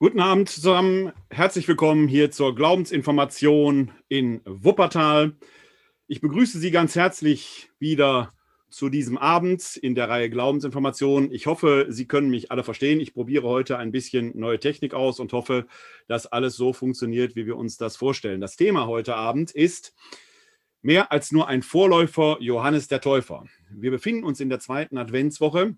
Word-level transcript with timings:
Guten 0.00 0.20
Abend 0.20 0.48
zusammen. 0.48 1.10
Herzlich 1.28 1.66
willkommen 1.66 2.06
hier 2.06 2.30
zur 2.30 2.54
Glaubensinformation 2.54 3.90
in 4.06 4.40
Wuppertal. 4.44 5.34
Ich 6.06 6.20
begrüße 6.20 6.60
Sie 6.60 6.70
ganz 6.70 6.94
herzlich 6.94 7.68
wieder 7.80 8.32
zu 8.70 8.90
diesem 8.90 9.18
Abend 9.18 9.76
in 9.76 9.96
der 9.96 10.08
Reihe 10.08 10.30
Glaubensinformation. 10.30 11.32
Ich 11.32 11.48
hoffe, 11.48 11.86
Sie 11.88 12.06
können 12.06 12.30
mich 12.30 12.52
alle 12.52 12.62
verstehen. 12.62 13.00
Ich 13.00 13.12
probiere 13.12 13.48
heute 13.48 13.76
ein 13.76 13.90
bisschen 13.90 14.38
neue 14.38 14.60
Technik 14.60 14.94
aus 14.94 15.18
und 15.18 15.32
hoffe, 15.32 15.66
dass 16.06 16.26
alles 16.28 16.54
so 16.54 16.72
funktioniert, 16.72 17.34
wie 17.34 17.46
wir 17.46 17.56
uns 17.56 17.76
das 17.76 17.96
vorstellen. 17.96 18.40
Das 18.40 18.54
Thema 18.54 18.86
heute 18.86 19.16
Abend 19.16 19.50
ist 19.50 19.96
mehr 20.80 21.10
als 21.10 21.32
nur 21.32 21.48
ein 21.48 21.62
Vorläufer 21.62 22.36
Johannes 22.38 22.86
der 22.86 23.00
Täufer. 23.00 23.46
Wir 23.68 23.90
befinden 23.90 24.22
uns 24.22 24.38
in 24.38 24.48
der 24.48 24.60
zweiten 24.60 24.96
Adventswoche 24.96 25.74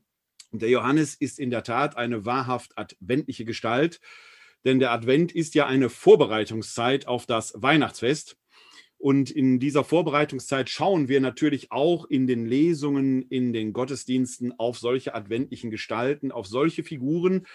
der 0.52 0.68
Johannes 0.68 1.14
ist 1.14 1.38
in 1.38 1.50
der 1.50 1.62
Tat 1.62 1.96
eine 1.96 2.24
wahrhaft 2.24 2.76
adventliche 2.76 3.44
Gestalt, 3.44 4.00
denn 4.64 4.78
der 4.78 4.92
Advent 4.92 5.32
ist 5.32 5.54
ja 5.54 5.66
eine 5.66 5.88
Vorbereitungszeit 5.88 7.06
auf 7.06 7.26
das 7.26 7.54
Weihnachtsfest. 7.56 8.36
Und 8.98 9.30
in 9.30 9.58
dieser 9.58 9.82
Vorbereitungszeit 9.82 10.68
schauen 10.68 11.08
wir 11.08 11.22
natürlich 11.22 11.72
auch 11.72 12.04
in 12.04 12.26
den 12.26 12.44
Lesungen, 12.44 13.22
in 13.22 13.54
den 13.54 13.72
Gottesdiensten 13.72 14.52
auf 14.58 14.78
solche 14.78 15.14
adventlichen 15.14 15.70
Gestalten, 15.70 16.30
auf 16.30 16.46
solche 16.46 16.84
Figuren, 16.84 17.46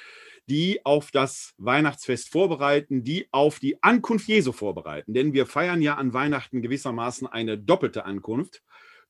die 0.48 0.84
auf 0.86 1.12
das 1.12 1.54
Weihnachtsfest 1.60 2.30
vorbereiten, 2.30 3.04
die 3.04 3.27
auf 3.32 3.60
die 3.60 3.82
Ankunft 3.84 4.27
Jesu 4.27 4.54
vorbereiten. 4.54 5.14
Denn 5.14 5.34
wir 5.34 5.46
feiern 5.46 5.84
ja 5.84 5.96
an 5.96 6.14
Weihnachten 6.14 6.64
gewissermaßen 6.64 7.27
eine 7.27 7.60
doppelte 7.60 8.05
Ankunft. 8.05 8.64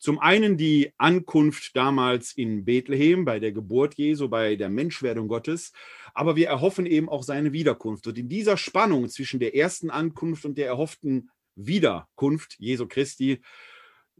Zum 0.05 0.19
einen 0.19 0.55
die 0.55 0.93
Ankunft 0.99 1.75
damals 1.75 2.31
in 2.33 2.63
Bethlehem 2.63 3.25
bei 3.25 3.39
der 3.39 3.51
Geburt 3.51 3.95
Jesu, 3.95 4.29
bei 4.29 4.55
der 4.55 4.69
Menschwerdung 4.69 5.27
Gottes, 5.27 5.73
aber 6.13 6.35
wir 6.35 6.47
erhoffen 6.47 6.85
eben 6.85 7.09
auch 7.09 7.23
seine 7.23 7.53
Wiederkunft. 7.53 8.05
Und 8.05 8.15
in 8.19 8.29
dieser 8.29 8.55
Spannung 8.55 9.09
zwischen 9.09 9.39
der 9.39 9.55
ersten 9.55 9.89
Ankunft 9.89 10.45
und 10.45 10.59
der 10.59 10.67
erhofften 10.67 11.31
Wiederkunft 11.55 12.55
Jesu 12.59 12.85
Christi 12.85 13.41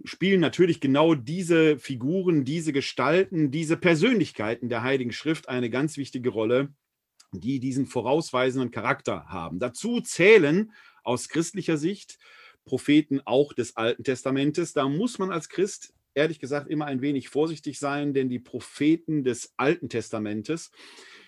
spielen 0.04 0.42
natürlich 0.42 0.82
genau 0.82 1.14
diese 1.14 1.78
Figuren, 1.78 2.46
diese 2.46 2.74
Gestalten, 2.74 3.52
diese 3.52 3.78
Persönlichkeiten 3.78 4.70
der 4.70 4.82
Heiligen 4.82 5.12
Schrift 5.12 5.50
eine 5.50 5.70
ganz 5.70 5.98
wichtige 5.98 6.32
Rolle, 6.32 6.74
die 7.32 7.60
diesen 7.60 7.86
vorausweisenden 7.86 8.72
Charakter 8.72 9.26
haben. 9.28 9.60
Dazu 9.60 10.02
zählen 10.02 10.72
aus 11.04 11.30
christlicher 11.30 11.78
Sicht 11.78 12.18
Propheten 12.66 13.22
auch 13.26 13.54
des 13.54 13.78
Alten 13.78 14.04
Testamentes. 14.04 14.74
Da 14.74 14.90
muss 14.90 15.20
man 15.20 15.32
als 15.32 15.50
Christ 15.50 15.94
ehrlich 16.16 16.40
gesagt 16.40 16.70
immer 16.70 16.86
ein 16.86 17.02
wenig 17.02 17.30
vorsichtig 17.30 17.78
sein, 17.78 18.14
denn 18.14 18.30
die 18.30 18.40
Propheten 18.40 19.24
des 19.24 19.54
Alten 19.58 19.90
Testamentes, 19.90 20.72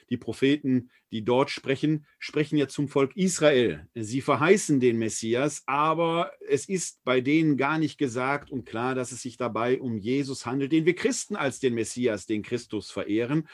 die 0.09 0.17
Propheten, 0.17 0.89
die 1.11 1.23
dort 1.23 1.49
sprechen, 1.49 2.05
sprechen 2.17 2.57
ja 2.57 2.67
zum 2.67 2.87
Volk 2.87 3.15
Israel. 3.15 3.87
Sie 3.93 4.21
verheißen 4.21 4.79
den 4.79 4.97
Messias, 4.97 5.63
aber 5.65 6.31
es 6.47 6.67
ist 6.69 7.03
bei 7.03 7.21
denen 7.21 7.57
gar 7.57 7.77
nicht 7.77 7.97
gesagt 7.97 8.49
und 8.49 8.65
klar, 8.65 8.95
dass 8.95 9.11
es 9.11 9.21
sich 9.21 9.37
dabei 9.37 9.79
um 9.81 9.97
Jesus 9.97 10.45
handelt, 10.45 10.71
den 10.71 10.85
wir 10.85 10.95
Christen 10.95 11.35
als 11.35 11.59
den 11.59 11.73
Messias, 11.73 12.25
den 12.25 12.41
Christus 12.41 12.89
verehren. 12.89 13.47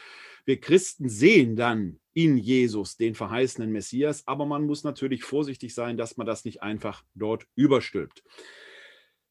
Wir 0.45 0.59
Christen 0.59 1.09
sehen 1.09 1.55
dann 1.55 1.99
in 2.13 2.37
Jesus 2.37 2.97
den 2.97 3.15
verheißenen 3.15 3.71
Messias, 3.71 4.27
aber 4.27 4.45
man 4.45 4.65
muss 4.65 4.83
natürlich 4.83 5.23
vorsichtig 5.23 5.73
sein, 5.73 5.97
dass 5.97 6.17
man 6.17 6.27
das 6.27 6.45
nicht 6.45 6.61
einfach 6.61 7.03
dort 7.15 7.47
überstülpt. 7.55 8.23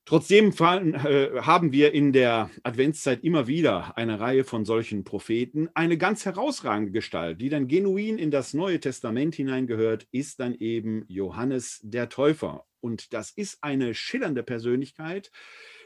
Trotzdem 0.04 0.52
fallen, 0.52 0.94
äh, 0.94 1.30
haben 1.42 1.70
wir 1.70 1.94
in 1.94 2.12
der 2.12 2.50
Adventszeit 2.64 3.22
immer 3.22 3.46
wieder 3.46 3.96
eine 3.96 4.18
Reihe 4.18 4.42
von 4.42 4.64
solchen 4.64 5.04
Propheten. 5.04 5.68
Eine 5.74 5.96
ganz 5.96 6.24
herausragende 6.24 6.90
Gestalt, 6.90 7.40
die 7.40 7.48
dann 7.48 7.68
genuin 7.68 8.18
in 8.18 8.32
das 8.32 8.52
Neue 8.52 8.80
Testament 8.80 9.36
hineingehört, 9.36 10.08
ist 10.10 10.40
dann 10.40 10.56
eben 10.56 11.04
Johannes 11.06 11.78
der 11.84 12.08
Täufer. 12.08 12.66
Und 12.80 13.12
das 13.12 13.30
ist 13.30 13.62
eine 13.62 13.94
schillernde 13.94 14.42
Persönlichkeit, 14.42 15.30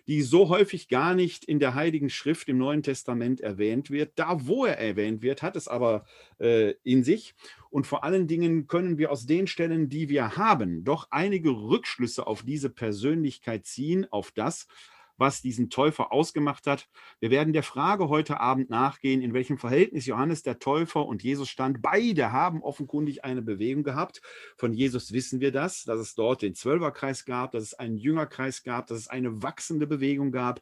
die 0.07 0.23
so 0.23 0.49
häufig 0.49 0.89
gar 0.89 1.15
nicht 1.15 1.45
in 1.45 1.59
der 1.59 1.75
Heiligen 1.75 2.11
Schrift 2.11 2.49
im 2.49 2.59
Neuen 2.59 2.83
Testament 2.83 3.41
erwähnt 3.41 3.91
wird. 3.91 4.13
Da, 4.17 4.47
wo 4.47 4.65
er 4.65 4.79
erwähnt 4.79 5.23
wird, 5.23 5.43
hat 5.43 5.57
es 5.57 5.69
aber 5.69 6.05
äh, 6.39 6.75
in 6.85 7.03
sich. 7.03 7.35
Und 7.71 7.87
vor 7.87 8.05
allen 8.05 8.27
Dingen 8.27 8.69
können 8.69 8.99
wir 8.99 9.11
aus 9.11 9.27
den 9.27 9.47
Stellen, 9.47 9.89
die 9.89 10.09
wir 10.09 10.37
haben, 10.37 10.85
doch 10.85 11.09
einige 11.11 11.51
Rückschlüsse 11.51 12.27
auf 12.27 12.43
diese 12.43 12.71
Persönlichkeit 12.71 13.67
ziehen, 13.67 14.07
auf 14.11 14.31
das, 14.31 14.69
was 15.17 15.43
diesen 15.43 15.71
Täufer 15.71 16.13
ausgemacht 16.13 16.67
hat. 16.67 16.89
Wir 17.21 17.31
werden 17.31 17.53
der 17.53 17.63
Frage 17.63 18.09
heute 18.09 18.41
Abend 18.41 18.71
nachgehen, 18.71 19.23
in 19.23 19.35
welchem 19.35 19.59
Verhältnis 19.59 20.07
Johannes 20.07 20.43
der 20.43 20.59
Täufer 20.59 21.07
und 21.07 21.23
Jesus 21.23 21.49
stand. 21.49 21.83
Beide 21.83 22.33
haben 22.33 22.63
offenkundig 22.63 23.25
eine 23.25 23.43
Bewegung 23.43 23.83
gehabt. 23.83 24.21
Von 24.57 24.73
Jesus 24.73 25.13
wissen 25.13 25.41
wir 25.41 25.53
das, 25.53 25.85
dass 25.85 25.99
es 25.99 26.15
dort 26.15 26.43
den 26.43 26.55
Zwölferkreis 26.55 27.25
gab, 27.25 27.53
dass 27.53 27.63
es 27.63 27.75
einen 27.75 27.97
Jüngerkreis 27.97 28.63
gab, 28.63 28.87
dass 28.87 28.99
es 28.99 29.09
eine 29.09 29.43
wachsende 29.43 29.87
Bewegung 29.87 30.33
gab. 30.33 30.61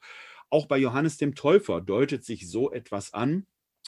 Auch 0.51 0.67
bei 0.67 0.79
Johannes 0.79 1.17
dem 1.17 1.35
Täufer 1.35 1.81
deutet 1.81 2.25
sich 2.25 2.49
so 2.49 2.71
etwas 2.71 3.13
an. 3.13 3.47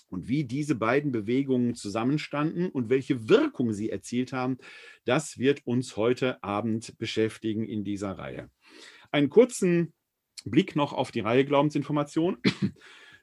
Und 0.09 0.29
wie 0.29 0.45
diese 0.45 0.77
beiden 0.77 1.11
Bewegungen 1.11 1.75
zusammenstanden 1.75 2.69
und 2.69 2.91
welche 2.91 3.29
Wirkung 3.29 3.73
sie 3.73 3.91
erzielt 3.91 4.33
haben, 4.33 4.59
das 5.05 5.39
wird 5.39 5.67
uns 5.67 5.97
heute 5.97 6.43
Abend 6.45 6.97
beschäftigen 6.99 7.65
in 7.65 7.83
dieser 7.83 8.13
Reihe. 8.13 8.51
Einen 9.11 9.31
kurzen 9.31 9.95
Blick 10.47 10.77
noch 10.77 10.93
auf 10.93 11.11
die 11.11 11.21
Reihe 11.21 11.45
Glaubensinformation. 11.45 12.39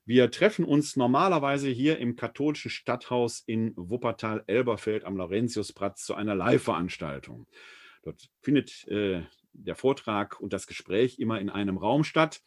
Wir 0.06 0.30
treffen 0.32 0.66
uns 0.66 0.98
normalerweise 0.98 1.70
hier 1.70 1.98
im 1.98 2.18
katholischen 2.18 2.70
Stadthaus 2.70 3.40
in 3.40 3.74
Wuppertal-Elberfeld 3.78 5.06
am 5.06 5.16
Laurentiusplatz 5.16 6.06
zu 6.06 6.14
einer 6.14 6.36
Live-Veranstaltung. 6.36 7.48
Dort 8.04 8.30
findet 8.42 8.86
äh, 8.90 9.22
der 9.54 9.76
Vortrag 9.76 10.42
und 10.42 10.52
das 10.52 10.68
Gespräch 10.68 11.20
immer 11.20 11.40
in 11.40 11.50
einem 11.50 11.78
Raum 11.78 12.04
statt. 12.04 12.42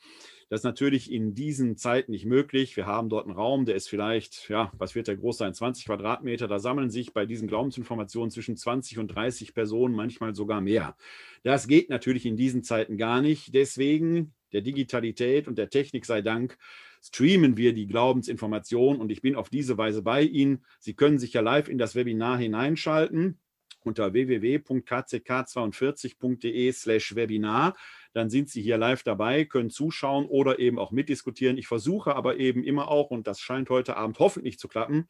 Das 0.49 0.61
ist 0.61 0.65
natürlich 0.65 1.11
in 1.11 1.35
diesen 1.35 1.77
Zeiten 1.77 2.13
nicht 2.13 2.27
möglich. 2.27 2.77
Wir 2.77 2.87
haben 2.87 3.09
dort 3.09 3.27
einen 3.27 3.35
Raum, 3.35 3.65
der 3.65 3.75
ist 3.75 3.89
vielleicht, 3.89 4.49
ja, 4.49 4.71
was 4.77 4.95
wird 4.95 5.09
der 5.09 5.17
groß 5.17 5.39
sein? 5.39 5.55
20 5.55 5.87
Quadratmeter. 5.87 6.47
Da 6.47 6.59
sammeln 6.59 6.91
sich 6.91 7.13
bei 7.13 7.27
diesen 7.27 7.49
Glaubensinformationen 7.49 8.31
zwischen 8.31 8.57
20 8.57 8.99
und 8.99 9.09
30 9.09 9.55
Personen, 9.55 9.95
manchmal 9.95 10.35
sogar 10.35 10.61
mehr. 10.61 10.97
Das 11.43 11.67
geht 11.67 11.91
natürlich 11.91 12.27
in 12.27 12.37
diesen 12.37 12.63
Zeiten 12.63 12.97
gar 12.97 13.23
nicht. 13.23 13.55
Deswegen 13.55 14.35
der 14.53 14.63
Digitalität 14.63 15.49
und 15.49 15.59
der 15.59 15.71
Technik 15.71 16.07
sei 16.07 16.23
Dank 16.23 16.59
streamen 17.03 17.57
wir 17.57 17.73
die 17.73 17.87
Glaubensinformation 17.87 19.01
und 19.01 19.11
ich 19.11 19.23
bin 19.23 19.37
auf 19.37 19.49
diese 19.49 19.79
Weise 19.79 20.03
bei 20.03 20.23
Ihnen. 20.23 20.65
Sie 20.79 20.95
können 20.95 21.19
sich 21.19 21.33
ja 21.33 21.41
live 21.41 21.69
in 21.69 21.79
das 21.79 21.95
Webinar 21.95 22.39
hineinschalten 22.39 23.39
unter 23.87 24.13
www.kck42.de 24.13 26.73
slash 26.73 27.15
Webinar. 27.15 27.77
Dann 28.17 28.31
sind 28.31 28.49
Sie 28.49 28.63
hier 28.63 28.79
live 28.79 29.03
dabei, 29.03 29.45
können 29.45 29.69
zuschauen 29.69 30.25
oder 30.25 30.59
eben 30.59 30.79
auch 30.79 30.91
mitdiskutieren. 30.91 31.59
Ich 31.59 31.67
versuche 31.67 32.17
aber 32.17 32.39
eben 32.39 32.65
immer 32.65 32.89
auch, 32.89 33.11
und 33.11 33.27
das 33.27 33.41
scheint 33.41 33.69
heute 33.69 33.99
Abend 33.99 34.19
hoffentlich 34.21 34.59
zu 34.59 34.69
klappen, 34.69 35.07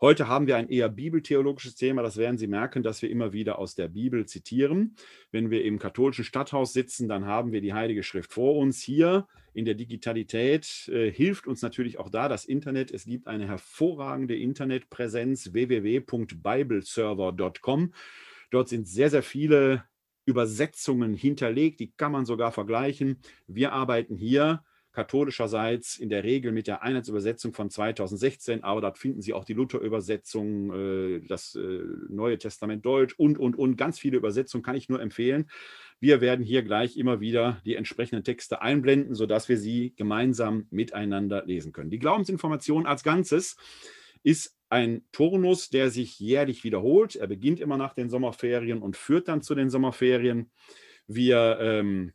Heute 0.00 0.26
haben 0.26 0.46
wir 0.46 0.56
ein 0.56 0.70
eher 0.70 0.88
bibeltheologisches 0.88 1.74
Thema. 1.74 2.00
Das 2.00 2.16
werden 2.16 2.38
Sie 2.38 2.46
merken, 2.46 2.82
dass 2.82 3.02
wir 3.02 3.10
immer 3.10 3.34
wieder 3.34 3.58
aus 3.58 3.74
der 3.74 3.88
Bibel 3.88 4.24
zitieren. 4.24 4.96
Wenn 5.30 5.50
wir 5.50 5.62
im 5.62 5.78
katholischen 5.78 6.24
Stadthaus 6.24 6.72
sitzen, 6.72 7.06
dann 7.06 7.26
haben 7.26 7.52
wir 7.52 7.60
die 7.60 7.74
Heilige 7.74 8.02
Schrift 8.02 8.32
vor 8.32 8.56
uns. 8.56 8.80
Hier 8.80 9.28
in 9.52 9.66
der 9.66 9.74
Digitalität 9.74 10.88
äh, 10.88 11.12
hilft 11.12 11.46
uns 11.46 11.60
natürlich 11.60 11.98
auch 11.98 12.08
da 12.08 12.30
das 12.30 12.46
Internet. 12.46 12.92
Es 12.92 13.04
gibt 13.04 13.26
eine 13.26 13.46
hervorragende 13.46 14.38
Internetpräsenz 14.38 15.52
www.bibleserver.com. 15.52 17.92
Dort 18.50 18.70
sind 18.70 18.88
sehr, 18.88 19.10
sehr 19.10 19.22
viele 19.22 19.84
Übersetzungen 20.28 21.14
hinterlegt, 21.14 21.80
die 21.80 21.90
kann 21.90 22.12
man 22.12 22.26
sogar 22.26 22.52
vergleichen. 22.52 23.16
Wir 23.46 23.72
arbeiten 23.72 24.14
hier 24.14 24.62
katholischerseits 24.92 25.96
in 25.96 26.10
der 26.10 26.22
Regel 26.22 26.52
mit 26.52 26.66
der 26.66 26.82
Einheitsübersetzung 26.82 27.54
von 27.54 27.70
2016, 27.70 28.62
aber 28.62 28.82
dort 28.82 28.98
finden 28.98 29.22
Sie 29.22 29.32
auch 29.32 29.44
die 29.44 29.54
Luther-Übersetzung, 29.54 30.72
äh, 30.72 31.20
das 31.26 31.54
äh, 31.54 31.80
Neue 32.10 32.36
Testament 32.36 32.84
Deutsch 32.84 33.14
und, 33.16 33.38
und, 33.38 33.56
und. 33.56 33.76
Ganz 33.76 33.98
viele 33.98 34.18
Übersetzungen 34.18 34.62
kann 34.62 34.76
ich 34.76 34.90
nur 34.90 35.00
empfehlen. 35.00 35.48
Wir 35.98 36.20
werden 36.20 36.44
hier 36.44 36.62
gleich 36.62 36.98
immer 36.98 37.20
wieder 37.20 37.62
die 37.64 37.76
entsprechenden 37.76 38.22
Texte 38.22 38.60
einblenden, 38.60 39.14
sodass 39.14 39.48
wir 39.48 39.56
sie 39.56 39.94
gemeinsam 39.96 40.66
miteinander 40.70 41.42
lesen 41.46 41.72
können. 41.72 41.90
Die 41.90 41.98
Glaubensinformation 41.98 42.86
als 42.86 43.02
Ganzes 43.02 43.56
ist 44.22 44.57
ein 44.68 45.02
Turnus, 45.12 45.70
der 45.70 45.90
sich 45.90 46.18
jährlich 46.20 46.64
wiederholt. 46.64 47.16
Er 47.16 47.26
beginnt 47.26 47.60
immer 47.60 47.76
nach 47.76 47.94
den 47.94 48.10
Sommerferien 48.10 48.82
und 48.82 48.96
führt 48.96 49.28
dann 49.28 49.42
zu 49.42 49.54
den 49.54 49.70
Sommerferien. 49.70 50.50
Wir 51.06 51.58
ähm, 51.60 52.12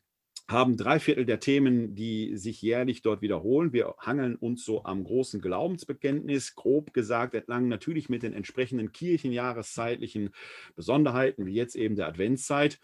haben 0.47 0.77
drei 0.77 0.99
Viertel 0.99 1.25
der 1.25 1.39
Themen, 1.39 1.95
die 1.95 2.37
sich 2.37 2.61
jährlich 2.61 3.01
dort 3.01 3.21
wiederholen. 3.21 3.73
Wir 3.73 3.95
hangeln 3.99 4.35
uns 4.35 4.65
so 4.65 4.83
am 4.83 5.03
großen 5.03 5.41
Glaubensbekenntnis, 5.41 6.55
grob 6.55 6.93
gesagt, 6.93 7.33
entlang 7.33 7.67
natürlich 7.67 8.09
mit 8.09 8.23
den 8.23 8.33
entsprechenden 8.33 8.91
kirchenjahreszeitlichen 8.91 10.31
Besonderheiten, 10.75 11.45
wie 11.45 11.53
jetzt 11.53 11.75
eben 11.75 11.95
der 11.95 12.07
Adventszeit. 12.07 12.79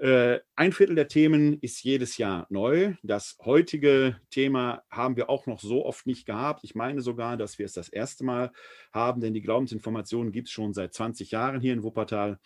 Äh, 0.00 0.40
ein 0.56 0.72
Viertel 0.72 0.96
der 0.96 1.08
Themen 1.08 1.58
ist 1.60 1.84
jedes 1.84 2.16
Jahr 2.16 2.46
neu. 2.48 2.94
Das 3.02 3.36
heutige 3.44 4.18
Thema 4.30 4.82
haben 4.90 5.16
wir 5.16 5.28
auch 5.28 5.46
noch 5.46 5.60
so 5.60 5.84
oft 5.84 6.06
nicht 6.06 6.24
gehabt. 6.24 6.64
Ich 6.64 6.74
meine 6.74 7.02
sogar, 7.02 7.36
dass 7.36 7.58
wir 7.58 7.66
es 7.66 7.74
das 7.74 7.90
erste 7.90 8.24
Mal 8.24 8.50
haben, 8.94 9.20
denn 9.20 9.34
die 9.34 9.42
Glaubensinformationen 9.42 10.32
gibt 10.32 10.48
es 10.48 10.52
schon 10.52 10.72
seit 10.72 10.94
20 10.94 11.32
Jahren 11.32 11.60
hier 11.60 11.74
in 11.74 11.82
Wuppertal. 11.82 12.38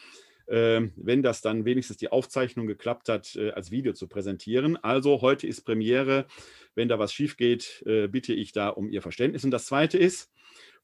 wenn 0.47 1.23
das 1.23 1.41
dann 1.41 1.65
wenigstens 1.65 1.97
die 1.97 2.11
Aufzeichnung 2.11 2.67
geklappt 2.67 3.09
hat, 3.09 3.37
äh, 3.37 3.51
als 3.51 3.71
Video 3.71 3.93
zu 3.93 4.07
präsentieren. 4.07 4.77
Also 4.77 5.21
heute 5.21 5.47
ist 5.47 5.63
Premiere. 5.63 6.27
Wenn 6.75 6.89
da 6.89 6.99
was 6.99 7.13
schief 7.13 7.37
geht, 7.37 7.83
äh, 7.87 8.07
bitte 8.07 8.33
ich 8.33 8.53
da 8.53 8.69
um 8.69 8.89
Ihr 8.91 9.03
Verständnis. 9.03 9.45
Und 9.45 9.51
das 9.51 9.67
Zweite 9.67 9.99
ist, 9.99 10.31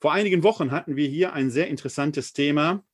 vor 0.00 0.12
einigen 0.12 0.42
Wochen 0.42 0.72
hatten 0.72 0.96
wir 0.96 1.06
hier 1.06 1.32
ein 1.32 1.50
sehr 1.50 1.68
interessantes 1.68 2.32
Thema, 2.32 2.84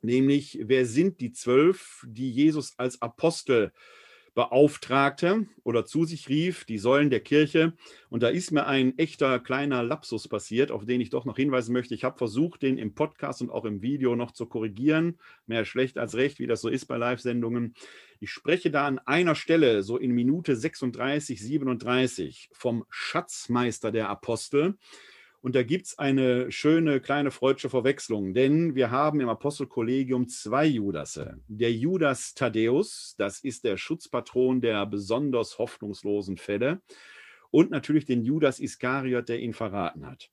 nämlich 0.00 0.58
wer 0.62 0.86
sind 0.86 1.20
die 1.20 1.32
zwölf, 1.32 2.06
die 2.08 2.30
Jesus 2.30 2.78
als 2.78 3.02
Apostel 3.02 3.72
beauftragte 4.34 5.46
oder 5.62 5.84
zu 5.84 6.04
sich 6.04 6.28
rief, 6.28 6.64
die 6.64 6.78
Säulen 6.78 7.10
der 7.10 7.20
Kirche. 7.20 7.72
Und 8.08 8.22
da 8.22 8.28
ist 8.28 8.50
mir 8.50 8.66
ein 8.66 8.98
echter 8.98 9.38
kleiner 9.38 9.82
Lapsus 9.82 10.28
passiert, 10.28 10.70
auf 10.70 10.84
den 10.84 11.00
ich 11.00 11.10
doch 11.10 11.24
noch 11.24 11.36
hinweisen 11.36 11.72
möchte. 11.72 11.94
Ich 11.94 12.04
habe 12.04 12.18
versucht, 12.18 12.62
den 12.62 12.76
im 12.76 12.94
Podcast 12.94 13.42
und 13.42 13.50
auch 13.50 13.64
im 13.64 13.80
Video 13.80 14.16
noch 14.16 14.32
zu 14.32 14.46
korrigieren. 14.46 15.18
Mehr 15.46 15.64
schlecht 15.64 15.98
als 15.98 16.16
recht, 16.16 16.38
wie 16.40 16.46
das 16.46 16.60
so 16.60 16.68
ist 16.68 16.86
bei 16.86 16.96
Live-Sendungen. 16.96 17.74
Ich 18.20 18.30
spreche 18.30 18.70
da 18.70 18.86
an 18.86 18.98
einer 18.98 19.34
Stelle, 19.34 19.82
so 19.82 19.96
in 19.96 20.12
Minute 20.12 20.56
36, 20.56 21.40
37, 21.40 22.50
vom 22.52 22.84
Schatzmeister 22.90 23.92
der 23.92 24.08
Apostel. 24.08 24.76
Und 25.44 25.54
da 25.54 25.62
gibt 25.62 25.84
es 25.84 25.98
eine 25.98 26.50
schöne 26.50 27.02
kleine 27.02 27.30
freudsche 27.30 27.68
Verwechslung, 27.68 28.32
denn 28.32 28.74
wir 28.74 28.90
haben 28.90 29.20
im 29.20 29.28
Apostelkollegium 29.28 30.26
zwei 30.26 30.64
Judasse. 30.64 31.38
Der 31.48 31.70
Judas 31.70 32.32
Thaddäus, 32.32 33.14
das 33.18 33.40
ist 33.40 33.64
der 33.64 33.76
Schutzpatron 33.76 34.62
der 34.62 34.86
besonders 34.86 35.58
hoffnungslosen 35.58 36.38
Fälle, 36.38 36.80
und 37.50 37.70
natürlich 37.70 38.06
den 38.06 38.24
Judas 38.24 38.58
Iskariot, 38.58 39.28
der 39.28 39.40
ihn 39.40 39.52
verraten 39.52 40.06
hat. 40.06 40.30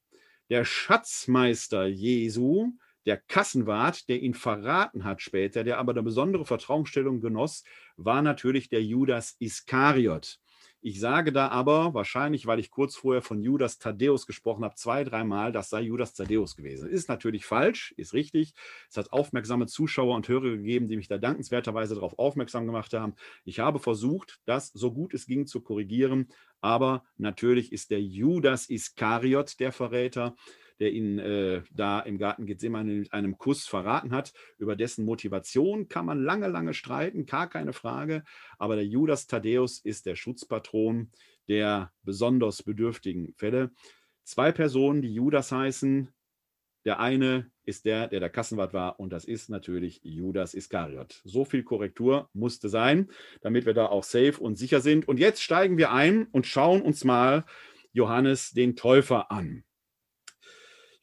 Der 0.50 0.64
Schatzmeister 0.64 1.88
Jesu, 1.88 2.72
der 3.06 3.18
Kassenwart, 3.18 4.08
der 4.08 4.22
ihn 4.22 4.34
verraten 4.34 5.04
hat 5.04 5.22
später, 5.22 5.66
der 5.66 5.78
aber 5.80 5.92
eine 5.92 6.04
besondere 6.04 6.46
Vertrauensstellung 6.46 7.20
genoss, 7.20 7.66
war 7.98 8.22
natürlich 8.22 8.70
der 8.70 8.82
Judas 8.82 9.36
Iskariot. 9.40 10.40
Ich 10.84 11.00
sage 11.00 11.32
da 11.32 11.50
aber, 11.50 11.94
wahrscheinlich, 11.94 12.48
weil 12.48 12.60
ich 12.60 12.72
kurz 12.72 12.96
vorher 12.96 13.22
von 13.22 13.44
Judas 13.44 13.78
Thaddäus 13.78 14.26
gesprochen 14.26 14.64
habe, 14.64 14.74
zwei, 14.74 15.04
dreimal, 15.04 15.52
das 15.52 15.70
sei 15.70 15.82
Judas 15.82 16.16
Thaddäus 16.16 16.56
gewesen. 16.56 16.90
Ist 16.90 17.08
natürlich 17.08 17.46
falsch, 17.46 17.94
ist 17.98 18.14
richtig. 18.14 18.56
Es 18.90 18.98
hat 18.98 19.14
aufmerksame 19.14 19.68
Zuschauer 19.68 20.16
und 20.16 20.28
Hörer 20.28 20.50
gegeben, 20.50 20.88
die 20.88 20.98
mich 20.98 21.08
da 21.08 21.20
dankenswerterweise 21.20 21.94
darauf 21.94 22.18
aufmerksam 22.18 22.66
gemacht 22.66 22.94
haben. 22.94 23.14
Ich 23.46 23.60
habe 23.60 23.78
versucht, 23.78 24.40
das 24.46 24.70
so 24.70 24.92
gut 24.92 25.14
es 25.14 25.28
ging 25.28 25.46
zu 25.46 25.62
korrigieren, 25.62 26.30
aber 26.62 27.04
natürlich 27.18 27.72
ist 27.72 27.92
der 27.92 28.02
Judas 28.02 28.68
Iskariot 28.68 29.60
der 29.60 29.72
Verräter 29.72 30.36
der 30.82 30.92
ihn 30.92 31.20
äh, 31.20 31.62
da 31.72 32.00
im 32.00 32.18
Garten 32.18 32.48
Gethsemane 32.48 32.92
mit 32.92 33.14
einem 33.14 33.38
Kuss 33.38 33.68
verraten 33.68 34.12
hat. 34.12 34.34
Über 34.58 34.76
dessen 34.76 35.06
Motivation 35.06 35.88
kann 35.88 36.08
man 36.08 36.24
lange, 36.24 36.48
lange 36.48 36.74
streiten, 36.74 37.28
gar 37.28 37.48
keine 37.48 37.72
Frage. 37.72 38.24
Aber 38.58 38.76
der 38.76 38.86
Judas 38.86 39.28
Thaddäus 39.28 39.78
ist 39.78 40.08
der 40.08 40.16
Schutzpatron 40.16 41.12
der 41.48 41.92
besonders 42.02 42.64
bedürftigen 42.64 43.34
Fälle. 43.38 43.72
Zwei 44.24 44.52
Personen, 44.52 45.04
die 45.04 45.14
Judas 45.14 45.52
heißen. 45.52 46.10
Der 46.84 47.00
eine 47.00 47.52
ist 47.64 47.86
der, 47.86 48.08
der 48.08 48.20
der 48.20 48.32
Kassenwart 48.32 48.74
war, 48.74 49.00
und 49.00 49.14
das 49.14 49.26
ist 49.26 49.50
natürlich 49.50 50.00
Judas 50.04 50.56
Iskariot. 50.56 51.22
So 51.26 51.46
viel 51.46 51.62
Korrektur 51.62 52.28
musste 52.34 52.70
sein, 52.70 53.12
damit 53.42 53.68
wir 53.68 53.76
da 53.76 53.86
auch 53.86 54.04
safe 54.04 54.40
und 54.40 54.58
sicher 54.58 54.82
sind. 54.82 55.08
Und 55.08 55.20
jetzt 55.20 55.44
steigen 55.44 55.78
wir 55.78 55.92
ein 55.92 56.26
und 56.32 56.48
schauen 56.48 56.82
uns 56.82 57.04
mal 57.04 57.46
Johannes 57.94 58.52
den 58.52 58.76
Täufer 58.76 59.30
an. 59.30 59.64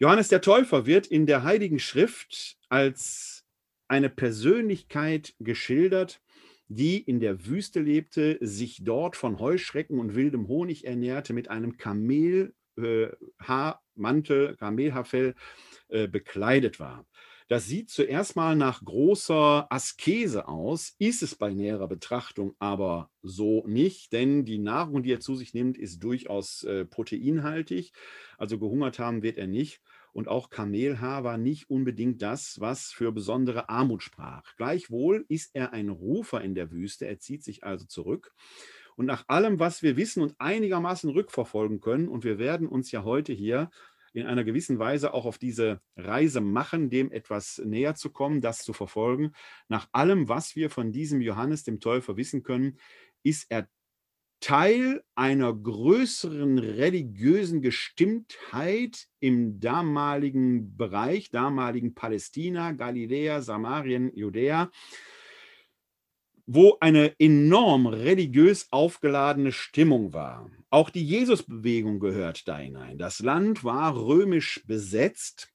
Johannes 0.00 0.28
der 0.28 0.40
Täufer 0.40 0.86
wird 0.86 1.08
in 1.08 1.26
der 1.26 1.42
Heiligen 1.42 1.80
Schrift 1.80 2.56
als 2.68 3.44
eine 3.88 4.08
Persönlichkeit 4.08 5.34
geschildert, 5.40 6.20
die 6.68 6.98
in 6.98 7.18
der 7.18 7.46
Wüste 7.46 7.80
lebte, 7.80 8.38
sich 8.40 8.84
dort 8.84 9.16
von 9.16 9.40
Heuschrecken 9.40 9.98
und 9.98 10.14
wildem 10.14 10.46
Honig 10.46 10.84
ernährte, 10.84 11.32
mit 11.32 11.50
einem 11.50 11.78
Kamelhaarmantel, 11.78 14.54
Kamelhaarfell 14.56 15.34
äh, 15.88 16.06
bekleidet 16.06 16.78
war. 16.78 17.04
Das 17.48 17.64
sieht 17.64 17.88
zuerst 17.88 18.36
mal 18.36 18.54
nach 18.56 18.84
großer 18.84 19.72
Askese 19.72 20.48
aus, 20.48 20.94
ist 20.98 21.22
es 21.22 21.34
bei 21.34 21.54
näherer 21.54 21.88
Betrachtung 21.88 22.54
aber 22.58 23.10
so 23.22 23.66
nicht, 23.66 24.12
denn 24.12 24.44
die 24.44 24.58
Nahrung, 24.58 25.02
die 25.02 25.12
er 25.12 25.20
zu 25.20 25.34
sich 25.34 25.54
nimmt, 25.54 25.78
ist 25.78 26.04
durchaus 26.04 26.64
äh, 26.64 26.84
proteinhaltig. 26.84 27.94
Also 28.36 28.58
gehungert 28.58 28.98
haben 28.98 29.22
wird 29.22 29.38
er 29.38 29.46
nicht. 29.46 29.80
Und 30.12 30.28
auch 30.28 30.50
Kamelhaar 30.50 31.24
war 31.24 31.38
nicht 31.38 31.70
unbedingt 31.70 32.20
das, 32.20 32.60
was 32.60 32.92
für 32.92 33.12
besondere 33.12 33.70
Armut 33.70 34.02
sprach. 34.02 34.54
Gleichwohl 34.58 35.24
ist 35.28 35.54
er 35.54 35.72
ein 35.72 35.88
Rufer 35.88 36.42
in 36.42 36.54
der 36.54 36.70
Wüste, 36.70 37.06
er 37.06 37.18
zieht 37.18 37.44
sich 37.44 37.64
also 37.64 37.86
zurück. 37.86 38.34
Und 38.94 39.06
nach 39.06 39.24
allem, 39.28 39.58
was 39.58 39.82
wir 39.82 39.96
wissen 39.96 40.22
und 40.22 40.34
einigermaßen 40.38 41.08
rückverfolgen 41.08 41.80
können, 41.80 42.08
und 42.08 42.24
wir 42.24 42.38
werden 42.38 42.68
uns 42.68 42.90
ja 42.90 43.04
heute 43.04 43.32
hier 43.32 43.70
in 44.18 44.26
einer 44.26 44.44
gewissen 44.44 44.78
Weise 44.78 45.14
auch 45.14 45.24
auf 45.24 45.38
diese 45.38 45.80
Reise 45.96 46.40
machen, 46.40 46.90
dem 46.90 47.10
etwas 47.12 47.60
näher 47.64 47.94
zu 47.94 48.10
kommen, 48.10 48.40
das 48.40 48.58
zu 48.58 48.72
verfolgen. 48.72 49.32
Nach 49.68 49.88
allem, 49.92 50.28
was 50.28 50.56
wir 50.56 50.70
von 50.70 50.92
diesem 50.92 51.20
Johannes 51.20 51.64
dem 51.64 51.80
Täufer 51.80 52.16
wissen 52.16 52.42
können, 52.42 52.78
ist 53.22 53.46
er 53.50 53.68
Teil 54.40 55.02
einer 55.16 55.52
größeren 55.52 56.58
religiösen 56.58 57.60
Gestimmtheit 57.60 59.08
im 59.18 59.58
damaligen 59.58 60.76
Bereich, 60.76 61.30
damaligen 61.30 61.94
Palästina, 61.94 62.72
Galiläa, 62.72 63.42
Samarien, 63.42 64.14
Judäa, 64.14 64.70
wo 66.50 66.78
eine 66.80 67.14
enorm 67.18 67.86
religiös 67.86 68.68
aufgeladene 68.70 69.52
Stimmung 69.52 70.14
war. 70.14 70.50
Auch 70.70 70.88
die 70.88 71.04
Jesusbewegung 71.04 72.00
gehört 72.00 72.48
da 72.48 72.56
hinein. 72.56 72.96
Das 72.96 73.20
Land 73.20 73.64
war 73.64 73.94
römisch 73.94 74.62
besetzt. 74.66 75.52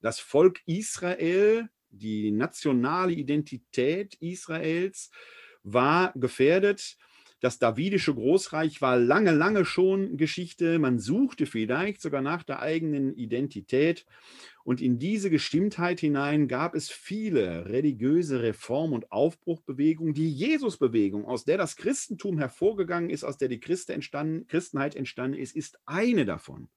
Das 0.00 0.18
Volk 0.18 0.62
Israel, 0.66 1.68
die 1.90 2.32
nationale 2.32 3.12
Identität 3.12 4.16
Israels 4.16 5.12
war 5.62 6.12
gefährdet. 6.16 6.96
Das 7.40 7.58
davidische 7.58 8.14
Großreich 8.14 8.80
war 8.80 8.96
lange, 8.96 9.32
lange 9.32 9.66
schon 9.66 10.16
Geschichte. 10.16 10.78
Man 10.78 10.98
suchte 10.98 11.44
vielleicht 11.44 12.00
sogar 12.00 12.22
nach 12.22 12.42
der 12.42 12.60
eigenen 12.60 13.14
Identität. 13.14 14.06
Und 14.64 14.80
in 14.80 14.98
diese 14.98 15.28
Gestimmtheit 15.28 16.00
hinein 16.00 16.48
gab 16.48 16.74
es 16.74 16.90
viele 16.90 17.66
religiöse 17.66 18.42
Reform- 18.42 18.94
und 18.94 19.12
Aufbruchbewegungen. 19.12 20.14
Die 20.14 20.32
Jesusbewegung, 20.32 21.26
aus 21.26 21.44
der 21.44 21.58
das 21.58 21.76
Christentum 21.76 22.38
hervorgegangen 22.38 23.10
ist, 23.10 23.22
aus 23.22 23.36
der 23.36 23.48
die 23.48 23.60
Christe 23.60 23.92
entstanden, 23.92 24.46
Christenheit 24.46 24.96
entstanden 24.96 25.38
ist, 25.38 25.54
ist 25.54 25.78
eine 25.84 26.24
davon. 26.24 26.68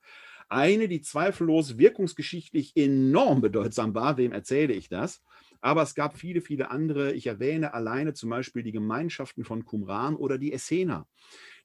Eine, 0.50 0.88
die 0.88 1.02
zweifellos 1.02 1.78
wirkungsgeschichtlich 1.78 2.76
enorm 2.76 3.40
bedeutsam 3.40 3.94
war. 3.94 4.18
Wem 4.18 4.34
erzähle 4.34 4.74
ich 4.74 4.90
das? 4.90 5.24
Aber 5.62 5.82
es 5.84 5.96
gab 5.96 6.18
viele, 6.18 6.42
viele 6.42 6.72
andere. 6.72 7.14
Ich 7.14 7.28
erwähne 7.28 7.74
alleine 7.74 8.14
zum 8.14 8.30
Beispiel 8.30 8.64
die 8.64 8.72
Gemeinschaften 8.72 9.44
von 9.44 9.66
Qumran 9.66 10.16
oder 10.16 10.38
die 10.38 10.54
Essener, 10.54 11.08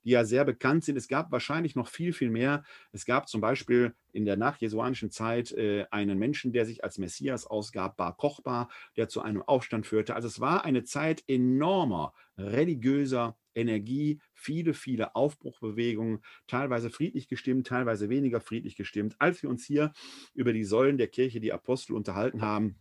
die 0.04 0.10
ja 0.10 0.24
sehr 0.24 0.44
bekannt 0.44 0.84
sind. 0.84 0.96
Es 0.96 1.08
gab 1.08 1.32
wahrscheinlich 1.32 1.76
noch 1.76 1.88
viel, 1.88 2.12
viel 2.12 2.30
mehr. 2.30 2.64
Es 2.92 3.06
gab 3.06 3.28
zum 3.28 3.40
Beispiel 3.40 3.94
in 4.12 4.24
der 4.24 4.36
nachjesuanischen 4.36 5.10
Zeit 5.10 5.52
äh, 5.52 5.86
einen 5.90 6.18
Menschen, 6.18 6.52
der 6.52 6.66
sich 6.66 6.84
als 6.84 6.98
Messias 6.98 7.46
ausgab, 7.46 7.96
Bar 7.96 8.16
Kochba, 8.16 8.68
der 8.96 9.08
zu 9.08 9.22
einem 9.22 9.42
Aufstand 9.42 9.86
führte. 9.86 10.14
Also 10.14 10.28
es 10.28 10.40
war 10.40 10.64
eine 10.64 10.84
Zeit 10.84 11.24
enormer 11.26 12.12
religiöser 12.36 13.36
Energie, 13.54 14.20
viele, 14.32 14.74
viele 14.74 15.14
Aufbruchbewegungen, 15.14 16.24
teilweise 16.48 16.90
friedlich 16.90 17.28
gestimmt, 17.28 17.68
teilweise 17.68 18.08
weniger 18.08 18.40
friedlich 18.40 18.76
gestimmt. 18.76 19.14
Als 19.20 19.42
wir 19.42 19.50
uns 19.50 19.64
hier 19.64 19.92
über 20.34 20.52
die 20.52 20.64
Säulen 20.64 20.98
der 20.98 21.08
Kirche, 21.08 21.40
die 21.40 21.52
Apostel 21.52 21.94
unterhalten 21.94 22.42
haben, 22.42 22.76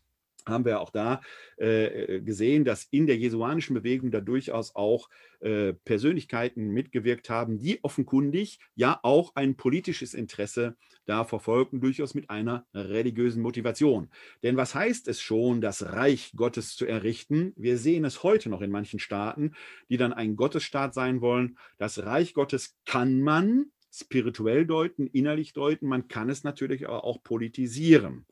haben 0.47 0.65
wir 0.65 0.79
auch 0.81 0.89
da 0.89 1.21
äh, 1.57 2.21
gesehen, 2.21 2.65
dass 2.65 2.83
in 2.85 3.07
der 3.07 3.17
jesuanischen 3.17 3.73
Bewegung 3.73 4.11
da 4.11 4.21
durchaus 4.21 4.75
auch 4.75 5.09
äh, 5.39 5.73
Persönlichkeiten 5.73 6.69
mitgewirkt 6.69 7.29
haben, 7.29 7.57
die 7.57 7.83
offenkundig 7.83 8.59
ja 8.75 8.99
auch 9.03 9.35
ein 9.35 9.55
politisches 9.55 10.13
Interesse 10.13 10.75
da 11.05 11.25
verfolgten, 11.25 11.81
durchaus 11.81 12.13
mit 12.13 12.29
einer 12.29 12.65
religiösen 12.73 13.41
Motivation. 13.41 14.09
Denn 14.41 14.55
was 14.55 14.73
heißt 14.73 15.07
es 15.07 15.21
schon, 15.21 15.59
das 15.59 15.83
Reich 15.91 16.31
Gottes 16.35 16.75
zu 16.75 16.85
errichten? 16.85 17.53
Wir 17.57 17.77
sehen 17.77 18.05
es 18.05 18.23
heute 18.23 18.49
noch 18.49 18.61
in 18.61 18.71
manchen 18.71 18.99
Staaten, 18.99 19.51
die 19.89 19.97
dann 19.97 20.13
ein 20.13 20.35
Gottesstaat 20.35 20.93
sein 20.93 21.21
wollen. 21.21 21.57
Das 21.77 22.05
Reich 22.05 22.33
Gottes 22.33 22.77
kann 22.85 23.21
man 23.21 23.65
spirituell 23.93 24.65
deuten, 24.65 25.07
innerlich 25.07 25.53
deuten, 25.53 25.87
man 25.87 26.07
kann 26.07 26.29
es 26.29 26.43
natürlich 26.43 26.87
aber 26.87 27.03
auch 27.03 27.21
politisieren. 27.21 28.25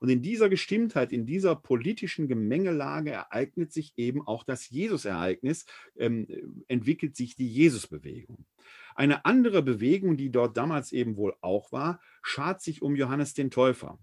Und 0.00 0.08
in 0.08 0.22
dieser 0.22 0.48
Gestimmtheit, 0.48 1.12
in 1.12 1.26
dieser 1.26 1.54
politischen 1.54 2.26
Gemengelage 2.26 3.10
ereignet 3.10 3.72
sich 3.72 3.92
eben 3.96 4.26
auch 4.26 4.44
das 4.44 4.68
Jesus-Ereignis, 4.70 5.66
ähm, 5.96 6.64
entwickelt 6.68 7.16
sich 7.16 7.36
die 7.36 7.48
Jesus-Bewegung. 7.48 8.46
Eine 8.94 9.24
andere 9.26 9.62
Bewegung, 9.62 10.16
die 10.16 10.30
dort 10.30 10.56
damals 10.56 10.92
eben 10.92 11.16
wohl 11.16 11.34
auch 11.42 11.70
war, 11.70 12.00
schart 12.22 12.62
sich 12.62 12.82
um 12.82 12.96
Johannes 12.96 13.34
den 13.34 13.50
Täufer. 13.50 13.98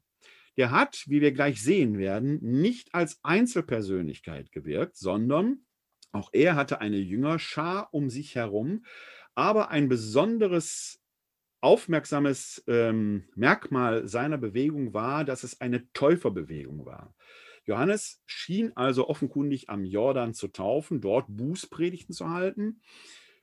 Der 0.55 0.71
hat, 0.71 1.03
wie 1.07 1.21
wir 1.21 1.31
gleich 1.31 1.61
sehen 1.61 1.97
werden, 1.97 2.39
nicht 2.41 2.93
als 2.93 3.19
Einzelpersönlichkeit 3.23 4.51
gewirkt, 4.51 4.97
sondern 4.97 5.65
auch 6.11 6.29
er 6.31 6.55
hatte 6.55 6.79
eine 6.79 6.97
Jüngerschar 6.97 7.89
um 7.91 8.09
sich 8.09 8.35
herum, 8.35 8.85
aber 9.35 9.69
ein 9.69 9.87
besonderes 9.87 10.99
aufmerksames 11.61 12.63
ähm, 12.67 13.25
Merkmal 13.35 14.07
seiner 14.07 14.37
Bewegung 14.37 14.93
war, 14.93 15.25
dass 15.25 15.43
es 15.43 15.61
eine 15.61 15.91
Täuferbewegung 15.93 16.85
war. 16.85 17.15
Johannes 17.65 18.21
schien 18.25 18.71
also 18.75 19.09
offenkundig 19.09 19.69
am 19.69 19.83
Jordan 19.83 20.33
zu 20.33 20.47
taufen, 20.47 21.01
dort 21.01 21.25
Bußpredigten 21.29 22.13
zu 22.13 22.29
halten. 22.29 22.81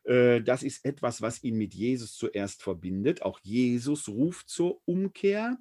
Äh, 0.04 0.42
das 0.42 0.62
ist 0.62 0.85
etwas, 0.85 1.21
was 1.23 1.42
ihn 1.42 1.56
mit 1.56 1.75
Jesus 1.75 2.14
zuerst 2.16 2.62
verbindet. 2.62 3.23
Auch 3.23 3.40
Jesus 3.42 4.09
ruft 4.09 4.49
zur 4.49 4.80
Umkehr. 4.87 5.59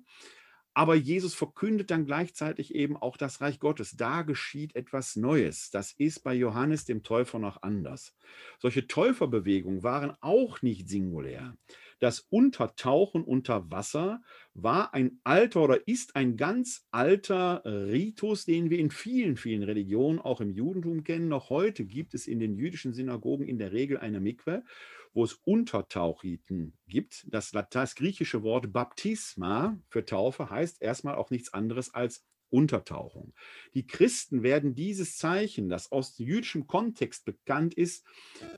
Aber 0.75 0.95
Jesus 0.95 1.35
verkündet 1.35 1.91
dann 1.91 2.05
gleichzeitig 2.05 2.73
eben 2.73 2.97
auch 2.97 3.15
das 3.15 3.41
Reich 3.41 3.59
Gottes. 3.59 3.91
Da 3.95 4.23
geschieht 4.23 4.75
etwas 4.75 5.15
Neues. 5.15 5.69
Das 5.69 5.91
ist 5.91 6.23
bei 6.23 6.33
Johannes 6.33 6.85
dem 6.85 7.03
Täufer 7.03 7.37
noch 7.37 7.61
anders. 7.61 8.15
Solche 8.59 8.87
Täuferbewegungen 8.87 9.83
waren 9.83 10.17
auch 10.21 10.63
nicht 10.63 10.89
singulär. 10.89 11.55
Das 12.03 12.19
Untertauchen 12.19 13.23
unter 13.23 13.71
Wasser 13.71 14.21
war 14.53 14.93
ein 14.93 15.21
alter 15.23 15.63
oder 15.63 15.87
ist 15.87 16.17
ein 16.17 16.35
ganz 16.35 16.85
alter 16.91 17.63
Ritus, 17.63 18.43
den 18.43 18.69
wir 18.69 18.79
in 18.79 18.91
vielen, 18.91 19.37
vielen 19.37 19.63
Religionen, 19.63 20.19
auch 20.19 20.41
im 20.41 20.51
Judentum 20.51 21.05
kennen. 21.05 21.29
Noch 21.29 21.49
heute 21.49 21.85
gibt 21.85 22.13
es 22.13 22.27
in 22.27 22.41
den 22.41 22.57
jüdischen 22.57 22.91
Synagogen 22.91 23.47
in 23.47 23.57
der 23.57 23.71
Regel 23.71 23.99
eine 23.99 24.19
Mikwe, 24.19 24.65
wo 25.13 25.23
es 25.23 25.35
Untertauchriten 25.45 26.73
gibt. 26.89 27.25
Das, 27.29 27.53
das 27.69 27.95
griechische 27.95 28.43
Wort 28.43 28.73
Baptisma 28.73 29.79
für 29.87 30.03
Taufe 30.03 30.49
heißt 30.49 30.81
erstmal 30.81 31.15
auch 31.15 31.29
nichts 31.29 31.53
anderes 31.53 31.93
als 31.93 32.25
Untertauchung. 32.49 33.33
Die 33.75 33.87
Christen 33.87 34.43
werden 34.43 34.75
dieses 34.75 35.17
Zeichen, 35.17 35.69
das 35.69 35.89
aus 35.93 36.17
jüdischem 36.17 36.67
Kontext 36.67 37.23
bekannt 37.23 37.73
ist, 37.73 38.05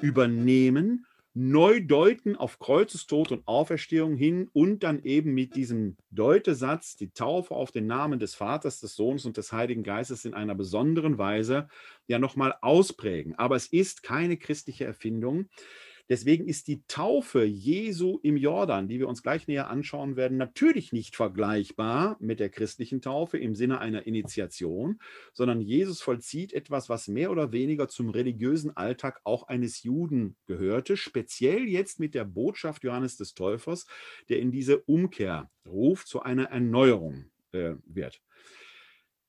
übernehmen 0.01 1.05
neu 1.37 1.81
deuten 1.81 2.37
auf 2.37 2.59
Kreuzestod 2.59 3.33
und 3.33 3.45
Auferstehung 3.45 4.15
hin 4.15 4.49
und 4.53 4.83
dann 4.83 5.03
eben 5.03 5.33
mit 5.33 5.55
diesem 5.55 5.97
Deutesatz 6.09 6.95
die 6.95 7.11
Taufe 7.11 7.53
auf 7.53 7.71
den 7.71 7.87
Namen 7.87 8.19
des 8.19 8.35
Vaters, 8.35 8.79
des 8.79 8.95
Sohnes 8.95 9.25
und 9.25 9.35
des 9.35 9.51
Heiligen 9.51 9.83
Geistes 9.83 10.23
in 10.23 10.33
einer 10.33 10.55
besonderen 10.55 11.17
Weise 11.17 11.67
ja 12.07 12.19
nochmal 12.19 12.55
ausprägen. 12.61 13.35
Aber 13.35 13.57
es 13.57 13.67
ist 13.67 14.01
keine 14.01 14.37
christliche 14.37 14.85
Erfindung. 14.85 15.49
Deswegen 16.07 16.47
ist 16.47 16.67
die 16.67 16.83
Taufe 16.87 17.43
Jesu 17.43 18.19
im 18.21 18.37
Jordan, 18.37 18.87
die 18.87 18.99
wir 18.99 19.07
uns 19.07 19.23
gleich 19.23 19.47
näher 19.47 19.69
anschauen 19.69 20.15
werden, 20.15 20.37
natürlich 20.37 20.93
nicht 20.93 21.15
vergleichbar 21.15 22.17
mit 22.19 22.39
der 22.39 22.49
christlichen 22.49 23.01
Taufe 23.01 23.37
im 23.37 23.55
Sinne 23.55 23.79
einer 23.79 24.05
Initiation, 24.05 24.99
sondern 25.33 25.61
Jesus 25.61 26.01
vollzieht 26.01 26.53
etwas, 26.53 26.89
was 26.89 27.07
mehr 27.07 27.31
oder 27.31 27.51
weniger 27.51 27.87
zum 27.87 28.09
religiösen 28.09 28.75
Alltag 28.77 29.19
auch 29.23 29.47
eines 29.47 29.83
Juden 29.83 30.35
gehörte, 30.45 30.95
speziell 30.95 31.67
jetzt 31.67 31.99
mit 31.99 32.13
der 32.13 32.25
Botschaft 32.25 32.83
Johannes 32.83 33.17
des 33.17 33.33
Täufers, 33.33 33.87
der 34.29 34.39
in 34.39 34.51
diese 34.51 34.79
Umkehr 34.79 35.49
ruft, 35.67 36.07
zu 36.07 36.21
einer 36.21 36.45
Erneuerung 36.45 37.25
äh, 37.51 37.75
wird. 37.85 38.21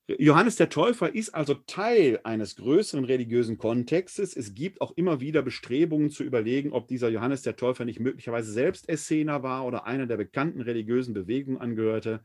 Johannes 0.09 0.55
der 0.55 0.69
Täufer 0.69 1.13
ist 1.13 1.31
also 1.31 1.55
Teil 1.55 2.21
eines 2.23 2.55
größeren 2.55 3.05
religiösen 3.05 3.59
Kontextes. 3.59 4.37
Es 4.37 4.55
gibt 4.55 4.81
auch 4.81 4.93
immer 4.97 5.21
wieder 5.21 5.43
Bestrebungen 5.43 6.11
zu 6.11 6.23
überlegen, 6.23 6.73
ob 6.73 6.87
dieser 6.87 7.09
Johannes 7.09 7.43
der 7.43 7.57
Täufer 7.57 7.85
nicht 7.85 7.99
möglicherweise 7.99 8.53
selbst 8.53 8.89
Essener 8.89 9.43
war 9.43 9.67
oder 9.67 9.85
einer 9.85 10.07
der 10.07 10.17
bekannten 10.17 10.61
religiösen 10.61 11.13
Bewegungen 11.13 11.61
angehörte. 11.61 12.23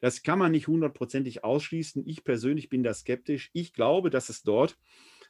Das 0.00 0.22
kann 0.22 0.38
man 0.38 0.52
nicht 0.52 0.68
hundertprozentig 0.68 1.44
ausschließen. 1.44 2.02
Ich 2.06 2.24
persönlich 2.24 2.70
bin 2.70 2.82
da 2.82 2.94
skeptisch. 2.94 3.50
Ich 3.52 3.74
glaube, 3.74 4.08
dass 4.08 4.30
es 4.30 4.40
dort 4.40 4.78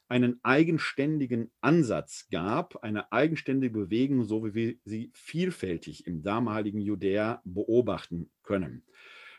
einen 0.07 0.39
eigenständigen 0.41 1.51
Ansatz 1.59 2.29
gab, 2.31 2.81
eine 2.81 3.11
eigenständige 3.11 3.77
Bewegung, 3.77 4.23
so 4.23 4.45
wie 4.45 4.53
wir 4.53 4.75
sie 4.85 5.11
vielfältig 5.13 6.07
im 6.07 6.23
damaligen 6.23 6.79
Judäa 6.79 7.41
beobachten 7.43 8.31
können. 8.41 8.85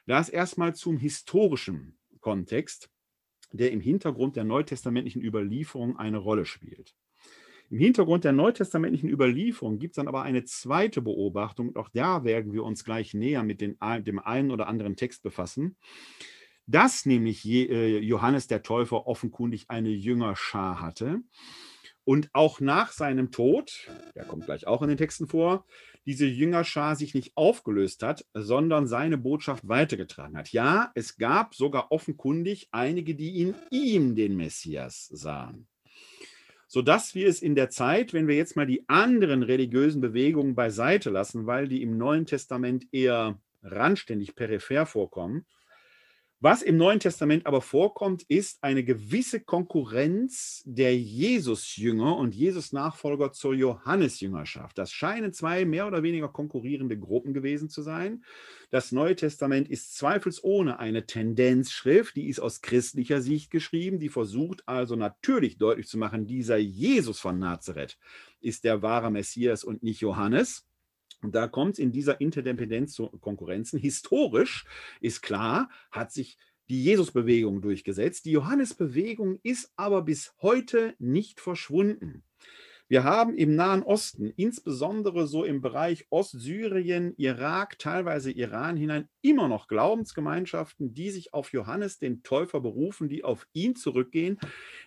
Das 0.06 0.28
erstmal 0.28 0.74
zum 0.74 0.98
historischen 0.98 1.96
Kontext, 2.20 2.90
der 3.52 3.72
im 3.72 3.80
Hintergrund 3.80 4.36
der 4.36 4.44
neutestamentlichen 4.44 5.22
Überlieferung 5.22 5.96
eine 5.96 6.18
Rolle 6.18 6.44
spielt. 6.44 6.94
Im 7.70 7.78
Hintergrund 7.78 8.24
der 8.24 8.32
neutestamentlichen 8.32 9.08
Überlieferung 9.08 9.78
gibt 9.78 9.92
es 9.92 9.96
dann 9.96 10.08
aber 10.08 10.22
eine 10.22 10.44
zweite 10.44 11.02
Beobachtung, 11.02 11.68
und 11.68 11.76
auch 11.76 11.88
da 11.88 12.24
werden 12.24 12.52
wir 12.52 12.64
uns 12.64 12.84
gleich 12.84 13.14
näher 13.14 13.44
mit 13.44 13.60
den, 13.60 13.76
dem 14.00 14.18
einen 14.18 14.50
oder 14.50 14.66
anderen 14.66 14.96
Text 14.96 15.22
befassen, 15.22 15.76
dass 16.66 17.06
nämlich 17.06 17.44
äh, 17.46 17.98
Johannes 17.98 18.48
der 18.48 18.62
Täufer 18.62 19.06
offenkundig 19.06 19.70
eine 19.70 19.90
Jüngerschar 19.90 20.80
hatte 20.80 21.20
und 22.04 22.30
auch 22.32 22.60
nach 22.60 22.90
seinem 22.92 23.30
Tod, 23.30 23.88
der 24.16 24.24
kommt 24.24 24.46
gleich 24.46 24.66
auch 24.66 24.82
in 24.82 24.88
den 24.88 24.98
Texten 24.98 25.28
vor, 25.28 25.64
diese 26.06 26.26
Jüngerschar 26.26 26.96
sich 26.96 27.14
nicht 27.14 27.32
aufgelöst 27.36 28.02
hat, 28.02 28.24
sondern 28.34 28.86
seine 28.86 29.18
Botschaft 29.18 29.68
weitergetragen 29.68 30.36
hat. 30.36 30.52
Ja, 30.52 30.90
es 30.94 31.16
gab 31.16 31.54
sogar 31.54 31.92
offenkundig 31.92 32.68
einige, 32.70 33.14
die 33.14 33.40
in 33.40 33.54
ihm 33.70 34.14
den 34.14 34.36
Messias 34.36 35.06
sahen. 35.06 35.66
Sodass 36.66 37.14
wir 37.14 37.28
es 37.28 37.42
in 37.42 37.54
der 37.54 37.68
Zeit, 37.70 38.12
wenn 38.12 38.28
wir 38.28 38.36
jetzt 38.36 38.56
mal 38.56 38.66
die 38.66 38.88
anderen 38.88 39.42
religiösen 39.42 40.00
Bewegungen 40.00 40.54
beiseite 40.54 41.10
lassen, 41.10 41.46
weil 41.46 41.68
die 41.68 41.82
im 41.82 41.98
Neuen 41.98 42.26
Testament 42.26 42.86
eher 42.92 43.40
randständig 43.62 44.36
peripher 44.36 44.86
vorkommen, 44.86 45.44
was 46.42 46.62
im 46.62 46.78
Neuen 46.78 47.00
Testament 47.00 47.46
aber 47.46 47.60
vorkommt, 47.60 48.22
ist 48.22 48.64
eine 48.64 48.82
gewisse 48.82 49.40
Konkurrenz 49.40 50.62
der 50.64 50.96
Jesus-Jünger 50.96 52.16
und 52.16 52.34
Jesus-Nachfolger 52.34 53.32
zur 53.32 53.52
Johannes-Jüngerschaft. 53.52 54.78
Das 54.78 54.90
scheinen 54.90 55.34
zwei 55.34 55.66
mehr 55.66 55.86
oder 55.86 56.02
weniger 56.02 56.28
konkurrierende 56.28 56.98
Gruppen 56.98 57.34
gewesen 57.34 57.68
zu 57.68 57.82
sein. 57.82 58.24
Das 58.70 58.90
Neue 58.90 59.16
Testament 59.16 59.68
ist 59.68 59.96
zweifelsohne 59.96 60.78
eine 60.78 61.04
Tendenzschrift, 61.04 62.16
die 62.16 62.28
ist 62.28 62.40
aus 62.40 62.62
christlicher 62.62 63.20
Sicht 63.20 63.50
geschrieben, 63.50 63.98
die 63.98 64.08
versucht 64.08 64.66
also 64.66 64.96
natürlich 64.96 65.58
deutlich 65.58 65.88
zu 65.88 65.98
machen, 65.98 66.26
dieser 66.26 66.56
Jesus 66.56 67.20
von 67.20 67.38
Nazareth 67.38 67.98
ist 68.40 68.64
der 68.64 68.80
wahre 68.80 69.10
Messias 69.10 69.62
und 69.62 69.82
nicht 69.82 70.00
Johannes. 70.00 70.69
Da 71.22 71.48
kommt 71.48 71.74
es 71.74 71.78
in 71.78 71.92
dieser 71.92 72.20
Interdependenz 72.20 72.94
zu 72.94 73.08
Konkurrenzen. 73.08 73.78
Historisch 73.78 74.64
ist 75.00 75.22
klar, 75.22 75.68
hat 75.90 76.12
sich 76.12 76.38
die 76.68 76.82
Jesusbewegung 76.84 77.60
durchgesetzt. 77.60 78.24
Die 78.24 78.30
Johannesbewegung 78.30 79.40
ist 79.42 79.72
aber 79.76 80.02
bis 80.02 80.32
heute 80.40 80.94
nicht 80.98 81.40
verschwunden. 81.40 82.22
Wir 82.90 83.04
haben 83.04 83.36
im 83.36 83.54
Nahen 83.54 83.84
Osten, 83.84 84.32
insbesondere 84.34 85.28
so 85.28 85.44
im 85.44 85.60
Bereich 85.60 86.06
Ostsyrien, 86.10 87.14
Irak, 87.18 87.78
teilweise 87.78 88.32
Iran 88.32 88.76
hinein, 88.76 89.08
immer 89.22 89.46
noch 89.46 89.68
Glaubensgemeinschaften, 89.68 90.92
die 90.92 91.10
sich 91.10 91.32
auf 91.32 91.52
Johannes 91.52 92.00
den 92.00 92.24
Täufer 92.24 92.60
berufen, 92.60 93.08
die 93.08 93.22
auf 93.22 93.46
ihn 93.52 93.76
zurückgehen, 93.76 94.40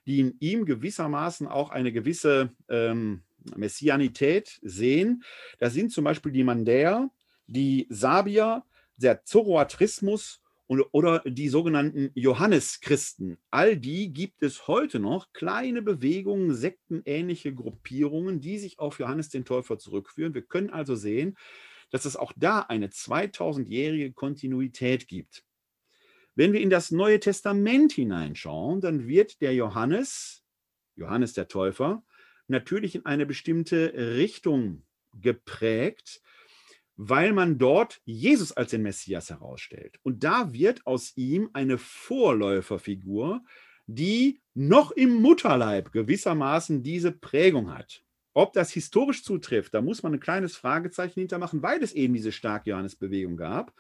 die 0.06 0.20
in 0.20 0.36
ihm 0.42 0.66
gewissermaßen 0.66 1.48
auch 1.48 1.70
eine 1.70 1.94
gewisse 1.94 2.52
ähm, 2.68 3.24
Messianität 3.56 4.60
sehen. 4.62 5.24
Das 5.60 5.74
sind 5.74 5.92
zum 5.92 6.04
Beispiel 6.04 6.32
die 6.32 6.44
Mandäer, 6.44 7.10
die 7.48 7.88
Sabier, 7.90 8.64
der 8.98 9.24
Zoroastrismus 9.24 10.42
oder 10.68 11.20
die 11.26 11.50
sogenannten 11.50 12.12
Johanneschristen. 12.16 13.38
All 13.52 13.78
die 13.78 14.14
gibt 14.14 14.42
es 14.42 14.68
heute 14.68 15.00
noch, 15.00 15.32
kleine 15.34 15.82
Bewegungen, 15.82 16.54
sektenähnliche 16.54 17.54
Gruppierungen, 17.54 18.40
die 18.40 18.58
sich 18.58 18.80
auf 18.80 19.00
Johannes 19.00 19.30
den 19.30 19.46
Täufer 19.46 19.78
zurückführen. 19.78 20.34
Wir 20.34 20.42
können 20.42 20.70
also 20.70 20.96
sehen, 20.96 21.38
dass 21.92 22.06
es 22.06 22.16
auch 22.16 22.34
da 22.36 22.62
eine 22.62 22.88
2000-jährige 22.88 24.14
Kontinuität 24.14 25.08
gibt. 25.08 25.44
Wenn 26.34 26.54
wir 26.54 26.62
in 26.62 26.72
das 26.72 26.90
Neue 26.90 27.20
Testament 27.20 27.92
hineinschauen, 27.92 28.82
dann 28.82 29.08
wird 29.08 29.42
der 29.42 29.54
Johannes, 29.54 30.44
Johannes 30.96 31.34
der 31.34 31.48
Täufer, 31.48 32.04
natürlich 32.48 32.96
in 32.96 33.06
eine 33.06 33.26
bestimmte 33.26 33.94
Richtung 34.16 34.84
geprägt, 35.14 36.22
weil 36.96 37.34
man 37.34 37.58
dort 37.58 38.02
Jesus 38.06 38.52
als 38.52 38.72
den 38.72 38.84
Messias 38.84 39.30
herausstellt. 39.30 40.00
Und 40.04 40.24
da 40.24 40.54
wird 40.54 40.86
aus 40.86 41.14
ihm 41.16 41.50
eine 41.54 41.78
Vorläuferfigur, 41.78 43.44
die 43.88 44.42
noch 44.54 44.92
im 44.92 45.16
Mutterleib 45.16 45.92
gewissermaßen 45.92 46.84
diese 46.84 47.12
Prägung 47.12 47.74
hat. 47.74 48.04
Ob 48.34 48.54
das 48.54 48.72
historisch 48.72 49.24
zutrifft, 49.24 49.74
da 49.74 49.82
muss 49.82 50.02
man 50.02 50.14
ein 50.14 50.20
kleines 50.20 50.56
Fragezeichen 50.56 51.20
hintermachen, 51.20 51.62
weil 51.62 51.84
es 51.84 51.94
eben 51.94 52.14
diese 52.16 52.32
starke 52.32 52.72
Johannesbewegung 52.72 53.38
gab. 53.38 53.74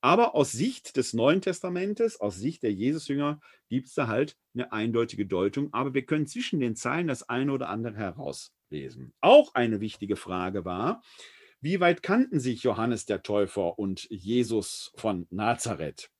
Aber 0.00 0.34
aus 0.34 0.52
Sicht 0.52 0.96
des 0.96 1.14
Neuen 1.14 1.40
Testamentes, 1.40 2.20
aus 2.20 2.36
Sicht 2.36 2.62
der 2.62 2.72
Jesusjünger, 2.72 3.40
gibt 3.68 3.88
es 3.88 3.94
da 3.94 4.06
halt 4.06 4.36
eine 4.54 4.72
eindeutige 4.72 5.26
Deutung. 5.26 5.72
Aber 5.72 5.94
wir 5.94 6.04
können 6.06 6.26
zwischen 6.26 6.60
den 6.60 6.76
Zeilen 6.76 7.08
das 7.08 7.28
eine 7.28 7.52
oder 7.52 7.68
andere 7.68 7.96
herauslesen. 7.96 9.14
Auch 9.20 9.54
eine 9.54 9.80
wichtige 9.80 10.16
Frage 10.16 10.64
war, 10.64 11.02
wie 11.60 11.80
weit 11.80 12.02
kannten 12.02 12.40
sich 12.40 12.62
Johannes 12.64 13.06
der 13.06 13.22
Täufer 13.22 13.78
und 13.78 14.08
Jesus 14.10 14.92
von 14.96 15.26
Nazareth? 15.30 16.10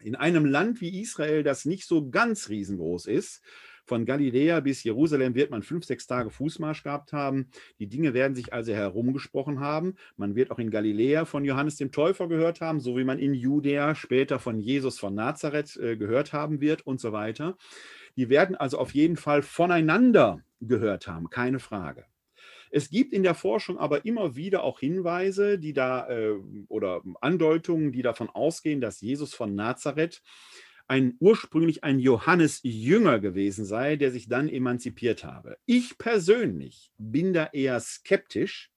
In 0.00 0.16
einem 0.16 0.44
Land 0.44 0.80
wie 0.82 1.00
Israel, 1.00 1.42
das 1.42 1.64
nicht 1.64 1.86
so 1.86 2.10
ganz 2.10 2.50
riesengroß 2.50 3.06
ist, 3.06 3.42
von 3.84 4.04
Galiläa 4.06 4.60
bis 4.60 4.82
Jerusalem 4.82 5.34
wird 5.34 5.50
man 5.50 5.62
fünf, 5.62 5.84
sechs 5.84 6.06
Tage 6.06 6.30
Fußmarsch 6.30 6.82
gehabt 6.82 7.12
haben. 7.12 7.48
Die 7.78 7.86
Dinge 7.86 8.14
werden 8.14 8.34
sich 8.34 8.52
also 8.52 8.72
herumgesprochen 8.72 9.60
haben. 9.60 9.94
Man 10.16 10.34
wird 10.34 10.50
auch 10.50 10.58
in 10.58 10.70
Galiläa 10.70 11.24
von 11.24 11.44
Johannes 11.44 11.76
dem 11.76 11.92
Täufer 11.92 12.28
gehört 12.28 12.60
haben, 12.60 12.80
so 12.80 12.96
wie 12.96 13.04
man 13.04 13.18
in 13.18 13.34
Judäa 13.34 13.94
später 13.94 14.38
von 14.38 14.58
Jesus 14.58 14.98
von 14.98 15.14
Nazareth 15.14 15.76
äh, 15.76 15.96
gehört 15.96 16.32
haben 16.32 16.60
wird 16.60 16.86
und 16.86 17.00
so 17.00 17.12
weiter. 17.12 17.56
Die 18.16 18.28
werden 18.28 18.56
also 18.56 18.78
auf 18.78 18.94
jeden 18.94 19.16
Fall 19.16 19.42
voneinander 19.42 20.40
gehört 20.60 21.06
haben, 21.06 21.30
keine 21.30 21.58
Frage. 21.58 22.06
Es 22.70 22.90
gibt 22.90 23.12
in 23.12 23.22
der 23.22 23.36
Forschung 23.36 23.78
aber 23.78 24.04
immer 24.04 24.34
wieder 24.34 24.64
auch 24.64 24.80
Hinweise, 24.80 25.60
die 25.60 25.72
da 25.72 26.08
äh, 26.08 26.34
oder 26.68 27.02
Andeutungen, 27.20 27.92
die 27.92 28.02
davon 28.02 28.28
ausgehen, 28.28 28.80
dass 28.80 29.00
Jesus 29.00 29.32
von 29.32 29.54
Nazareth 29.54 30.22
ein 30.86 31.16
ursprünglich 31.18 31.84
ein 31.84 31.98
Johannes 31.98 32.60
Jünger 32.62 33.18
gewesen 33.18 33.64
sei, 33.64 33.96
der 33.96 34.10
sich 34.10 34.28
dann 34.28 34.48
emanzipiert 34.48 35.24
habe. 35.24 35.56
Ich 35.66 35.98
persönlich 35.98 36.92
bin 36.98 37.32
da 37.32 37.46
eher 37.52 37.80
skeptisch. 37.80 38.70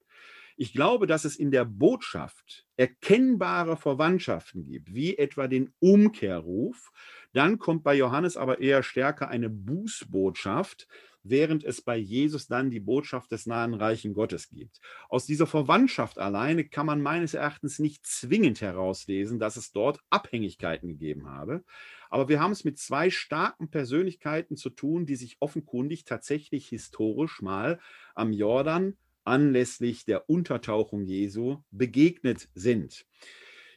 Ich 0.56 0.72
glaube, 0.72 1.06
dass 1.06 1.24
es 1.24 1.36
in 1.36 1.52
der 1.52 1.64
Botschaft 1.64 2.66
erkennbare 2.76 3.76
Verwandtschaften 3.76 4.64
gibt, 4.64 4.92
wie 4.92 5.16
etwa 5.16 5.46
den 5.46 5.72
Umkehrruf. 5.78 6.90
Dann 7.32 7.58
kommt 7.58 7.84
bei 7.84 7.94
Johannes 7.94 8.36
aber 8.36 8.60
eher 8.60 8.82
stärker 8.82 9.28
eine 9.28 9.50
Bußbotschaft, 9.50 10.88
während 11.22 11.64
es 11.64 11.82
bei 11.82 11.96
Jesus 11.96 12.48
dann 12.48 12.70
die 12.70 12.80
Botschaft 12.80 13.30
des 13.32 13.46
nahen 13.46 13.74
Reichen 13.74 14.14
Gottes 14.14 14.48
gibt. 14.48 14.80
Aus 15.08 15.26
dieser 15.26 15.46
Verwandtschaft 15.46 16.18
alleine 16.18 16.64
kann 16.64 16.86
man 16.86 17.02
meines 17.02 17.34
Erachtens 17.34 17.78
nicht 17.78 18.06
zwingend 18.06 18.60
herauslesen, 18.60 19.38
dass 19.38 19.56
es 19.56 19.72
dort 19.72 20.00
Abhängigkeiten 20.10 20.88
gegeben 20.88 21.28
habe. 21.28 21.64
Aber 22.10 22.28
wir 22.28 22.40
haben 22.40 22.52
es 22.52 22.64
mit 22.64 22.78
zwei 22.78 23.10
starken 23.10 23.70
Persönlichkeiten 23.70 24.56
zu 24.56 24.70
tun, 24.70 25.06
die 25.06 25.16
sich 25.16 25.36
offenkundig 25.40 26.04
tatsächlich 26.04 26.68
historisch 26.68 27.42
mal 27.42 27.78
am 28.14 28.32
Jordan 28.32 28.96
anlässlich 29.24 30.04
der 30.04 30.28
Untertauchung 30.28 31.04
Jesu 31.04 31.58
begegnet 31.70 32.48
sind. 32.54 33.06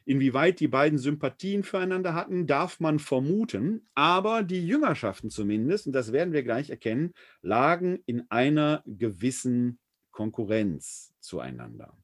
Inwieweit 0.04 0.58
die 0.58 0.68
beiden 0.68 0.98
Sympathien 0.98 1.62
füreinander 1.62 2.14
hatten, 2.14 2.46
darf 2.46 2.80
man 2.80 2.98
vermuten, 2.98 3.86
aber 3.94 4.42
die 4.42 4.66
Jüngerschaften 4.66 5.30
zumindest, 5.30 5.86
und 5.86 5.92
das 5.92 6.10
werden 6.10 6.32
wir 6.32 6.42
gleich 6.42 6.70
erkennen, 6.70 7.12
lagen 7.40 8.00
in 8.06 8.28
einer 8.30 8.82
gewissen 8.86 9.78
Konkurrenz 10.10 11.14
zueinander. 11.20 11.96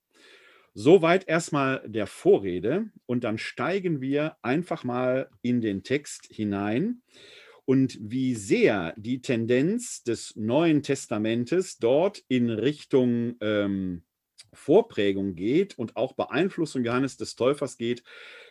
Soweit 0.80 1.26
erstmal 1.26 1.82
der 1.88 2.06
Vorrede 2.06 2.88
und 3.06 3.24
dann 3.24 3.36
steigen 3.36 4.00
wir 4.00 4.36
einfach 4.42 4.84
mal 4.84 5.28
in 5.42 5.60
den 5.60 5.82
Text 5.82 6.28
hinein. 6.30 7.02
Und 7.64 7.98
wie 8.00 8.36
sehr 8.36 8.94
die 8.96 9.20
Tendenz 9.20 10.04
des 10.04 10.36
Neuen 10.36 10.84
Testamentes 10.84 11.78
dort 11.78 12.22
in 12.28 12.48
Richtung 12.48 13.34
ähm, 13.40 14.04
Vorprägung 14.52 15.34
geht 15.34 15.76
und 15.76 15.96
auch 15.96 16.12
Beeinflussung 16.12 16.84
Johannes 16.84 17.16
des 17.16 17.34
Täufers 17.34 17.76
geht, 17.76 18.04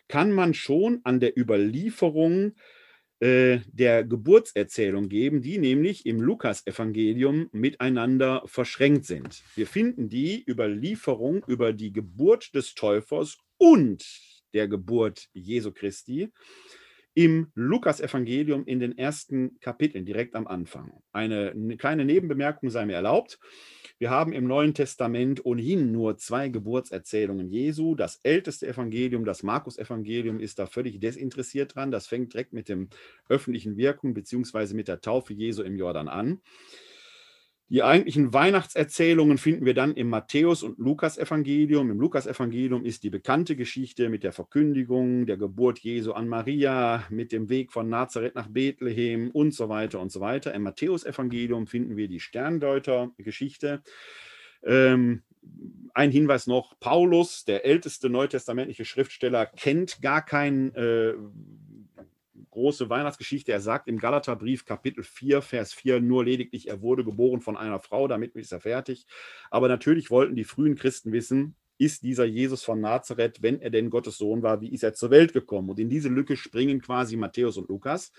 kann 0.06 0.30
man 0.30 0.52
schon 0.52 1.00
an 1.04 1.20
der 1.20 1.34
Überlieferung 1.34 2.48
äh, 2.48 2.54
der 3.20 4.04
Geburtserzählung 4.04 5.08
geben, 5.08 5.42
die 5.42 5.58
nämlich 5.58 6.06
im 6.06 6.20
Lukasevangelium 6.20 7.48
miteinander 7.52 8.42
verschränkt 8.46 9.06
sind. 9.06 9.42
Wir 9.56 9.66
finden 9.66 10.08
die 10.08 10.44
Überlieferung 10.48 11.44
über 11.48 11.72
die 11.72 11.92
Geburt 11.92 12.54
des 12.54 12.74
Täufers 12.74 13.38
und 13.56 14.04
der 14.54 14.68
Geburt 14.68 15.28
Jesu 15.32 15.72
Christi 15.72 16.30
im 17.18 17.50
Lukasevangelium 17.56 18.64
in 18.66 18.78
den 18.78 18.96
ersten 18.96 19.58
Kapiteln, 19.58 20.06
direkt 20.06 20.36
am 20.36 20.46
Anfang. 20.46 21.02
Eine 21.10 21.52
kleine 21.76 22.04
Nebenbemerkung 22.04 22.70
sei 22.70 22.86
mir 22.86 22.92
erlaubt. 22.92 23.40
Wir 23.98 24.10
haben 24.10 24.32
im 24.32 24.46
Neuen 24.46 24.72
Testament 24.72 25.44
ohnehin 25.44 25.90
nur 25.90 26.16
zwei 26.18 26.48
Geburtserzählungen 26.48 27.50
Jesu. 27.50 27.96
Das 27.96 28.20
älteste 28.22 28.68
Evangelium, 28.68 29.24
das 29.24 29.42
Markus-Evangelium, 29.42 30.38
ist 30.38 30.60
da 30.60 30.66
völlig 30.66 31.00
desinteressiert 31.00 31.74
dran. 31.74 31.90
Das 31.90 32.06
fängt 32.06 32.34
direkt 32.34 32.52
mit 32.52 32.68
dem 32.68 32.88
öffentlichen 33.28 33.76
Wirken 33.76 34.14
bzw. 34.14 34.74
mit 34.74 34.86
der 34.86 35.00
Taufe 35.00 35.34
Jesu 35.34 35.64
im 35.64 35.74
Jordan 35.74 36.06
an. 36.06 36.40
Die 37.70 37.82
eigentlichen 37.82 38.32
Weihnachtserzählungen 38.32 39.36
finden 39.36 39.66
wir 39.66 39.74
dann 39.74 39.94
im 39.94 40.08
Matthäus- 40.08 40.62
und 40.62 40.78
Lukas-Evangelium. 40.78 41.90
Im 41.90 42.00
Lukas-Evangelium 42.00 42.82
ist 42.82 43.02
die 43.02 43.10
bekannte 43.10 43.56
Geschichte 43.56 44.08
mit 44.08 44.24
der 44.24 44.32
Verkündigung 44.32 45.26
der 45.26 45.36
Geburt 45.36 45.78
Jesu 45.80 46.12
an 46.12 46.28
Maria, 46.28 47.04
mit 47.10 47.30
dem 47.30 47.50
Weg 47.50 47.70
von 47.70 47.90
Nazareth 47.90 48.34
nach 48.34 48.48
Bethlehem 48.48 49.30
und 49.30 49.52
so 49.52 49.68
weiter 49.68 50.00
und 50.00 50.10
so 50.10 50.20
weiter. 50.20 50.54
Im 50.54 50.62
Matthäus-Evangelium 50.62 51.66
finden 51.66 51.98
wir 51.98 52.08
die 52.08 52.20
Sterndeuter-Geschichte. 52.20 53.82
Ähm, 54.64 55.22
ein 55.92 56.10
Hinweis 56.10 56.46
noch: 56.46 56.78
Paulus, 56.80 57.44
der 57.44 57.66
älteste 57.66 58.08
neutestamentliche 58.08 58.86
Schriftsteller, 58.86 59.44
kennt 59.44 60.00
gar 60.00 60.24
kein 60.24 60.74
äh, 60.74 61.12
große 62.58 62.90
Weihnachtsgeschichte. 62.90 63.52
Er 63.52 63.60
sagt 63.60 63.86
im 63.86 63.98
Galaterbrief 63.98 64.64
Kapitel 64.64 65.04
4, 65.04 65.42
Vers 65.42 65.72
4 65.72 66.00
nur 66.00 66.24
lediglich, 66.24 66.68
er 66.68 66.82
wurde 66.82 67.04
geboren 67.04 67.40
von 67.40 67.56
einer 67.56 67.78
Frau, 67.78 68.08
damit 68.08 68.34
ist 68.34 68.50
er 68.50 68.60
fertig. 68.60 69.06
Aber 69.50 69.68
natürlich 69.68 70.10
wollten 70.10 70.34
die 70.34 70.42
frühen 70.42 70.74
Christen 70.74 71.12
wissen, 71.12 71.54
ist 71.78 72.02
dieser 72.02 72.24
Jesus 72.24 72.64
von 72.64 72.80
Nazareth, 72.80 73.40
wenn 73.42 73.60
er 73.60 73.70
denn 73.70 73.90
Gottes 73.90 74.18
Sohn 74.18 74.42
war, 74.42 74.60
wie 74.60 74.72
ist 74.72 74.82
er 74.82 74.94
zur 74.94 75.10
Welt 75.10 75.32
gekommen? 75.32 75.70
Und 75.70 75.78
in 75.78 75.88
diese 75.88 76.08
Lücke 76.08 76.36
springen 76.36 76.82
quasi 76.82 77.16
Matthäus 77.16 77.56
und 77.56 77.68
Lukas. 77.68 78.10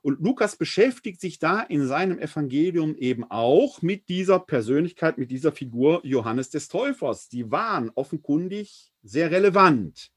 Und 0.00 0.20
Lukas 0.20 0.54
beschäftigt 0.54 1.20
sich 1.20 1.40
da 1.40 1.60
in 1.60 1.88
seinem 1.88 2.20
Evangelium 2.20 2.94
eben 2.94 3.24
auch 3.28 3.82
mit 3.82 4.08
dieser 4.08 4.38
Persönlichkeit, 4.38 5.18
mit 5.18 5.32
dieser 5.32 5.50
Figur 5.50 6.00
Johannes 6.04 6.50
des 6.50 6.68
Täufers. 6.68 7.28
Die 7.28 7.50
waren 7.50 7.90
offenkundig 7.96 8.92
sehr 9.02 9.32
relevant. 9.32 10.13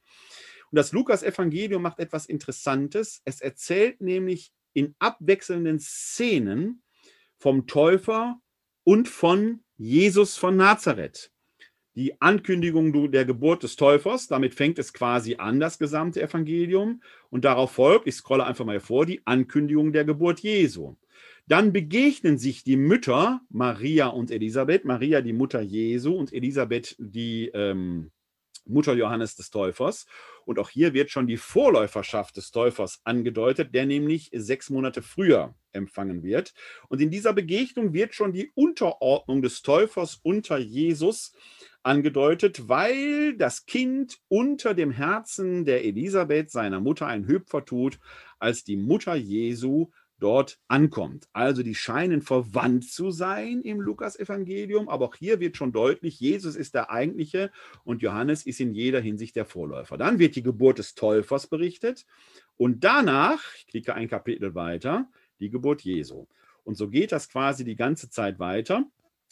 Und 0.71 0.75
das 0.75 0.91
Lukas-Evangelium 0.91 1.81
macht 1.81 1.99
etwas 1.99 2.25
Interessantes. 2.25 3.21
Es 3.25 3.41
erzählt 3.41 4.01
nämlich 4.01 4.51
in 4.73 4.95
abwechselnden 4.99 5.79
Szenen 5.79 6.83
vom 7.37 7.67
Täufer 7.67 8.39
und 8.83 9.07
von 9.07 9.63
Jesus 9.77 10.37
von 10.37 10.55
Nazareth. 10.57 11.31
Die 11.95 12.21
Ankündigung 12.21 13.11
der 13.11 13.25
Geburt 13.25 13.63
des 13.63 13.75
Täufers, 13.75 14.27
damit 14.27 14.53
fängt 14.53 14.77
es 14.77 14.93
quasi 14.93 15.37
an, 15.37 15.59
das 15.59 15.79
gesamte 15.79 16.21
Evangelium. 16.21 17.01
Und 17.31 17.43
darauf 17.43 17.71
folgt, 17.71 18.07
ich 18.07 18.15
scrolle 18.15 18.45
einfach 18.45 18.65
mal 18.65 18.79
vor, 18.79 19.05
die 19.05 19.21
Ankündigung 19.25 19.93
der 19.93 20.05
Geburt 20.05 20.41
Jesu. 20.41 20.95
Dann 21.47 21.73
begegnen 21.73 22.37
sich 22.37 22.63
die 22.63 22.77
Mütter 22.77 23.41
Maria 23.49 24.07
und 24.07 24.31
Elisabeth, 24.31 24.85
Maria 24.85 25.21
die 25.21 25.33
Mutter 25.33 25.61
Jesu 25.61 26.13
und 26.13 26.33
Elisabeth 26.33 26.95
die 26.99 27.49
ähm, 27.53 28.11
Mutter 28.69 28.93
Johannes 28.93 29.35
des 29.35 29.49
Täufers. 29.49 30.05
Und 30.45 30.59
auch 30.59 30.69
hier 30.69 30.93
wird 30.93 31.09
schon 31.09 31.27
die 31.27 31.37
Vorläuferschaft 31.37 32.37
des 32.37 32.51
Täufers 32.51 33.01
angedeutet, 33.03 33.73
der 33.73 33.85
nämlich 33.85 34.29
sechs 34.33 34.69
Monate 34.69 35.01
früher 35.01 35.55
empfangen 35.71 36.23
wird. 36.23 36.53
Und 36.89 37.01
in 37.01 37.11
dieser 37.11 37.33
Begegnung 37.33 37.93
wird 37.93 38.13
schon 38.13 38.33
die 38.33 38.51
Unterordnung 38.55 39.41
des 39.41 39.61
Täufers 39.61 40.19
unter 40.23 40.57
Jesus 40.57 41.33
angedeutet, 41.83 42.67
weil 42.67 43.37
das 43.37 43.65
Kind 43.65 44.17
unter 44.27 44.73
dem 44.73 44.91
Herzen 44.91 45.65
der 45.65 45.85
Elisabeth, 45.85 46.51
seiner 46.51 46.81
Mutter, 46.81 47.07
ein 47.07 47.27
Hüpfer 47.27 47.63
tut, 47.65 47.99
als 48.39 48.63
die 48.63 48.77
Mutter 48.77 49.15
Jesu 49.15 49.89
dort 50.19 50.59
ankommt. 50.67 51.27
Also 51.33 51.63
die 51.63 51.75
scheinen 51.75 52.21
verwandt 52.21 52.89
zu 52.89 53.11
sein 53.11 53.61
im 53.61 53.79
Lukas-Evangelium, 53.79 54.89
aber 54.89 55.05
auch 55.05 55.15
hier 55.15 55.39
wird 55.39 55.57
schon 55.57 55.71
deutlich, 55.71 56.19
Jesus 56.19 56.55
ist 56.55 56.73
der 56.73 56.89
eigentliche 56.89 57.51
und 57.83 58.01
Johannes 58.01 58.45
ist 58.45 58.59
in 58.59 58.73
jeder 58.73 58.99
Hinsicht 58.99 59.35
der 59.35 59.45
Vorläufer. 59.45 59.97
Dann 59.97 60.19
wird 60.19 60.35
die 60.35 60.43
Geburt 60.43 60.79
des 60.79 60.95
Täufers 60.95 61.47
berichtet 61.47 62.05
und 62.57 62.83
danach, 62.83 63.41
ich 63.55 63.67
klicke 63.67 63.93
ein 63.93 64.07
Kapitel 64.07 64.55
weiter, 64.55 65.07
die 65.39 65.49
Geburt 65.49 65.81
Jesu. 65.81 66.27
Und 66.63 66.75
so 66.75 66.89
geht 66.89 67.11
das 67.11 67.29
quasi 67.29 67.63
die 67.63 67.75
ganze 67.75 68.09
Zeit 68.09 68.39
weiter, 68.39 68.85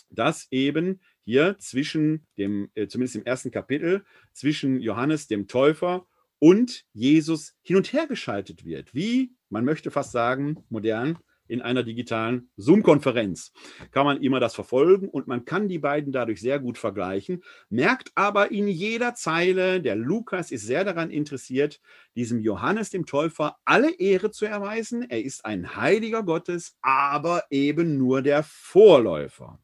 dass 0.10 0.48
eben 0.52 1.02
hier 1.24 1.58
zwischen 1.60 2.26
dem, 2.38 2.70
äh, 2.76 2.88
zumindest 2.88 3.16
im 3.16 3.26
ersten 3.26 3.52
Kapitel, 3.52 4.06
zwischen 4.32 4.80
Johannes 4.80 5.28
dem 5.28 5.48
Täufer 5.48 6.06
und 6.40 6.86
Jesus 6.94 7.56
hin 7.62 7.78
und 7.78 7.92
her 7.92 8.08
geschaltet 8.08 8.66
wird, 8.66 8.94
wie 8.94 9.35
man 9.50 9.66
möchte 9.66 9.92
fast 9.92 10.12
sagen, 10.12 10.64
modern, 10.70 11.18
in 11.48 11.62
einer 11.62 11.84
digitalen 11.84 12.50
Zoom-Konferenz. 12.58 13.52
Kann 13.92 14.06
man 14.06 14.22
immer 14.22 14.40
das 14.40 14.56
verfolgen 14.56 15.10
und 15.10 15.28
man 15.28 15.46
kann 15.46 15.68
die 15.68 15.80
beiden 15.80 16.12
dadurch 16.12 16.42
sehr 16.42 16.60
gut 16.60 16.78
vergleichen, 16.78 17.44
merkt 17.70 18.12
aber 18.16 18.52
in 18.52 18.68
jeder 18.68 19.14
Zeile, 19.16 19.82
der 19.82 19.96
Lukas 19.96 20.52
ist 20.52 20.66
sehr 20.66 20.84
daran 20.84 21.12
interessiert, 21.12 21.82
diesem 22.16 22.40
Johannes 22.40 22.90
dem 22.90 23.06
Täufer 23.06 23.58
alle 23.66 23.94
Ehre 23.94 24.32
zu 24.32 24.46
erweisen. 24.46 25.08
Er 25.10 25.24
ist 25.24 25.46
ein 25.46 25.76
Heiliger 25.76 26.24
Gottes, 26.24 26.78
aber 26.82 27.44
eben 27.50 27.98
nur 27.98 28.22
der 28.22 28.44
Vorläufer. 28.44 29.60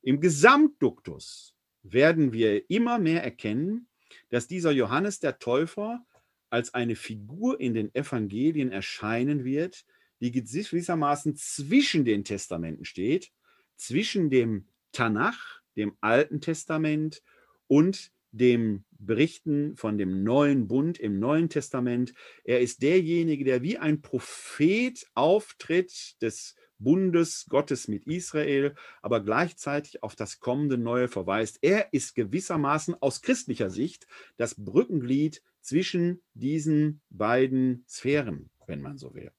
Im 0.00 0.20
Gesamtduktus 0.20 1.54
werden 1.82 2.32
wir 2.32 2.68
immer 2.70 2.98
mehr 2.98 3.22
erkennen, 3.22 3.88
dass 4.30 4.46
dieser 4.46 4.70
Johannes 4.70 5.20
der 5.20 5.38
Täufer 5.38 6.04
als 6.52 6.74
eine 6.74 6.96
Figur 6.96 7.58
in 7.60 7.72
den 7.72 7.94
Evangelien 7.94 8.70
erscheinen 8.70 9.42
wird, 9.42 9.86
die 10.20 10.30
gewissermaßen 10.30 11.34
zwischen 11.34 12.04
den 12.04 12.24
Testamenten 12.24 12.84
steht, 12.84 13.32
zwischen 13.76 14.28
dem 14.28 14.68
Tanach, 14.92 15.62
dem 15.76 15.96
Alten 16.02 16.42
Testament 16.42 17.22
und 17.68 18.12
dem 18.32 18.84
Berichten 18.90 19.76
von 19.76 19.96
dem 19.96 20.24
neuen 20.24 20.68
Bund 20.68 20.98
im 20.98 21.18
Neuen 21.18 21.48
Testament. 21.48 22.12
Er 22.44 22.60
ist 22.60 22.82
derjenige, 22.82 23.44
der 23.44 23.62
wie 23.62 23.78
ein 23.78 24.02
Prophet 24.02 25.06
auftritt 25.14 26.20
des 26.20 26.54
Bundes 26.78 27.46
Gottes 27.48 27.88
mit 27.88 28.06
Israel, 28.06 28.74
aber 29.00 29.22
gleichzeitig 29.24 30.02
auf 30.02 30.16
das 30.16 30.38
kommende 30.38 30.76
Neue 30.76 31.08
verweist. 31.08 31.58
Er 31.62 31.92
ist 31.92 32.14
gewissermaßen 32.14 32.94
aus 33.00 33.22
christlicher 33.22 33.70
Sicht 33.70 34.06
das 34.36 34.54
Brückenglied 34.56 35.42
zwischen 35.62 36.22
diesen 36.34 37.00
beiden 37.10 37.84
Sphären, 37.88 38.50
wenn 38.66 38.82
man 38.82 38.98
so 38.98 39.14
will. 39.14 39.32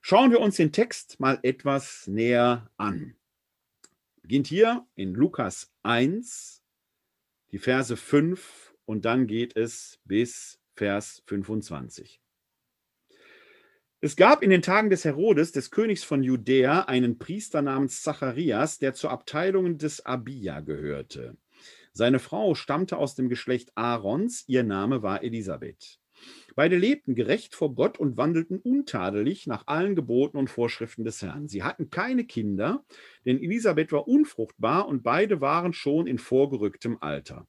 Schauen 0.00 0.30
wir 0.30 0.40
uns 0.40 0.56
den 0.56 0.72
Text 0.72 1.20
mal 1.20 1.38
etwas 1.42 2.06
näher 2.06 2.70
an. 2.76 3.14
Beginnt 4.22 4.46
hier 4.46 4.86
in 4.94 5.14
Lukas 5.14 5.72
1, 5.82 6.62
die 7.52 7.58
Verse 7.58 7.96
5 7.96 8.74
und 8.84 9.04
dann 9.04 9.26
geht 9.26 9.56
es 9.56 10.00
bis 10.04 10.60
Vers 10.74 11.22
25. 11.26 12.20
Es 14.00 14.14
gab 14.14 14.42
in 14.44 14.50
den 14.50 14.62
Tagen 14.62 14.90
des 14.90 15.04
Herodes, 15.04 15.50
des 15.50 15.72
Königs 15.72 16.04
von 16.04 16.22
Judäa, 16.22 16.82
einen 16.82 17.18
Priester 17.18 17.62
namens 17.62 18.02
Zacharias, 18.02 18.78
der 18.78 18.94
zur 18.94 19.10
Abteilung 19.10 19.76
des 19.76 20.06
Abia 20.06 20.60
gehörte. 20.60 21.36
Seine 21.98 22.20
Frau 22.20 22.54
stammte 22.54 22.96
aus 22.96 23.16
dem 23.16 23.28
Geschlecht 23.28 23.72
Aarons, 23.74 24.44
ihr 24.46 24.62
Name 24.62 25.02
war 25.02 25.24
Elisabeth. 25.24 25.98
Beide 26.54 26.78
lebten 26.78 27.16
gerecht 27.16 27.56
vor 27.56 27.74
Gott 27.74 27.98
und 27.98 28.16
wandelten 28.16 28.60
untadelig 28.60 29.48
nach 29.48 29.64
allen 29.66 29.96
Geboten 29.96 30.36
und 30.36 30.48
Vorschriften 30.48 31.02
des 31.02 31.22
Herrn. 31.22 31.48
Sie 31.48 31.64
hatten 31.64 31.90
keine 31.90 32.24
Kinder, 32.24 32.84
denn 33.26 33.42
Elisabeth 33.42 33.90
war 33.90 34.06
unfruchtbar 34.06 34.86
und 34.86 35.02
beide 35.02 35.40
waren 35.40 35.72
schon 35.72 36.06
in 36.06 36.18
vorgerücktem 36.18 36.98
Alter. 37.00 37.48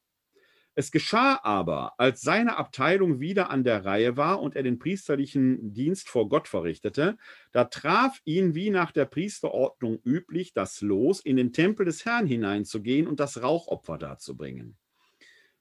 Es 0.79 0.91
geschah 0.91 1.41
aber, 1.43 1.91
als 1.97 2.21
seine 2.21 2.55
Abteilung 2.55 3.19
wieder 3.19 3.49
an 3.49 3.65
der 3.65 3.83
Reihe 3.83 4.15
war 4.15 4.41
und 4.41 4.55
er 4.55 4.63
den 4.63 4.79
priesterlichen 4.79 5.73
Dienst 5.73 6.07
vor 6.07 6.29
Gott 6.29 6.47
verrichtete, 6.47 7.17
da 7.51 7.65
traf 7.65 8.21
ihn 8.23 8.55
wie 8.55 8.69
nach 8.69 8.93
der 8.93 9.03
Priesterordnung 9.03 9.99
üblich 10.05 10.53
das 10.53 10.79
Los, 10.79 11.19
in 11.19 11.35
den 11.35 11.51
Tempel 11.51 11.85
des 11.85 12.05
Herrn 12.05 12.25
hineinzugehen 12.27 13.07
und 13.07 13.19
das 13.19 13.41
Rauchopfer 13.41 13.97
darzubringen. 13.97 14.77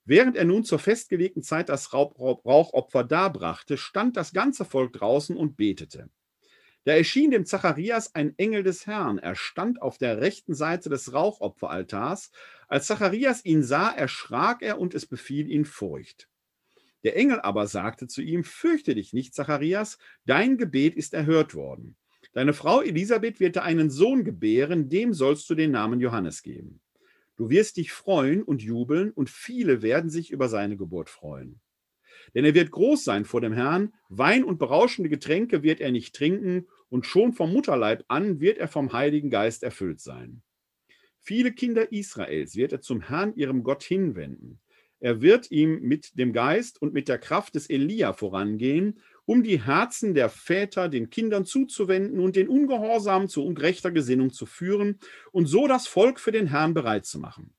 Während 0.04 0.37
er 0.37 0.44
nun 0.44 0.62
zur 0.62 0.78
festgelegten 0.78 1.42
Zeit 1.42 1.68
das 1.68 1.92
Rauchopfer 1.92 3.02
darbrachte, 3.02 3.76
stand 3.76 4.16
das 4.16 4.33
ganze 4.33 4.64
Volk 4.64 4.92
draußen 4.92 5.37
und 5.37 5.57
betete. 5.57 6.11
Da 6.84 6.92
erschien 6.92 7.30
dem 7.30 7.44
Zacharias 7.44 8.14
ein 8.14 8.38
Engel 8.38 8.62
des 8.62 8.86
Herrn. 8.86 9.18
Er 9.18 9.34
stand 9.34 9.82
auf 9.82 9.98
der 9.98 10.20
rechten 10.20 10.54
Seite 10.54 10.88
des 10.88 11.12
Rauchopferaltars. 11.12 12.30
Als 12.66 12.86
Zacharias 12.86 13.44
ihn 13.44 13.62
sah, 13.62 13.90
erschrak 13.90 14.62
er 14.62 14.78
und 14.78 14.94
es 14.94 15.06
befiel 15.06 15.50
ihn 15.50 15.64
Furcht. 15.64 16.28
Der 17.04 17.16
Engel 17.16 17.40
aber 17.40 17.66
sagte 17.66 18.06
zu 18.06 18.22
ihm: 18.22 18.44
Fürchte 18.44 18.94
dich 18.94 19.12
nicht, 19.12 19.34
Zacharias, 19.34 19.98
dein 20.24 20.56
Gebet 20.56 20.96
ist 20.96 21.14
erhört 21.14 21.54
worden. 21.54 21.96
Deine 22.32 22.52
Frau 22.52 22.82
Elisabeth 22.82 23.40
wird 23.40 23.56
dir 23.56 23.62
einen 23.62 23.90
Sohn 23.90 24.24
gebären, 24.24 24.88
dem 24.88 25.14
sollst 25.14 25.48
du 25.50 25.54
den 25.54 25.70
Namen 25.70 26.00
Johannes 26.00 26.42
geben. 26.42 26.80
Du 27.36 27.50
wirst 27.50 27.76
dich 27.76 27.92
freuen 27.92 28.42
und 28.42 28.62
jubeln, 28.62 29.12
und 29.12 29.30
viele 29.30 29.82
werden 29.82 30.10
sich 30.10 30.30
über 30.30 30.48
seine 30.48 30.76
Geburt 30.76 31.08
freuen. 31.08 31.60
Denn 32.34 32.44
er 32.44 32.54
wird 32.54 32.70
groß 32.70 33.04
sein 33.04 33.24
vor 33.24 33.40
dem 33.40 33.52
Herrn, 33.52 33.92
Wein 34.08 34.44
und 34.44 34.58
berauschende 34.58 35.08
Getränke 35.08 35.62
wird 35.62 35.80
er 35.80 35.90
nicht 35.90 36.14
trinken, 36.14 36.66
und 36.90 37.04
schon 37.04 37.32
vom 37.32 37.52
Mutterleib 37.52 38.04
an 38.08 38.40
wird 38.40 38.58
er 38.58 38.68
vom 38.68 38.92
Heiligen 38.92 39.28
Geist 39.28 39.62
erfüllt 39.62 40.00
sein. 40.00 40.42
Viele 41.20 41.52
Kinder 41.52 41.92
Israels 41.92 42.56
wird 42.56 42.72
er 42.72 42.80
zum 42.80 43.02
Herrn 43.02 43.34
ihrem 43.34 43.62
Gott 43.62 43.82
hinwenden. 43.82 44.60
Er 45.00 45.20
wird 45.20 45.50
ihm 45.50 45.80
mit 45.82 46.18
dem 46.18 46.32
Geist 46.32 46.80
und 46.80 46.94
mit 46.94 47.08
der 47.08 47.18
Kraft 47.18 47.54
des 47.54 47.68
Elia 47.68 48.14
vorangehen 48.14 48.98
um 49.28 49.42
die 49.42 49.62
Herzen 49.62 50.14
der 50.14 50.30
Väter 50.30 50.88
den 50.88 51.10
Kindern 51.10 51.44
zuzuwenden 51.44 52.18
und 52.18 52.34
den 52.34 52.48
Ungehorsam 52.48 53.28
zu 53.28 53.44
ungerechter 53.44 53.90
Gesinnung 53.90 54.32
zu 54.32 54.46
führen 54.46 54.98
und 55.32 55.44
so 55.44 55.66
das 55.68 55.86
Volk 55.86 56.18
für 56.18 56.32
den 56.32 56.46
Herrn 56.46 56.72
bereit 56.72 57.04
zu 57.04 57.18
machen. 57.18 57.54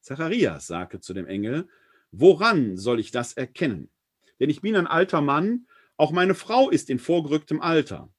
Zacharias 0.00 0.66
sagte 0.66 0.98
zu 0.98 1.14
dem 1.14 1.28
Engel, 1.28 1.68
woran 2.12 2.76
soll 2.76 3.00
ich 3.00 3.10
das 3.10 3.32
erkennen? 3.32 3.90
Denn 4.38 4.50
ich 4.50 4.60
bin 4.60 4.76
ein 4.76 4.86
alter 4.86 5.20
Mann, 5.20 5.66
auch 5.96 6.12
meine 6.12 6.34
Frau 6.34 6.70
ist 6.70 6.90
in 6.90 6.98
vorgerücktem 6.98 7.60
Alter. 7.60 8.12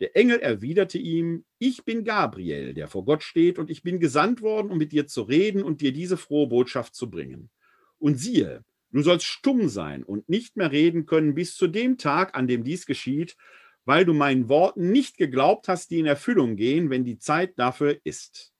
Der 0.00 0.16
Engel 0.16 0.40
erwiderte 0.40 0.98
ihm, 0.98 1.44
ich 1.58 1.84
bin 1.84 2.04
Gabriel, 2.04 2.74
der 2.74 2.88
vor 2.88 3.04
Gott 3.04 3.22
steht, 3.22 3.58
und 3.58 3.70
ich 3.70 3.82
bin 3.82 4.00
gesandt 4.00 4.40
worden, 4.40 4.70
um 4.70 4.78
mit 4.78 4.92
dir 4.92 5.06
zu 5.06 5.22
reden 5.22 5.62
und 5.62 5.80
dir 5.80 5.92
diese 5.92 6.16
frohe 6.16 6.48
Botschaft 6.48 6.94
zu 6.94 7.10
bringen. 7.10 7.50
Und 7.98 8.18
siehe, 8.18 8.64
Du 8.92 9.02
sollst 9.02 9.26
stumm 9.26 9.68
sein 9.68 10.02
und 10.02 10.28
nicht 10.28 10.56
mehr 10.56 10.72
reden 10.72 11.06
können 11.06 11.34
bis 11.34 11.54
zu 11.54 11.68
dem 11.68 11.96
Tag, 11.96 12.36
an 12.36 12.48
dem 12.48 12.64
dies 12.64 12.86
geschieht, 12.86 13.36
weil 13.84 14.04
du 14.04 14.12
meinen 14.12 14.48
Worten 14.48 14.90
nicht 14.90 15.16
geglaubt 15.16 15.68
hast, 15.68 15.90
die 15.90 16.00
in 16.00 16.06
Erfüllung 16.06 16.56
gehen, 16.56 16.90
wenn 16.90 17.04
die 17.04 17.18
Zeit 17.18 17.58
dafür 17.58 17.98
ist. 18.02 18.52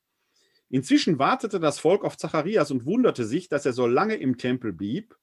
Inzwischen 0.71 1.19
wartete 1.19 1.59
das 1.59 1.81
Volk 1.81 2.05
auf 2.05 2.17
Zacharias 2.17 2.71
und 2.71 2.87
wunderte 2.87 3.25
sich, 3.25 3.49
dass 3.49 3.67
er 3.67 3.73
so 3.73 3.87
lange 3.87 4.15
im 4.15 4.39
Tempel 4.39 4.73
blieb. 4.73 5.17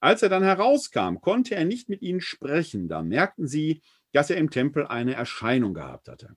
Als 0.00 0.22
er 0.22 0.30
dann 0.30 0.42
herauskam, 0.42 1.20
konnte 1.20 1.54
er 1.54 1.66
nicht 1.66 1.88
mit 1.88 2.02
ihnen 2.02 2.22
sprechen. 2.22 2.88
Da 2.88 3.02
merkten 3.02 3.46
sie, 3.46 3.82
dass 4.12 4.30
er 4.30 4.38
im 4.38 4.50
Tempel 4.50 4.86
eine 4.86 5.14
Erscheinung 5.14 5.74
gehabt 5.74 6.08
hatte. 6.08 6.36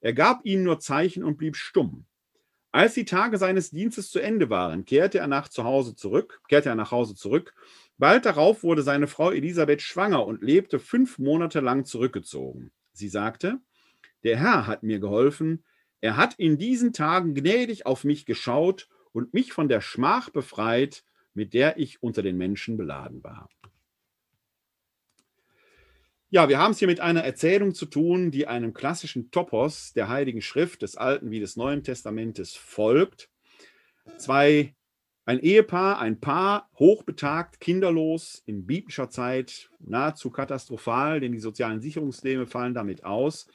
Er 0.00 0.14
gab 0.14 0.44
ihnen 0.44 0.64
nur 0.64 0.80
Zeichen 0.80 1.22
und 1.22 1.36
blieb 1.36 1.56
stumm. 1.56 2.06
Als 2.70 2.94
die 2.94 3.04
Tage 3.04 3.38
seines 3.38 3.70
Dienstes 3.70 4.10
zu 4.10 4.20
Ende 4.20 4.50
waren, 4.50 4.84
kehrte 4.84 5.18
er 5.18 5.26
nach 5.26 5.48
zu 5.48 5.64
Hause 5.64 5.94
zurück, 5.94 6.40
kehrte 6.48 6.68
er 6.68 6.74
nach 6.74 6.90
Hause 6.90 7.14
zurück. 7.14 7.54
Bald 7.96 8.26
darauf 8.26 8.62
wurde 8.62 8.82
seine 8.82 9.06
Frau 9.06 9.30
Elisabeth 9.30 9.82
schwanger 9.82 10.24
und 10.26 10.42
lebte 10.42 10.78
fünf 10.78 11.18
Monate 11.18 11.60
lang 11.60 11.84
zurückgezogen. 11.84 12.70
Sie 12.92 13.08
sagte, 13.08 13.58
der 14.22 14.38
Herr 14.38 14.66
hat 14.66 14.82
mir 14.82 15.00
geholfen, 15.00 15.64
er 16.00 16.16
hat 16.16 16.34
in 16.34 16.58
diesen 16.58 16.92
Tagen 16.92 17.34
gnädig 17.34 17.86
auf 17.86 18.04
mich 18.04 18.26
geschaut 18.26 18.88
und 19.12 19.34
mich 19.34 19.52
von 19.52 19.68
der 19.68 19.80
Schmach 19.80 20.30
befreit, 20.30 21.04
mit 21.34 21.54
der 21.54 21.78
ich 21.78 22.02
unter 22.02 22.22
den 22.22 22.36
Menschen 22.36 22.76
beladen 22.76 23.22
war. 23.22 23.48
Ja, 26.30 26.50
wir 26.50 26.58
haben 26.58 26.72
es 26.72 26.78
hier 26.78 26.88
mit 26.88 27.00
einer 27.00 27.24
Erzählung 27.24 27.74
zu 27.74 27.86
tun, 27.86 28.30
die 28.30 28.46
einem 28.46 28.74
klassischen 28.74 29.30
Topos 29.30 29.94
der 29.94 30.10
Heiligen 30.10 30.42
Schrift 30.42 30.82
des 30.82 30.96
Alten 30.96 31.30
wie 31.30 31.40
des 31.40 31.56
Neuen 31.56 31.82
Testamentes 31.82 32.54
folgt. 32.54 33.30
Zwei, 34.18 34.74
ein 35.24 35.40
Ehepaar, 35.40 36.00
ein 36.00 36.20
Paar, 36.20 36.68
hochbetagt, 36.78 37.60
kinderlos, 37.60 38.42
in 38.44 38.66
biblischer 38.66 39.08
Zeit 39.08 39.70
nahezu 39.78 40.30
katastrophal, 40.30 41.20
denn 41.20 41.32
die 41.32 41.38
sozialen 41.38 41.80
Sicherungssysteme 41.80 42.46
fallen 42.46 42.74
damit 42.74 43.04
aus. 43.04 43.48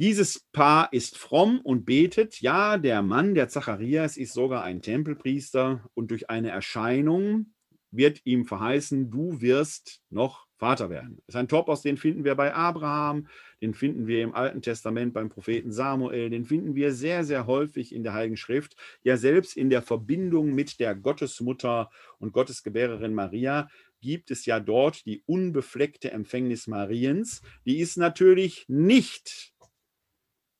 Dieses 0.00 0.46
Paar 0.52 0.94
ist 0.94 1.18
fromm 1.18 1.60
und 1.60 1.84
betet. 1.84 2.40
Ja, 2.40 2.78
der 2.78 3.02
Mann, 3.02 3.34
der 3.34 3.50
Zacharias, 3.50 4.16
ist 4.16 4.32
sogar 4.32 4.64
ein 4.64 4.80
Tempelpriester 4.80 5.84
und 5.92 6.10
durch 6.10 6.30
eine 6.30 6.48
Erscheinung 6.48 7.52
wird 7.90 8.22
ihm 8.24 8.46
verheißen, 8.46 9.10
du 9.10 9.42
wirst 9.42 10.00
noch 10.08 10.46
Vater 10.56 10.88
werden. 10.88 11.18
Das 11.26 11.34
ist 11.34 11.38
ein 11.38 11.48
Topos, 11.48 11.82
den 11.82 11.98
finden 11.98 12.24
wir 12.24 12.34
bei 12.34 12.54
Abraham, 12.54 13.28
den 13.60 13.74
finden 13.74 14.06
wir 14.06 14.22
im 14.22 14.34
Alten 14.34 14.62
Testament 14.62 15.12
beim 15.12 15.28
Propheten 15.28 15.70
Samuel, 15.70 16.30
den 16.30 16.46
finden 16.46 16.74
wir 16.74 16.94
sehr, 16.94 17.22
sehr 17.22 17.46
häufig 17.46 17.94
in 17.94 18.02
der 18.02 18.14
Heiligen 18.14 18.38
Schrift, 18.38 18.76
ja 19.02 19.18
selbst 19.18 19.54
in 19.54 19.68
der 19.68 19.82
Verbindung 19.82 20.54
mit 20.54 20.80
der 20.80 20.94
Gottesmutter 20.94 21.90
und 22.18 22.32
Gottesgebärerin 22.32 23.12
Maria 23.12 23.68
gibt 24.00 24.30
es 24.30 24.46
ja 24.46 24.60
dort 24.60 25.04
die 25.04 25.22
unbefleckte 25.26 26.10
Empfängnis 26.10 26.68
Mariens. 26.68 27.42
Die 27.66 27.80
ist 27.80 27.98
natürlich 27.98 28.64
nicht 28.66 29.52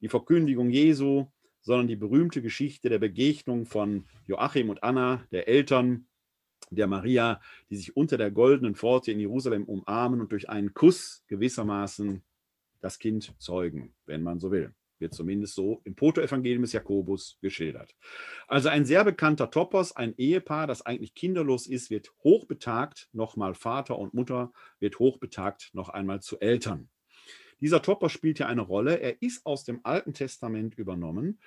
die 0.01 0.09
Verkündigung 0.09 0.71
Jesu, 0.71 1.27
sondern 1.63 1.89
die 1.89 1.97
berühmte 1.97 2.43
Geschichte 2.43 2.89
der 2.89 2.99
Begegnung 2.99 3.67
von 3.67 4.07
Joachim 4.27 4.71
und 4.71 4.83
Anna, 4.83 5.27
der 5.31 5.49
Eltern 5.49 6.07
der 6.71 6.87
Maria, 6.87 7.41
die 7.69 7.77
sich 7.77 7.97
unter 7.97 8.17
der 8.17 8.31
goldenen 8.31 8.75
Pforte 8.75 9.13
in 9.13 9.21
Jerusalem 9.21 9.65
umarmen 9.65 10.21
und 10.21 10.33
durch 10.33 10.49
einen 10.49 10.73
Kuss 10.75 11.25
gewissermaßen 11.27 12.23
das 12.81 12.99
Kind 12.99 13.35
zeugen, 13.39 13.95
wenn 14.07 14.23
man 14.23 14.41
so 14.41 14.51
will. 14.51 14.75
Wird 14.99 15.15
zumindest 15.15 15.55
so 15.55 15.81
im 15.85 15.95
Protoevangelium 15.97 16.63
des 16.63 16.73
Jakobus 16.73 17.39
geschildert. 17.41 17.95
Also 18.47 18.69
ein 18.69 18.85
sehr 18.85 19.03
bekannter 19.03 19.51
Topos, 19.51 19.97
ein 19.97 20.15
Ehepaar, 20.17 20.67
das 20.67 20.83
eigentlich 20.83 21.15
kinderlos 21.15 21.67
ist, 21.67 21.91
wird 21.91 22.13
hochbetagt, 22.23 23.09
nochmal 23.13 23.55
Vater 23.55 23.99
und 23.99 24.13
Mutter, 24.13 24.53
wird 24.79 24.99
hochbetagt, 24.99 25.71
noch 25.73 25.89
einmal 25.89 26.21
zu 26.21 26.39
Eltern. 26.41 26.91
Dieser 27.61 27.83
Topos 27.83 28.13
spielt 28.13 28.39
ja 28.39 28.47
eine 28.47 28.63
Rolle. 28.63 29.01
Er 29.01 29.21
ist 29.23 29.45
aus 29.47 29.65
dem 29.65 29.81
Alten 29.85 30.15
Testament 30.15 30.77
übernommen 30.77 31.39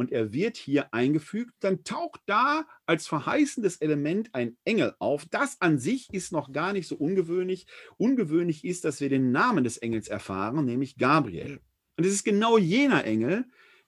und 0.00 0.12
er 0.12 0.32
wird 0.32 0.56
hier 0.56 0.94
eingefügt, 0.94 1.52
dann 1.60 1.84
taucht 1.84 2.22
da 2.24 2.66
als 2.86 3.06
verheißendes 3.06 3.76
Element 3.82 4.34
ein 4.34 4.56
Engel 4.64 4.94
auf. 4.98 5.26
Das 5.26 5.60
an 5.60 5.78
sich 5.78 6.08
ist 6.14 6.32
noch 6.32 6.52
gar 6.52 6.72
nicht 6.72 6.88
so 6.88 6.96
ungewöhnlich. 6.96 7.66
Ungewöhnlich 7.98 8.64
ist, 8.64 8.86
dass 8.86 9.00
wir 9.00 9.10
den 9.10 9.30
Namen 9.30 9.62
des 9.62 9.76
Engels 9.76 10.08
erfahren, 10.08 10.64
nämlich 10.64 10.96
Gabriel. 10.96 11.60
Und 11.96 12.06
es 12.06 12.14
ist 12.14 12.24
genau 12.24 12.56
jener 12.56 13.04
Engel, 13.04 13.44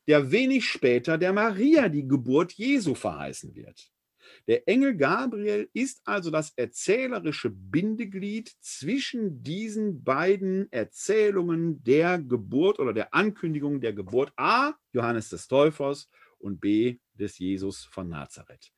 der 0.06 0.30
wenig 0.30 0.66
später 0.66 1.16
der 1.16 1.32
Maria 1.32 1.88
die 1.88 2.06
Geburt 2.06 2.52
Jesu 2.52 2.94
verheißen 2.94 3.54
wird. 3.54 3.90
Der 4.48 4.68
Engel 4.68 4.96
Gabriel 4.96 5.70
ist 5.72 6.02
also 6.04 6.30
das 6.30 6.52
erzählerische 6.56 7.50
Bindeglied 7.50 8.52
zwischen 8.60 9.42
diesen 9.42 10.02
beiden 10.02 10.70
Erzählungen 10.72 11.82
der 11.84 12.18
Geburt 12.18 12.80
oder 12.80 12.92
der 12.92 13.14
Ankündigung 13.14 13.80
der 13.80 13.92
Geburt 13.92 14.32
A, 14.36 14.74
Johannes 14.92 15.28
des 15.28 15.46
Täufers 15.46 16.10
und 16.38 16.60
B, 16.60 16.98
des 17.14 17.38
Jesus 17.38 17.84
von 17.84 18.08
Nazareth. 18.08 18.72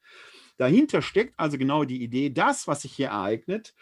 Dahinter 0.59 1.01
steckt 1.01 1.35
also 1.39 1.57
genau 1.57 1.85
die 1.85 2.03
Idee, 2.03 2.31
das, 2.31 2.69
was 2.69 2.83
sich 2.83 2.93
hier 2.93 3.09
ereignet, 3.09 3.75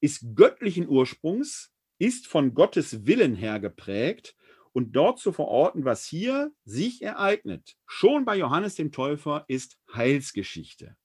ist 0.00 0.34
göttlichen 0.34 0.88
Ursprungs, 0.88 1.72
ist 1.98 2.26
von 2.26 2.54
Gottes 2.54 3.06
Willen 3.06 3.34
her 3.34 3.60
geprägt 3.60 4.36
und 4.72 4.92
dort 4.92 5.18
zu 5.18 5.32
verorten, 5.32 5.84
was 5.84 6.04
hier 6.04 6.52
sich 6.64 7.02
ereignet, 7.02 7.76
schon 7.86 8.24
bei 8.24 8.36
Johannes 8.36 8.76
dem 8.76 8.92
Täufer, 8.92 9.44
ist 9.48 9.78
Heilsgeschichte. 9.92 10.96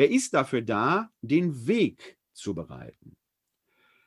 Er 0.00 0.10
ist 0.10 0.32
dafür 0.32 0.62
da, 0.62 1.12
den 1.20 1.66
Weg 1.66 2.16
zu 2.32 2.54
bereiten. 2.54 3.18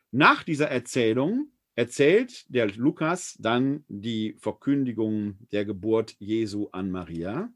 Nach 0.10 0.42
dieser 0.42 0.68
Erzählung 0.72 1.52
erzählt 1.76 2.52
der 2.52 2.66
Lukas 2.72 3.38
dann 3.38 3.86
die 3.90 4.36
Verkündigung 4.40 5.38
der 5.52 5.66
Geburt 5.66 6.16
Jesu 6.18 6.70
an 6.72 6.90
Maria 6.90 7.54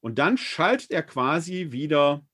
und 0.00 0.18
dann 0.18 0.36
schaltet 0.36 0.90
er 0.90 1.04
quasi 1.04 1.70
wieder 1.70 2.26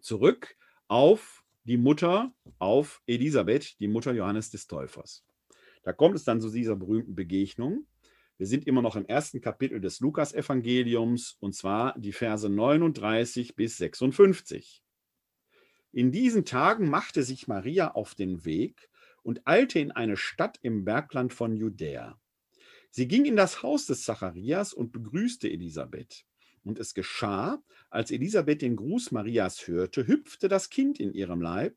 zurück 0.00 0.56
auf 0.88 1.44
die 1.64 1.76
Mutter, 1.76 2.32
auf 2.58 3.02
Elisabeth, 3.06 3.78
die 3.80 3.88
Mutter 3.88 4.14
Johannes 4.14 4.48
des 4.48 4.66
Täufers. 4.66 5.26
Da 5.82 5.92
kommt 5.92 6.16
es 6.16 6.24
dann 6.24 6.40
zu 6.40 6.48
dieser 6.48 6.76
berühmten 6.76 7.14
Begegnung. 7.14 7.84
Wir 8.40 8.46
sind 8.46 8.66
immer 8.66 8.80
noch 8.80 8.96
im 8.96 9.04
ersten 9.04 9.42
Kapitel 9.42 9.82
des 9.82 10.00
Lukas-Evangeliums 10.00 11.36
und 11.40 11.54
zwar 11.54 11.94
die 11.98 12.12
Verse 12.12 12.48
39 12.48 13.54
bis 13.54 13.76
56. 13.76 14.82
In 15.92 16.10
diesen 16.10 16.46
Tagen 16.46 16.88
machte 16.88 17.22
sich 17.22 17.48
Maria 17.48 17.90
auf 17.90 18.14
den 18.14 18.46
Weg 18.46 18.88
und 19.22 19.46
eilte 19.46 19.78
in 19.78 19.90
eine 19.90 20.16
Stadt 20.16 20.58
im 20.62 20.86
Bergland 20.86 21.34
von 21.34 21.54
Judäa. 21.54 22.18
Sie 22.88 23.06
ging 23.06 23.26
in 23.26 23.36
das 23.36 23.62
Haus 23.62 23.84
des 23.84 24.04
Zacharias 24.04 24.72
und 24.72 24.90
begrüßte 24.90 25.50
Elisabeth. 25.50 26.24
Und 26.64 26.78
es 26.78 26.94
geschah, 26.94 27.62
als 27.90 28.10
Elisabeth 28.10 28.62
den 28.62 28.74
Gruß 28.74 29.10
Marias 29.10 29.68
hörte, 29.68 30.06
hüpfte 30.06 30.48
das 30.48 30.70
Kind 30.70 30.98
in 30.98 31.12
ihrem 31.12 31.42
Leib 31.42 31.76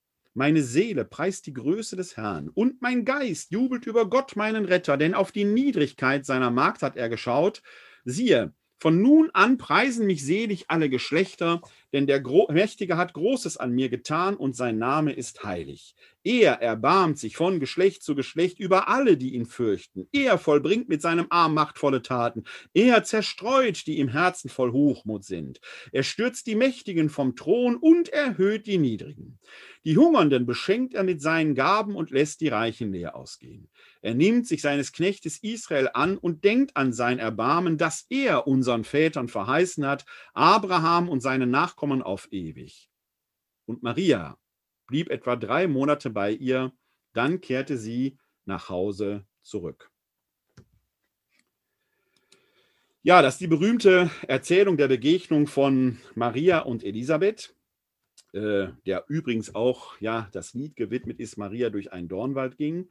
meine 0.33 0.63
Seele 0.63 1.05
preist 1.05 1.45
die 1.45 1.53
Größe 1.53 1.95
des 1.95 2.17
Herrn 2.17 2.49
und 2.49 2.81
mein 2.81 3.05
Geist 3.05 3.51
jubelt 3.51 3.85
über 3.85 4.09
Gott, 4.09 4.35
meinen 4.35 4.65
Retter, 4.65 4.97
denn 4.97 5.13
auf 5.13 5.31
die 5.31 5.45
Niedrigkeit 5.45 6.25
seiner 6.25 6.51
Magd 6.51 6.81
hat 6.83 6.95
er 6.95 7.09
geschaut. 7.09 7.61
Siehe, 8.05 8.53
von 8.81 8.99
nun 8.99 9.29
an 9.33 9.59
preisen 9.59 10.07
mich 10.07 10.25
selig 10.25 10.65
alle 10.69 10.89
Geschlechter, 10.89 11.61
denn 11.93 12.07
der 12.07 12.19
Gro 12.19 12.47
Mächtige 12.51 12.97
hat 12.97 13.13
Großes 13.13 13.57
an 13.57 13.73
mir 13.73 13.89
getan 13.89 14.35
und 14.35 14.55
sein 14.55 14.79
Name 14.79 15.13
ist 15.13 15.43
heilig. 15.43 15.93
Er 16.23 16.53
erbarmt 16.63 17.19
sich 17.19 17.37
von 17.37 17.59
Geschlecht 17.59 18.01
zu 18.01 18.15
Geschlecht 18.15 18.59
über 18.59 18.87
alle, 18.87 19.17
die 19.17 19.35
ihn 19.35 19.45
fürchten. 19.45 20.07
Er 20.11 20.39
vollbringt 20.39 20.89
mit 20.89 21.03
seinem 21.03 21.27
Arm 21.29 21.53
machtvolle 21.53 22.01
Taten. 22.01 22.45
Er 22.73 23.03
zerstreut, 23.03 23.85
die 23.85 23.99
im 23.99 24.07
Herzen 24.07 24.49
voll 24.49 24.71
Hochmut 24.71 25.25
sind. 25.25 25.61
Er 25.91 26.01
stürzt 26.01 26.47
die 26.47 26.55
Mächtigen 26.55 27.11
vom 27.11 27.35
Thron 27.35 27.75
und 27.75 28.09
erhöht 28.09 28.65
die 28.65 28.79
Niedrigen. 28.79 29.37
Die 29.85 29.97
Hungernden 29.97 30.47
beschenkt 30.47 30.95
er 30.95 31.03
mit 31.03 31.21
seinen 31.21 31.53
Gaben 31.53 31.95
und 31.95 32.09
lässt 32.09 32.41
die 32.41 32.47
Reichen 32.47 32.91
leer 32.93 33.15
ausgehen. 33.15 33.69
Er 34.01 34.15
nimmt 34.15 34.47
sich 34.47 34.61
seines 34.61 34.91
Knechtes 34.91 35.37
Israel 35.43 35.89
an 35.93 36.17
und 36.17 36.43
denkt 36.43 36.75
an 36.75 36.91
sein 36.91 37.19
Erbarmen, 37.19 37.77
das 37.77 38.07
er 38.09 38.47
unseren 38.47 38.83
Vätern 38.83 39.27
verheißen 39.27 39.85
hat, 39.85 40.05
Abraham 40.33 41.07
und 41.07 41.21
seine 41.21 41.45
Nachkommen 41.45 42.01
auf 42.01 42.27
ewig. 42.31 42.89
Und 43.65 43.83
Maria 43.83 44.37
blieb 44.87 45.09
etwa 45.09 45.35
drei 45.35 45.67
Monate 45.67 46.09
bei 46.09 46.31
ihr, 46.31 46.73
dann 47.13 47.41
kehrte 47.41 47.77
sie 47.77 48.17
nach 48.45 48.69
Hause 48.69 49.25
zurück. 49.43 49.91
Ja, 53.03 53.21
das 53.21 53.35
ist 53.35 53.41
die 53.41 53.47
berühmte 53.47 54.11
Erzählung 54.27 54.77
der 54.77 54.87
Begegnung 54.87 55.47
von 55.47 55.99
Maria 56.13 56.59
und 56.59 56.83
Elisabeth, 56.83 57.55
äh, 58.33 58.67
der 58.85 59.05
übrigens 59.07 59.55
auch 59.55 59.99
ja 59.99 60.29
das 60.33 60.53
Lied 60.53 60.75
gewidmet 60.75 61.19
ist, 61.19 61.37
Maria 61.37 61.69
durch 61.69 61.91
einen 61.91 62.07
Dornwald 62.07 62.57
ging. 62.57 62.89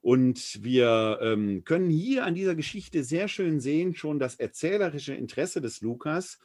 Und 0.00 0.62
wir 0.62 1.18
ähm, 1.20 1.62
können 1.64 1.90
hier 1.90 2.24
an 2.24 2.34
dieser 2.34 2.54
Geschichte 2.54 3.04
sehr 3.04 3.28
schön 3.28 3.60
sehen, 3.60 3.94
schon 3.94 4.18
das 4.18 4.36
erzählerische 4.36 5.14
Interesse 5.14 5.60
des 5.60 5.82
Lukas, 5.82 6.38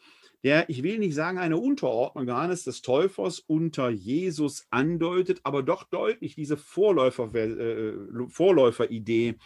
der, 0.46 0.70
ich 0.70 0.84
will 0.84 1.00
nicht 1.00 1.16
sagen, 1.16 1.40
eine 1.40 1.58
Unterordnung 1.58 2.28
Johannes 2.28 2.66
des 2.66 2.84
Täufers 2.84 3.40
unter 3.40 3.90
Jesus 3.90 4.68
andeutet, 4.70 5.40
aber 5.44 5.64
doch 5.64 5.86
deutlich 5.86 6.36
diese 6.36 6.56
Vorläufer, 6.56 7.34
äh, 7.34 7.94
Vorläuferidee 8.30 9.38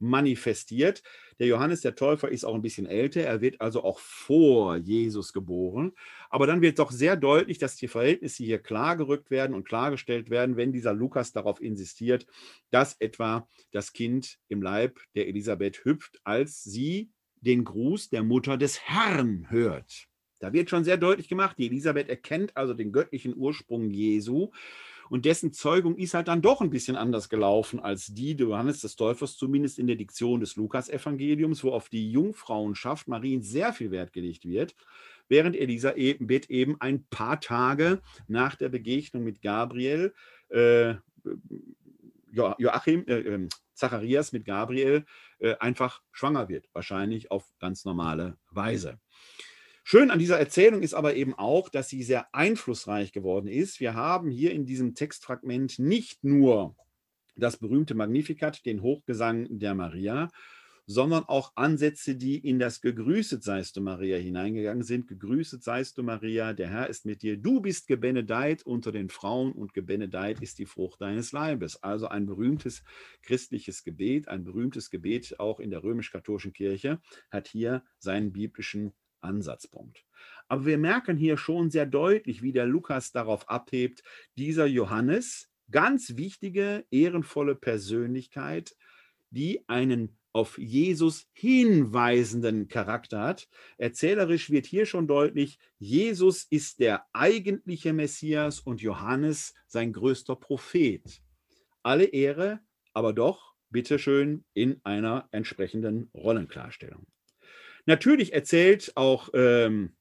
manifestiert. 0.00 1.04
Der 1.38 1.46
Johannes 1.46 1.82
der 1.82 1.94
Täufer 1.94 2.28
ist 2.28 2.44
auch 2.44 2.56
ein 2.56 2.62
bisschen 2.62 2.86
älter, 2.86 3.20
er 3.20 3.40
wird 3.40 3.60
also 3.60 3.84
auch 3.84 4.00
vor 4.00 4.76
Jesus 4.76 5.32
geboren. 5.32 5.92
Aber 6.28 6.48
dann 6.48 6.60
wird 6.60 6.80
doch 6.80 6.90
sehr 6.90 7.14
deutlich, 7.14 7.58
dass 7.58 7.76
die 7.76 7.86
Verhältnisse 7.86 8.42
hier 8.42 8.58
klargerückt 8.58 9.30
werden 9.30 9.54
und 9.54 9.68
klargestellt 9.68 10.28
werden, 10.28 10.56
wenn 10.56 10.72
dieser 10.72 10.92
Lukas 10.92 11.30
darauf 11.30 11.60
insistiert, 11.60 12.26
dass 12.72 12.96
etwa 12.98 13.48
das 13.70 13.92
Kind 13.92 14.40
im 14.48 14.60
Leib 14.60 14.98
der 15.14 15.28
Elisabeth 15.28 15.84
hüpft, 15.84 16.18
als 16.24 16.64
sie 16.64 17.12
den 17.36 17.62
Gruß 17.62 18.10
der 18.10 18.24
Mutter 18.24 18.56
des 18.56 18.80
Herrn 18.80 19.48
hört. 19.50 20.07
Da 20.38 20.52
wird 20.52 20.70
schon 20.70 20.84
sehr 20.84 20.96
deutlich 20.96 21.28
gemacht, 21.28 21.56
die 21.58 21.66
Elisabeth 21.66 22.08
erkennt 22.08 22.56
also 22.56 22.74
den 22.74 22.92
göttlichen 22.92 23.36
Ursprung 23.36 23.90
Jesu 23.90 24.50
und 25.10 25.24
dessen 25.24 25.52
Zeugung 25.52 25.96
ist 25.96 26.14
halt 26.14 26.28
dann 26.28 26.42
doch 26.42 26.60
ein 26.60 26.70
bisschen 26.70 26.96
anders 26.96 27.28
gelaufen 27.28 27.80
als 27.80 28.08
die 28.08 28.32
Johannes 28.32 28.80
des 28.80 28.96
Täufers, 28.96 29.36
zumindest 29.36 29.78
in 29.78 29.86
der 29.86 29.96
Diktion 29.96 30.40
des 30.40 30.56
Lukas-Evangeliums, 30.56 31.64
wo 31.64 31.72
auf 31.72 31.88
die 31.88 32.10
Jungfrauenschaft 32.10 33.08
Marien 33.08 33.42
sehr 33.42 33.72
viel 33.72 33.90
Wert 33.90 34.12
gelegt 34.12 34.44
wird, 34.44 34.74
während 35.28 35.56
Elisabeth 35.56 36.50
eben 36.50 36.80
ein 36.80 37.04
paar 37.08 37.40
Tage 37.40 38.00
nach 38.26 38.54
der 38.56 38.68
Begegnung 38.68 39.24
mit 39.24 39.40
Gabriel, 39.42 40.14
äh, 40.50 40.94
Joachim, 42.30 43.04
äh, 43.06 43.18
ähm, 43.20 43.48
Zacharias 43.74 44.32
mit 44.32 44.44
Gabriel, 44.44 45.04
äh, 45.38 45.56
einfach 45.56 46.02
schwanger 46.12 46.48
wird, 46.48 46.68
wahrscheinlich 46.72 47.30
auf 47.30 47.46
ganz 47.58 47.84
normale 47.84 48.36
Weise. 48.50 48.98
Schön 49.90 50.10
an 50.10 50.18
dieser 50.18 50.38
Erzählung 50.38 50.82
ist 50.82 50.92
aber 50.92 51.14
eben 51.14 51.32
auch, 51.32 51.70
dass 51.70 51.88
sie 51.88 52.02
sehr 52.02 52.34
einflussreich 52.34 53.10
geworden 53.10 53.48
ist. 53.48 53.80
Wir 53.80 53.94
haben 53.94 54.28
hier 54.28 54.52
in 54.52 54.66
diesem 54.66 54.94
Textfragment 54.94 55.78
nicht 55.78 56.22
nur 56.22 56.76
das 57.36 57.56
berühmte 57.56 57.94
Magnificat, 57.94 58.66
den 58.66 58.82
Hochgesang 58.82 59.46
der 59.48 59.74
Maria, 59.74 60.28
sondern 60.84 61.24
auch 61.24 61.52
Ansätze, 61.54 62.16
die 62.16 62.36
in 62.36 62.58
das 62.58 62.82
Gegrüßet 62.82 63.42
seist 63.42 63.78
du 63.78 63.80
Maria 63.80 64.18
hineingegangen 64.18 64.82
sind. 64.82 65.08
Gegrüßet 65.08 65.64
seist 65.64 65.96
du 65.96 66.02
Maria, 66.02 66.52
der 66.52 66.68
Herr 66.68 66.90
ist 66.90 67.06
mit 67.06 67.22
dir. 67.22 67.38
Du 67.38 67.62
bist 67.62 67.86
gebenedeit 67.86 68.64
unter 68.64 68.92
den 68.92 69.08
Frauen 69.08 69.52
und 69.52 69.72
gebenedeit 69.72 70.42
ist 70.42 70.58
die 70.58 70.66
Frucht 70.66 71.00
deines 71.00 71.32
Leibes. 71.32 71.82
Also 71.82 72.08
ein 72.08 72.26
berühmtes 72.26 72.84
christliches 73.22 73.84
Gebet, 73.84 74.28
ein 74.28 74.44
berühmtes 74.44 74.90
Gebet 74.90 75.40
auch 75.40 75.60
in 75.60 75.70
der 75.70 75.82
römisch-katholischen 75.82 76.52
Kirche 76.52 77.00
hat 77.30 77.48
hier 77.48 77.82
seinen 77.98 78.32
biblischen 78.32 78.92
Ansatzpunkt. 79.20 80.04
Aber 80.48 80.66
wir 80.66 80.78
merken 80.78 81.16
hier 81.16 81.36
schon 81.36 81.70
sehr 81.70 81.86
deutlich, 81.86 82.42
wie 82.42 82.52
der 82.52 82.66
Lukas 82.66 83.12
darauf 83.12 83.48
abhebt, 83.48 84.02
dieser 84.36 84.66
Johannes, 84.66 85.50
ganz 85.70 86.16
wichtige, 86.16 86.86
ehrenvolle 86.90 87.54
Persönlichkeit, 87.54 88.74
die 89.30 89.68
einen 89.68 90.16
auf 90.32 90.58
Jesus 90.58 91.26
hinweisenden 91.32 92.68
Charakter 92.68 93.20
hat. 93.20 93.48
Erzählerisch 93.76 94.50
wird 94.50 94.66
hier 94.66 94.86
schon 94.86 95.06
deutlich, 95.06 95.58
Jesus 95.78 96.44
ist 96.44 96.80
der 96.80 97.06
eigentliche 97.12 97.92
Messias 97.92 98.60
und 98.60 98.80
Johannes 98.80 99.54
sein 99.66 99.92
größter 99.92 100.36
Prophet. 100.36 101.22
Alle 101.82 102.04
Ehre, 102.04 102.60
aber 102.92 103.12
doch, 103.12 103.54
bitteschön, 103.70 104.44
in 104.54 104.80
einer 104.84 105.28
entsprechenden 105.32 106.10
Rollenklarstellung. 106.14 107.06
Natürlich 107.88 108.34
erzählt 108.34 108.92
auch 108.96 109.30
ähm, 109.32 109.96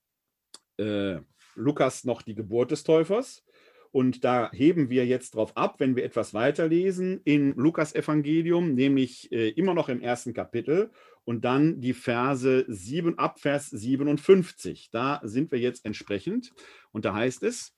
äh, 0.76 1.20
Lukas 1.56 2.04
noch 2.04 2.22
die 2.22 2.36
Geburt 2.36 2.72
des 2.72 2.84
Täufers. 2.84 3.46
Und 3.92 4.26
da 4.26 4.52
heben 4.52 4.90
wir 4.90 5.06
jetzt 5.06 5.36
drauf 5.36 5.56
ab, 5.56 5.76
wenn 5.80 5.96
wir 5.96 6.04
etwas 6.04 6.34
weiterlesen 6.34 7.22
in 7.24 7.54
Lukas 7.56 7.96
Evangelium, 7.96 8.74
nämlich 8.74 9.32
äh, 9.32 9.52
immer 9.52 9.74
noch 9.74 9.88
im 9.88 10.02
ersten 10.02 10.34
Kapitel 10.34 10.92
und 11.24 11.46
dann 11.46 11.80
die 11.80 11.94
Verse 11.94 12.66
7 12.68 13.18
ab 13.18 13.40
Vers 13.40 13.70
57. 13.70 14.90
Da 14.92 15.22
sind 15.24 15.54
wir 15.54 15.60
jetzt 15.60 15.86
entsprechend. 15.86 16.54
Und 16.92 17.06
da 17.06 17.14
heißt 17.14 17.42
es, 17.44 17.74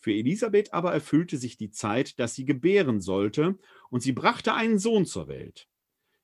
für 0.00 0.12
Elisabeth 0.12 0.74
aber 0.74 0.92
erfüllte 0.92 1.36
sich 1.36 1.56
die 1.56 1.70
Zeit, 1.70 2.18
dass 2.18 2.34
sie 2.34 2.44
gebären 2.44 3.00
sollte, 3.00 3.56
und 3.90 4.02
sie 4.02 4.10
brachte 4.10 4.54
einen 4.54 4.80
Sohn 4.80 5.06
zur 5.06 5.28
Welt. 5.28 5.68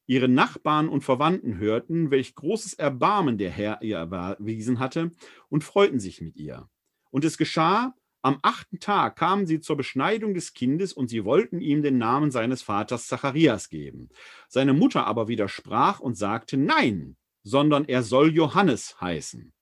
Ihre 0.09 0.27
Nachbarn 0.27 0.89
und 0.89 1.05
Verwandten 1.05 1.59
hörten, 1.59 2.11
welch 2.11 2.35
großes 2.35 2.73
Erbarmen 2.73 3.37
der 3.37 3.51
Herr 3.51 3.83
ihr 3.83 3.99
erwiesen 3.99 4.79
hatte, 4.79 5.13
und 5.51 5.65
freuten 5.65 6.01
sich 6.01 6.23
mit 6.23 6.35
ihr. 6.37 6.67
Und 7.11 7.27
es 7.27 7.37
geschah, 7.37 7.95
am 8.23 8.39
achten 8.41 8.81
Tag 8.81 9.17
kamen 9.17 9.47
sie 9.47 9.61
zur 9.61 9.77
Beschneidung 9.77 10.33
des 10.33 10.55
Kindes 10.55 10.95
und 10.95 11.09
sie 11.09 11.27
wollten 11.27 11.61
ihm 11.61 11.83
den 11.83 11.99
Namen 11.99 12.31
seines 12.31 12.63
Vaters 12.63 13.07
Zacharias 13.07 13.69
geben. 13.69 14.09
Seine 14.49 14.73
Mutter 14.73 15.07
aber 15.07 15.29
widersprach 15.29 16.01
und 16.01 16.17
sagte, 16.17 16.57
nein, 16.57 17.19
sondern 17.43 17.85
er 17.85 18.03
soll 18.03 18.35
Johannes 18.35 18.99
heißen. 19.03 19.53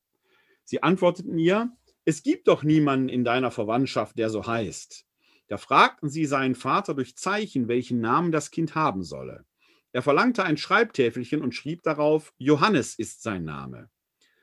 Sie 0.63 0.81
antworteten 0.81 1.39
ihr, 1.39 1.73
es 2.05 2.23
gibt 2.23 2.47
doch 2.47 2.63
niemanden 2.63 3.09
in 3.09 3.25
deiner 3.25 3.51
Verwandtschaft, 3.51 4.17
der 4.17 4.31
so 4.31 4.47
heißt. 4.47 5.07
Da 5.49 5.57
fragten 5.57 6.09
sie 6.09 6.25
seinen 6.25 6.55
Vater 6.55 6.95
durch 6.95 7.17
Zeichen, 7.17 7.67
welchen 7.67 8.01
Namen 8.01 8.31
das 8.31 8.53
Kind 8.53 8.77
haben 8.77 9.03
solle. 9.03 9.45
Er 9.97 10.03
verlangte 10.03 10.45
ein 10.45 10.59
Schreibtäfelchen 10.59 11.41
und 11.41 11.55
schrieb 11.55 11.83
darauf, 11.83 12.35
Johannes 12.37 12.99
ist 12.99 13.23
sein 13.23 13.45
Name. 13.45 13.89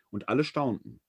Und 0.09 0.27
alle 0.27 0.43
staunten. 0.43 0.99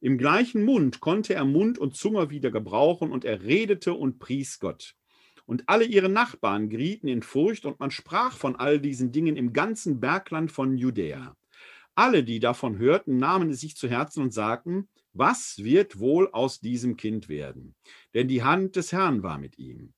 Im 0.00 0.18
gleichen 0.18 0.64
Mund 0.64 0.98
konnte 0.98 1.34
er 1.34 1.44
Mund 1.44 1.78
und 1.78 1.94
Zunge 1.94 2.28
wieder 2.28 2.50
gebrauchen 2.50 3.12
und 3.12 3.24
er 3.24 3.44
redete 3.44 3.94
und 3.94 4.18
pries 4.18 4.58
Gott. 4.58 4.96
Und 5.46 5.68
alle 5.68 5.84
ihre 5.84 6.08
Nachbarn 6.08 6.70
gerieten 6.70 7.06
in 7.06 7.22
Furcht 7.22 7.66
und 7.66 7.78
man 7.78 7.92
sprach 7.92 8.36
von 8.36 8.56
all 8.56 8.80
diesen 8.80 9.12
Dingen 9.12 9.36
im 9.36 9.52
ganzen 9.52 10.00
Bergland 10.00 10.50
von 10.50 10.76
Judäa. 10.76 11.36
Alle, 11.94 12.24
die 12.24 12.40
davon 12.40 12.78
hörten, 12.78 13.18
nahmen 13.18 13.50
es 13.50 13.60
sich 13.60 13.76
zu 13.76 13.88
Herzen 13.88 14.24
und 14.24 14.34
sagten, 14.34 14.88
was 15.12 15.58
wird 15.58 16.00
wohl 16.00 16.30
aus 16.32 16.58
diesem 16.58 16.96
Kind 16.96 17.28
werden? 17.28 17.76
Denn 18.12 18.26
die 18.26 18.42
Hand 18.42 18.74
des 18.74 18.90
Herrn 18.90 19.22
war 19.22 19.38
mit 19.38 19.56
ihm. 19.56 19.94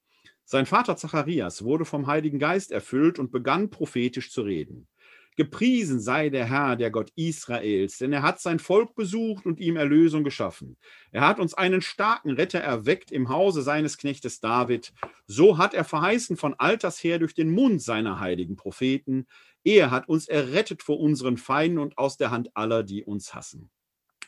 Sein 0.49 0.65
Vater 0.65 0.97
Zacharias 0.97 1.65
wurde 1.65 1.85
vom 1.85 2.07
Heiligen 2.07 2.39
Geist 2.39 2.71
erfüllt 2.71 3.19
und 3.19 3.33
begann 3.33 3.69
prophetisch 3.69 4.31
zu 4.31 4.43
reden. 4.43 4.87
Gepriesen 5.35 5.99
sei 5.99 6.31
der 6.31 6.45
Herr, 6.45 6.77
der 6.77 6.93
Gott 6.93 7.11
Israels, 7.17 7.99
denn 7.99 8.13
er 8.13 8.23
hat 8.23 8.41
sein 8.41 8.61
Volk 8.61 8.95
besucht 8.95 9.45
und 9.45 9.59
ihm 9.59 9.75
Erlösung 9.75 10.23
geschaffen. 10.23 10.77
Er 11.11 11.27
hat 11.27 11.41
uns 11.41 11.53
einen 11.53 11.83
starken 11.83 12.31
Retter 12.31 12.61
erweckt 12.61 13.11
im 13.11 13.29
Hause 13.29 13.63
seines 13.63 13.99
Knechtes 13.99 14.39
David. 14.39 14.93
So 15.27 15.59
hat 15.59 15.75
er 15.75 15.83
verheißen 15.85 16.37
von 16.37 16.55
alters 16.55 17.03
her 17.03 17.19
durch 17.19 17.35
den 17.35 17.51
Mund 17.51 17.83
seiner 17.83 18.21
heiligen 18.21 18.55
Propheten. 18.55 19.27
Er 19.65 19.91
hat 19.91 20.09
uns 20.09 20.29
errettet 20.29 20.85
vor 20.85 21.01
unseren 21.01 21.39
Feinden 21.39 21.81
und 21.81 21.99
aus 21.99 22.19
der 22.19 22.31
Hand 22.31 22.57
aller, 22.57 22.85
die 22.85 23.03
uns 23.03 23.35
hassen. 23.35 23.69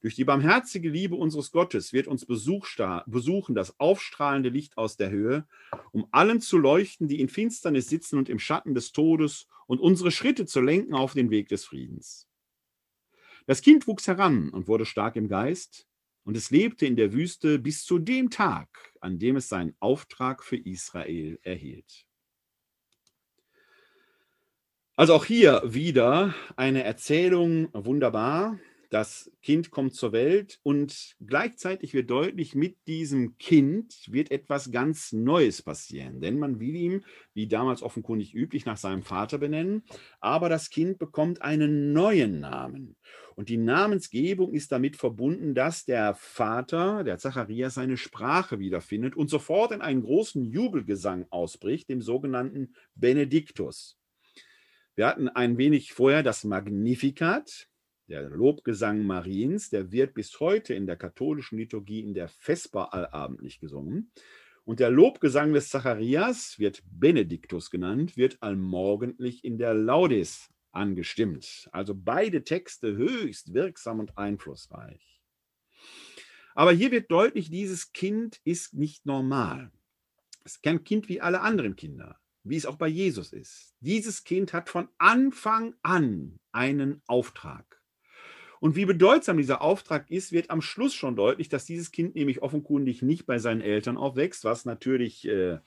Durch 0.00 0.14
die 0.14 0.24
barmherzige 0.24 0.88
Liebe 0.88 1.16
unseres 1.16 1.50
Gottes 1.50 1.92
wird 1.92 2.06
uns 2.06 2.26
besuchen 2.26 3.54
das 3.54 3.78
aufstrahlende 3.80 4.48
Licht 4.48 4.76
aus 4.76 4.96
der 4.96 5.10
Höhe, 5.10 5.46
um 5.92 6.06
allen 6.10 6.40
zu 6.40 6.58
leuchten, 6.58 7.08
die 7.08 7.20
in 7.20 7.28
Finsternis 7.28 7.88
sitzen 7.88 8.18
und 8.18 8.28
im 8.28 8.38
Schatten 8.38 8.74
des 8.74 8.92
Todes, 8.92 9.46
und 9.66 9.80
unsere 9.80 10.12
Schritte 10.12 10.46
zu 10.46 10.60
lenken 10.60 10.94
auf 10.94 11.14
den 11.14 11.30
Weg 11.30 11.48
des 11.48 11.64
Friedens. 11.64 12.28
Das 13.46 13.62
Kind 13.62 13.86
wuchs 13.88 14.06
heran 14.06 14.50
und 14.50 14.68
wurde 14.68 14.86
stark 14.86 15.16
im 15.16 15.28
Geist, 15.28 15.88
und 16.22 16.36
es 16.36 16.50
lebte 16.50 16.86
in 16.86 16.96
der 16.96 17.12
Wüste 17.12 17.58
bis 17.58 17.84
zu 17.84 17.98
dem 17.98 18.30
Tag, 18.30 18.68
an 19.00 19.18
dem 19.18 19.36
es 19.36 19.48
seinen 19.48 19.76
Auftrag 19.78 20.42
für 20.42 20.56
Israel 20.56 21.38
erhielt. 21.42 22.06
Also 24.96 25.14
auch 25.14 25.24
hier 25.24 25.62
wieder 25.64 26.34
eine 26.56 26.82
Erzählung 26.82 27.68
wunderbar. 27.72 28.58
Das 28.90 29.30
Kind 29.42 29.70
kommt 29.70 29.94
zur 29.94 30.12
Welt 30.12 30.60
und 30.62 31.16
gleichzeitig 31.26 31.92
wird 31.92 32.10
deutlich, 32.10 32.54
mit 32.54 32.76
diesem 32.86 33.36
Kind 33.38 33.94
wird 34.08 34.30
etwas 34.30 34.70
ganz 34.70 35.12
Neues 35.12 35.62
passieren. 35.62 36.20
Denn 36.20 36.38
man 36.38 36.60
will 36.60 36.74
ihm, 36.74 37.04
wie 37.34 37.48
damals 37.48 37.82
offenkundig 37.82 38.34
üblich, 38.34 38.64
nach 38.64 38.76
seinem 38.76 39.02
Vater 39.02 39.38
benennen. 39.38 39.82
Aber 40.20 40.48
das 40.48 40.70
Kind 40.70 40.98
bekommt 40.98 41.42
einen 41.42 41.92
neuen 41.92 42.40
Namen. 42.40 42.96
Und 43.34 43.48
die 43.48 43.58
Namensgebung 43.58 44.54
ist 44.54 44.72
damit 44.72 44.96
verbunden, 44.96 45.54
dass 45.54 45.84
der 45.84 46.14
Vater, 46.14 47.04
der 47.04 47.18
Zacharias, 47.18 47.74
seine 47.74 47.96
Sprache 47.96 48.58
wiederfindet 48.58 49.14
und 49.14 49.28
sofort 49.28 49.72
in 49.72 49.82
einen 49.82 50.02
großen 50.02 50.44
Jubelgesang 50.44 51.26
ausbricht, 51.30 51.90
dem 51.90 52.00
sogenannten 52.00 52.74
Benediktus. 52.94 53.98
Wir 54.94 55.06
hatten 55.06 55.28
ein 55.28 55.58
wenig 55.58 55.92
vorher 55.92 56.22
das 56.22 56.44
Magnificat, 56.44 57.68
der 58.08 58.28
Lobgesang 58.28 59.04
Mariens, 59.04 59.70
der 59.70 59.90
wird 59.90 60.14
bis 60.14 60.38
heute 60.40 60.74
in 60.74 60.86
der 60.86 60.96
katholischen 60.96 61.58
Liturgie 61.58 62.00
in 62.00 62.14
der 62.14 62.28
Vesper 62.28 62.94
allabendlich 62.94 63.58
gesungen. 63.58 64.10
Und 64.64 64.80
der 64.80 64.90
Lobgesang 64.90 65.52
des 65.52 65.68
Zacharias 65.68 66.58
wird 66.58 66.82
Benediktus 66.90 67.70
genannt, 67.70 68.16
wird 68.16 68.42
allmorgendlich 68.42 69.44
in 69.44 69.58
der 69.58 69.74
Laudes 69.74 70.50
angestimmt. 70.72 71.68
Also 71.72 71.94
beide 71.94 72.44
Texte 72.44 72.96
höchst 72.96 73.54
wirksam 73.54 74.00
und 74.00 74.18
einflussreich. 74.18 75.20
Aber 76.54 76.72
hier 76.72 76.90
wird 76.90 77.10
deutlich, 77.10 77.50
dieses 77.50 77.92
Kind 77.92 78.40
ist 78.44 78.74
nicht 78.74 79.04
normal. 79.06 79.70
Es 80.44 80.56
ist 80.56 80.62
kein 80.62 80.84
Kind 80.84 81.08
wie 81.08 81.20
alle 81.20 81.40
anderen 81.40 81.76
Kinder, 81.76 82.18
wie 82.44 82.56
es 82.56 82.66
auch 82.66 82.76
bei 82.76 82.88
Jesus 82.88 83.32
ist. 83.32 83.74
Dieses 83.80 84.24
Kind 84.24 84.52
hat 84.52 84.68
von 84.68 84.88
Anfang 84.98 85.74
an 85.82 86.38
einen 86.52 87.02
Auftrag. 87.06 87.75
Und 88.60 88.76
wie 88.76 88.84
bedeutsam 88.84 89.36
dieser 89.36 89.62
Auftrag 89.62 90.10
ist, 90.10 90.32
wird 90.32 90.50
am 90.50 90.62
Schluss 90.62 90.94
schon 90.94 91.16
deutlich, 91.16 91.48
dass 91.48 91.64
dieses 91.64 91.90
Kind 91.90 92.14
nämlich 92.14 92.42
offenkundig 92.42 93.02
nicht 93.02 93.26
bei 93.26 93.38
seinen 93.38 93.60
Eltern 93.60 93.96
aufwächst, 93.96 94.44
was 94.44 94.64
natürlich 94.64 95.26
äh, 95.26 95.58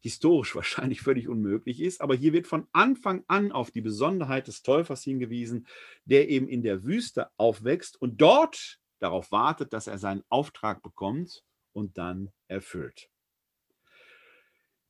historisch 0.00 0.54
wahrscheinlich 0.54 1.00
völlig 1.00 1.28
unmöglich 1.28 1.80
ist. 1.80 2.00
Aber 2.00 2.14
hier 2.14 2.32
wird 2.32 2.46
von 2.46 2.66
Anfang 2.72 3.24
an 3.28 3.52
auf 3.52 3.70
die 3.70 3.80
Besonderheit 3.80 4.46
des 4.46 4.62
Täufers 4.62 5.02
hingewiesen, 5.02 5.66
der 6.04 6.28
eben 6.28 6.48
in 6.48 6.62
der 6.62 6.84
Wüste 6.84 7.28
aufwächst 7.36 8.00
und 8.00 8.20
dort 8.20 8.78
darauf 8.98 9.30
wartet, 9.30 9.72
dass 9.72 9.86
er 9.86 9.98
seinen 9.98 10.22
Auftrag 10.28 10.82
bekommt 10.82 11.44
und 11.72 11.98
dann 11.98 12.30
erfüllt. 12.48 13.08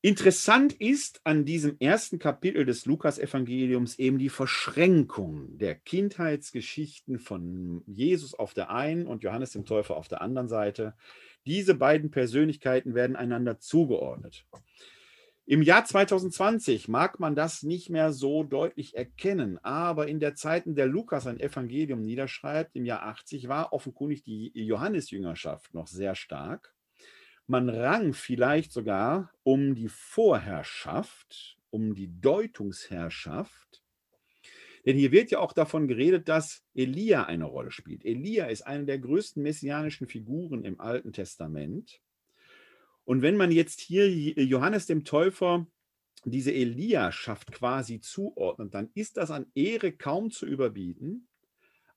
Interessant 0.01 0.75
ist 0.75 1.21
an 1.25 1.45
diesem 1.45 1.77
ersten 1.81 2.21
Kapitel 2.21 2.65
des 2.65 2.87
Lukas-Evangeliums 2.87 3.99
eben 3.99 4.19
die 4.19 4.29
Verschränkung 4.29 5.59
der 5.59 5.75
Kindheitsgeschichten 5.75 7.19
von 7.19 7.83
Jesus 7.85 8.33
auf 8.33 8.55
der 8.55 8.71
einen 8.71 9.09
und 9.09 9.25
Johannes 9.25 9.51
dem 9.51 9.65
Täufer 9.65 9.97
auf 9.97 10.07
der 10.07 10.23
anderen 10.23 10.49
Seite. 10.49 10.95
Diese 11.47 11.75
beiden 11.75 12.13
Persönlichkeiten 12.13 12.95
werden 12.95 13.17
einander 13.17 13.59
zugeordnet. 13.59 14.47
Im 15.47 15.63
Jahr 15.63 15.85
2020 15.85 16.87
mag 16.87 17.19
man 17.19 17.35
das 17.35 17.65
nicht 17.65 17.91
mehr 17.91 18.13
so 18.13 18.45
deutlich 18.45 18.95
erkennen, 18.95 19.59
aber 19.65 20.07
in 20.07 20.21
der 20.21 20.37
Zeit, 20.37 20.67
in 20.67 20.77
der 20.77 20.87
Lukas 20.87 21.27
ein 21.27 21.41
Evangelium 21.41 22.03
niederschreibt, 22.03 22.77
im 22.77 22.85
Jahr 22.85 23.03
80, 23.03 23.49
war 23.49 23.73
offenkundig 23.73 24.23
die 24.23 24.53
Johannesjüngerschaft 24.55 25.75
noch 25.75 25.89
sehr 25.89 26.15
stark. 26.15 26.73
Man 27.51 27.71
rang 27.71 28.13
vielleicht 28.13 28.73
sogar 28.73 29.33
um 29.43 29.75
die 29.75 29.89
Vorherrschaft, 29.89 31.59
um 31.71 31.95
die 31.95 32.21
Deutungsherrschaft. 32.21 33.83
Denn 34.85 34.99
hier 34.99 35.13
wird 35.13 35.31
ja 35.31 35.39
auch 35.39 35.55
davon 35.55 35.89
geredet, 35.89 36.29
dass 36.29 36.63
Elia 36.75 37.25
eine 37.25 37.47
Rolle 37.47 37.71
spielt. 37.71 38.05
Elia 38.05 38.47
ist 38.47 38.67
eine 38.67 38.85
der 38.85 38.99
größten 38.99 39.43
messianischen 39.43 40.07
Figuren 40.07 40.63
im 40.67 40.79
Alten 40.79 41.15
Testament. 41.15 42.03
Und 43.05 43.23
wenn 43.23 43.39
man 43.39 43.51
jetzt 43.51 43.81
hier 43.81 44.11
Johannes 44.11 44.85
dem 44.85 45.05
Täufer 45.05 45.67
diese 46.27 46.53
Eliaschaft 46.53 47.51
quasi 47.53 48.01
zuordnet, 48.01 48.75
dann 48.75 48.91
ist 48.93 49.17
das 49.17 49.31
an 49.31 49.47
Ehre 49.55 49.93
kaum 49.93 50.31
zu 50.31 50.45
überbieten, 50.45 51.29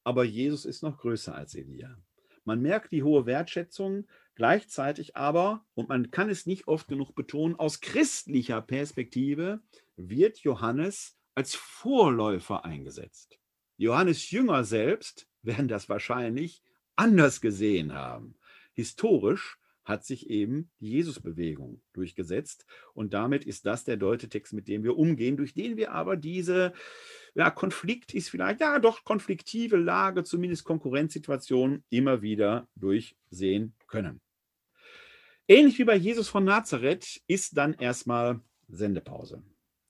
aber 0.05 0.23
Jesus 0.23 0.63
ist 0.63 0.81
noch 0.81 0.97
größer 0.97 1.35
als 1.35 1.55
Elia. 1.55 1.97
Man 2.45 2.61
merkt 2.61 2.91
die 2.91 3.03
hohe 3.03 3.25
Wertschätzung, 3.25 4.07
gleichzeitig 4.41 5.15
aber, 5.15 5.63
und 5.75 5.89
man 5.89 6.09
kann 6.09 6.27
es 6.27 6.47
nicht 6.47 6.67
oft 6.67 6.87
genug 6.87 7.13
betonen, 7.13 7.55
aus 7.57 7.79
christlicher 7.79 8.59
Perspektive 8.59 9.61
wird 9.97 10.39
Johannes 10.39 11.15
als 11.35 11.53
Vorläufer 11.53 12.65
eingesetzt. 12.65 13.37
Johannes 13.77 14.31
Jünger 14.31 14.63
selbst 14.63 15.27
werden 15.43 15.67
das 15.67 15.89
wahrscheinlich 15.89 16.63
anders 16.95 17.39
gesehen 17.39 17.93
haben. 17.93 18.33
Historisch 18.73 19.59
hat 19.83 20.05
sich 20.05 20.27
eben 20.27 20.71
die 20.79 20.89
Jesusbewegung 20.89 21.83
durchgesetzt. 21.93 22.65
Und 22.95 23.13
damit 23.13 23.45
ist 23.45 23.67
das 23.67 23.83
der 23.83 23.97
Deutetext, 23.97 24.53
mit 24.53 24.67
dem 24.67 24.83
wir 24.83 24.97
umgehen, 24.97 25.37
durch 25.37 25.53
den 25.53 25.77
wir 25.77 25.91
aber 25.91 26.17
diese 26.17 26.73
ja, 27.35 27.51
Konflikt 27.51 28.15
ist 28.15 28.29
vielleicht, 28.29 28.61
ja 28.61 28.79
doch, 28.79 29.03
konfliktive 29.03 29.77
Lage, 29.77 30.23
zumindest 30.23 30.63
Konkurrenzsituation 30.63 31.83
immer 31.91 32.23
wieder 32.23 32.67
durchsehen 32.75 33.75
können. 33.85 34.19
Ähnlich 35.51 35.77
wie 35.79 35.83
bei 35.83 35.97
Jesus 35.97 36.29
von 36.29 36.45
Nazareth 36.45 37.21
ist 37.27 37.57
dann 37.57 37.73
erstmal 37.73 38.39
Sendepause. 38.69 39.43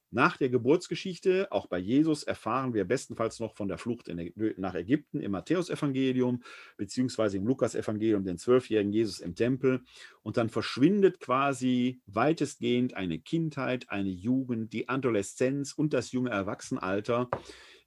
Nach 0.09 0.35
der 0.35 0.49
Geburtsgeschichte, 0.49 1.51
auch 1.51 1.67
bei 1.67 1.77
Jesus, 1.77 2.23
erfahren 2.23 2.73
wir 2.73 2.83
bestenfalls 2.85 3.39
noch 3.39 3.53
von 3.53 3.67
der 3.67 3.77
Flucht 3.77 4.07
in, 4.07 4.33
nach 4.57 4.73
Ägypten 4.73 5.19
im 5.19 5.33
Matthäusevangelium, 5.33 6.41
beziehungsweise 6.77 7.37
im 7.37 7.45
Lukasevangelium, 7.45 8.25
den 8.25 8.39
zwölfjährigen 8.39 8.91
Jesus 8.91 9.19
im 9.19 9.35
Tempel. 9.35 9.83
Und 10.23 10.37
dann 10.37 10.49
verschwindet 10.49 11.19
quasi 11.19 12.01
weitestgehend 12.07 12.95
eine 12.95 13.19
Kindheit, 13.19 13.87
eine 13.91 14.09
Jugend, 14.09 14.73
die 14.73 14.89
Adoleszenz 14.89 15.73
und 15.73 15.93
das 15.93 16.11
junge 16.11 16.31
Erwachsenenalter 16.31 17.29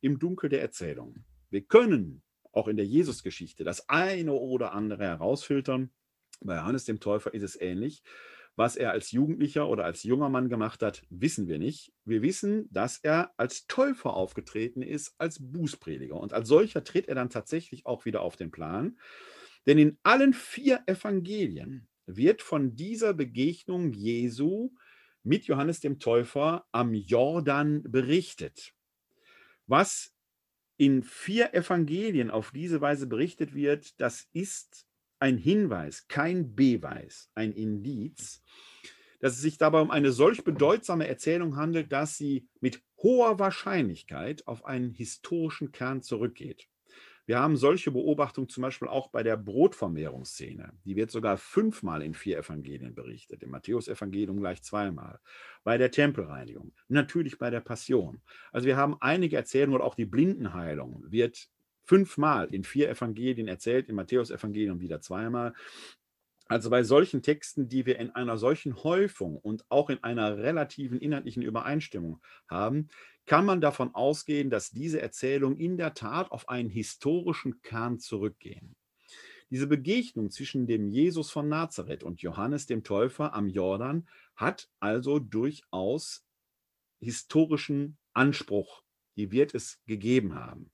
im 0.01 0.21
Dunkel 0.21 0.49
der 0.49 0.61
Erzählung. 0.61 1.25
Wir 1.51 1.63
können 1.63 2.23
auch 2.53 2.69
in 2.69 2.77
der 2.77 2.87
Jesusgeschichte 2.87 3.65
das 3.65 3.89
eine 3.89 4.33
oder 4.33 4.75
andere 4.75 5.03
herausfiltern. 5.03 5.91
Bei 6.41 6.57
Johannes 6.57 6.85
dem 6.85 7.01
Täufer 7.01 7.33
ist 7.35 7.43
es 7.43 7.61
ähnlich. 7.61 8.03
Was 8.57 8.77
er 8.77 8.93
als 8.93 9.11
Jugendlicher 9.11 9.69
oder 9.69 9.85
als 9.85 10.05
junger 10.05 10.29
Mann 10.29 10.49
gemacht 10.49 10.83
hat, 10.83 11.03
wissen 11.11 11.49
wir 11.49 11.59
nicht. 11.59 11.93
Wir 12.05 12.23
wissen, 12.23 12.69
dass 12.71 12.99
er 12.99 13.33
als 13.37 13.67
Täufer 13.67 14.15
aufgetreten 14.15 14.81
ist, 14.81 15.15
als 15.19 15.39
Bußprediger. 15.41 16.15
Und 16.15 16.33
als 16.33 16.49
solcher 16.49 16.85
tritt 16.85 17.09
er 17.09 17.17
dann 17.17 17.31
tatsächlich 17.31 17.85
auch 17.85 18.05
wieder 18.05 18.21
auf 18.21 18.37
den 18.37 18.53
Plan. 18.53 18.97
Denn 19.67 19.79
in 19.79 19.99
allen 20.05 20.35
vier 20.35 20.83
Evangelien 20.87 21.89
wird 22.07 22.43
von 22.43 22.77
dieser 22.77 23.13
Begegnung 23.13 23.93
Jesu 23.93 24.71
mit 25.25 25.47
Johannes 25.47 25.81
dem 25.81 25.99
Täufer 25.99 26.65
am 26.71 26.95
Jordan 26.95 27.83
berichtet. 27.83 28.73
Was 29.67 30.15
in 30.77 31.03
vier 31.03 31.55
Evangelien 31.55 32.31
auf 32.31 32.51
diese 32.53 32.81
Weise 32.81 33.07
berichtet 33.07 33.55
wird, 33.55 33.99
das 34.01 34.29
ist 34.33 34.87
ein 35.25 35.39
Hinweis, 35.39 36.07
kein 36.07 36.55
Beweis, 36.55 37.31
ein 37.35 37.53
Indiz, 37.53 38.43
dass 39.21 39.33
es 39.33 39.41
sich 39.41 39.57
dabei 39.57 39.81
um 39.81 39.91
eine 39.91 40.13
solch 40.13 40.45
bedeutsame 40.45 41.09
Erzählung 41.09 41.57
handelt, 41.57 41.93
dass 41.93 42.19
sie 42.19 42.47
mit 42.61 42.83
hoher 43.03 43.39
Wahrscheinlichkeit 43.39 44.47
auf 44.47 44.67
einen 44.67 44.93
historischen 44.93 45.73
Kern 45.73 46.03
zurückgeht. 46.03 46.69
Wir 47.25 47.39
haben 47.39 47.57
solche 47.57 47.91
Beobachtungen 47.91 48.51
zum 48.51 48.61
Beispiel 48.61 48.87
auch 48.87 49.09
bei 49.09 49.23
der 49.23 49.39
Brotvermehrungsszene. 49.39 50.75
Die 50.85 50.95
wird 50.95 51.11
sogar 51.11 51.39
fünfmal 51.39 52.03
in 52.03 52.13
vier 52.13 52.37
Evangelien 52.37 52.95
berichtet. 52.95 53.43
Im 53.43 53.51
Matthäusevangelium 53.51 54.41
gleich 54.41 54.63
zweimal. 54.63 55.21
Bei 55.63 55.79
der 55.79 55.91
Tempelreinigung. 55.91 56.75
Natürlich 56.89 57.39
bei 57.39 57.49
der 57.49 57.61
Passion. 57.61 58.21
Also 58.53 58.67
wir 58.67 58.77
haben 58.77 58.99
einige 59.01 59.37
Erzählungen 59.37 59.77
oder 59.77 59.87
auch 59.87 59.95
die 59.95 60.05
Blindenheilung 60.05 61.03
wird 61.09 61.49
fünfmal 61.85 62.53
in 62.53 62.65
vier 62.65 62.89
Evangelien 62.89 63.49
erzählt, 63.49 63.89
im 63.89 63.97
Matthäusevangelium 63.97 64.81
wieder 64.81 65.01
zweimal. 65.01 65.55
Also 66.47 66.69
bei 66.69 66.83
solchen 66.83 67.23
Texten, 67.23 67.69
die 67.69 67.87
wir 67.87 67.99
in 67.99 68.11
einer 68.11 68.37
solchen 68.37 68.85
Häufung 68.85 69.37
und 69.37 69.65
auch 69.71 69.89
in 69.89 70.03
einer 70.05 70.37
relativen 70.37 70.99
inhaltlichen 70.99 71.43
Übereinstimmung 71.43 72.21
haben, 72.49 72.89
kann 73.27 73.47
man 73.47 73.63
davon 73.63 73.95
ausgehen, 73.95 74.51
dass 74.51 74.71
diese 74.71 75.01
Erzählungen 75.01 75.59
in 75.59 75.79
der 75.79 75.95
Tat 75.95 76.31
auf 76.31 76.49
einen 76.51 76.69
historischen 76.69 77.63
Kern 77.63 77.99
zurückgehen. 77.99 78.77
Diese 79.51 79.67
Begegnung 79.67 80.31
zwischen 80.31 80.67
dem 80.67 80.89
Jesus 80.89 81.31
von 81.31 81.49
Nazareth 81.49 82.03
und 82.03 82.21
Johannes 82.21 82.67
dem 82.67 82.83
Täufer 82.83 83.35
am 83.35 83.49
Jordan 83.49 84.07
hat 84.37 84.69
also 84.81 85.19
durchaus 85.19 86.27
historischen 87.01 87.97
Anspruch. 88.13 88.83
Die 89.17 89.31
wird 89.31 89.55
es 89.55 89.81
gegeben 89.87 90.35
haben. 90.35 90.71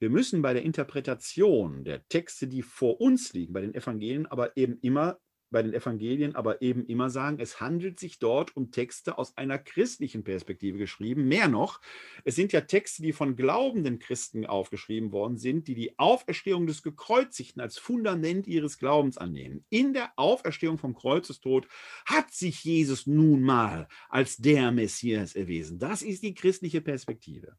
Wir 0.00 0.10
müssen 0.10 0.42
bei 0.42 0.54
der 0.54 0.62
Interpretation 0.62 1.84
der 1.84 2.06
Texte, 2.08 2.48
die 2.48 2.62
vor 2.62 3.00
uns 3.00 3.32
liegen, 3.34 3.52
bei 3.52 3.60
den 3.60 3.74
Evangelien, 3.74 4.26
aber 4.26 4.56
eben 4.56 4.78
immer 4.80 5.20
bei 5.50 5.62
den 5.62 5.74
Evangelien 5.74 6.34
aber 6.36 6.62
eben 6.62 6.86
immer 6.86 7.10
sagen, 7.10 7.38
es 7.40 7.60
handelt 7.60 7.98
sich 7.98 8.18
dort 8.18 8.56
um 8.56 8.70
Texte 8.70 9.18
aus 9.18 9.36
einer 9.36 9.58
christlichen 9.58 10.22
Perspektive 10.24 10.78
geschrieben. 10.78 11.26
Mehr 11.26 11.48
noch, 11.48 11.80
es 12.24 12.36
sind 12.36 12.52
ja 12.52 12.62
Texte, 12.62 13.02
die 13.02 13.12
von 13.12 13.36
glaubenden 13.36 13.98
Christen 13.98 14.46
aufgeschrieben 14.46 15.12
worden 15.12 15.36
sind, 15.36 15.68
die 15.68 15.74
die 15.74 15.98
Auferstehung 15.98 16.66
des 16.66 16.82
Gekreuzigten 16.82 17.60
als 17.60 17.78
Fundament 17.78 18.46
ihres 18.46 18.78
Glaubens 18.78 19.18
annehmen. 19.18 19.64
In 19.70 19.92
der 19.92 20.12
Auferstehung 20.16 20.78
vom 20.78 20.94
Kreuzestod 20.94 21.66
hat 22.06 22.32
sich 22.32 22.64
Jesus 22.64 23.06
nun 23.06 23.42
mal 23.42 23.88
als 24.08 24.36
der 24.36 24.70
Messias 24.70 25.34
erwiesen. 25.34 25.78
Das 25.78 26.02
ist 26.02 26.22
die 26.22 26.34
christliche 26.34 26.80
Perspektive. 26.80 27.56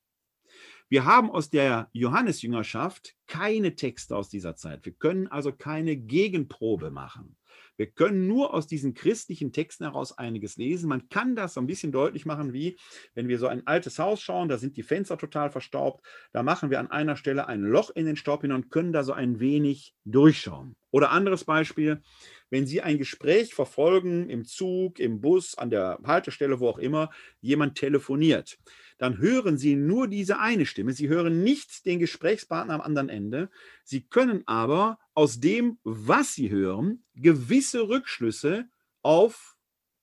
Wir 0.92 1.06
haben 1.06 1.32
aus 1.32 1.50
der 1.50 1.90
Johannesjüngerschaft 1.94 3.16
keine 3.26 3.76
Texte 3.76 4.14
aus 4.14 4.28
dieser 4.28 4.58
Zeit. 4.58 4.84
Wir 4.84 4.92
können 4.92 5.28
also 5.28 5.54
keine 5.54 5.96
Gegenprobe 5.96 6.92
machen. 6.92 7.38
Wir 7.78 7.88
können 7.88 8.28
nur 8.28 8.54
aus 8.54 8.68
diesen 8.68 8.94
christlichen 8.94 9.54
Texten 9.54 9.86
heraus 9.86 10.18
einiges 10.18 10.58
lesen. 10.58 10.90
Man 10.90 11.08
kann 11.08 11.38
das 11.38 11.54
so 11.54 11.62
ein 11.62 11.66
bisschen 11.66 11.94
deutlich 11.94 12.26
machen, 12.26 12.52
wie 12.52 12.78
wenn 13.16 13.30
wir 13.30 13.40
so 13.40 13.48
ein 13.48 13.66
altes 13.68 14.00
Haus 14.00 14.22
schauen, 14.22 14.50
da 14.50 14.58
sind 14.58 14.76
die 14.76 14.84
Fenster 14.84 15.18
total 15.18 15.50
verstaubt. 15.50 16.06
Da 16.34 16.44
machen 16.44 16.70
wir 16.70 16.82
an 16.82 16.92
einer 16.92 17.16
Stelle 17.16 17.48
ein 17.48 17.62
Loch 17.62 17.92
in 17.92 18.06
den 18.06 18.18
Staub 18.18 18.42
hin 18.42 18.52
und 18.52 18.70
können 18.70 18.92
da 18.92 19.04
so 19.04 19.14
ein 19.14 19.40
wenig 19.40 19.96
durchschauen. 20.04 20.76
Oder 20.92 21.12
anderes 21.12 21.46
Beispiel, 21.46 22.02
wenn 22.50 22.68
Sie 22.68 22.82
ein 22.82 22.98
Gespräch 22.98 23.54
verfolgen 23.54 24.30
im 24.30 24.44
Zug, 24.44 25.00
im 25.00 25.22
Bus, 25.22 25.58
an 25.58 25.70
der 25.70 26.00
Haltestelle, 26.04 26.60
wo 26.60 26.68
auch 26.68 26.80
immer, 26.80 27.10
jemand 27.40 27.76
telefoniert 27.76 28.60
dann 29.02 29.18
hören 29.18 29.58
Sie 29.58 29.76
nur 29.76 30.08
diese 30.08 30.38
eine 30.38 30.68
Stimme. 30.68 30.94
Sie 30.94 31.08
hören 31.08 31.44
nicht 31.44 31.88
den 31.88 31.98
Gesprächspartner 31.98 32.76
am 32.76 32.82
anderen 32.82 33.10
Ende. 33.10 33.50
Sie 33.84 34.02
können 34.04 34.44
aber 34.46 35.00
aus 35.16 35.40
dem, 35.40 35.80
was 35.84 36.36
Sie 36.36 36.52
hören, 36.52 37.04
gewisse 37.16 37.90
Rückschlüsse 37.90 38.70
auf 39.02 39.58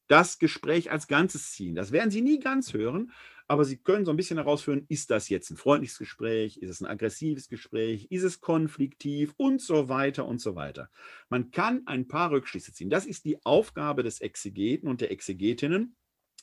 das 0.08 0.40
Gespräch 0.40 0.90
als 0.90 1.06
Ganzes 1.06 1.52
ziehen. 1.52 1.76
Das 1.76 1.92
werden 1.92 2.10
Sie 2.10 2.22
nie 2.22 2.40
ganz 2.40 2.72
hören, 2.72 3.12
aber 3.46 3.64
Sie 3.64 3.76
können 3.76 4.04
so 4.04 4.10
ein 4.10 4.16
bisschen 4.16 4.38
herausführen, 4.38 4.84
ist 4.88 5.12
das 5.12 5.28
jetzt 5.28 5.48
ein 5.52 5.56
freundliches 5.56 5.98
Gespräch, 5.98 6.56
ist 6.56 6.70
es 6.70 6.80
ein 6.80 6.86
aggressives 6.86 7.48
Gespräch, 7.48 8.08
ist 8.10 8.24
es 8.24 8.40
konfliktiv 8.40 9.32
und 9.36 9.62
so 9.62 9.88
weiter 9.88 10.26
und 10.26 10.40
so 10.40 10.56
weiter. 10.56 10.90
Man 11.28 11.52
kann 11.52 11.82
ein 11.86 12.08
paar 12.08 12.32
Rückschlüsse 12.32 12.72
ziehen. 12.72 12.90
Das 12.90 13.06
ist 13.06 13.24
die 13.24 13.38
Aufgabe 13.44 14.02
des 14.02 14.20
Exegeten 14.20 14.88
und 14.88 15.00
der 15.00 15.12
Exegetinnen 15.12 15.94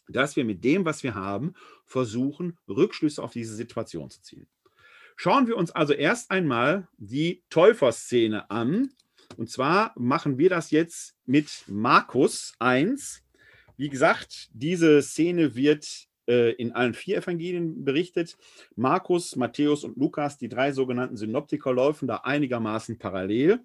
dass 0.08 0.36
wir 0.36 0.45
mit 0.45 0.64
dem, 0.64 0.86
was 0.86 1.03
wir 1.03 1.16
haben, 1.16 1.53
versuchen, 1.86 2.58
Rückschlüsse 2.68 3.22
auf 3.22 3.34
diese 3.34 3.56
Situation 3.56 4.10
zu 4.10 4.22
ziehen. 4.22 4.47
Schauen 5.16 5.47
wir 5.47 5.58
uns 5.58 5.72
also 5.72 5.93
erst 5.93 6.32
einmal 6.32 6.88
die 6.97 7.43
Täuferszene 7.49 8.49
an. 8.49 8.89
Und 9.38 9.49
zwar 9.49 9.93
machen 9.95 10.38
wir 10.38 10.49
das 10.49 10.72
jetzt 10.72 11.16
mit 11.26 11.64
Markus 11.68 12.53
1. 12.60 13.24
Wie 13.78 13.89
gesagt, 13.89 14.49
diese 14.53 15.01
Szene 15.01 15.56
wird 15.56 16.08
äh, 16.28 16.53
in 16.53 16.74
allen 16.74 16.93
vier 16.93 17.18
Evangelien 17.18 17.84
berichtet. 17.86 18.38
Markus, 18.76 19.36
Matthäus 19.36 19.84
und 19.84 19.97
Lukas, 19.97 20.38
die 20.38 20.49
drei 20.49 20.72
sogenannten 20.72 21.18
Synoptiker, 21.18 21.74
laufen 21.74 22.08
da 22.08 22.18
einigermaßen 22.18 22.97
parallel. 22.97 23.62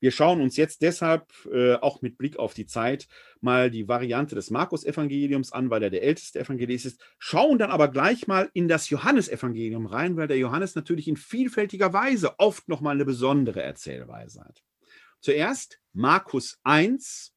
Wir 0.00 0.10
schauen 0.10 0.40
uns 0.40 0.56
jetzt 0.56 0.82
deshalb 0.82 1.26
äh, 1.50 1.74
auch 1.74 2.02
mit 2.02 2.18
Blick 2.18 2.38
auf 2.38 2.52
die 2.54 2.66
Zeit 2.66 3.08
mal 3.40 3.70
die 3.70 3.88
Variante 3.88 4.34
des 4.34 4.50
Markus-Evangeliums 4.50 5.52
an, 5.52 5.70
weil 5.70 5.82
er 5.82 5.90
der 5.90 6.02
älteste 6.02 6.40
Evangelist 6.40 6.86
ist, 6.86 7.00
schauen 7.18 7.58
dann 7.58 7.70
aber 7.70 7.88
gleich 7.88 8.26
mal 8.26 8.50
in 8.52 8.68
das 8.68 8.90
Johannesevangelium 8.90 9.86
rein, 9.86 10.16
weil 10.16 10.28
der 10.28 10.38
Johannes 10.38 10.74
natürlich 10.74 11.08
in 11.08 11.16
vielfältiger 11.16 11.92
Weise 11.92 12.38
oft 12.38 12.68
nochmal 12.68 12.94
eine 12.94 13.04
besondere 13.04 13.62
Erzählweise 13.62 14.44
hat. 14.44 14.62
Zuerst 15.20 15.80
Markus 15.92 16.58
1, 16.62 17.32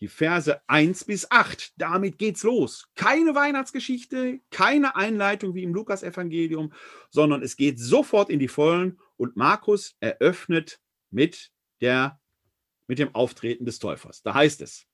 die 0.00 0.08
Verse 0.08 0.60
1 0.68 1.04
bis 1.04 1.30
8. 1.30 1.72
Damit 1.76 2.18
geht's 2.18 2.42
los. 2.42 2.88
Keine 2.94 3.34
Weihnachtsgeschichte, 3.34 4.40
keine 4.50 4.94
Einleitung 4.94 5.54
wie 5.54 5.62
im 5.62 5.74
Lukas-Evangelium, 5.74 6.72
sondern 7.10 7.42
es 7.42 7.56
geht 7.56 7.80
sofort 7.80 8.30
in 8.30 8.38
die 8.38 8.48
Vollen 8.48 8.98
und 9.16 9.36
Markus 9.36 9.96
eröffnet 10.00 10.78
mit 11.10 11.50
der, 11.80 12.20
mit 12.86 12.98
dem 12.98 13.14
Auftreten 13.14 13.64
des 13.64 13.78
Täufers. 13.78 14.22
Da 14.22 14.34
heißt 14.34 14.60
es, 14.62 14.86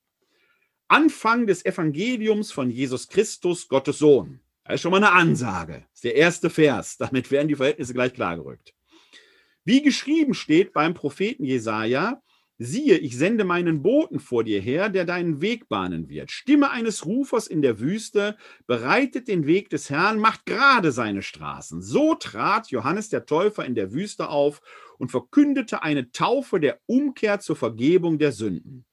Anfang 0.88 1.46
des 1.46 1.64
Evangeliums 1.64 2.52
von 2.52 2.70
Jesus 2.70 3.08
Christus, 3.08 3.68
Gottes 3.68 3.98
Sohn. 3.98 4.40
Das 4.64 4.76
ist 4.76 4.80
schon 4.82 4.90
mal 4.90 4.98
eine 4.98 5.12
Ansage. 5.12 5.86
Das 5.90 5.94
ist 5.94 6.04
der 6.04 6.14
erste 6.16 6.50
Vers. 6.50 6.96
Damit 6.98 7.30
werden 7.30 7.48
die 7.48 7.56
Verhältnisse 7.56 7.94
gleich 7.94 8.14
klargerückt. 8.14 8.74
Wie 9.64 9.82
geschrieben 9.82 10.34
steht 10.34 10.72
beim 10.72 10.94
Propheten 10.94 11.44
Jesaja, 11.44 12.22
Siehe, 12.64 12.96
ich 12.98 13.18
sende 13.18 13.44
meinen 13.44 13.82
Boten 13.82 14.20
vor 14.20 14.44
dir 14.44 14.60
her, 14.60 14.88
der 14.88 15.04
deinen 15.04 15.40
Weg 15.40 15.68
bahnen 15.68 16.08
wird. 16.08 16.30
Stimme 16.30 16.70
eines 16.70 17.04
Rufers 17.04 17.48
in 17.48 17.60
der 17.60 17.80
Wüste, 17.80 18.36
bereitet 18.68 19.26
den 19.26 19.46
Weg 19.46 19.68
des 19.70 19.90
Herrn, 19.90 20.18
macht 20.18 20.46
gerade 20.46 20.92
seine 20.92 21.22
Straßen. 21.22 21.82
So 21.82 22.14
trat 22.14 22.70
Johannes 22.70 23.08
der 23.08 23.26
Täufer 23.26 23.64
in 23.64 23.74
der 23.74 23.92
Wüste 23.92 24.28
auf 24.28 24.60
und 24.98 25.10
verkündete 25.10 25.82
eine 25.82 26.12
Taufe 26.12 26.60
der 26.60 26.78
Umkehr 26.86 27.40
zur 27.40 27.56
Vergebung 27.56 28.18
der 28.18 28.30
Sünden. 28.30 28.84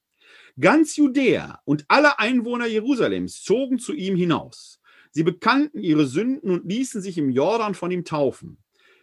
Ganz 0.58 0.96
Judäa 0.96 1.60
und 1.64 1.84
alle 1.86 2.18
Einwohner 2.18 2.66
Jerusalems 2.66 3.42
zogen 3.42 3.78
zu 3.78 3.92
ihm 3.92 4.16
hinaus. 4.16 4.80
Sie 5.12 5.22
bekannten 5.22 5.78
ihre 5.78 6.06
Sünden 6.06 6.50
und 6.50 6.66
ließen 6.66 7.00
sich 7.00 7.18
im 7.18 7.30
Jordan 7.30 7.74
von 7.74 7.92
ihm 7.92 8.04
taufen. 8.04 8.58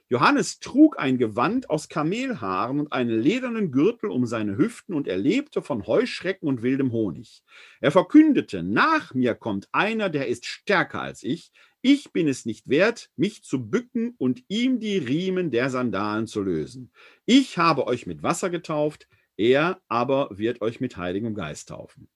Johannes 0.10 0.60
trug 0.60 0.98
ein 1.00 1.18
Gewand 1.18 1.70
aus 1.70 1.90
Kamelhaaren 1.90 2.80
und 2.80 2.94
einen 2.94 3.20
ledernen 3.20 3.72
Gürtel 3.72 4.10
um 4.10 4.26
seine 4.26 4.58
Hüften 4.58 4.94
und 4.94 5.08
er 5.08 5.18
lebte 5.18 5.62
von 5.62 5.86
Heuschrecken 5.86 6.48
und 6.48 6.62
wildem 6.62 6.94
Honig. 6.94 7.44
Er 7.82 7.92
verkündete, 7.92 8.64
nach 8.64 9.14
mir 9.14 9.36
kommt 9.36 9.68
einer, 9.74 10.10
der 10.10 10.28
ist 10.28 10.46
stärker 10.46 11.02
als 11.02 11.24
ich. 11.24 11.52
Ich 11.82 12.12
bin 12.14 12.30
es 12.30 12.46
nicht 12.46 12.70
wert, 12.70 13.10
mich 13.18 13.44
zu 13.44 13.70
bücken 13.70 14.16
und 14.18 14.44
ihm 14.48 14.80
die 14.80 14.98
Riemen 14.98 15.52
der 15.52 15.70
Sandalen 15.70 16.26
zu 16.26 16.42
lösen. 16.42 16.92
Ich 17.26 17.58
habe 17.58 17.86
euch 17.86 18.06
mit 18.08 18.24
Wasser 18.24 18.50
getauft, 18.50 19.10
er 19.36 19.82
aber 19.90 20.30
wird 20.32 20.62
euch 20.62 20.80
mit 20.80 20.96
Heiligem 20.96 21.36
Geist 21.36 21.70
taufen. 21.70 22.08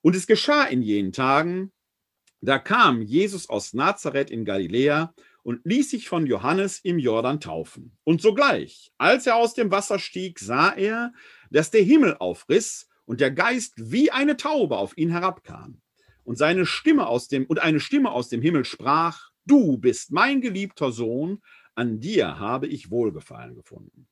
Und 0.00 0.14
es 0.14 0.28
geschah 0.28 0.64
in 0.64 0.80
jenen 0.80 1.12
Tagen, 1.12 1.72
da 2.40 2.58
kam 2.58 3.02
Jesus 3.02 3.48
aus 3.48 3.72
Nazareth 3.72 4.30
in 4.30 4.44
Galiläa 4.44 5.14
und 5.44 5.60
ließ 5.64 5.90
sich 5.90 6.08
von 6.08 6.26
Johannes 6.26 6.80
im 6.80 6.98
Jordan 6.98 7.38
taufen. 7.38 7.96
Und 8.02 8.20
sogleich, 8.20 8.90
als 8.98 9.26
er 9.26 9.36
aus 9.36 9.54
dem 9.54 9.70
Wasser 9.70 10.00
stieg, 10.00 10.40
sah 10.40 10.70
er, 10.70 11.12
dass 11.50 11.70
der 11.70 11.82
Himmel 11.82 12.16
aufriss 12.18 12.88
und 13.04 13.20
der 13.20 13.30
Geist 13.30 13.74
wie 13.76 14.10
eine 14.10 14.36
Taube 14.36 14.76
auf 14.76 14.96
ihn 14.96 15.10
herabkam. 15.10 15.80
Und 16.24 16.38
seine 16.38 16.64
Stimme 16.64 17.06
aus 17.06 17.28
dem 17.28 17.44
und 17.44 17.60
eine 17.60 17.78
Stimme 17.78 18.10
aus 18.10 18.30
dem 18.30 18.40
Himmel 18.40 18.64
sprach: 18.64 19.30
Du 19.44 19.76
bist 19.76 20.10
mein 20.10 20.40
geliebter 20.40 20.90
Sohn, 20.90 21.42
an 21.74 22.00
dir 22.00 22.38
habe 22.38 22.66
ich 22.66 22.90
Wohlgefallen 22.90 23.54
gefunden. 23.54 24.08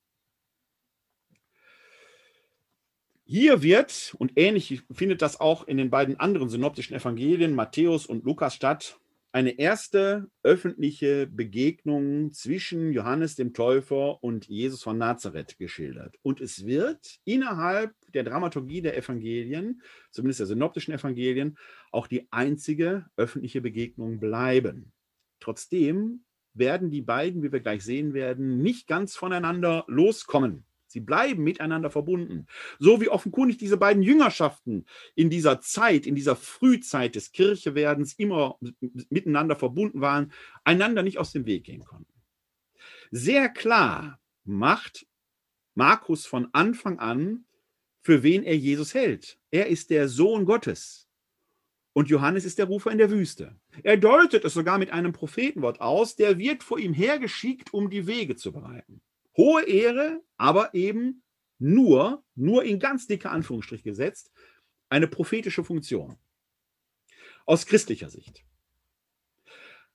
Hier 3.24 3.62
wird, 3.62 4.14
und 4.18 4.32
ähnlich 4.36 4.82
findet 4.90 5.22
das 5.22 5.40
auch 5.40 5.66
in 5.66 5.78
den 5.78 5.88
beiden 5.88 6.20
anderen 6.20 6.50
synoptischen 6.50 6.94
Evangelien, 6.94 7.54
Matthäus 7.54 8.04
und 8.04 8.24
Lukas 8.24 8.54
statt, 8.54 9.00
eine 9.32 9.58
erste 9.58 10.30
öffentliche 10.42 11.26
Begegnung 11.26 12.32
zwischen 12.32 12.92
Johannes 12.92 13.34
dem 13.34 13.54
Täufer 13.54 14.22
und 14.22 14.46
Jesus 14.46 14.82
von 14.82 14.98
Nazareth 14.98 15.58
geschildert. 15.58 16.16
Und 16.22 16.42
es 16.42 16.66
wird 16.66 17.18
innerhalb 17.24 17.94
der 18.12 18.24
Dramaturgie 18.24 18.82
der 18.82 18.96
Evangelien, 18.96 19.80
zumindest 20.10 20.40
der 20.40 20.46
synoptischen 20.48 20.92
Evangelien, 20.92 21.56
auch 21.90 22.06
die 22.06 22.28
einzige 22.30 23.06
öffentliche 23.16 23.62
Begegnung 23.62 24.20
bleiben. 24.20 24.92
Trotzdem 25.40 26.24
werden 26.52 26.90
die 26.90 27.02
beiden, 27.02 27.42
wie 27.42 27.52
wir 27.52 27.60
gleich 27.60 27.82
sehen 27.82 28.12
werden, 28.12 28.58
nicht 28.58 28.86
ganz 28.86 29.16
voneinander 29.16 29.84
loskommen. 29.88 30.66
Sie 30.92 31.00
bleiben 31.00 31.42
miteinander 31.42 31.90
verbunden. 31.90 32.46
So 32.78 33.00
wie 33.00 33.08
offenkundig 33.08 33.58
diese 33.58 33.76
beiden 33.76 34.02
Jüngerschaften 34.02 34.86
in 35.14 35.30
dieser 35.30 35.60
Zeit, 35.60 36.06
in 36.06 36.14
dieser 36.14 36.36
Frühzeit 36.36 37.14
des 37.14 37.32
Kirchewerdens 37.32 38.14
immer 38.14 38.58
miteinander 39.10 39.56
verbunden 39.56 40.00
waren, 40.00 40.32
einander 40.64 41.02
nicht 41.02 41.18
aus 41.18 41.32
dem 41.32 41.46
Weg 41.46 41.64
gehen 41.64 41.84
konnten. 41.84 42.12
Sehr 43.10 43.48
klar 43.48 44.20
macht 44.44 45.06
Markus 45.74 46.26
von 46.26 46.48
Anfang 46.52 46.98
an, 46.98 47.44
für 48.02 48.22
wen 48.22 48.42
er 48.42 48.56
Jesus 48.56 48.94
hält. 48.94 49.38
Er 49.50 49.68
ist 49.68 49.90
der 49.90 50.08
Sohn 50.08 50.44
Gottes. 50.44 51.08
Und 51.94 52.08
Johannes 52.08 52.44
ist 52.44 52.58
der 52.58 52.66
Rufer 52.66 52.90
in 52.90 52.98
der 52.98 53.10
Wüste. 53.10 53.54
Er 53.82 53.96
deutet 53.96 54.44
es 54.44 54.54
sogar 54.54 54.78
mit 54.78 54.90
einem 54.90 55.12
Prophetenwort 55.12 55.80
aus, 55.80 56.16
der 56.16 56.38
wird 56.38 56.64
vor 56.64 56.78
ihm 56.78 56.94
hergeschickt, 56.94 57.74
um 57.74 57.90
die 57.90 58.06
Wege 58.06 58.34
zu 58.36 58.52
bereiten. 58.52 59.02
Hohe 59.36 59.62
Ehre, 59.66 60.22
aber 60.36 60.74
eben 60.74 61.22
nur, 61.58 62.24
nur 62.34 62.64
in 62.64 62.78
ganz 62.78 63.06
dicke 63.06 63.30
Anführungsstrich 63.30 63.82
gesetzt, 63.82 64.32
eine 64.88 65.08
prophetische 65.08 65.64
Funktion. 65.64 66.18
Aus 67.46 67.66
christlicher 67.66 68.10
Sicht. 68.10 68.44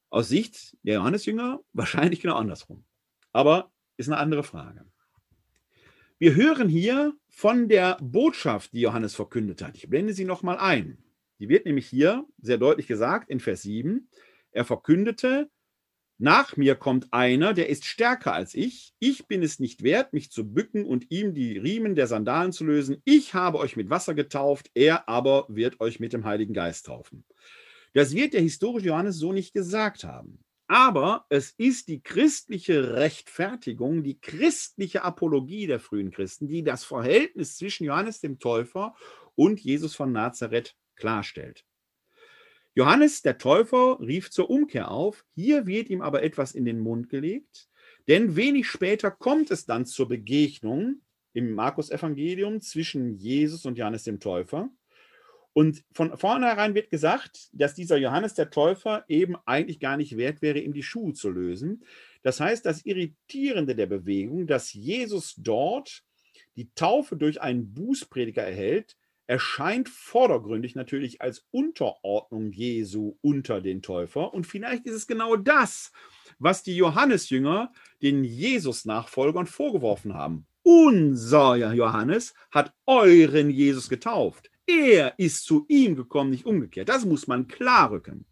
Aus 0.09 0.29
Sicht 0.29 0.77
der 0.83 0.95
Johannesjünger 0.95 1.59
wahrscheinlich 1.73 2.21
genau 2.21 2.35
andersrum. 2.35 2.85
Aber 3.31 3.71
ist 3.97 4.07
eine 4.07 4.17
andere 4.17 4.43
Frage. 4.43 4.85
Wir 6.19 6.33
hören 6.33 6.69
hier 6.69 7.13
von 7.27 7.69
der 7.69 7.97
Botschaft, 8.01 8.73
die 8.73 8.81
Johannes 8.81 9.13
verkündet 9.13 9.61
hat. 9.61 9.75
Ich 9.75 9.87
blende 9.89 10.13
sie 10.13 10.25
nochmal 10.25 10.57
ein. 10.57 10.97
Die 11.39 11.49
wird 11.49 11.65
nämlich 11.65 11.87
hier 11.87 12.25
sehr 12.39 12.57
deutlich 12.57 12.87
gesagt 12.87 13.29
in 13.29 13.39
Vers 13.39 13.61
7. 13.61 14.09
Er 14.51 14.65
verkündete, 14.65 15.51
nach 16.19 16.57
mir 16.57 16.75
kommt 16.75 17.13
einer, 17.13 17.53
der 17.53 17.69
ist 17.69 17.85
stärker 17.85 18.33
als 18.33 18.55
ich. 18.55 18.93
Ich 18.97 19.27
bin 19.27 19.43
es 19.43 19.59
nicht 19.59 19.83
wert, 19.83 20.13
mich 20.13 20.31
zu 20.31 20.51
bücken 20.51 20.83
und 20.83 21.11
ihm 21.11 21.35
die 21.35 21.59
Riemen 21.59 21.93
der 21.93 22.07
Sandalen 22.07 22.51
zu 22.51 22.65
lösen. 22.65 23.01
Ich 23.05 23.35
habe 23.35 23.59
euch 23.59 23.75
mit 23.75 23.91
Wasser 23.91 24.15
getauft, 24.15 24.71
er 24.73 25.07
aber 25.07 25.45
wird 25.47 25.79
euch 25.79 25.99
mit 25.99 26.13
dem 26.13 26.25
Heiligen 26.25 26.53
Geist 26.53 26.87
taufen. 26.87 27.23
Das 27.93 28.15
wird 28.15 28.33
der 28.33 28.41
historische 28.41 28.87
Johannes 28.87 29.17
so 29.17 29.31
nicht 29.31 29.53
gesagt 29.53 30.03
haben. 30.03 30.43
Aber 30.67 31.25
es 31.29 31.51
ist 31.51 31.87
die 31.87 32.01
christliche 32.01 32.95
Rechtfertigung, 32.95 34.03
die 34.03 34.19
christliche 34.19 35.03
Apologie 35.03 35.67
der 35.67 35.79
frühen 35.79 36.11
Christen, 36.11 36.47
die 36.47 36.63
das 36.63 36.83
Verhältnis 36.83 37.57
zwischen 37.57 37.85
Johannes 37.85 38.19
dem 38.19 38.39
Täufer 38.39 38.95
und 39.35 39.59
Jesus 39.59 39.95
von 39.95 40.11
Nazareth 40.11 40.75
klarstellt. 40.95 41.63
Johannes 42.77 43.23
der 43.23 43.39
Täufer 43.39 43.99
rief 43.99 44.29
zur 44.29 44.51
Umkehr 44.51 44.91
auf, 44.91 45.25
hier 45.33 45.65
wird 45.65 45.89
ihm 45.89 46.03
aber 46.03 46.21
etwas 46.21 46.53
in 46.53 46.63
den 46.63 46.77
Mund 46.77 47.09
gelegt, 47.09 47.69
denn 48.07 48.35
wenig 48.35 48.67
später 48.67 49.09
kommt 49.09 49.49
es 49.49 49.65
dann 49.65 49.87
zur 49.87 50.07
Begegnung 50.07 51.01
im 51.33 51.53
Markus-Evangelium 51.53 52.61
zwischen 52.61 53.15
Jesus 53.15 53.65
und 53.65 53.79
Johannes 53.79 54.03
dem 54.03 54.19
Täufer. 54.19 54.69
Und 55.53 55.83
von 55.91 56.15
vornherein 56.19 56.75
wird 56.75 56.91
gesagt, 56.91 57.49
dass 57.51 57.73
dieser 57.73 57.97
Johannes 57.97 58.35
der 58.35 58.51
Täufer 58.51 59.05
eben 59.07 59.35
eigentlich 59.47 59.79
gar 59.79 59.97
nicht 59.97 60.15
wert 60.15 60.43
wäre, 60.43 60.59
ihm 60.59 60.73
die 60.73 60.83
Schuhe 60.83 61.13
zu 61.13 61.31
lösen. 61.31 61.83
Das 62.21 62.39
heißt, 62.39 62.63
das 62.63 62.85
Irritierende 62.85 63.73
der 63.73 63.87
Bewegung, 63.87 64.45
dass 64.45 64.71
Jesus 64.71 65.33
dort 65.35 66.03
die 66.55 66.69
Taufe 66.75 67.17
durch 67.17 67.41
einen 67.41 67.73
Bußprediger 67.73 68.43
erhält, 68.43 68.97
erscheint 69.27 69.89
vordergründig 69.89 70.75
natürlich 70.75 71.21
als 71.21 71.45
Unterordnung 71.51 72.51
Jesu 72.51 73.17
unter 73.21 73.61
den 73.61 73.81
Täufer. 73.81 74.33
Und 74.33 74.47
vielleicht 74.47 74.85
ist 74.85 74.95
es 74.95 75.07
genau 75.07 75.35
das, 75.35 75.91
was 76.39 76.63
die 76.63 76.75
Johannesjünger 76.75 77.71
den 78.01 78.23
Jesus-Nachfolgern 78.23 79.45
vorgeworfen 79.45 80.13
haben. 80.13 80.47
Unser 80.63 81.55
Johannes 81.73 82.33
hat 82.51 82.73
euren 82.85 83.49
Jesus 83.49 83.89
getauft. 83.89 84.49
Er 84.65 85.13
ist 85.17 85.45
zu 85.45 85.65
ihm 85.69 85.95
gekommen, 85.95 86.31
nicht 86.31 86.45
umgekehrt. 86.45 86.89
Das 86.89 87.05
muss 87.05 87.27
man 87.27 87.47
klar 87.47 87.91
rücken. 87.91 88.25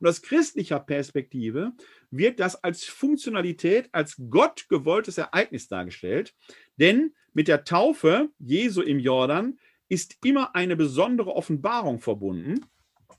Und 0.00 0.08
aus 0.08 0.22
christlicher 0.22 0.80
Perspektive 0.80 1.72
wird 2.10 2.40
das 2.40 2.62
als 2.62 2.84
Funktionalität, 2.84 3.88
als 3.92 4.16
Gott 4.30 4.66
gewolltes 4.68 5.18
Ereignis 5.18 5.68
dargestellt. 5.68 6.34
Denn 6.76 7.14
mit 7.32 7.48
der 7.48 7.64
Taufe 7.64 8.30
Jesu 8.38 8.80
im 8.82 8.98
Jordan 8.98 9.58
ist 9.88 10.18
immer 10.24 10.54
eine 10.54 10.76
besondere 10.76 11.34
Offenbarung 11.34 12.00
verbunden, 12.00 12.66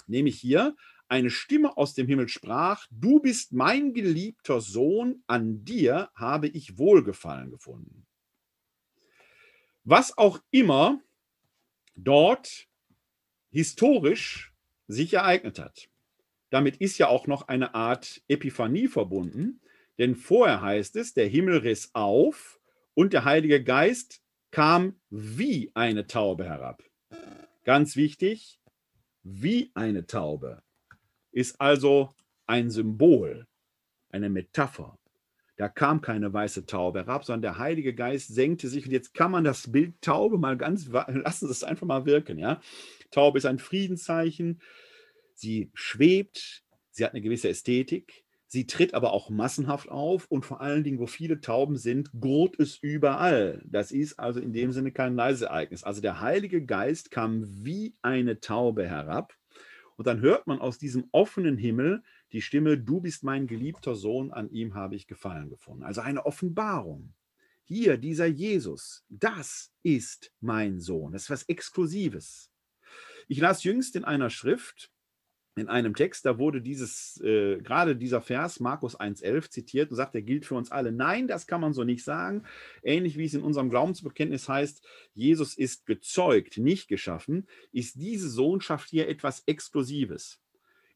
nämlich 0.08 0.40
hier 0.40 0.76
eine 1.08 1.30
Stimme 1.30 1.78
aus 1.78 1.94
dem 1.94 2.08
Himmel 2.08 2.28
sprach, 2.28 2.88
du 2.90 3.20
bist 3.20 3.54
mein 3.54 3.94
geliebter 3.94 4.62
Sohn, 4.62 5.24
an 5.28 5.64
dir 5.64 6.10
habe 6.16 6.48
ich 6.48 6.78
Wohlgefallen 6.78 7.52
gefunden. 7.52 8.06
Was 9.84 10.18
auch 10.18 10.40
immer 10.50 11.00
dort 11.96 12.68
historisch 13.52 14.54
sich 14.88 15.14
ereignet 15.14 15.60
hat. 15.60 15.90
Damit 16.50 16.78
ist 16.78 16.98
ja 16.98 17.08
auch 17.08 17.28
noch 17.28 17.48
eine 17.48 17.76
Art 17.76 18.24
Epiphanie 18.28 18.88
verbunden, 18.88 19.62
denn 19.98 20.16
vorher 20.16 20.62
heißt 20.62 20.96
es, 20.96 21.14
der 21.14 21.28
Himmel 21.28 21.58
riss 21.58 21.92
auf 21.94 22.60
und 22.94 23.14
der 23.14 23.26
Heilige 23.26 23.64
Geist 23.64 24.22
kam 24.56 24.96
wie 25.10 25.70
eine 25.74 26.08
Taube 26.08 26.46
herab. 26.46 26.82
Ganz 27.66 27.98
wichtig, 27.98 28.62
wie 29.22 29.70
eine 29.74 30.08
Taube 30.08 30.64
ist 31.34 31.60
also 31.60 32.14
ein 32.46 32.70
Symbol, 32.70 33.48
eine 34.12 34.30
Metapher. 34.30 34.98
Da 35.58 35.68
kam 35.68 36.00
keine 36.00 36.32
weiße 36.32 36.66
Taube 36.66 37.00
herab, 37.00 37.26
sondern 37.26 37.42
der 37.42 37.58
Heilige 37.58 37.94
Geist 37.94 38.34
senkte 38.34 38.70
sich. 38.70 38.86
Und 38.86 38.94
jetzt 38.94 39.14
kann 39.14 39.32
man 39.32 39.44
das 39.44 39.70
Bild 39.74 40.00
Taube 40.00 40.38
mal 40.38 40.56
ganz, 40.56 40.88
lassen 40.88 41.48
Sie 41.48 41.52
es 41.52 41.66
einfach 41.66 41.86
mal 41.86 42.06
wirken. 42.06 42.40
Ja? 42.40 42.62
Taube 43.12 43.40
ist 43.40 43.46
ein 43.46 43.60
Friedenszeichen. 43.60 44.62
Sie 45.34 45.70
schwebt, 45.74 46.64
sie 46.92 47.04
hat 47.04 47.12
eine 47.12 47.22
gewisse 47.22 47.50
Ästhetik. 47.50 48.25
Sie 48.48 48.68
tritt 48.68 48.94
aber 48.94 49.12
auch 49.12 49.30
massenhaft 49.30 49.90
auf 49.90 50.28
und 50.30 50.46
vor 50.46 50.62
allen 50.62 50.84
Dingen, 50.84 51.00
wo 51.00 51.08
viele 51.08 51.42
Tauben 51.42 51.78
sind, 51.78 52.12
gurt 52.20 52.60
es 52.60 52.78
überall. 52.78 53.62
Das 53.66 53.92
ist 53.92 54.20
also 54.20 54.40
in 54.40 54.54
dem 54.54 54.72
Sinne 54.72 54.92
kein 54.92 55.16
leises 55.16 55.42
Ereignis. 55.42 55.84
Also 55.84 56.02
der 56.02 56.22
Heilige 56.22 56.64
Geist 56.64 57.12
kam 57.12 57.44
wie 57.66 57.96
eine 58.02 58.40
Taube 58.40 58.88
herab 58.88 59.36
und 59.96 60.08
dann 60.08 60.22
hört 60.22 60.48
man 60.48 60.60
aus 60.60 60.78
diesem 60.78 61.06
offenen 61.12 61.58
Himmel 61.58 62.04
die 62.32 62.42
Stimme, 62.42 62.78
du 62.78 63.00
bist 63.00 63.24
mein 63.24 63.48
geliebter 63.48 63.96
Sohn, 63.96 64.32
an 64.32 64.50
ihm 64.50 64.76
habe 64.76 64.96
ich 64.96 65.08
Gefallen 65.08 65.50
gefunden. 65.50 65.84
Also 65.84 66.02
eine 66.02 66.26
Offenbarung. 66.26 67.14
Hier, 67.64 67.98
dieser 67.98 68.26
Jesus, 68.26 69.06
das 69.10 69.72
ist 69.84 70.32
mein 70.40 70.80
Sohn. 70.80 71.14
Das 71.14 71.24
ist 71.24 71.30
was 71.30 71.44
Exklusives. 71.44 72.52
Ich 73.28 73.40
las 73.40 73.64
jüngst 73.64 73.96
in 73.96 74.04
einer 74.04 74.30
Schrift, 74.30 74.92
in 75.56 75.70
einem 75.70 75.96
Text, 75.96 76.26
da 76.26 76.38
wurde 76.38 76.62
dieses, 76.62 77.20
äh, 77.22 77.58
gerade 77.58 77.96
dieser 77.96 78.22
Vers, 78.22 78.60
Markus 78.60 79.00
1,11, 79.00 79.50
zitiert 79.50 79.90
und 79.90 79.96
sagt, 79.96 80.14
der 80.14 80.22
gilt 80.22 80.46
für 80.46 80.56
uns 80.56 80.72
alle. 80.72 80.92
Nein, 80.92 81.28
das 81.28 81.48
kann 81.48 81.62
man 81.62 81.74
so 81.74 81.84
nicht 81.84 82.04
sagen. 82.04 82.44
Ähnlich 82.84 83.18
wie 83.18 83.26
es 83.26 83.34
in 83.34 83.42
unserem 83.42 83.70
Glaubensbekenntnis 83.70 84.50
heißt, 84.50 84.86
Jesus 85.14 85.58
ist 85.58 85.86
gezeugt, 85.86 86.58
nicht 86.58 86.88
geschaffen, 86.88 87.48
ist 87.72 87.96
diese 87.96 88.30
Sohnschaft 88.30 88.90
hier 88.90 89.08
etwas 89.08 89.44
Exklusives. 89.46 90.42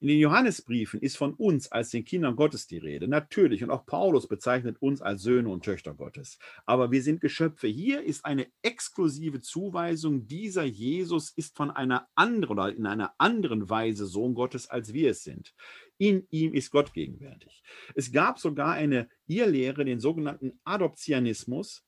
In 0.01 0.07
den 0.07 0.19
Johannesbriefen 0.19 1.01
ist 1.01 1.17
von 1.17 1.33
uns 1.33 1.69
als 1.73 1.89
den 1.89 2.05
Kindern 2.05 2.37
Gottes 2.37 2.67
die 2.67 2.77
Rede. 2.77 3.09
Natürlich, 3.09 3.63
und 3.63 3.69
auch 3.69 3.85
Paulus 3.85 4.29
bezeichnet 4.29 4.81
uns 4.81 5.01
als 5.01 5.23
Söhne 5.23 5.49
und 5.49 5.65
Töchter 5.65 5.93
Gottes. 5.93 6.39
Aber 6.65 6.89
wir 6.91 7.03
sind 7.03 7.19
Geschöpfe. 7.19 7.67
Hier 7.67 8.01
ist 8.01 8.23
eine 8.23 8.47
exklusive 8.61 9.41
Zuweisung. 9.41 10.25
Dieser 10.25 10.63
Jesus 10.63 11.31
ist 11.31 11.57
von 11.57 11.69
einer 11.69 12.07
anderen 12.15 12.53
oder 12.57 12.73
in 12.73 12.85
einer 12.85 13.13
anderen 13.17 13.69
Weise 13.69 14.05
Sohn 14.05 14.35
Gottes, 14.35 14.69
als 14.69 14.93
wir 14.93 15.11
es 15.11 15.23
sind. 15.23 15.53
In 15.97 16.25
ihm 16.29 16.53
ist 16.53 16.71
Gott 16.71 16.93
gegenwärtig. 16.93 17.61
Es 17.93 18.13
gab 18.13 18.39
sogar 18.39 18.71
eine 18.71 19.09
Irrlehre, 19.27 19.83
den 19.83 19.99
sogenannten 19.99 20.61
Adoptionismus, 20.63 21.83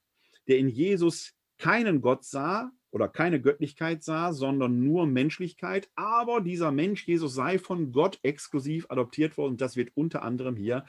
der 0.50 0.58
in 0.58 0.68
Jesus 0.68 1.34
keinen 1.58 2.02
Gott 2.02 2.26
sah, 2.26 2.74
oder 2.92 3.08
keine 3.08 3.42
Göttlichkeit 3.42 4.04
sah, 4.04 4.34
sondern 4.34 4.84
nur 4.84 5.08
Menschlichkeit. 5.08 5.90
Aber 5.96 6.42
dieser 6.42 6.72
Mensch, 6.72 7.08
Jesus, 7.08 7.34
sei 7.34 7.58
von 7.58 7.92
Gott 7.92 8.20
exklusiv 8.22 8.86
adoptiert 8.90 9.38
worden. 9.38 9.58
Das 9.58 9.76
wird 9.76 9.92
unter 9.96 10.24
anderem 10.24 10.56
hier 10.56 10.86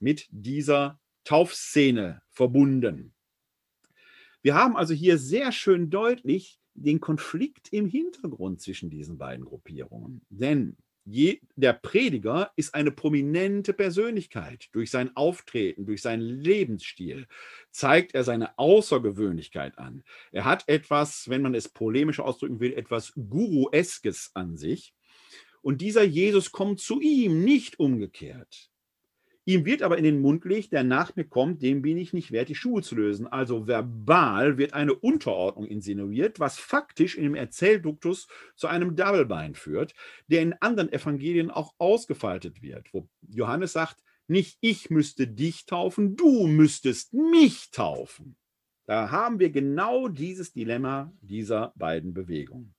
mit 0.00 0.26
dieser 0.30 0.98
Taufszene 1.24 2.22
verbunden. 2.30 3.12
Wir 4.42 4.54
haben 4.54 4.76
also 4.76 4.92
hier 4.92 5.18
sehr 5.18 5.52
schön 5.52 5.88
deutlich 5.88 6.58
den 6.74 7.00
Konflikt 7.00 7.72
im 7.72 7.86
Hintergrund 7.86 8.60
zwischen 8.60 8.90
diesen 8.90 9.18
beiden 9.18 9.44
Gruppierungen. 9.44 10.22
Denn 10.30 10.76
Je, 11.04 11.40
der 11.56 11.72
Prediger 11.72 12.52
ist 12.54 12.74
eine 12.74 12.92
prominente 12.92 13.72
Persönlichkeit. 13.72 14.68
Durch 14.72 14.90
sein 14.90 15.16
Auftreten, 15.16 15.84
durch 15.84 16.00
seinen 16.00 16.22
Lebensstil 16.22 17.26
zeigt 17.70 18.14
er 18.14 18.22
seine 18.22 18.56
Außergewöhnlichkeit 18.58 19.78
an. 19.78 20.04
Er 20.30 20.44
hat 20.44 20.68
etwas, 20.68 21.28
wenn 21.28 21.42
man 21.42 21.54
es 21.54 21.68
polemisch 21.68 22.20
ausdrücken 22.20 22.60
will, 22.60 22.74
etwas 22.74 23.12
Gurueskes 23.14 24.30
an 24.34 24.56
sich. 24.56 24.94
Und 25.60 25.80
dieser 25.80 26.02
Jesus 26.02 26.52
kommt 26.52 26.80
zu 26.80 27.00
ihm, 27.00 27.44
nicht 27.44 27.78
umgekehrt. 27.80 28.71
Ihm 29.44 29.64
wird 29.64 29.82
aber 29.82 29.98
in 29.98 30.04
den 30.04 30.20
Mund 30.20 30.42
gelegt, 30.42 30.72
der 30.72 30.84
nach 30.84 31.16
mir 31.16 31.24
kommt, 31.24 31.62
dem 31.62 31.82
bin 31.82 31.98
ich 31.98 32.12
nicht 32.12 32.30
wert, 32.30 32.48
die 32.48 32.54
Schuhe 32.54 32.82
zu 32.82 32.94
lösen. 32.94 33.26
Also 33.26 33.66
verbal 33.66 34.56
wird 34.56 34.72
eine 34.72 34.94
Unterordnung 34.94 35.66
insinuiert, 35.66 36.38
was 36.38 36.58
faktisch 36.58 37.16
in 37.16 37.24
dem 37.24 37.34
Erzählduktus 37.34 38.28
zu 38.54 38.68
einem 38.68 38.94
Doublebein 38.94 39.56
führt, 39.56 39.94
der 40.28 40.42
in 40.42 40.54
anderen 40.60 40.92
Evangelien 40.92 41.50
auch 41.50 41.74
ausgefaltet 41.78 42.62
wird, 42.62 42.92
wo 42.92 43.08
Johannes 43.28 43.72
sagt, 43.72 44.02
nicht 44.28 44.58
ich 44.60 44.90
müsste 44.90 45.26
dich 45.26 45.66
taufen, 45.66 46.14
du 46.14 46.46
müsstest 46.46 47.12
mich 47.12 47.72
taufen. 47.72 48.36
Da 48.86 49.10
haben 49.10 49.40
wir 49.40 49.50
genau 49.50 50.08
dieses 50.08 50.52
Dilemma 50.52 51.12
dieser 51.20 51.72
beiden 51.76 52.14
Bewegungen. 52.14 52.74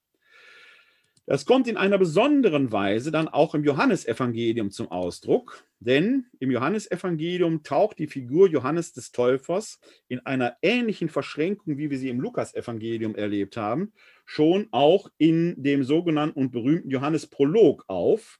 Das 1.25 1.45
kommt 1.45 1.69
in 1.69 1.77
einer 1.77 1.97
besonderen 1.97 2.73
Weise 2.73 3.09
dann 3.09 3.29
auch 3.29 3.55
im 3.55 3.63
Johannesevangelium 3.63 4.71
zum 4.71 4.91
Ausdruck, 4.91 5.63
denn 5.79 6.25
im 6.39 6.51
Johannesevangelium 6.51 7.63
taucht 7.63 7.99
die 7.99 8.07
Figur 8.07 8.49
Johannes 8.49 8.91
des 8.91 9.13
Täufers 9.13 9.79
in 10.09 10.19
einer 10.25 10.57
ähnlichen 10.61 11.07
Verschränkung, 11.07 11.77
wie 11.77 11.89
wir 11.89 11.97
sie 11.97 12.09
im 12.09 12.19
Lukasevangelium 12.19 13.15
erlebt 13.15 13.55
haben, 13.55 13.93
schon 14.25 14.67
auch 14.71 15.09
in 15.17 15.55
dem 15.63 15.85
sogenannten 15.85 16.39
und 16.39 16.51
berühmten 16.51 16.89
Johannesprolog 16.89 17.85
auf, 17.87 18.39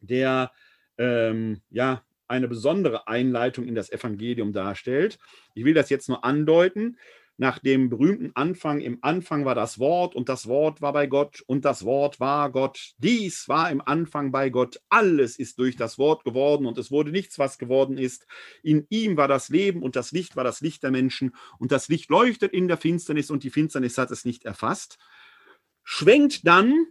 der 0.00 0.50
ähm, 0.98 1.62
ja 1.70 2.02
eine 2.26 2.48
besondere 2.48 3.06
Einleitung 3.06 3.64
in 3.64 3.76
das 3.76 3.90
Evangelium 3.90 4.52
darstellt. 4.52 5.18
Ich 5.54 5.64
will 5.64 5.72
das 5.72 5.88
jetzt 5.88 6.08
nur 6.08 6.24
andeuten 6.24 6.98
nach 7.38 7.60
dem 7.60 7.88
berühmten 7.88 8.32
Anfang, 8.34 8.80
im 8.80 8.98
Anfang 9.00 9.44
war 9.44 9.54
das 9.54 9.78
Wort 9.78 10.16
und 10.16 10.28
das 10.28 10.48
Wort 10.48 10.82
war 10.82 10.92
bei 10.92 11.06
Gott 11.06 11.40
und 11.46 11.64
das 11.64 11.84
Wort 11.84 12.18
war 12.18 12.50
Gott. 12.50 12.94
Dies 12.98 13.48
war 13.48 13.70
im 13.70 13.80
Anfang 13.80 14.32
bei 14.32 14.50
Gott. 14.50 14.80
Alles 14.88 15.38
ist 15.38 15.60
durch 15.60 15.76
das 15.76 15.98
Wort 15.98 16.24
geworden 16.24 16.66
und 16.66 16.76
es 16.78 16.90
wurde 16.90 17.12
nichts, 17.12 17.38
was 17.38 17.56
geworden 17.56 17.96
ist. 17.96 18.26
In 18.64 18.86
ihm 18.90 19.16
war 19.16 19.28
das 19.28 19.50
Leben 19.50 19.82
und 19.82 19.94
das 19.94 20.10
Licht 20.10 20.34
war 20.34 20.42
das 20.42 20.60
Licht 20.60 20.82
der 20.82 20.90
Menschen 20.90 21.32
und 21.60 21.70
das 21.70 21.88
Licht 21.88 22.10
leuchtet 22.10 22.52
in 22.52 22.66
der 22.66 22.76
Finsternis 22.76 23.30
und 23.30 23.44
die 23.44 23.50
Finsternis 23.50 23.96
hat 23.98 24.10
es 24.10 24.24
nicht 24.24 24.44
erfasst. 24.44 24.98
Schwenkt 25.84 26.44
dann 26.44 26.86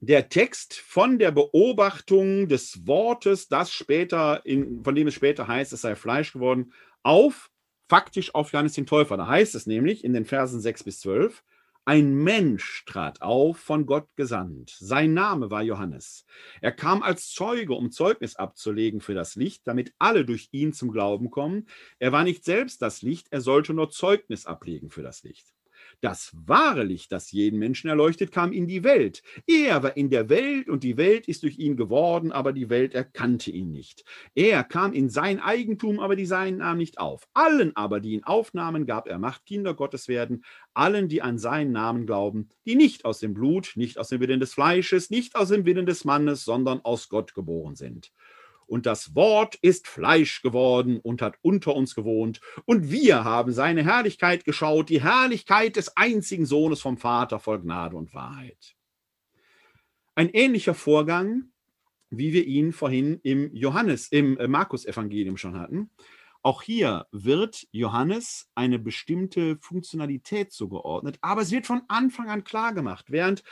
der 0.00 0.30
Text 0.30 0.74
von 0.74 1.18
der 1.18 1.30
Beobachtung 1.30 2.48
des 2.48 2.86
Wortes, 2.86 3.48
das 3.48 3.70
später 3.70 4.44
in, 4.46 4.82
von 4.82 4.94
dem 4.94 5.08
es 5.08 5.14
später 5.14 5.46
heißt, 5.46 5.74
es 5.74 5.82
sei 5.82 5.94
Fleisch 5.94 6.32
geworden, 6.32 6.72
auf 7.02 7.50
faktisch 7.88 8.34
auf 8.34 8.52
Johannes 8.52 8.74
den 8.74 8.86
Täufer. 8.86 9.16
Da 9.16 9.26
heißt 9.26 9.54
es 9.54 9.66
nämlich 9.66 10.04
in 10.04 10.12
den 10.12 10.24
Versen 10.24 10.60
6 10.60 10.84
bis 10.84 11.00
12, 11.00 11.42
ein 11.86 12.14
Mensch 12.14 12.84
trat 12.86 13.20
auf, 13.20 13.58
von 13.58 13.84
Gott 13.84 14.08
gesandt. 14.16 14.74
Sein 14.78 15.12
Name 15.12 15.50
war 15.50 15.62
Johannes. 15.62 16.24
Er 16.62 16.72
kam 16.72 17.02
als 17.02 17.30
Zeuge, 17.30 17.74
um 17.74 17.90
Zeugnis 17.90 18.36
abzulegen 18.36 19.00
für 19.00 19.12
das 19.12 19.34
Licht, 19.34 19.66
damit 19.66 19.92
alle 19.98 20.24
durch 20.24 20.48
ihn 20.52 20.72
zum 20.72 20.90
Glauben 20.90 21.30
kommen. 21.30 21.68
Er 21.98 22.10
war 22.12 22.24
nicht 22.24 22.44
selbst 22.44 22.80
das 22.80 23.02
Licht, 23.02 23.28
er 23.30 23.42
sollte 23.42 23.74
nur 23.74 23.90
Zeugnis 23.90 24.46
ablegen 24.46 24.88
für 24.88 25.02
das 25.02 25.22
Licht. 25.24 25.53
Das 26.04 26.32
wahre 26.34 26.84
Licht, 26.84 27.12
das 27.12 27.32
jeden 27.32 27.58
Menschen 27.58 27.88
erleuchtet, 27.88 28.30
kam 28.30 28.52
in 28.52 28.66
die 28.66 28.84
Welt. 28.84 29.22
Er 29.46 29.82
war 29.82 29.96
in 29.96 30.10
der 30.10 30.28
Welt 30.28 30.68
und 30.68 30.84
die 30.84 30.98
Welt 30.98 31.28
ist 31.28 31.44
durch 31.44 31.58
ihn 31.58 31.78
geworden, 31.78 32.30
aber 32.30 32.52
die 32.52 32.68
Welt 32.68 32.92
erkannte 32.92 33.50
ihn 33.50 33.70
nicht. 33.70 34.04
Er 34.34 34.64
kam 34.64 34.92
in 34.92 35.08
sein 35.08 35.40
Eigentum, 35.40 36.00
aber 36.00 36.14
die 36.14 36.26
Seinen 36.26 36.58
nahmen 36.58 36.76
nicht 36.76 36.98
auf. 36.98 37.26
Allen 37.32 37.74
aber, 37.74 38.00
die 38.00 38.12
ihn 38.12 38.24
aufnahmen, 38.24 38.84
gab 38.84 39.08
er 39.08 39.18
Macht, 39.18 39.46
Kinder 39.46 39.72
Gottes 39.72 40.06
werden, 40.06 40.44
allen, 40.74 41.08
die 41.08 41.22
an 41.22 41.38
seinen 41.38 41.72
Namen 41.72 42.04
glauben, 42.04 42.50
die 42.66 42.74
nicht 42.74 43.06
aus 43.06 43.20
dem 43.20 43.32
Blut, 43.32 43.72
nicht 43.74 43.96
aus 43.96 44.10
dem 44.10 44.20
Willen 44.20 44.40
des 44.40 44.52
Fleisches, 44.52 45.08
nicht 45.08 45.36
aus 45.36 45.48
dem 45.48 45.64
Willen 45.64 45.86
des 45.86 46.04
Mannes, 46.04 46.44
sondern 46.44 46.82
aus 46.82 47.08
Gott 47.08 47.32
geboren 47.32 47.76
sind. 47.76 48.12
Und 48.74 48.86
das 48.86 49.14
Wort 49.14 49.54
ist 49.54 49.86
Fleisch 49.86 50.42
geworden 50.42 50.98
und 50.98 51.22
hat 51.22 51.38
unter 51.42 51.76
uns 51.76 51.94
gewohnt. 51.94 52.40
Und 52.64 52.90
wir 52.90 53.22
haben 53.22 53.52
seine 53.52 53.84
Herrlichkeit 53.84 54.44
geschaut, 54.44 54.88
die 54.88 55.00
Herrlichkeit 55.00 55.76
des 55.76 55.96
einzigen 55.96 56.44
Sohnes 56.44 56.80
vom 56.80 56.98
Vater 56.98 57.38
voll 57.38 57.60
Gnade 57.60 57.96
und 57.96 58.14
Wahrheit. 58.14 58.74
Ein 60.16 60.28
ähnlicher 60.28 60.74
Vorgang, 60.74 61.52
wie 62.10 62.32
wir 62.32 62.44
ihn 62.46 62.72
vorhin 62.72 63.20
im 63.22 63.54
Johannes, 63.54 64.08
im 64.08 64.38
äh, 64.38 64.48
Markus-Evangelium 64.48 65.36
schon 65.36 65.56
hatten. 65.56 65.90
Auch 66.42 66.60
hier 66.60 67.06
wird 67.12 67.68
Johannes 67.70 68.50
eine 68.56 68.80
bestimmte 68.80 69.56
Funktionalität 69.60 70.50
zugeordnet, 70.50 71.16
aber 71.20 71.42
es 71.42 71.52
wird 71.52 71.68
von 71.68 71.82
Anfang 71.86 72.28
an 72.28 72.42
klar 72.42 72.74
gemacht, 72.74 73.04
während 73.12 73.44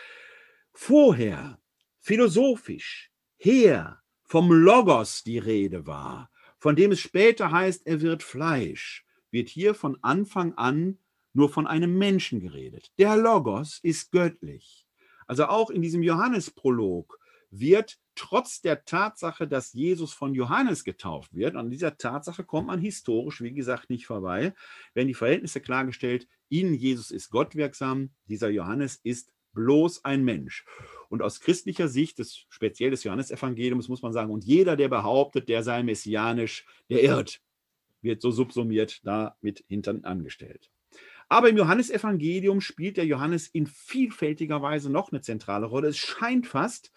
vorher 0.73 1.61
philosophisch, 2.01 3.13
her, 3.37 4.02
vom 4.33 4.51
Logos 4.51 5.25
die 5.25 5.37
Rede 5.37 5.87
war, 5.87 6.31
von 6.59 6.75
dem 6.75 6.93
es 6.93 7.01
später 7.01 7.51
heißt, 7.51 7.87
er 7.87 8.01
wird 8.01 8.23
Fleisch, 8.23 9.05
wird 9.31 9.51
hier 9.51 9.75
von 9.75 9.99
Anfang 10.01 10.55
an 10.55 10.97
nur 11.35 11.51
von 11.51 11.67
einem 11.67 11.99
Menschen 11.99 12.41
geredet. 12.41 12.93
Der 12.97 13.19
Logos 13.19 13.79
ist 13.83 14.11
göttlich. 14.11 14.87
Also 15.27 15.49
auch 15.49 15.69
in 15.69 15.83
diesem 15.83 16.03
Johannesprolog 16.03 17.19
wird 17.51 17.99
trotz 18.15 18.63
der 18.63 18.87
Tatsache, 18.87 19.47
dass 19.47 19.75
Jesus 19.75 20.15
von 20.15 20.35
Johannes 20.35 20.83
getauft 20.83 21.35
wird, 21.35 21.55
an 21.55 21.69
dieser 21.69 21.99
Tatsache 21.99 22.43
kommt 22.43 22.69
man 22.69 22.81
historisch, 22.81 23.43
wie 23.43 23.53
gesagt, 23.53 23.91
nicht 23.91 24.07
vorbei, 24.07 24.55
werden 24.95 25.09
die 25.09 25.15
Verhältnisse 25.15 25.61
klargestellt, 25.61 26.27
in 26.49 26.73
Jesus 26.73 27.11
ist 27.11 27.29
Gott 27.29 27.55
wirksam, 27.55 28.09
dieser 28.29 28.49
Johannes 28.49 28.97
ist 28.97 29.31
bloß 29.53 30.07
ein 30.07 30.25
Mensch. 30.25 30.65
Und 31.13 31.21
aus 31.21 31.41
christlicher 31.41 31.89
Sicht, 31.89 32.21
des, 32.21 32.47
speziell 32.49 32.91
des 32.91 33.05
Johannesevangeliums, 33.05 33.91
muss 33.91 34.01
man 34.01 34.15
sagen, 34.15 34.31
und 34.31 34.45
jeder, 34.45 34.77
der 34.77 34.89
behauptet, 34.89 35.47
der 35.51 35.63
sei 35.63 35.83
messianisch, 35.83 36.65
der 36.89 37.03
irrt, 37.03 37.43
wird 38.01 38.23
so 38.23 38.31
subsumiert 38.31 38.99
damit 39.05 39.63
hinten 39.69 40.07
angestellt. 40.07 40.71
Aber 41.29 41.51
im 41.51 41.59
Johannesevangelium 41.59 42.63
spielt 42.63 42.97
der 42.97 43.05
Johannes 43.05 43.47
in 43.49 43.67
vielfältiger 43.67 44.63
Weise 44.63 44.91
noch 44.91 45.13
eine 45.13 45.21
zentrale 45.21 45.67
Rolle. 45.67 45.89
Es 45.89 45.99
scheint 45.99 46.47
fast, 46.47 46.93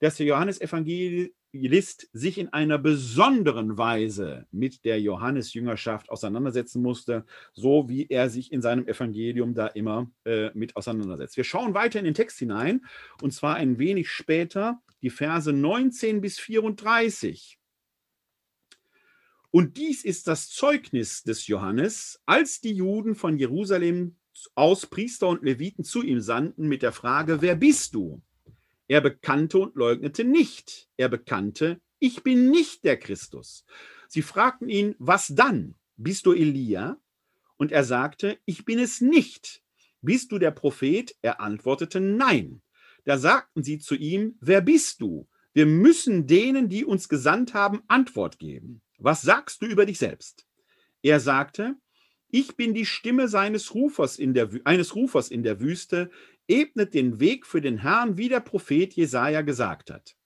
dass 0.00 0.16
der 0.16 0.26
Johannesevangelium 0.26 1.30
List 1.56 2.08
sich 2.12 2.38
in 2.38 2.52
einer 2.52 2.78
besonderen 2.78 3.78
Weise 3.78 4.46
mit 4.50 4.84
der 4.84 5.00
Johannesjüngerschaft 5.00 6.10
auseinandersetzen 6.10 6.82
musste, 6.82 7.24
so 7.54 7.88
wie 7.88 8.06
er 8.06 8.30
sich 8.30 8.52
in 8.52 8.62
seinem 8.62 8.86
Evangelium 8.86 9.54
da 9.54 9.66
immer 9.66 10.10
äh, 10.24 10.50
mit 10.54 10.76
auseinandersetzt. 10.76 11.36
Wir 11.36 11.44
schauen 11.44 11.74
weiter 11.74 11.98
in 11.98 12.04
den 12.04 12.14
Text 12.14 12.38
hinein 12.38 12.84
und 13.22 13.32
zwar 13.32 13.56
ein 13.56 13.78
wenig 13.78 14.10
später 14.10 14.80
die 15.02 15.10
Verse 15.10 15.52
19 15.52 16.20
bis 16.20 16.38
34. 16.38 17.58
Und 19.50 19.76
dies 19.78 20.04
ist 20.04 20.28
das 20.28 20.48
Zeugnis 20.50 21.22
des 21.22 21.46
Johannes, 21.46 22.20
als 22.26 22.60
die 22.60 22.74
Juden 22.74 23.14
von 23.14 23.38
Jerusalem 23.38 24.16
aus 24.54 24.86
Priester 24.86 25.28
und 25.28 25.42
Leviten 25.42 25.84
zu 25.84 26.02
ihm 26.02 26.20
sandten 26.20 26.68
mit 26.68 26.82
der 26.82 26.92
Frage, 26.92 27.40
wer 27.40 27.56
bist 27.56 27.94
du? 27.94 28.22
Er 28.88 29.00
bekannte 29.00 29.58
und 29.58 29.74
leugnete 29.74 30.24
nicht. 30.24 30.88
Er 30.96 31.08
bekannte, 31.08 31.80
ich 31.98 32.22
bin 32.22 32.50
nicht 32.50 32.84
der 32.84 32.98
Christus. 32.98 33.64
Sie 34.08 34.22
fragten 34.22 34.68
ihn, 34.68 34.94
was 34.98 35.28
dann? 35.28 35.74
Bist 35.96 36.26
du 36.26 36.32
Elia? 36.32 36.98
Und 37.56 37.72
er 37.72 37.84
sagte, 37.84 38.38
ich 38.44 38.64
bin 38.64 38.78
es 38.78 39.00
nicht. 39.00 39.62
Bist 40.02 40.30
du 40.30 40.38
der 40.38 40.50
Prophet? 40.50 41.16
Er 41.22 41.40
antwortete, 41.40 42.00
nein. 42.00 42.62
Da 43.04 43.18
sagten 43.18 43.62
sie 43.62 43.78
zu 43.78 43.94
ihm, 43.94 44.36
wer 44.40 44.60
bist 44.60 45.00
du? 45.00 45.28
Wir 45.52 45.66
müssen 45.66 46.26
denen, 46.26 46.68
die 46.68 46.84
uns 46.84 47.08
gesandt 47.08 47.54
haben, 47.54 47.82
Antwort 47.88 48.38
geben. 48.38 48.82
Was 48.98 49.22
sagst 49.22 49.62
du 49.62 49.66
über 49.66 49.86
dich 49.86 49.98
selbst? 49.98 50.46
Er 51.02 51.18
sagte, 51.18 51.76
ich 52.28 52.56
bin 52.56 52.74
die 52.74 52.84
Stimme 52.84 53.28
seines 53.28 53.74
Rufers 53.74 54.18
in 54.18 54.34
der, 54.34 54.50
eines 54.64 54.94
Rufers 54.94 55.30
in 55.30 55.42
der 55.42 55.60
Wüste, 55.60 56.10
ebnet 56.48 56.94
den 56.94 57.20
Weg 57.20 57.46
für 57.46 57.60
den 57.60 57.78
Herrn, 57.78 58.16
wie 58.16 58.28
der 58.28 58.40
Prophet 58.40 58.94
Jesaja 58.94 59.42
gesagt 59.42 59.90
hat. 59.90 60.16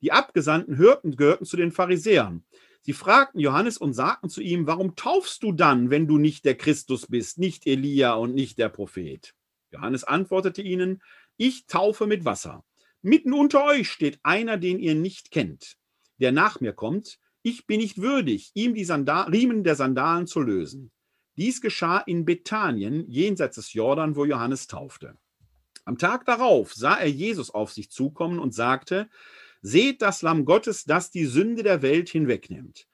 Die 0.00 0.12
Abgesandten 0.12 0.76
hörten, 0.76 1.16
gehörten 1.16 1.44
zu 1.44 1.56
den 1.56 1.72
Pharisäern. 1.72 2.44
Sie 2.82 2.94
fragten 2.94 3.40
Johannes 3.40 3.76
und 3.76 3.92
sagten 3.92 4.30
zu 4.30 4.40
ihm, 4.40 4.66
warum 4.66 4.96
taufst 4.96 5.42
du 5.42 5.52
dann, 5.52 5.90
wenn 5.90 6.06
du 6.06 6.16
nicht 6.16 6.44
der 6.46 6.56
Christus 6.56 7.06
bist, 7.06 7.38
nicht 7.38 7.66
Elia 7.66 8.14
und 8.14 8.34
nicht 8.34 8.58
der 8.58 8.70
Prophet? 8.70 9.34
Johannes 9.70 10.04
antwortete 10.04 10.62
ihnen, 10.62 11.02
ich 11.36 11.66
taufe 11.66 12.06
mit 12.06 12.24
Wasser. 12.24 12.64
Mitten 13.02 13.32
unter 13.32 13.64
euch 13.64 13.90
steht 13.90 14.18
einer, 14.22 14.56
den 14.56 14.78
ihr 14.78 14.94
nicht 14.94 15.30
kennt, 15.30 15.76
der 16.18 16.32
nach 16.32 16.60
mir 16.60 16.72
kommt. 16.72 17.18
Ich 17.42 17.66
bin 17.66 17.80
nicht 17.80 18.00
würdig, 18.00 18.50
ihm 18.54 18.74
die 18.74 18.84
Sandal 18.84 19.30
Riemen 19.30 19.64
der 19.64 19.74
Sandalen 19.74 20.26
zu 20.26 20.40
lösen. 20.40 20.90
Dies 21.36 21.60
geschah 21.60 21.98
in 21.98 22.24
Bethanien, 22.26 23.08
jenseits 23.08 23.56
des 23.56 23.72
Jordan, 23.72 24.16
wo 24.16 24.24
Johannes 24.24 24.66
taufte. 24.66 25.16
Am 25.84 25.98
Tag 25.98 26.24
darauf 26.24 26.74
sah 26.74 26.96
er 26.96 27.10
Jesus 27.10 27.50
auf 27.50 27.72
sich 27.72 27.90
zukommen 27.90 28.38
und 28.38 28.54
sagte, 28.54 29.08
Seht 29.62 30.00
das 30.00 30.22
Lamm 30.22 30.46
Gottes, 30.46 30.84
das 30.84 31.10
die 31.10 31.26
Sünde 31.26 31.62
der 31.62 31.82
Welt 31.82 32.08
hinwegnimmt. 32.08 32.86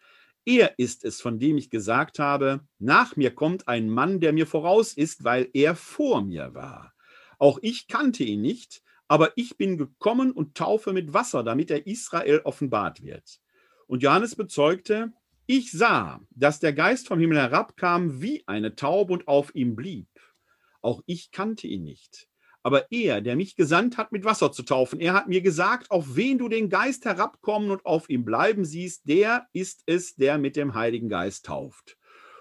Er 0.45 0.79
ist 0.79 1.05
es, 1.05 1.21
von 1.21 1.39
dem 1.39 1.57
ich 1.59 1.71
gesagt 1.71 2.19
habe, 2.19 2.61
nach 2.79 3.17
mir 3.17 3.35
kommt 3.35 3.69
ein 3.69 3.89
Mann, 3.89 4.21
der 4.21 4.33
mir 4.33 4.47
voraus 4.47 4.93
ist, 4.93 5.25
weil 5.25 5.49
er 5.53 5.77
vor 5.77 6.23
mir 6.23 6.55
war. 6.55 6.93
Auch 7.39 7.59
ich 7.63 7.89
kannte 7.89 8.25
ihn 8.25 8.43
nicht, 8.43 8.83
aber 9.09 9.33
ich 9.37 9.57
bin 9.57 9.79
gekommen 9.79 10.33
und 10.33 10.57
taufe 10.57 10.93
mit 10.93 11.13
Wasser, 11.13 11.45
damit 11.45 11.71
er 11.71 11.87
Israel 11.87 12.41
offenbart 12.45 13.03
wird. 13.03 13.41
Und 13.87 14.03
Johannes 14.03 14.35
bezeugte, 14.35 15.13
ich 15.47 15.71
sah, 15.71 16.21
dass 16.31 16.59
der 16.59 16.73
Geist 16.73 17.07
vom 17.07 17.21
Himmel 17.21 17.39
herabkam 17.39 18.21
wie 18.21 18.43
eine 18.47 18.75
Taube 18.75 19.13
und 19.13 19.29
auf 19.29 19.55
ihm 19.55 19.77
blieb. 19.77 20.09
Auch 20.81 21.03
ich 21.07 21.31
kannte 21.31 21.69
ihn 21.69 21.85
nicht. 21.85 22.29
Aber 22.67 22.91
er, 22.91 23.21
der 23.21 23.37
mich 23.37 23.55
gesandt 23.55 23.97
hat, 23.97 24.11
mit 24.11 24.25
Wasser 24.25 24.51
zu 24.51 24.65
taufen, 24.65 24.99
er 24.99 25.13
hat 25.13 25.29
mir 25.29 25.41
gesagt, 25.41 25.89
auf 25.93 26.17
wen 26.17 26.37
du 26.37 26.49
den 26.49 26.69
Geist 26.69 27.05
herabkommen 27.05 27.71
und 27.71 27.87
auf 27.87 28.11
ihm 28.11 28.25
bleiben 28.25 28.65
siehst, 28.65 29.09
der 29.09 29.47
ist 29.53 29.85
es, 29.87 30.17
der 30.17 30.37
mit 30.37 30.57
dem 30.57 30.75
Heiligen 30.75 31.09
Geist 31.09 31.47
tauft. 31.47 31.97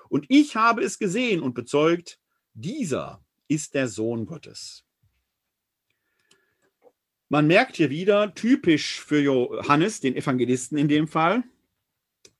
Und 0.09 0.26
ich 0.30 0.55
habe 0.55 0.82
es 0.82 0.97
gesehen 0.97 1.41
und 1.41 1.53
bezeugt, 1.53 2.17
dieser 2.55 3.23
ist 3.47 3.76
der 3.76 3.88
Sohn 3.88 4.26
Gottes. 4.26 4.84
Man 7.30 7.45
merkt 7.45 7.76
hier 7.76 7.91
wieder, 7.91 8.34
typisch 8.34 9.01
für 9.01 9.21
Johannes, 9.21 9.99
den 9.99 10.15
Evangelisten 10.15 10.80
in 10.80 10.88
dem 10.88 11.07
Fall, 11.07 11.43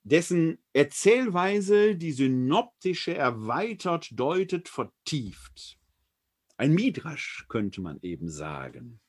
dessen 0.02 0.58
Erzählweise 0.72 1.94
die 1.94 2.10
synoptische 2.10 3.14
erweitert, 3.14 4.08
deutet, 4.10 4.68
vertieft. 4.68 5.78
Ein 6.56 6.74
Midrasch 6.74 7.46
könnte 7.48 7.80
man 7.80 7.98
eben 8.02 8.28
sagen. 8.28 9.00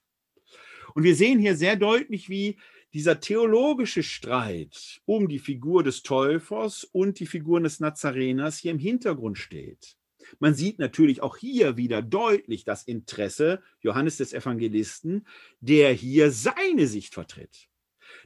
Und 0.94 1.04
wir 1.04 1.16
sehen 1.16 1.40
hier 1.40 1.56
sehr 1.56 1.76
deutlich, 1.76 2.30
wie 2.30 2.58
dieser 2.94 3.20
theologische 3.20 4.04
Streit 4.04 5.02
um 5.06 5.28
die 5.28 5.40
Figur 5.40 5.84
des 5.84 6.04
Täufers 6.04 6.84
und 6.84 7.20
die 7.20 7.28
Figur 7.28 7.60
des 7.60 7.80
Nazareners 7.80 8.58
hier 8.58 8.72
im 8.72 8.80
Hintergrund 8.80 9.38
steht. 9.38 9.98
Man 10.40 10.56
sieht 10.56 10.80
natürlich 10.80 11.22
auch 11.22 11.38
hier 11.38 11.78
wieder 11.78 12.02
deutlich 12.02 12.66
das 12.66 12.84
Interesse 12.84 13.62
Johannes 13.82 14.18
des 14.18 14.34
Evangelisten, 14.34 15.26
der 15.60 15.94
hier 15.94 16.32
seine 16.32 16.88
Sicht 16.88 17.14
vertritt. 17.14 17.70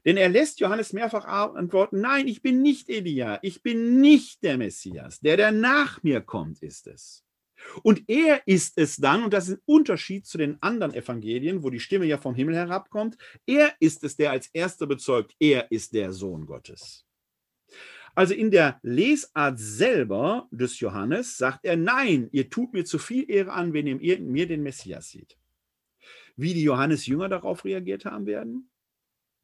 Denn 0.06 0.18
er 0.18 0.30
lässt 0.30 0.60
Johannes 0.60 0.94
mehrfach 0.94 1.26
antworten, 1.26 2.02
nein, 2.02 2.28
ich 2.28 2.42
bin 2.42 2.62
nicht 2.62 2.90
Elia, 2.90 3.40
ich 3.42 3.62
bin 3.62 4.00
nicht 4.00 4.44
der 4.44 4.58
Messias, 4.58 5.20
der, 5.20 5.38
der 5.38 5.52
nach 5.52 6.02
mir 6.04 6.22
kommt, 6.22 6.62
ist 6.62 6.88
es. 6.88 7.24
Und 7.84 8.04
er 8.08 8.42
ist 8.46 8.78
es 8.78 8.98
dann, 8.98 9.24
und 9.24 9.34
das 9.34 9.48
ist 9.48 9.58
ein 9.58 9.64
Unterschied 9.66 10.26
zu 10.26 10.38
den 10.38 10.62
anderen 10.62 10.94
Evangelien, 10.94 11.64
wo 11.64 11.70
die 11.70 11.80
Stimme 11.80 12.06
ja 12.06 12.18
vom 12.18 12.36
Himmel 12.36 12.56
herabkommt, 12.56 13.18
er 13.46 13.74
ist 13.80 14.04
es, 14.04 14.16
der 14.16 14.32
als 14.32 14.48
erster 14.48 14.88
bezeugt, 14.88 15.36
er 15.40 15.72
ist 15.72 15.94
der 15.94 16.12
Sohn 16.12 16.46
Gottes. 16.46 17.06
Also 18.14 18.34
in 18.34 18.52
der 18.52 18.80
Lesart 18.84 19.58
selber 19.58 20.48
des 20.52 20.80
Johannes 20.80 21.38
sagt 21.38 21.64
er, 21.64 21.78
nein, 21.78 22.28
ihr 22.32 22.50
tut 22.50 22.74
mir 22.74 22.84
zu 22.84 23.00
viel 23.00 23.30
Ehre 23.30 23.54
an, 23.54 23.74
wenn 23.74 23.88
ihr 23.88 24.20
mir 24.20 24.48
den 24.48 24.64
Messias 24.64 25.10
seht. 25.10 25.38
Wie 26.36 26.54
die 26.54 26.64
Johannes 26.64 27.06
Jünger 27.06 27.30
darauf 27.30 27.64
reagiert 27.64 28.06
haben 28.06 28.26
werden, 28.26 28.71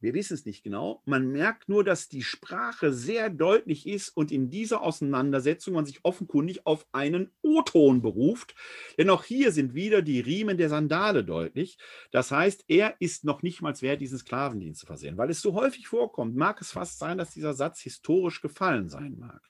wir 0.00 0.14
wissen 0.14 0.34
es 0.34 0.46
nicht 0.46 0.62
genau. 0.62 1.02
Man 1.06 1.28
merkt 1.28 1.68
nur, 1.68 1.82
dass 1.82 2.08
die 2.08 2.22
Sprache 2.22 2.92
sehr 2.92 3.30
deutlich 3.30 3.86
ist 3.86 4.10
und 4.10 4.30
in 4.30 4.50
dieser 4.50 4.82
Auseinandersetzung 4.82 5.74
man 5.74 5.86
sich 5.86 6.04
offenkundig 6.04 6.66
auf 6.66 6.86
einen 6.92 7.32
O-Ton 7.42 8.00
beruft. 8.00 8.54
Denn 8.96 9.10
auch 9.10 9.24
hier 9.24 9.50
sind 9.50 9.74
wieder 9.74 10.02
die 10.02 10.20
Riemen 10.20 10.56
der 10.56 10.68
Sandale 10.68 11.24
deutlich. 11.24 11.78
Das 12.12 12.30
heißt, 12.30 12.64
er 12.68 12.94
ist 13.00 13.24
noch 13.24 13.42
nicht 13.42 13.60
mal 13.60 13.74
wert, 13.80 14.00
diesen 14.00 14.18
Sklavendienst 14.18 14.80
zu 14.80 14.86
versehen. 14.86 15.16
Weil 15.18 15.30
es 15.30 15.42
so 15.42 15.54
häufig 15.54 15.88
vorkommt, 15.88 16.36
mag 16.36 16.60
es 16.60 16.72
fast 16.72 16.98
sein, 16.98 17.18
dass 17.18 17.32
dieser 17.32 17.54
Satz 17.54 17.80
historisch 17.80 18.40
gefallen 18.40 18.88
sein 18.88 19.18
mag. 19.18 19.42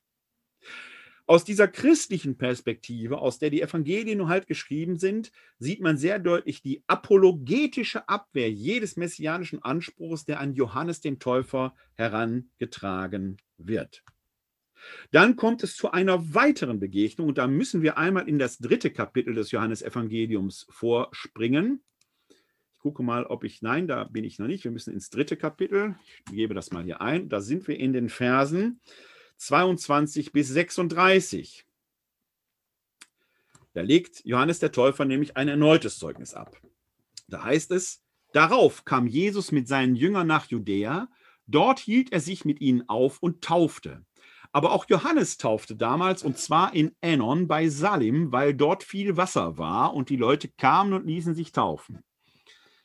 Aus 1.29 1.45
dieser 1.45 1.69
christlichen 1.69 2.39
Perspektive, 2.39 3.19
aus 3.19 3.39
der 3.39 3.51
die 3.51 3.61
Evangelien 3.61 4.17
nur 4.17 4.29
halt 4.29 4.47
geschrieben 4.47 4.99
sind, 4.99 5.31
sieht 5.59 5.83
man 5.83 5.99
sehr 5.99 6.19
deutlich 6.19 6.63
die 6.63 6.83
apologetische 6.87 8.09
Abwehr 8.09 8.51
jedes 8.51 8.97
messianischen 8.97 9.63
Anspruchs, 9.63 10.25
der 10.25 10.41
an 10.41 10.55
Johannes 10.55 11.03
den 11.03 11.19
Täufer 11.19 11.75
herangetragen 11.93 13.37
wird. 13.59 14.03
Dann 15.11 15.37
kommt 15.37 15.63
es 15.63 15.77
zu 15.77 15.91
einer 15.91 16.35
weiteren 16.35 16.81
Begegnung 16.81 17.29
und 17.29 17.37
da 17.37 17.47
müssen 17.47 17.83
wir 17.83 17.99
einmal 17.99 18.27
in 18.27 18.39
das 18.39 18.57
dritte 18.57 18.91
Kapitel 18.91 19.35
des 19.35 19.51
Johannesevangeliums 19.51 20.67
vorspringen. 20.71 21.83
Ich 22.73 22.79
gucke 22.79 23.03
mal, 23.03 23.27
ob 23.27 23.45
ich, 23.45 23.61
nein, 23.61 23.87
da 23.87 24.05
bin 24.05 24.25
ich 24.25 24.39
noch 24.39 24.47
nicht. 24.47 24.65
Wir 24.65 24.71
müssen 24.71 24.95
ins 24.95 25.11
dritte 25.11 25.37
Kapitel. 25.37 25.95
Ich 26.31 26.37
gebe 26.37 26.55
das 26.55 26.71
mal 26.71 26.85
hier 26.85 27.03
ein. 27.03 27.29
Da 27.29 27.43
sind 27.43 27.69
wir 27.69 27.79
in 27.79 27.93
den 27.93 28.09
Versen 28.09 28.81
22 29.39 30.33
bis 30.33 30.49
36. 30.49 31.65
Da 33.73 33.81
legt 33.81 34.25
Johannes 34.25 34.59
der 34.59 34.73
Täufer 34.73 35.05
nämlich 35.05 35.37
ein 35.37 35.49
erneutes 35.49 35.99
Zeugnis 35.99 36.35
ab. 36.35 36.61
Da 37.29 37.45
heißt 37.45 37.71
es, 37.71 38.03
darauf 38.33 38.85
kam 38.85 39.07
Jesus 39.07 39.53
mit 39.53 39.69
seinen 39.69 39.95
Jüngern 39.95 40.27
nach 40.27 40.47
Judäa, 40.47 41.09
dort 41.47 41.79
hielt 41.79 42.13
er 42.13 42.21
sich 42.21 42.45
mit 42.45 42.61
ihnen 42.61 42.89
auf 42.89 43.23
und 43.23 43.43
taufte. 43.43 44.05
Aber 44.51 44.73
auch 44.73 44.87
Johannes 44.89 45.37
taufte 45.37 45.77
damals 45.77 46.23
und 46.23 46.39
zwar 46.39 46.75
in 46.75 46.97
Enon 47.01 47.47
bei 47.47 47.69
Salim, 47.69 48.33
weil 48.33 48.55
dort 48.55 48.83
viel 48.83 49.17
Wasser 49.17 49.59
war 49.59 49.95
und 49.95 50.09
die 50.09 50.17
Leute 50.17 50.49
kamen 50.49 50.95
und 50.95 51.07
ließen 51.07 51.35
sich 51.35 51.53
taufen. 51.53 52.03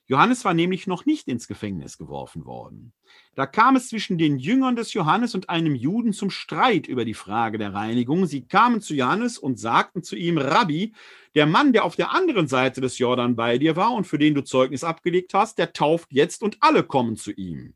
Johannes 0.06 0.44
war 0.44 0.54
nämlich 0.54 0.86
noch 0.86 1.06
nicht 1.06 1.30
ins 1.30 1.48
Gefängnis 1.48 1.98
geworfen 1.98 2.46
worden. 2.46 2.92
Da 3.36 3.46
kam 3.46 3.78
es 3.78 3.88
zwischen 3.88 4.18
den 4.18 4.38
Jüngern 4.38 4.76
des 4.76 4.94
Johannes 4.94 5.34
und 5.34 5.50
einem 5.50 5.76
Juden 5.76 6.12
zum 6.12 6.30
Streit 6.30 6.88
über 6.88 7.06
die 7.06 7.14
Frage 7.14 7.58
der 7.58 7.74
Reinigung. 7.74 8.26
Sie 8.26 8.46
kamen 8.46 8.82
zu 8.82 8.94
Johannes 8.94 9.38
und 9.38 9.60
sagten 9.60 10.04
zu 10.04 10.18
ihm, 10.18 10.38
Rabbi, 10.38 10.94
der 11.36 11.46
Mann, 11.46 11.72
der 11.72 11.86
auf 11.86 11.96
der 11.96 12.12
anderen 12.12 12.48
Seite 12.48 12.82
des 12.82 12.98
Jordan 12.98 13.38
bei 13.38 13.58
dir 13.58 13.78
war 13.78 13.94
und 13.94 14.06
für 14.06 14.18
den 14.18 14.36
du 14.36 14.44
Zeugnis 14.44 14.84
abgelegt 14.84 15.34
hast, 15.34 15.58
der 15.58 15.72
tauft 15.72 16.12
jetzt 16.12 16.44
und 16.44 16.58
alle 16.60 16.84
kommen 16.84 17.16
zu 17.16 17.32
ihm. 17.32 17.74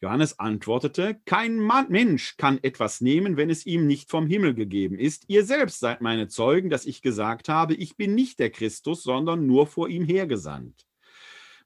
Johannes 0.00 0.38
antwortete, 0.38 1.20
kein 1.24 1.58
Mann, 1.58 1.86
Mensch 1.88 2.36
kann 2.36 2.58
etwas 2.62 3.00
nehmen, 3.00 3.36
wenn 3.36 3.50
es 3.50 3.66
ihm 3.66 3.86
nicht 3.86 4.10
vom 4.10 4.28
Himmel 4.28 4.54
gegeben 4.54 4.96
ist. 4.96 5.24
Ihr 5.26 5.44
selbst 5.44 5.80
seid 5.80 6.00
meine 6.00 6.28
Zeugen, 6.28 6.70
dass 6.70 6.86
ich 6.86 7.02
gesagt 7.02 7.48
habe, 7.48 7.74
ich 7.74 7.96
bin 7.96 8.14
nicht 8.14 8.38
der 8.38 8.50
Christus, 8.50 9.02
sondern 9.02 9.46
nur 9.46 9.66
vor 9.66 9.88
ihm 9.88 10.04
hergesandt. 10.04 10.87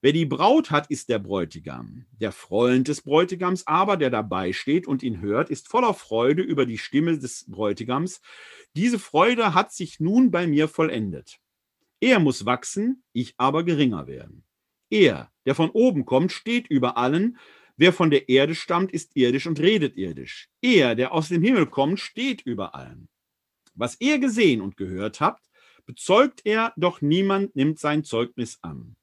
Wer 0.04 0.12
die 0.12 0.26
Braut 0.26 0.72
hat, 0.72 0.90
ist 0.90 1.08
der 1.10 1.20
Bräutigam. 1.20 2.06
Der 2.20 2.32
Freund 2.32 2.88
des 2.88 3.02
Bräutigams 3.02 3.68
aber, 3.68 3.96
der 3.96 4.10
dabei 4.10 4.52
steht 4.52 4.88
und 4.88 5.04
ihn 5.04 5.20
hört, 5.20 5.48
ist 5.48 5.68
voller 5.68 5.94
Freude 5.94 6.42
über 6.42 6.66
die 6.66 6.76
Stimme 6.76 7.16
des 7.16 7.48
Bräutigams. 7.48 8.20
Diese 8.74 8.98
Freude 8.98 9.54
hat 9.54 9.72
sich 9.72 10.00
nun 10.00 10.32
bei 10.32 10.48
mir 10.48 10.66
vollendet. 10.66 11.38
Er 12.00 12.18
muss 12.18 12.44
wachsen, 12.44 13.04
ich 13.12 13.34
aber 13.36 13.62
geringer 13.62 14.08
werden. 14.08 14.42
Er, 14.90 15.30
der 15.46 15.54
von 15.54 15.70
oben 15.70 16.04
kommt, 16.04 16.32
steht 16.32 16.66
über 16.66 16.96
allen. 16.96 17.38
Wer 17.76 17.92
von 17.92 18.10
der 18.10 18.28
Erde 18.28 18.56
stammt, 18.56 18.90
ist 18.90 19.14
irdisch 19.14 19.46
und 19.46 19.60
redet 19.60 19.96
irdisch. 19.96 20.48
Er, 20.60 20.96
der 20.96 21.12
aus 21.12 21.28
dem 21.28 21.44
Himmel 21.44 21.66
kommt, 21.66 22.00
steht 22.00 22.42
über 22.42 22.74
allen. 22.74 23.08
Was 23.76 24.00
ihr 24.00 24.18
gesehen 24.18 24.62
und 24.62 24.76
gehört 24.76 25.20
habt, 25.20 25.48
bezeugt 25.86 26.40
er, 26.44 26.72
doch 26.76 27.02
niemand 27.02 27.54
nimmt 27.54 27.78
sein 27.78 28.02
Zeugnis 28.02 28.58
an. 28.62 28.96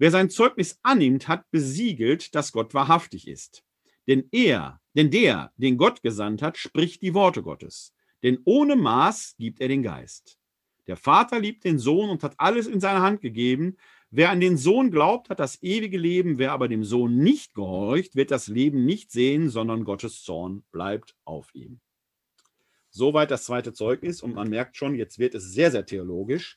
Wer 0.00 0.10
sein 0.10 0.30
Zeugnis 0.30 0.80
annimmt, 0.82 1.28
hat 1.28 1.50
besiegelt, 1.50 2.34
dass 2.34 2.52
Gott 2.52 2.72
wahrhaftig 2.72 3.28
ist. 3.28 3.62
Denn 4.08 4.26
er, 4.32 4.80
denn 4.96 5.10
der, 5.10 5.52
den 5.58 5.76
Gott 5.76 6.00
gesandt 6.02 6.40
hat, 6.40 6.56
spricht 6.56 7.02
die 7.02 7.12
Worte 7.12 7.42
Gottes. 7.42 7.92
Denn 8.22 8.38
ohne 8.44 8.76
Maß 8.76 9.34
gibt 9.38 9.60
er 9.60 9.68
den 9.68 9.82
Geist. 9.82 10.38
Der 10.86 10.96
Vater 10.96 11.38
liebt 11.38 11.64
den 11.64 11.78
Sohn 11.78 12.08
und 12.08 12.22
hat 12.22 12.32
alles 12.38 12.66
in 12.66 12.80
seine 12.80 13.02
Hand 13.02 13.20
gegeben. 13.20 13.76
Wer 14.10 14.30
an 14.30 14.40
den 14.40 14.56
Sohn 14.56 14.90
glaubt, 14.90 15.28
hat 15.28 15.38
das 15.38 15.62
ewige 15.62 15.98
Leben. 15.98 16.38
Wer 16.38 16.52
aber 16.52 16.68
dem 16.68 16.82
Sohn 16.82 17.18
nicht 17.18 17.52
gehorcht, 17.52 18.16
wird 18.16 18.30
das 18.30 18.48
Leben 18.48 18.86
nicht 18.86 19.12
sehen, 19.12 19.50
sondern 19.50 19.84
Gottes 19.84 20.22
Zorn 20.22 20.64
bleibt 20.72 21.14
auf 21.26 21.54
ihm. 21.54 21.78
Soweit 22.88 23.30
das 23.30 23.44
zweite 23.44 23.74
Zeugnis. 23.74 24.22
Und 24.22 24.34
man 24.34 24.48
merkt 24.48 24.78
schon, 24.78 24.94
jetzt 24.94 25.18
wird 25.18 25.34
es 25.34 25.52
sehr, 25.52 25.70
sehr 25.70 25.84
theologisch. 25.84 26.56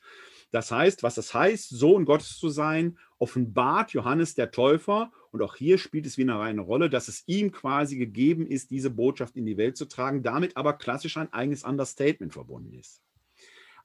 Das 0.54 0.70
heißt, 0.70 1.02
was 1.02 1.16
das 1.16 1.34
heißt, 1.34 1.70
Sohn 1.70 2.04
Gottes 2.04 2.38
zu 2.38 2.48
sein, 2.48 2.96
offenbart 3.24 3.94
Johannes 3.94 4.34
der 4.34 4.50
Täufer. 4.50 5.10
Und 5.30 5.40
auch 5.40 5.56
hier 5.56 5.78
spielt 5.78 6.04
es 6.04 6.18
wieder 6.18 6.38
eine 6.40 6.60
Rolle, 6.60 6.90
dass 6.90 7.08
es 7.08 7.22
ihm 7.26 7.52
quasi 7.52 7.96
gegeben 7.96 8.46
ist, 8.46 8.70
diese 8.70 8.90
Botschaft 8.90 9.34
in 9.34 9.46
die 9.46 9.56
Welt 9.56 9.78
zu 9.78 9.86
tragen, 9.86 10.22
damit 10.22 10.58
aber 10.58 10.74
klassisch 10.74 11.16
ein 11.16 11.32
eigenes 11.32 11.64
Understatement 11.64 12.34
verbunden 12.34 12.74
ist. 12.74 13.02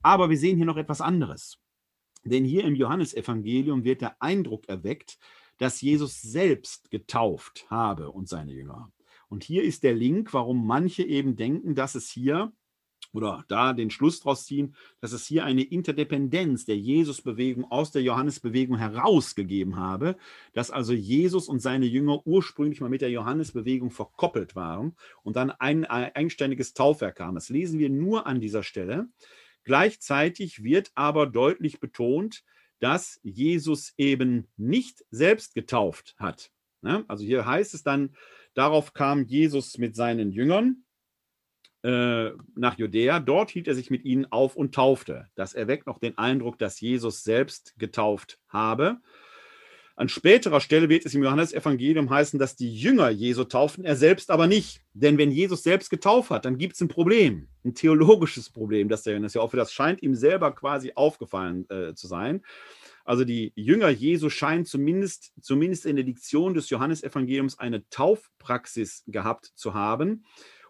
Aber 0.02 0.30
wir 0.30 0.38
sehen 0.38 0.58
hier 0.58 0.66
noch 0.66 0.76
etwas 0.76 1.00
anderes. 1.00 1.58
Denn 2.26 2.44
hier 2.44 2.66
im 2.66 2.76
Johannesevangelium 2.76 3.86
wird 3.86 4.02
der 4.02 4.22
Eindruck 4.22 4.68
erweckt, 4.68 5.18
dass 5.58 5.80
Jesus 5.80 6.22
selbst 6.22 6.92
getauft 6.92 7.66
habe 7.70 8.12
und 8.12 8.28
seine 8.28 8.52
Jünger. 8.52 8.92
Und 9.30 9.46
hier 9.46 9.64
ist 9.64 9.84
der 9.84 9.94
Link, 9.94 10.34
warum 10.34 10.68
manche 10.68 11.04
eben 11.04 11.38
denken, 11.38 11.76
dass 11.76 11.96
es 11.96 12.10
hier 12.10 12.52
oder 13.14 13.43
da 13.47 13.74
den 13.74 13.89
Schluss 13.89 14.20
daraus 14.20 14.45
ziehen, 14.45 14.76
dass 15.01 15.12
es 15.12 15.26
hier 15.26 15.45
eine 15.45 15.64
Interdependenz 15.64 16.66
der 16.66 16.78
Jesus-Bewegung 16.78 17.66
aus 17.72 17.91
der 17.91 18.03
Johannes-Bewegung 18.03 18.78
herausgegeben 18.78 19.78
habe, 19.78 20.18
dass 20.53 20.72
also 20.72 20.93
Jesus 20.93 21.47
und 21.47 21.60
seine 21.60 21.86
Jünger 21.86 22.26
ursprünglich 22.26 22.82
mal 22.82 22.89
mit 22.89 23.01
der 23.01 23.10
Johannes-Bewegung 23.10 23.91
verkoppelt 23.91 24.55
waren 24.55 24.95
und 25.24 25.36
dann 25.36 25.51
ein, 25.51 25.86
eigenständiges 25.86 26.74
Taufwerk 26.74 27.18
kam. 27.18 27.36
Das 27.36 27.49
lesen 27.49 27.80
wir 27.80 27.89
nur 27.89 28.28
an 28.28 28.39
dieser 28.39 28.64
Stelle. 28.64 29.07
Gleichzeitig 29.64 30.64
wird 30.64 30.91
aber 30.95 31.28
deutlich 31.28 31.80
betont, 31.80 32.43
dass 32.80 33.20
Jesus 33.24 33.93
eben 33.97 34.47
nicht 34.55 35.03
selbst 35.12 35.53
getauft 35.53 36.16
hat. 36.18 36.51
Ne? 36.82 37.03
Also 37.07 37.26
hier 37.26 37.45
heißt 37.45 37.74
es 37.74 37.84
dann, 37.84 38.16
Darauf 38.60 38.93
kam 38.93 39.26
Jesus 39.26 39.78
mit 39.78 39.95
seinen 39.95 40.32
Jüngern 40.32 40.84
äh, 41.84 42.32
nach 42.55 42.77
Judäa. 42.77 43.19
Dort 43.19 43.51
hielt 43.51 43.67
er 43.67 43.75
sich 43.75 43.89
mit 43.89 44.05
ihnen 44.05 44.25
auf 44.32 44.55
und 44.55 44.75
taufte. 44.75 45.27
Das 45.36 45.53
erweckt 45.53 45.88
noch 45.88 45.99
den 45.99 46.17
Eindruck, 46.17 46.57
dass 46.59 46.80
Jesus 46.80 47.23
selbst 47.23 47.73
getauft 47.77 48.39
habe. 48.49 48.97
An 49.99 50.07
späterer 50.07 50.61
Stelle 50.61 50.88
wird 50.88 51.05
es 51.05 51.13
im 51.13 51.23
Johannesevangelium 51.23 52.09
heißen, 52.09 52.39
dass 52.39 52.55
die 52.55 52.73
Jünger 52.73 53.09
Jesu 53.09 53.43
tauften, 53.43 53.84
er 53.84 53.97
selbst 53.97 54.32
aber 54.32 54.47
nicht. 54.47 54.82
Denn 54.93 55.17
wenn 55.17 55.30
Jesus 55.30 55.61
selbst 55.61 55.89
getauft 55.89 56.30
hat, 56.30 56.45
dann 56.45 56.57
gibt 56.57 56.75
es 56.75 56.82
ein 56.82 56.88
Problem, 56.88 57.49
ein 57.65 57.75
theologisches 57.75 58.49
Problem, 58.49 58.88
das 58.88 59.03
der 59.03 59.11
Johannes 59.11 59.34
ja 59.34 59.41
auch 59.41 59.51
für 59.51 59.57
das 59.57 59.73
scheint 59.73 60.01
ihm 60.01 60.15
selber 60.15 60.55
quasi 60.55 60.93
aufgefallen 60.95 61.69
äh, 61.69 61.95
zu 61.95 62.07
sein. 62.07 62.43
Also 63.03 63.25
die 63.25 63.51
Jünger 63.55 63.89
Jesu 63.89 64.30
scheinen 64.30 64.63
zumindest, 64.63 65.34
zumindest 65.41 65.86
in 65.86 65.97
der 65.97 66.05
Diktion 66.05 66.53
des 66.53 66.69
Johannesevangeliums 66.69 67.59
eine 67.59 67.84
Taufpraxis 67.89 69.03
gehabt 69.07 69.51
zu 69.55 69.73
haben. 69.73 70.23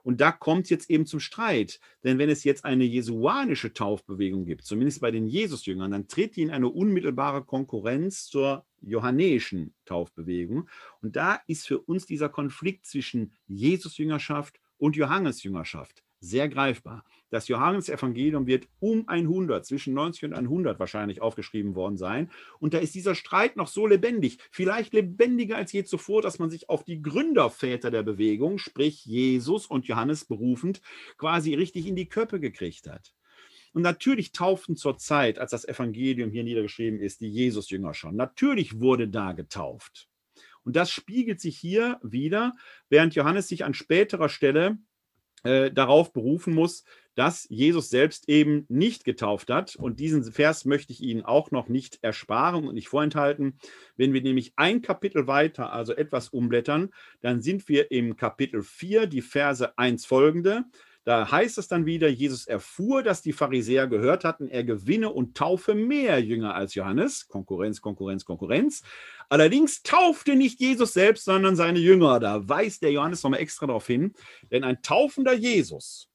Und 0.04 0.22
da 0.22 0.32
kommt 0.32 0.70
jetzt 0.70 0.90
eben 0.90 1.06
zum 1.06 1.20
Streit. 1.20 1.80
Denn 2.04 2.18
wenn 2.18 2.30
es 2.30 2.44
jetzt 2.44 2.66
eine 2.66 2.84
jesuanische 2.84 3.74
Taufbewegung 3.74 4.46
gibt, 4.46 4.66
zumindest 4.66 5.02
bei 5.02 5.12
den 5.12 5.28
Jesusjüngern, 5.28 5.92
dann 5.92 6.08
tritt 6.08 6.36
die 6.36 6.42
in 6.42 6.52
eine 6.52 6.70
unmittelbare 6.70 7.44
Konkurrenz 7.44 8.26
zur 8.26 8.66
johannäischen 8.82 9.74
Taufbewegung. 9.86 10.70
Und 11.02 11.16
da 11.16 11.40
ist 11.48 11.68
für 11.68 11.80
uns 11.80 12.06
dieser 12.06 12.30
Konflikt 12.30 12.86
zwischen 12.86 13.34
Jesusjüngerschaft 13.48 14.60
und 14.78 14.96
Johannesjüngerschaft 14.96 16.04
sehr 16.20 16.50
greifbar. 16.50 17.06
Das 17.30 17.48
Johannesevangelium 17.48 18.48
wird 18.48 18.68
um 18.80 19.08
100, 19.08 19.66
zwischen 19.66 19.94
90 19.94 20.26
und 20.26 20.34
100 20.34 20.80
wahrscheinlich 20.80 21.22
aufgeschrieben 21.22 21.76
worden 21.76 21.98
sein. 21.98 22.32
Und 22.60 22.74
da 22.74 22.80
ist 22.80 22.96
dieser 22.96 23.16
Streit 23.16 23.56
noch 23.56 23.68
so 23.68 23.86
lebendig, 23.86 24.40
vielleicht 24.52 24.94
lebendiger 24.94 25.58
als 25.58 25.72
je 25.72 25.84
zuvor, 25.84 26.22
dass 26.22 26.40
man 26.40 26.50
sich 26.50 26.70
auf 26.70 26.84
die 26.84 27.02
Gründerväter 27.02 27.92
der 27.92 28.04
Bewegung, 28.04 28.58
sprich 28.58 29.06
Jesus 29.06 29.68
und 29.68 29.88
Johannes 29.88 30.26
berufend, 30.26 30.82
quasi 31.18 31.54
richtig 31.54 31.86
in 31.86 31.96
die 31.96 32.10
Köpfe 32.10 32.40
gekriegt 32.40 32.88
hat. 32.88 33.14
Und 33.72 33.84
natürlich 33.84 34.32
tauften 34.32 34.76
zur 34.76 34.98
Zeit, 34.98 35.38
als 35.38 35.52
das 35.52 35.68
Evangelium 35.68 36.32
hier 36.32 36.44
niedergeschrieben 36.44 37.00
ist, 37.00 37.22
die 37.22 37.30
Jesus-Jünger 37.30 37.94
schon. 37.94 38.16
Natürlich 38.16 38.80
wurde 38.80 39.08
da 39.08 39.34
getauft. 39.34 40.10
Und 40.64 40.76
das 40.76 40.92
spiegelt 40.92 41.40
sich 41.40 41.58
hier 41.58 42.00
wieder, 42.04 42.56
während 42.90 43.16
Johannes 43.16 43.48
sich 43.48 43.64
an 43.64 43.74
späterer 43.74 44.30
Stelle 44.30 44.80
äh, 45.44 45.72
darauf 45.72 46.14
berufen 46.14 46.54
muss, 46.54 46.84
dass 47.16 47.48
Jesus 47.50 47.90
selbst 47.90 48.30
eben 48.30 48.66
nicht 48.70 49.04
getauft 49.04 49.50
hat. 49.50 49.76
Und 49.76 50.00
diesen 50.00 50.24
Vers 50.32 50.64
möchte 50.64 50.94
ich 50.94 51.02
Ihnen 51.02 51.26
auch 51.26 51.52
noch 51.52 51.68
nicht 51.68 52.00
ersparen 52.02 52.66
und 52.66 52.76
nicht 52.76 52.88
vorenthalten. 52.88 53.60
Wenn 53.98 54.14
wir 54.14 54.22
nämlich 54.22 54.54
ein 54.56 54.82
Kapitel 54.82 55.28
weiter, 55.28 55.74
also 55.74 55.94
etwas 55.94 56.30
umblättern, 56.30 56.92
dann 57.20 57.42
sind 57.42 57.68
wir 57.68 57.92
im 57.92 58.16
Kapitel 58.16 58.62
4, 58.62 59.08
die 59.08 59.22
Verse 59.22 59.78
1 59.78 60.06
folgende. 60.06 60.64
Da 61.10 61.32
heißt 61.32 61.58
es 61.58 61.68
dann 61.68 61.88
wieder, 61.88 62.08
Jesus 62.08 62.46
erfuhr, 62.46 63.02
dass 63.02 63.24
die 63.24 63.34
Pharisäer 63.34 63.88
gehört 63.88 64.24
hatten, 64.24 64.48
er 64.48 64.64
gewinne 64.64 65.10
und 65.10 65.36
taufe 65.36 65.74
mehr 65.74 66.20
Jünger 66.20 66.54
als 66.54 66.76
Johannes. 66.76 67.28
Konkurrenz, 67.28 67.82
Konkurrenz, 67.82 68.26
Konkurrenz. 68.26 68.84
Allerdings 69.28 69.82
taufte 69.82 70.36
nicht 70.36 70.60
Jesus 70.60 70.94
selbst, 70.94 71.26
sondern 71.26 71.56
seine 71.56 71.80
Jünger. 71.80 72.20
Da 72.20 72.48
weist 72.48 72.84
der 72.84 72.92
Johannes 72.92 73.24
nochmal 73.24 73.40
extra 73.40 73.66
darauf 73.66 73.88
hin. 73.88 74.14
Denn 74.52 74.64
ein 74.64 74.84
taufender 74.84 75.34
Jesus 75.34 76.12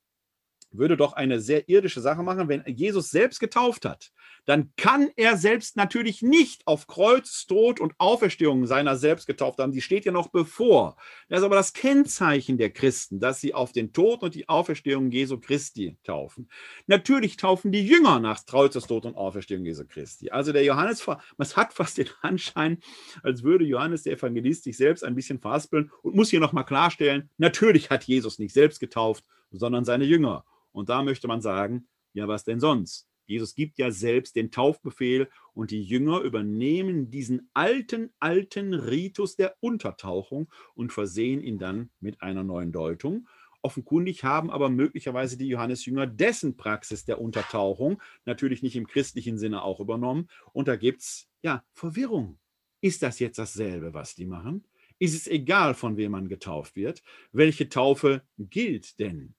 würde 0.71 0.97
doch 0.97 1.15
eine 1.15 1.41
sehr 1.41 1.69
irdische 1.69 2.01
Sache 2.01 2.23
machen, 2.23 2.47
wenn 2.47 2.63
Jesus 2.65 3.11
selbst 3.11 3.41
getauft 3.41 3.87
hat. 3.87 4.13
Dann 4.47 4.73
kann 4.77 5.11
er 5.17 5.37
selbst 5.37 5.77
natürlich 5.77 6.23
nicht 6.23 6.67
auf 6.67 6.87
Kreuz, 6.87 7.47
Tod 7.47 7.81
und 7.81 7.95
Auferstehung 7.99 8.67
seiner 8.67 8.97
selbst 8.97 9.27
getauft 9.27 9.59
haben. 9.59 9.73
Die 9.73 9.81
steht 9.81 10.05
ja 10.05 10.13
noch 10.13 10.29
bevor. 10.29 10.97
Das 11.29 11.41
ist 11.41 11.45
aber 11.45 11.55
das 11.55 11.73
Kennzeichen 11.73 12.59
der 12.59 12.71
Christen, 12.71 13.21
dass 13.21 13.41
sie 13.41 13.55
auf 13.55 13.73
den 13.73 13.93
Tod 13.93 14.23
und 14.23 14.35
die 14.35 14.49
Auferstehung 14.49 15.11
Jesu 15.11 15.39
Christi 15.39 15.97
taufen. 16.05 16.49
Natürlich 16.87 17.37
taufen 17.37 17.73
die 17.73 17.87
Jünger 17.87 18.21
nach 18.21 18.45
Kreuz, 18.45 18.75
Tod 18.75 19.07
und 19.07 19.17
Auferstehung 19.17 19.65
Jesu 19.65 19.85
Christi. 19.87 20.31
Also 20.31 20.53
der 20.53 20.65
Johannes, 20.65 21.07
es 21.39 21.57
hat 21.57 21.73
fast 21.73 21.99
den 21.99 22.09
Anschein, 22.21 22.79
als 23.23 23.43
würde 23.43 23.65
Johannes 23.65 24.03
der 24.03 24.15
Evangelist 24.15 24.65
sich 24.65 24.77
selbst 24.77 25.05
ein 25.05 25.15
bisschen 25.15 25.41
verhaspeln 25.41 25.91
und 26.03 26.15
muss 26.15 26.31
hier 26.31 26.41
nochmal 26.41 26.65
klarstellen, 26.65 27.31
natürlich 27.39 27.91
hat 27.91 28.05
Jesus 28.05 28.39
nicht 28.39 28.53
selbst 28.53 28.81
getauft, 28.81 29.25
sondern 29.51 29.85
seine 29.85 30.05
Jünger. 30.05 30.45
Und 30.73 30.89
da 30.89 31.03
möchte 31.03 31.29
man 31.29 31.41
sagen, 31.41 31.87
ja, 32.13 32.29
was 32.29 32.45
denn 32.45 32.61
sonst? 32.61 33.09
Jesus 33.27 33.55
gibt 33.55 33.79
ja 33.79 33.91
selbst 33.91 34.37
den 34.37 34.51
Taufbefehl 34.51 35.29
und 35.53 35.71
die 35.71 35.83
Jünger 35.83 36.21
übernehmen 36.21 37.11
diesen 37.11 37.49
alten, 37.55 38.13
alten 38.21 38.75
Ritus 38.75 39.37
der 39.37 39.57
Untertauchung 39.61 40.49
und 40.75 40.93
versehen 40.93 41.43
ihn 41.43 41.59
dann 41.59 41.91
mit 42.01 42.23
einer 42.23 42.45
neuen 42.45 42.73
Deutung. 42.73 43.27
Offenkundig 43.63 44.25
haben 44.25 44.51
aber 44.51 44.69
möglicherweise 44.69 45.39
die 45.39 45.49
Johannesjünger 45.49 46.07
dessen 46.07 46.57
Praxis 46.57 47.07
der 47.07 47.19
Untertauchung 47.19 48.03
natürlich 48.27 48.63
nicht 48.63 48.77
im 48.77 48.87
christlichen 48.87 49.39
Sinne 49.39 49.63
auch 49.63 49.81
übernommen. 49.81 50.29
Und 50.53 50.69
da 50.69 50.77
gibt 50.77 51.01
es 51.01 51.29
ja 51.43 51.65
Verwirrung. 51.73 52.39
Ist 52.83 53.03
das 53.03 53.19
jetzt 53.21 53.39
dasselbe, 53.39 53.95
was 53.95 54.15
die 54.15 54.27
machen? 54.27 54.67
Ist 54.99 55.15
es 55.15 55.27
egal, 55.27 55.73
von 55.73 55.97
wem 55.97 56.13
man 56.13 56.29
getauft 56.29 56.77
wird? 56.77 57.03
Welche 57.33 57.71
Taufe 57.71 58.23
gilt 58.39 58.99
denn? 59.01 59.35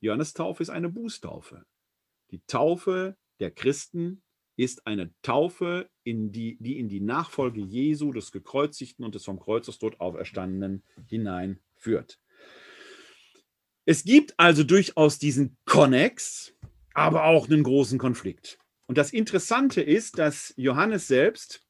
Johannestaufe 0.00 0.62
ist 0.62 0.70
eine 0.70 0.88
Bußtaufe. 0.88 1.64
Die 2.30 2.42
Taufe 2.46 3.16
der 3.40 3.50
Christen 3.50 4.22
ist 4.56 4.86
eine 4.86 5.12
Taufe, 5.22 5.90
in 6.04 6.32
die, 6.32 6.56
die 6.60 6.78
in 6.78 6.88
die 6.88 7.00
Nachfolge 7.00 7.60
Jesu, 7.60 8.12
des 8.12 8.30
Gekreuzigten 8.30 9.04
und 9.04 9.14
des 9.14 9.24
vom 9.24 9.40
Kreuzestod 9.40 10.00
Auferstandenen 10.00 10.82
hineinführt. 11.06 12.20
Es 13.84 14.04
gibt 14.04 14.34
also 14.38 14.64
durchaus 14.64 15.18
diesen 15.18 15.56
Konnex, 15.64 16.54
aber 16.94 17.24
auch 17.24 17.48
einen 17.48 17.62
großen 17.62 17.98
Konflikt. 17.98 18.58
Und 18.86 18.98
das 18.98 19.12
Interessante 19.12 19.82
ist, 19.82 20.18
dass 20.18 20.54
Johannes 20.56 21.08
selbst, 21.08 21.66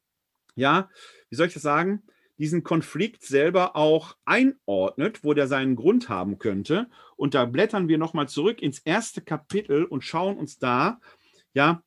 ja, 0.55 0.91
wie 1.31 1.37
soll 1.37 1.49
ich 1.49 1.55
das 1.55 1.63
sagen, 1.63 2.03
diesen 2.39 2.65
Konflikt 2.65 3.23
selber 3.23 3.77
auch 3.77 4.17
einordnet, 4.25 5.23
wo 5.23 5.35
der 5.35 5.47
seinen 5.47 5.77
Grund 5.77 6.09
haben 6.09 6.39
könnte. 6.39 6.89
Und 7.17 7.35
da 7.35 7.45
blättern 7.45 7.89
wir 7.89 7.99
nochmal 7.99 8.29
zurück 8.29 8.61
ins 8.61 8.81
erste 8.81 9.21
Kapitel 9.21 9.85
und 9.85 10.03
schauen 10.03 10.37
uns 10.37 10.59
da, 10.59 11.01
ja, 11.53 11.83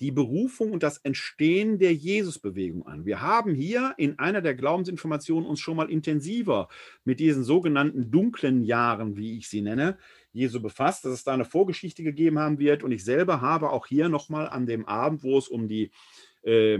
die 0.00 0.10
Berufung 0.10 0.72
und 0.72 0.82
das 0.82 0.98
Entstehen 0.98 1.78
der 1.78 1.94
Jesusbewegung 1.94 2.86
an. 2.86 3.04
Wir 3.04 3.20
haben 3.20 3.54
hier 3.54 3.94
in 3.98 4.18
einer 4.18 4.40
der 4.40 4.54
Glaubensinformationen 4.54 5.48
uns 5.48 5.60
schon 5.60 5.76
mal 5.76 5.90
intensiver 5.90 6.68
mit 7.04 7.20
diesen 7.20 7.44
sogenannten 7.44 8.10
dunklen 8.10 8.64
Jahren, 8.64 9.16
wie 9.16 9.36
ich 9.36 9.48
sie 9.48 9.60
nenne, 9.60 9.98
Jesu 10.32 10.62
befasst, 10.62 11.04
dass 11.04 11.12
es 11.12 11.24
da 11.24 11.34
eine 11.34 11.44
Vorgeschichte 11.44 12.02
gegeben 12.02 12.38
haben 12.38 12.58
wird. 12.58 12.82
Und 12.82 12.92
ich 12.92 13.04
selber 13.04 13.40
habe 13.42 13.70
auch 13.70 13.86
hier 13.86 14.08
nochmal 14.08 14.48
an 14.48 14.66
dem 14.66 14.86
Abend, 14.86 15.22
wo 15.22 15.36
es 15.36 15.48
um 15.48 15.68
die 15.68 15.90
äh, 16.42 16.78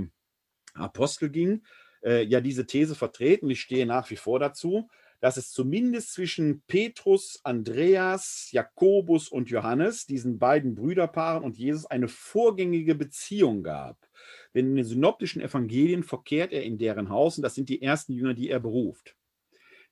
Apostel 0.75 1.29
ging, 1.29 1.63
äh, 2.03 2.23
ja 2.25 2.41
diese 2.41 2.67
These 2.67 2.95
vertreten. 2.95 3.51
Ich 3.51 3.61
stehe 3.61 3.87
nach 3.87 4.11
wie 4.11 4.17
vor 4.17 4.39
dazu, 4.39 4.89
dass 5.21 5.37
es 5.37 5.51
zumindest 5.51 6.15
zwischen 6.15 6.63
Petrus, 6.67 7.41
Andreas, 7.45 8.49
Jakobus 8.53 9.29
und 9.29 9.51
Johannes, 9.51 10.07
diesen 10.07 10.39
beiden 10.39 10.75
Brüderpaaren 10.75 11.45
und 11.45 11.59
Jesus 11.59 11.87
eine 11.87 12.09
vorgängige 12.09 12.95
Beziehung 12.95 13.63
gab. 13.63 14.09
Denn 14.55 14.71
in 14.71 14.77
den 14.77 14.85
synoptischen 14.85 15.43
Evangelien 15.43 16.03
verkehrt 16.03 16.53
er 16.53 16.65
in 16.65 16.79
deren 16.79 17.11
Haus 17.11 17.37
und 17.37 17.43
das 17.43 17.55
sind 17.55 17.69
die 17.69 17.83
ersten 17.83 18.15
Jünger, 18.15 18.35
die 18.35 18.49
er 18.49 18.61
beruft. 18.61 19.15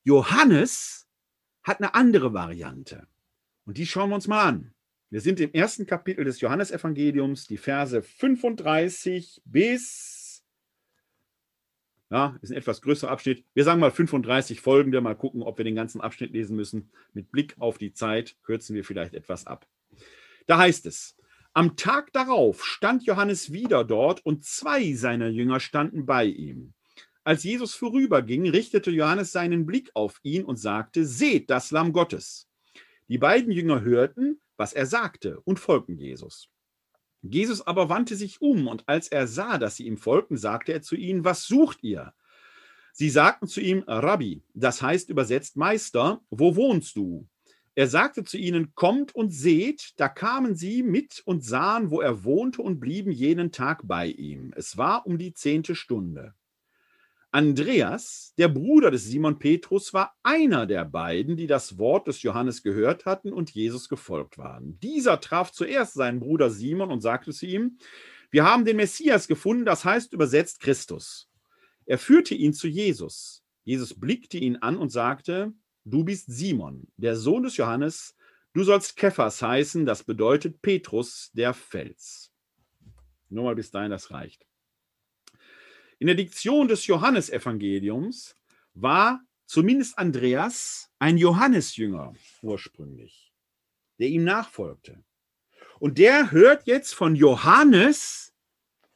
Johannes 0.03 1.07
hat 1.63 1.81
eine 1.81 1.95
andere 1.95 2.33
Variante 2.33 3.07
und 3.67 3.77
die 3.77 3.87
schauen 3.87 4.09
wir 4.09 4.15
uns 4.15 4.29
mal 4.29 4.49
an. 4.49 4.75
Wir 5.11 5.21
sind 5.21 5.41
im 5.41 5.53
ersten 5.53 5.87
Kapitel 5.87 6.25
des 6.25 6.41
Johannesevangeliums, 6.41 7.47
die 7.47 7.57
Verse 7.57 8.03
35 8.03 9.41
bis 9.45 10.18
ja, 12.11 12.39
ist 12.41 12.51
ein 12.51 12.57
etwas 12.57 12.81
größerer 12.81 13.11
Abschnitt. 13.11 13.45
Wir 13.55 13.65
sagen 13.65 13.81
mal 13.81 13.91
35 13.91 14.61
folgende, 14.61 15.01
mal 15.01 15.15
gucken, 15.15 15.43
ob 15.43 15.59
wir 15.59 15.65
den 15.65 15.75
ganzen 15.75 16.01
Abschnitt 16.01 16.33
lesen 16.33 16.57
müssen. 16.57 16.91
Mit 17.13 17.31
Blick 17.31 17.55
auf 17.59 17.79
die 17.79 17.93
Zeit 17.93 18.37
kürzen 18.43 18.75
wir 18.75 18.85
vielleicht 18.85 19.15
etwas 19.15 19.47
ab. 19.47 19.67
Da 20.47 20.59
heißt 20.59 20.87
es, 20.87 21.17
am 21.53 21.77
Tag 21.77 22.13
darauf 22.13 22.65
stand 22.65 23.05
Johannes 23.05 23.53
wieder 23.53 23.85
dort 23.85 24.25
und 24.25 24.45
zwei 24.45 24.95
seiner 24.95 25.29
Jünger 25.29 25.61
standen 25.61 26.07
bei 26.07 26.25
ihm. 26.25 26.73
Als 27.25 27.45
Jesus 27.45 27.75
vorüberging, 27.75 28.49
richtete 28.49 28.91
Johannes 28.91 29.33
seinen 29.33 29.67
Blick 29.67 29.91
auf 29.93 30.19
ihn 30.23 30.45
und 30.45 30.57
sagte, 30.57 31.05
seht 31.05 31.51
das 31.51 31.71
Lamm 31.71 31.93
Gottes. 31.93 32.49
Die 33.09 33.19
beiden 33.19 33.53
Jünger 33.53 33.83
hörten, 33.83 34.41
was 34.57 34.73
er 34.73 34.87
sagte 34.87 35.41
und 35.41 35.59
folgten 35.59 35.99
Jesus. 35.99 36.49
Jesus 37.23 37.67
aber 37.67 37.89
wandte 37.89 38.17
sich 38.17 38.41
um 38.41 38.69
und 38.69 38.89
als 38.89 39.09
er 39.09 39.27
sah, 39.27 39.59
dass 39.59 39.77
sie 39.77 39.87
ihm 39.87 39.99
folgten, 39.99 40.37
sagte 40.37 40.73
er 40.73 40.83
zu 40.83 40.97
ihnen, 40.97 41.25
was 41.25 41.45
sucht 41.47 41.83
ihr? 41.83 42.15
Sie 42.93 43.11
sagten 43.11 43.47
zu 43.47 43.61
ihm, 43.61 43.85
Rabbi, 43.87 44.43
das 44.55 44.83
heißt 44.83 45.09
übersetzt 45.11 45.57
Meister, 45.57 46.21
wo 46.31 46.57
wohnst 46.57 46.97
du? 46.97 47.29
Er 47.75 47.87
sagte 47.87 48.25
zu 48.25 48.37
ihnen, 48.37 48.75
kommt 48.75 49.15
und 49.15 49.31
seht, 49.31 49.93
da 49.99 50.09
kamen 50.09 50.57
sie 50.57 50.83
mit 50.83 51.23
und 51.25 51.45
sahen, 51.45 51.93
wo 51.93 52.01
er 52.01 52.25
wohnte 52.25 52.61
und 52.61 52.81
blieben 52.81 53.13
jenen 53.13 53.53
Tag 53.53 53.87
bei 53.87 54.07
ihm. 54.07 54.53
Es 54.57 54.77
war 54.77 55.07
um 55.07 55.17
die 55.17 55.33
zehnte 55.33 55.77
Stunde. 55.77 56.35
Andreas, 57.31 58.33
der 58.39 58.49
Bruder 58.49 58.91
des 58.91 59.05
Simon 59.05 59.39
Petrus, 59.39 59.93
war 59.93 60.17
einer 60.23 60.67
der 60.67 60.87
beiden, 60.87 61.37
die 61.37 61.47
das 61.47 61.77
Wort 61.77 62.09
des 62.09 62.23
Johannes 62.23 62.63
gehört 62.63 63.05
hatten 63.05 63.35
und 63.35 63.51
Jesus 63.51 63.91
gefolgt 63.91 64.39
waren. 64.39 64.79
Dieser 64.81 65.21
traf 65.21 65.53
zuerst 65.53 65.95
seinen 65.95 66.21
Bruder 66.21 66.51
Simon 66.51 66.91
und 66.91 67.03
sagte 67.03 67.33
zu 67.33 67.45
ihm, 67.47 67.79
wir 68.31 68.45
haben 68.45 68.65
den 68.65 68.77
Messias 68.77 69.29
gefunden, 69.29 69.67
das 69.67 69.85
heißt 69.85 70.13
übersetzt 70.15 70.61
Christus. 70.61 71.29
Er 71.85 71.99
führte 71.99 72.35
ihn 72.35 72.55
zu 72.55 72.67
Jesus. 72.67 73.43
Jesus 73.65 73.99
blickte 73.99 74.39
ihn 74.39 74.57
an 74.57 74.79
und 74.79 74.91
sagte, 74.91 75.53
du 75.85 76.05
bist 76.05 76.33
Simon, 76.33 76.89
der 76.97 77.17
Sohn 77.17 77.43
des 77.43 77.59
Johannes, 77.59 78.17
du 78.55 78.65
sollst 78.65 78.97
Kephas 78.97 79.43
heißen, 79.43 79.85
das 79.85 80.03
bedeutet 80.03 80.63
Petrus, 80.63 81.31
der 81.35 81.53
Fels. 81.53 82.33
Nur 83.29 83.45
mal 83.45 83.55
bis 83.55 83.71
dahin, 83.71 83.91
das 83.91 84.11
reicht. 84.11 84.48
In 85.99 86.07
der 86.07 86.17
Diktion 86.17 86.69
des 86.69 86.87
Johannesevangeliums 86.87 88.37
war 88.75 89.21
zumindest 89.47 89.99
Andreas 89.99 90.91
ein 90.99 91.19
Johannesjünger 91.19 92.15
ursprünglich, 92.43 93.33
der 93.99 94.09
ihm 94.09 94.23
nachfolgte. 94.25 95.03
Und 95.81 95.99
der 95.99 96.31
hört 96.31 96.67
jetzt 96.67 96.95
von 96.95 97.17
Johannes, 97.17 98.33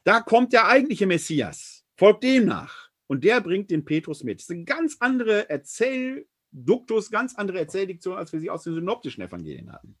da 0.03 0.21
kommt 0.21 0.53
der 0.53 0.67
eigentliche 0.67 1.07
Messias, 1.07 1.85
folgt 1.95 2.23
dem 2.23 2.45
nach. 2.45 2.89
Und 3.07 3.23
der 3.23 3.41
bringt 3.41 3.69
den 3.69 3.85
Petrus 3.85 4.23
mit. 4.23 4.39
Das 4.39 4.45
ist 4.45 4.51
eine 4.51 4.63
ganz 4.63 4.97
andere 4.99 5.49
Erzählduktus, 5.49 7.11
ganz 7.11 7.35
andere 7.35 7.59
Erzähldiktion, 7.59 8.17
als 8.17 8.31
wir 8.31 8.39
sie 8.39 8.49
aus 8.49 8.63
den 8.63 8.73
synoptischen 8.73 9.21
Evangelien 9.21 9.71
hatten. 9.71 9.97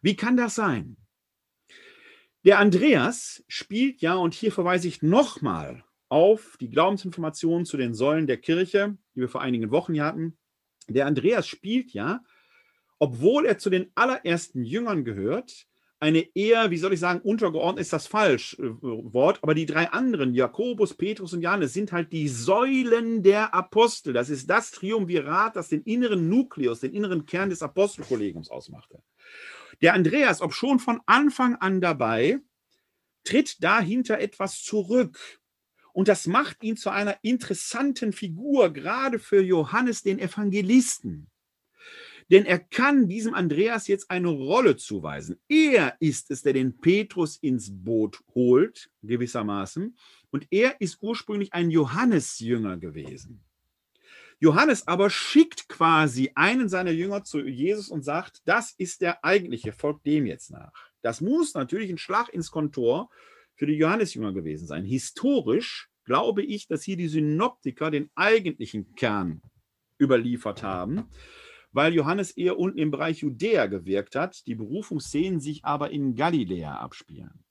Wie 0.00 0.16
kann 0.16 0.36
das 0.36 0.54
sein? 0.54 0.96
Der 2.44 2.58
Andreas 2.58 3.44
spielt 3.48 4.00
ja, 4.00 4.14
und 4.14 4.34
hier 4.34 4.52
verweise 4.52 4.88
ich 4.88 5.02
nochmal 5.02 5.84
auf 6.14 6.56
die 6.60 6.70
Glaubensinformationen 6.70 7.66
zu 7.66 7.76
den 7.76 7.92
Säulen 7.92 8.28
der 8.28 8.36
Kirche, 8.36 8.96
die 9.16 9.22
wir 9.22 9.28
vor 9.28 9.40
einigen 9.40 9.72
Wochen 9.72 9.94
hier 9.94 10.04
hatten. 10.04 10.38
Der 10.86 11.06
Andreas 11.06 11.48
spielt 11.48 11.92
ja, 11.92 12.22
obwohl 13.00 13.46
er 13.46 13.58
zu 13.58 13.68
den 13.68 13.90
allerersten 13.96 14.62
Jüngern 14.62 15.04
gehört, 15.04 15.66
eine 15.98 16.20
eher, 16.36 16.70
wie 16.70 16.78
soll 16.78 16.92
ich 16.92 17.00
sagen, 17.00 17.20
untergeordnet 17.20 17.80
ist 17.80 17.92
das 17.92 18.06
falsch 18.06 18.56
äh, 18.60 18.62
Wort, 18.62 19.40
aber 19.42 19.54
die 19.54 19.66
drei 19.66 19.90
anderen, 19.90 20.34
Jakobus, 20.34 20.94
Petrus 20.94 21.32
und 21.32 21.42
Johannes, 21.42 21.72
sind 21.72 21.90
halt 21.90 22.12
die 22.12 22.28
Säulen 22.28 23.24
der 23.24 23.52
Apostel. 23.52 24.12
Das 24.12 24.30
ist 24.30 24.48
das 24.48 24.70
Triumvirat, 24.70 25.56
das 25.56 25.70
den 25.70 25.82
inneren 25.82 26.28
Nukleus, 26.28 26.78
den 26.78 26.92
inneren 26.92 27.26
Kern 27.26 27.50
des 27.50 27.60
Apostelkollegiums 27.60 28.50
ausmachte. 28.50 29.02
Der 29.82 29.94
Andreas, 29.94 30.40
ob 30.42 30.54
schon 30.54 30.78
von 30.78 31.00
Anfang 31.06 31.56
an 31.56 31.80
dabei, 31.80 32.38
tritt 33.24 33.64
dahinter 33.64 34.20
etwas 34.20 34.62
zurück. 34.62 35.40
Und 35.94 36.08
das 36.08 36.26
macht 36.26 36.64
ihn 36.64 36.76
zu 36.76 36.90
einer 36.90 37.16
interessanten 37.22 38.12
Figur, 38.12 38.72
gerade 38.72 39.20
für 39.20 39.40
Johannes 39.40 40.02
den 40.02 40.18
Evangelisten. 40.18 41.30
Denn 42.32 42.46
er 42.46 42.58
kann 42.58 43.06
diesem 43.06 43.32
Andreas 43.32 43.86
jetzt 43.86 44.10
eine 44.10 44.28
Rolle 44.28 44.76
zuweisen. 44.76 45.38
Er 45.48 45.94
ist 46.00 46.32
es, 46.32 46.42
der 46.42 46.54
den 46.54 46.78
Petrus 46.78 47.36
ins 47.36 47.70
Boot 47.70 48.20
holt, 48.34 48.90
gewissermaßen. 49.02 49.96
Und 50.32 50.48
er 50.50 50.80
ist 50.80 50.98
ursprünglich 51.00 51.52
ein 51.52 51.70
Johannesjünger 51.70 52.76
gewesen. 52.78 53.44
Johannes 54.40 54.88
aber 54.88 55.10
schickt 55.10 55.68
quasi 55.68 56.32
einen 56.34 56.68
seiner 56.68 56.90
Jünger 56.90 57.22
zu 57.22 57.40
Jesus 57.40 57.88
und 57.88 58.02
sagt, 58.02 58.42
das 58.46 58.72
ist 58.72 59.00
der 59.00 59.24
eigentliche, 59.24 59.72
folgt 59.72 60.06
dem 60.06 60.26
jetzt 60.26 60.50
nach. 60.50 60.72
Das 61.02 61.20
muss 61.20 61.54
natürlich 61.54 61.88
ein 61.88 61.98
Schlag 61.98 62.30
ins 62.30 62.50
Kontor 62.50 63.10
für 63.56 63.66
die 63.66 63.74
Johannesjünger 63.74 64.32
gewesen 64.32 64.66
sein. 64.66 64.84
Historisch 64.84 65.88
glaube 66.04 66.42
ich, 66.42 66.66
dass 66.68 66.82
hier 66.82 66.96
die 66.96 67.08
Synoptiker 67.08 67.90
den 67.90 68.10
eigentlichen 68.14 68.94
Kern 68.94 69.42
überliefert 70.00 70.62
haben, 70.62 71.08
weil 71.72 71.94
Johannes 71.94 72.30
eher 72.30 72.58
unten 72.58 72.78
im 72.78 72.90
Bereich 72.90 73.18
Judäa 73.18 73.66
gewirkt 73.66 74.16
hat, 74.16 74.46
die 74.46 74.54
Berufungsszenen 74.54 75.40
sich 75.40 75.64
aber 75.64 75.90
in 75.90 76.14
Galiläa 76.14 76.76
abspielen. 76.76 77.44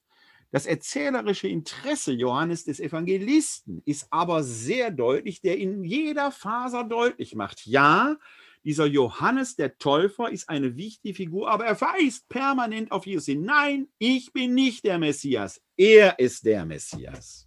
Das 0.50 0.66
erzählerische 0.66 1.48
Interesse 1.48 2.12
Johannes 2.12 2.64
des 2.64 2.78
Evangelisten 2.78 3.82
ist 3.84 4.06
aber 4.10 4.44
sehr 4.44 4.92
deutlich, 4.92 5.40
der 5.40 5.58
in 5.58 5.82
jeder 5.82 6.30
Faser 6.30 6.84
deutlich 6.84 7.34
macht, 7.34 7.66
ja, 7.66 8.16
dieser 8.64 8.86
Johannes 8.86 9.56
der 9.56 9.76
Täufer 9.76 10.30
ist 10.30 10.48
eine 10.48 10.76
wichtige 10.76 11.14
Figur, 11.14 11.50
aber 11.50 11.66
er 11.66 11.80
weist 11.80 12.28
permanent 12.28 12.90
auf 12.92 13.06
Jesus 13.06 13.26
hin. 13.26 13.44
Nein, 13.44 13.88
ich 13.98 14.32
bin 14.32 14.54
nicht 14.54 14.84
der 14.84 14.98
Messias. 14.98 15.62
Er 15.76 16.18
ist 16.18 16.46
der 16.46 16.64
Messias. 16.64 17.46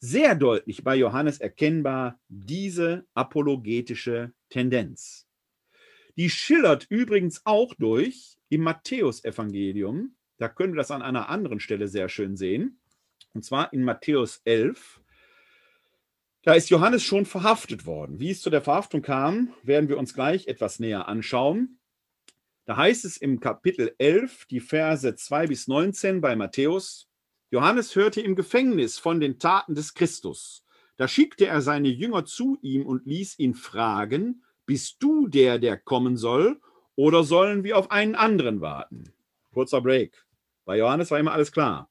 Sehr 0.00 0.34
deutlich 0.34 0.82
bei 0.82 0.96
Johannes 0.96 1.40
erkennbar 1.40 2.18
diese 2.28 3.06
apologetische 3.14 4.32
Tendenz. 4.48 5.26
Die 6.16 6.30
schillert 6.30 6.86
übrigens 6.88 7.42
auch 7.44 7.74
durch 7.74 8.38
im 8.48 8.62
Matthäusevangelium. 8.62 10.14
Da 10.38 10.48
können 10.48 10.74
wir 10.74 10.78
das 10.78 10.90
an 10.90 11.02
einer 11.02 11.28
anderen 11.28 11.60
Stelle 11.60 11.88
sehr 11.88 12.08
schön 12.08 12.36
sehen. 12.36 12.80
Und 13.32 13.44
zwar 13.44 13.72
in 13.72 13.82
Matthäus 13.82 14.40
11, 14.44 15.00
da 16.44 16.52
ist 16.52 16.68
Johannes 16.68 17.02
schon 17.02 17.24
verhaftet 17.24 17.86
worden. 17.86 18.20
Wie 18.20 18.30
es 18.30 18.42
zu 18.42 18.50
der 18.50 18.60
Verhaftung 18.60 19.00
kam, 19.00 19.54
werden 19.62 19.88
wir 19.88 19.98
uns 19.98 20.12
gleich 20.12 20.46
etwas 20.46 20.78
näher 20.78 21.08
anschauen. 21.08 21.78
Da 22.66 22.76
heißt 22.76 23.04
es 23.06 23.16
im 23.16 23.40
Kapitel 23.40 23.94
11, 23.98 24.46
die 24.46 24.60
Verse 24.60 25.14
2 25.14 25.46
bis 25.46 25.68
19 25.68 26.20
bei 26.20 26.36
Matthäus, 26.36 27.08
Johannes 27.50 27.94
hörte 27.96 28.20
im 28.20 28.36
Gefängnis 28.36 28.98
von 28.98 29.20
den 29.20 29.38
Taten 29.38 29.74
des 29.74 29.94
Christus. 29.94 30.64
Da 30.96 31.08
schickte 31.08 31.46
er 31.46 31.62
seine 31.62 31.88
Jünger 31.88 32.24
zu 32.24 32.58
ihm 32.62 32.84
und 32.84 33.06
ließ 33.06 33.38
ihn 33.38 33.54
fragen, 33.54 34.44
bist 34.66 35.02
du 35.02 35.28
der, 35.28 35.58
der 35.58 35.78
kommen 35.78 36.16
soll, 36.16 36.60
oder 36.94 37.24
sollen 37.24 37.64
wir 37.64 37.78
auf 37.78 37.90
einen 37.90 38.14
anderen 38.14 38.60
warten? 38.60 39.12
Kurzer 39.52 39.80
Break. 39.80 40.24
Bei 40.64 40.78
Johannes 40.78 41.10
war 41.10 41.18
immer 41.18 41.32
alles 41.32 41.52
klar. 41.52 41.90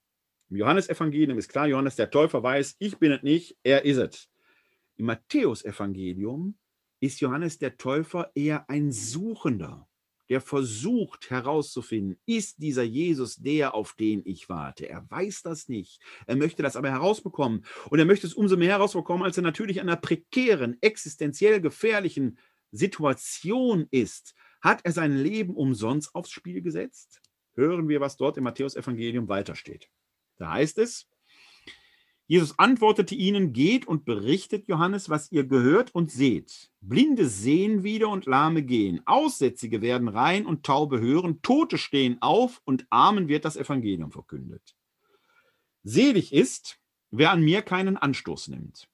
Im 0.49 0.57
Johannesevangelium 0.57 1.37
ist 1.37 1.49
klar, 1.49 1.67
Johannes 1.67 1.95
der 1.95 2.09
Täufer 2.11 2.43
weiß, 2.43 2.75
ich 2.79 2.97
bin 2.97 3.11
es 3.11 3.23
nicht, 3.23 3.57
er 3.63 3.85
ist 3.85 3.97
es. 3.97 4.29
Im 4.95 5.05
Matthäusevangelium 5.07 6.57
ist 6.99 7.19
Johannes 7.19 7.57
der 7.57 7.77
Täufer 7.77 8.31
eher 8.35 8.69
ein 8.69 8.91
Suchender, 8.91 9.87
der 10.29 10.39
versucht 10.39 11.29
herauszufinden, 11.29 12.17
ist 12.25 12.61
dieser 12.61 12.83
Jesus 12.83 13.35
der, 13.35 13.73
auf 13.73 13.93
den 13.93 14.21
ich 14.25 14.47
warte. 14.49 14.87
Er 14.87 15.09
weiß 15.09 15.41
das 15.41 15.67
nicht. 15.67 16.01
Er 16.27 16.35
möchte 16.35 16.63
das 16.63 16.75
aber 16.75 16.89
herausbekommen. 16.89 17.65
Und 17.89 17.99
er 17.99 18.05
möchte 18.05 18.25
es 18.25 18.33
umso 18.33 18.55
mehr 18.55 18.69
herausbekommen, 18.69 19.23
als 19.23 19.37
er 19.37 19.43
natürlich 19.43 19.77
in 19.77 19.83
einer 19.83 19.97
prekären, 19.97 20.77
existenziell 20.81 21.59
gefährlichen 21.59 22.39
Situation 22.71 23.87
ist. 23.91 24.33
Hat 24.61 24.79
er 24.85 24.93
sein 24.93 25.17
Leben 25.17 25.55
umsonst 25.55 26.15
aufs 26.15 26.31
Spiel 26.31 26.61
gesetzt? 26.61 27.21
Hören 27.55 27.89
wir, 27.89 27.99
was 27.99 28.15
dort 28.15 28.37
im 28.37 28.45
Matthäusevangelium 28.45 29.27
weitersteht. 29.27 29.89
Da 30.37 30.53
heißt 30.53 30.77
es, 30.79 31.07
Jesus 32.33 32.57
antwortete 32.57 33.13
ihnen, 33.13 33.53
geht 33.53 33.87
und 33.87 34.05
berichtet 34.05 34.67
Johannes, 34.67 35.07
was 35.07 35.31
ihr 35.31 35.43
gehört 35.43 35.93
und 35.93 36.11
seht. 36.11 36.71
Blinde 36.81 37.27
sehen 37.27 37.83
wieder 37.83 38.09
und 38.09 38.25
Lahme 38.25 38.63
gehen. 38.63 39.01
Aussätzige 39.05 39.83
werden 39.83 40.07
rein 40.07 40.47
und 40.47 40.65
Taube 40.65 40.99
hören. 40.99 41.43
Tote 41.43 41.77
stehen 41.77 42.19
auf 42.23 42.59
und 42.65 42.87
Armen 42.89 43.27
wird 43.27 43.45
das 43.45 43.55
Evangelium 43.55 44.11
verkündet. 44.11 44.75
Selig 45.83 46.33
ist, 46.33 46.79
wer 47.11 47.29
an 47.29 47.43
mir 47.43 47.61
keinen 47.61 47.97
Anstoß 47.97 48.47
nimmt. 48.47 48.87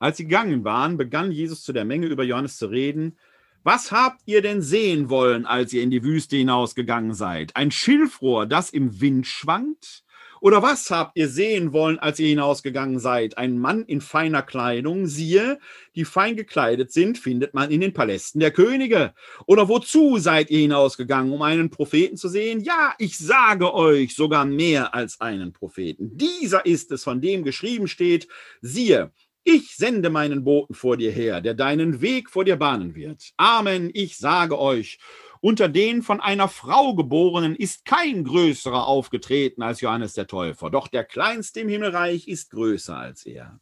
Als 0.00 0.16
sie 0.16 0.24
gegangen 0.24 0.64
waren, 0.64 0.96
begann 0.96 1.30
Jesus 1.30 1.62
zu 1.62 1.72
der 1.72 1.84
Menge 1.84 2.08
über 2.08 2.24
Johannes 2.24 2.56
zu 2.56 2.66
reden. 2.66 3.18
Was 3.62 3.92
habt 3.92 4.20
ihr 4.26 4.42
denn 4.42 4.62
sehen 4.62 5.10
wollen, 5.10 5.46
als 5.46 5.72
ihr 5.72 5.84
in 5.84 5.92
die 5.92 6.02
Wüste 6.02 6.36
hinausgegangen 6.36 7.14
seid? 7.14 7.54
Ein 7.54 7.70
Schilfrohr, 7.70 8.46
das 8.46 8.70
im 8.70 9.00
Wind 9.00 9.28
schwankt? 9.28 10.02
Oder 10.40 10.62
was 10.62 10.90
habt 10.90 11.16
ihr 11.16 11.28
sehen 11.28 11.72
wollen, 11.72 11.98
als 11.98 12.18
ihr 12.18 12.28
hinausgegangen 12.28 12.98
seid? 12.98 13.38
Ein 13.38 13.58
Mann 13.58 13.84
in 13.84 14.00
feiner 14.00 14.42
Kleidung, 14.42 15.06
siehe, 15.06 15.58
die 15.94 16.04
fein 16.04 16.36
gekleidet 16.36 16.92
sind, 16.92 17.18
findet 17.18 17.54
man 17.54 17.70
in 17.70 17.80
den 17.80 17.92
Palästen 17.92 18.40
der 18.40 18.50
Könige. 18.50 19.14
Oder 19.46 19.68
wozu 19.68 20.18
seid 20.18 20.50
ihr 20.50 20.60
hinausgegangen, 20.60 21.32
um 21.32 21.42
einen 21.42 21.70
Propheten 21.70 22.16
zu 22.16 22.28
sehen? 22.28 22.60
Ja, 22.60 22.94
ich 22.98 23.18
sage 23.18 23.74
euch 23.74 24.14
sogar 24.14 24.44
mehr 24.44 24.94
als 24.94 25.20
einen 25.20 25.52
Propheten. 25.52 26.16
Dieser 26.16 26.66
ist 26.66 26.92
es, 26.92 27.04
von 27.04 27.20
dem 27.20 27.44
geschrieben 27.44 27.88
steht, 27.88 28.28
siehe, 28.60 29.12
ich 29.50 29.76
sende 29.76 30.10
meinen 30.10 30.44
Boten 30.44 30.74
vor 30.74 30.98
dir 30.98 31.10
her, 31.10 31.40
der 31.40 31.54
deinen 31.54 32.02
Weg 32.02 32.28
vor 32.28 32.44
dir 32.44 32.56
bahnen 32.56 32.94
wird. 32.94 33.32
Amen, 33.38 33.90
ich 33.94 34.18
sage 34.18 34.58
euch, 34.58 34.98
unter 35.40 35.68
den 35.68 36.02
von 36.02 36.20
einer 36.20 36.48
Frau 36.48 36.94
geborenen 36.94 37.54
ist 37.54 37.84
kein 37.84 38.24
größerer 38.24 38.86
aufgetreten 38.86 39.62
als 39.62 39.80
Johannes 39.80 40.14
der 40.14 40.26
Täufer, 40.26 40.70
doch 40.70 40.88
der 40.88 41.04
kleinste 41.04 41.60
im 41.60 41.68
Himmelreich 41.68 42.28
ist 42.28 42.50
größer 42.50 42.96
als 42.96 43.26
er. 43.26 43.60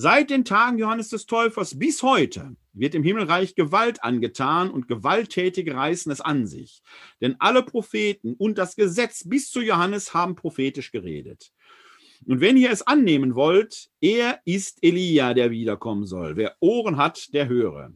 Seit 0.00 0.30
den 0.30 0.44
Tagen 0.44 0.78
Johannes 0.78 1.08
des 1.08 1.26
Täufers 1.26 1.76
bis 1.76 2.04
heute 2.04 2.54
wird 2.72 2.94
im 2.94 3.02
Himmelreich 3.02 3.56
Gewalt 3.56 4.04
angetan 4.04 4.70
und 4.70 4.86
Gewalttätige 4.86 5.74
reißen 5.74 6.12
es 6.12 6.20
an 6.20 6.46
sich. 6.46 6.82
Denn 7.20 7.34
alle 7.40 7.64
Propheten 7.64 8.34
und 8.34 8.58
das 8.58 8.76
Gesetz 8.76 9.28
bis 9.28 9.50
zu 9.50 9.60
Johannes 9.60 10.14
haben 10.14 10.36
prophetisch 10.36 10.92
geredet. 10.92 11.52
Und 12.26 12.40
wenn 12.40 12.56
ihr 12.56 12.70
es 12.70 12.86
annehmen 12.86 13.34
wollt, 13.34 13.90
er 14.00 14.40
ist 14.44 14.78
Elia, 14.82 15.34
der 15.34 15.50
wiederkommen 15.50 16.06
soll. 16.06 16.36
Wer 16.36 16.56
Ohren 16.60 16.96
hat, 16.96 17.34
der 17.34 17.48
höre. 17.48 17.92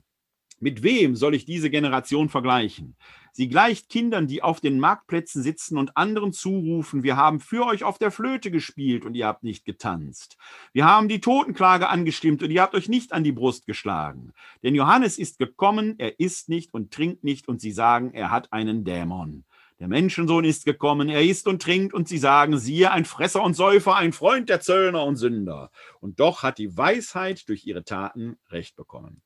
Mit 0.62 0.84
wem 0.84 1.16
soll 1.16 1.34
ich 1.34 1.44
diese 1.44 1.70
Generation 1.70 2.28
vergleichen? 2.28 2.94
Sie 3.32 3.48
gleicht 3.48 3.88
Kindern, 3.88 4.28
die 4.28 4.44
auf 4.44 4.60
den 4.60 4.78
Marktplätzen 4.78 5.42
sitzen 5.42 5.76
und 5.76 5.96
anderen 5.96 6.32
zurufen, 6.32 7.02
wir 7.02 7.16
haben 7.16 7.40
für 7.40 7.66
euch 7.66 7.82
auf 7.82 7.98
der 7.98 8.12
Flöte 8.12 8.52
gespielt 8.52 9.04
und 9.04 9.16
ihr 9.16 9.26
habt 9.26 9.42
nicht 9.42 9.64
getanzt. 9.64 10.36
Wir 10.72 10.84
haben 10.84 11.08
die 11.08 11.20
Totenklage 11.20 11.88
angestimmt 11.88 12.44
und 12.44 12.52
ihr 12.52 12.62
habt 12.62 12.76
euch 12.76 12.88
nicht 12.88 13.12
an 13.12 13.24
die 13.24 13.32
Brust 13.32 13.66
geschlagen. 13.66 14.34
Denn 14.62 14.76
Johannes 14.76 15.18
ist 15.18 15.40
gekommen, 15.40 15.96
er 15.98 16.20
isst 16.20 16.48
nicht 16.48 16.72
und 16.72 16.92
trinkt 16.92 17.24
nicht 17.24 17.48
und 17.48 17.60
sie 17.60 17.72
sagen, 17.72 18.14
er 18.14 18.30
hat 18.30 18.52
einen 18.52 18.84
Dämon. 18.84 19.42
Der 19.80 19.88
Menschensohn 19.88 20.44
ist 20.44 20.64
gekommen, 20.64 21.08
er 21.08 21.24
isst 21.24 21.48
und 21.48 21.60
trinkt 21.60 21.92
und 21.92 22.06
sie 22.06 22.18
sagen, 22.18 22.56
siehe, 22.56 22.92
ein 22.92 23.04
Fresser 23.04 23.42
und 23.42 23.54
Säufer, 23.54 23.96
ein 23.96 24.12
Freund 24.12 24.48
der 24.48 24.60
Zöllner 24.60 25.02
und 25.02 25.16
Sünder. 25.16 25.72
Und 25.98 26.20
doch 26.20 26.44
hat 26.44 26.58
die 26.58 26.76
Weisheit 26.76 27.48
durch 27.48 27.66
ihre 27.66 27.82
Taten 27.82 28.36
Recht 28.50 28.76
bekommen. 28.76 29.22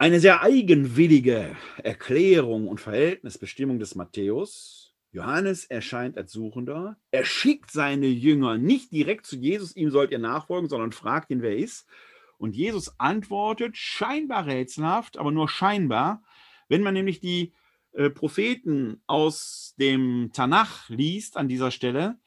Eine 0.00 0.18
sehr 0.18 0.40
eigenwillige 0.40 1.54
Erklärung 1.84 2.68
und 2.68 2.80
Verhältnisbestimmung 2.80 3.78
des 3.78 3.96
Matthäus. 3.96 4.94
Johannes 5.12 5.66
erscheint 5.66 6.16
als 6.16 6.32
Suchender. 6.32 6.96
Er 7.10 7.26
schickt 7.26 7.70
seine 7.70 8.06
Jünger 8.06 8.56
nicht 8.56 8.92
direkt 8.92 9.26
zu 9.26 9.36
Jesus, 9.36 9.76
ihm 9.76 9.90
sollt 9.90 10.10
ihr 10.10 10.18
nachfolgen, 10.18 10.70
sondern 10.70 10.92
fragt 10.92 11.28
ihn, 11.28 11.42
wer 11.42 11.54
ist. 11.54 11.86
Und 12.38 12.56
Jesus 12.56 12.98
antwortet 12.98 13.76
scheinbar 13.76 14.46
rätselhaft, 14.46 15.18
aber 15.18 15.32
nur 15.32 15.50
scheinbar. 15.50 16.22
Wenn 16.70 16.80
man 16.80 16.94
nämlich 16.94 17.20
die 17.20 17.52
äh, 17.92 18.08
Propheten 18.08 19.02
aus 19.06 19.74
dem 19.78 20.30
Tanach 20.32 20.88
liest 20.88 21.36
an 21.36 21.46
dieser 21.46 21.70
Stelle, 21.70 22.18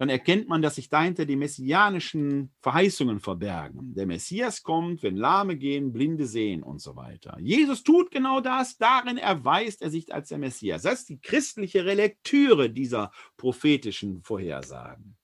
dann 0.00 0.08
erkennt 0.08 0.48
man, 0.48 0.62
dass 0.62 0.76
sich 0.76 0.88
dahinter 0.88 1.26
die 1.26 1.36
messianischen 1.36 2.54
Verheißungen 2.62 3.20
verbergen. 3.20 3.92
Der 3.94 4.06
Messias 4.06 4.62
kommt, 4.62 5.02
wenn 5.02 5.14
Lahme 5.14 5.58
gehen, 5.58 5.92
Blinde 5.92 6.24
sehen 6.24 6.62
und 6.62 6.80
so 6.80 6.96
weiter. 6.96 7.36
Jesus 7.38 7.82
tut 7.82 8.10
genau 8.10 8.40
das, 8.40 8.78
darin 8.78 9.18
erweist 9.18 9.82
er 9.82 9.90
sich 9.90 10.14
als 10.14 10.30
der 10.30 10.38
Messias. 10.38 10.84
Das 10.84 11.00
ist 11.00 11.10
die 11.10 11.20
christliche 11.20 11.84
Relektüre 11.84 12.70
dieser 12.70 13.12
prophetischen 13.36 14.22
Vorhersagen. 14.22 15.18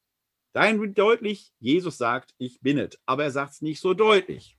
Dahin 0.53 0.79
wird 0.79 0.99
deutlich, 0.99 1.55
Jesus 1.59 1.97
sagt, 1.97 2.35
ich 2.37 2.61
bin 2.61 2.77
es, 2.77 3.01
aber 3.07 3.25
er 3.25 3.31
sagt 3.31 3.53
es 3.53 3.63
nicht 3.63 3.81
so 3.81 3.95
deutlich. 3.95 4.59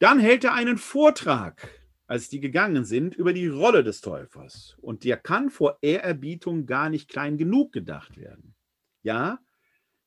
Dann 0.00 0.18
hält 0.18 0.44
er 0.44 0.52
einen 0.52 0.76
Vortrag 0.76 1.70
als 2.06 2.28
die 2.28 2.40
gegangen 2.40 2.84
sind, 2.84 3.14
über 3.14 3.32
die 3.32 3.48
Rolle 3.48 3.82
des 3.82 4.00
Täufers. 4.00 4.76
Und 4.80 5.04
der 5.04 5.16
kann 5.16 5.50
vor 5.50 5.78
Ehrerbietung 5.80 6.66
gar 6.66 6.90
nicht 6.90 7.08
klein 7.08 7.38
genug 7.38 7.72
gedacht 7.72 8.16
werden. 8.16 8.54
Ja, 9.02 9.38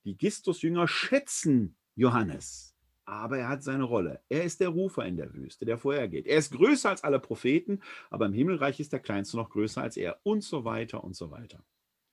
die 0.03 0.17
Gistus-Jünger 0.17 0.87
schätzen 0.87 1.75
Johannes, 1.95 2.75
aber 3.05 3.39
er 3.39 3.49
hat 3.49 3.63
seine 3.63 3.83
Rolle. 3.83 4.21
Er 4.29 4.43
ist 4.43 4.59
der 4.59 4.69
Rufer 4.69 5.05
in 5.05 5.17
der 5.17 5.33
Wüste, 5.33 5.65
der 5.65 5.77
vorhergeht. 5.77 6.27
Er 6.27 6.37
ist 6.37 6.51
größer 6.51 6.89
als 6.89 7.03
alle 7.03 7.19
Propheten, 7.19 7.81
aber 8.09 8.27
im 8.27 8.33
Himmelreich 8.33 8.79
ist 8.79 8.93
der 8.93 8.99
Kleinste 8.99 9.37
noch 9.37 9.49
größer 9.49 9.81
als 9.81 9.97
er 9.97 10.19
und 10.23 10.43
so 10.43 10.65
weiter 10.65 11.03
und 11.03 11.15
so 11.15 11.31
weiter. 11.31 11.63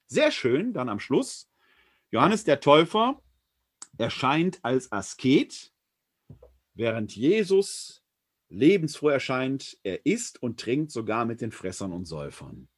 Sehr 0.07 0.31
schön, 0.31 0.73
dann 0.73 0.89
am 0.89 1.01
Schluss. 1.01 1.51
Johannes 2.11 2.45
der 2.45 2.61
Täufer 2.61 3.21
erscheint 3.99 4.59
als 4.63 4.93
Asket, 4.93 5.73
während 6.75 7.15
Jesus 7.15 8.04
lebensfroh 8.55 9.09
erscheint, 9.09 9.79
er 9.83 10.07
isst 10.07 10.43
und 10.43 10.61
trinkt 10.61 10.91
sogar 10.91 11.25
mit 11.25 11.41
den 11.41 11.53
Fressern 11.53 11.93
und 11.93 12.07
Säufern. 12.07 12.69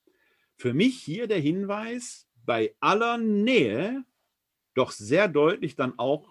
Für 0.56 0.74
mich 0.74 1.02
hier 1.02 1.26
der 1.26 1.38
Hinweis, 1.38 2.26
bei 2.44 2.74
aller 2.80 3.18
Nähe 3.18 4.04
doch 4.74 4.90
sehr 4.90 5.28
deutlich 5.28 5.74
dann 5.74 5.98
auch 5.98 6.28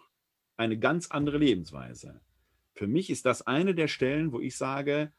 eine 0.58 0.80
ganz 0.80 1.12
andere 1.12 1.38
Lebensweise. 1.38 2.22
Für 2.74 2.88
mich 2.88 3.10
ist 3.10 3.26
das 3.26 3.42
eine 3.42 3.76
der 3.76 3.88
Stellen, 3.88 4.32
wo 4.32 4.40
ich 4.40 4.58
sage, 4.58 5.12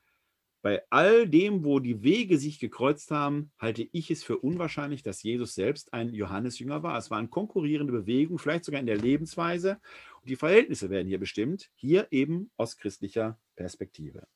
bei 0.63 0.83
all 0.91 1.29
dem, 1.29 1.65
wo 1.65 1.79
die 1.79 2.03
Wege 2.03 2.39
sich 2.39 2.59
gekreuzt 2.59 3.11
haben, 3.13 3.53
halte 3.59 3.89
ich 3.93 4.11
es 4.11 4.25
für 4.25 4.39
unwahrscheinlich, 4.39 5.03
dass 5.03 5.23
Jesus 5.23 5.55
selbst 5.55 5.93
ein 5.93 6.13
Johannesjünger 6.13 6.83
war. 6.83 6.99
Es 6.99 7.11
war 7.11 7.19
eine 7.19 7.29
konkurrierende 7.29 7.93
Bewegung, 7.93 8.39
vielleicht 8.39 8.65
sogar 8.65 8.81
in 8.81 8.87
der 8.87 8.97
Lebensweise. 8.97 9.79
Und 10.21 10.29
die 10.29 10.37
Verhältnisse 10.37 10.91
werden 10.91 11.07
hier 11.07 11.21
bestimmt, 11.21 11.71
hier 11.77 12.09
eben 12.11 12.51
aus 12.57 12.77
christlicher 12.77 13.39
Perspektive. 13.57 14.27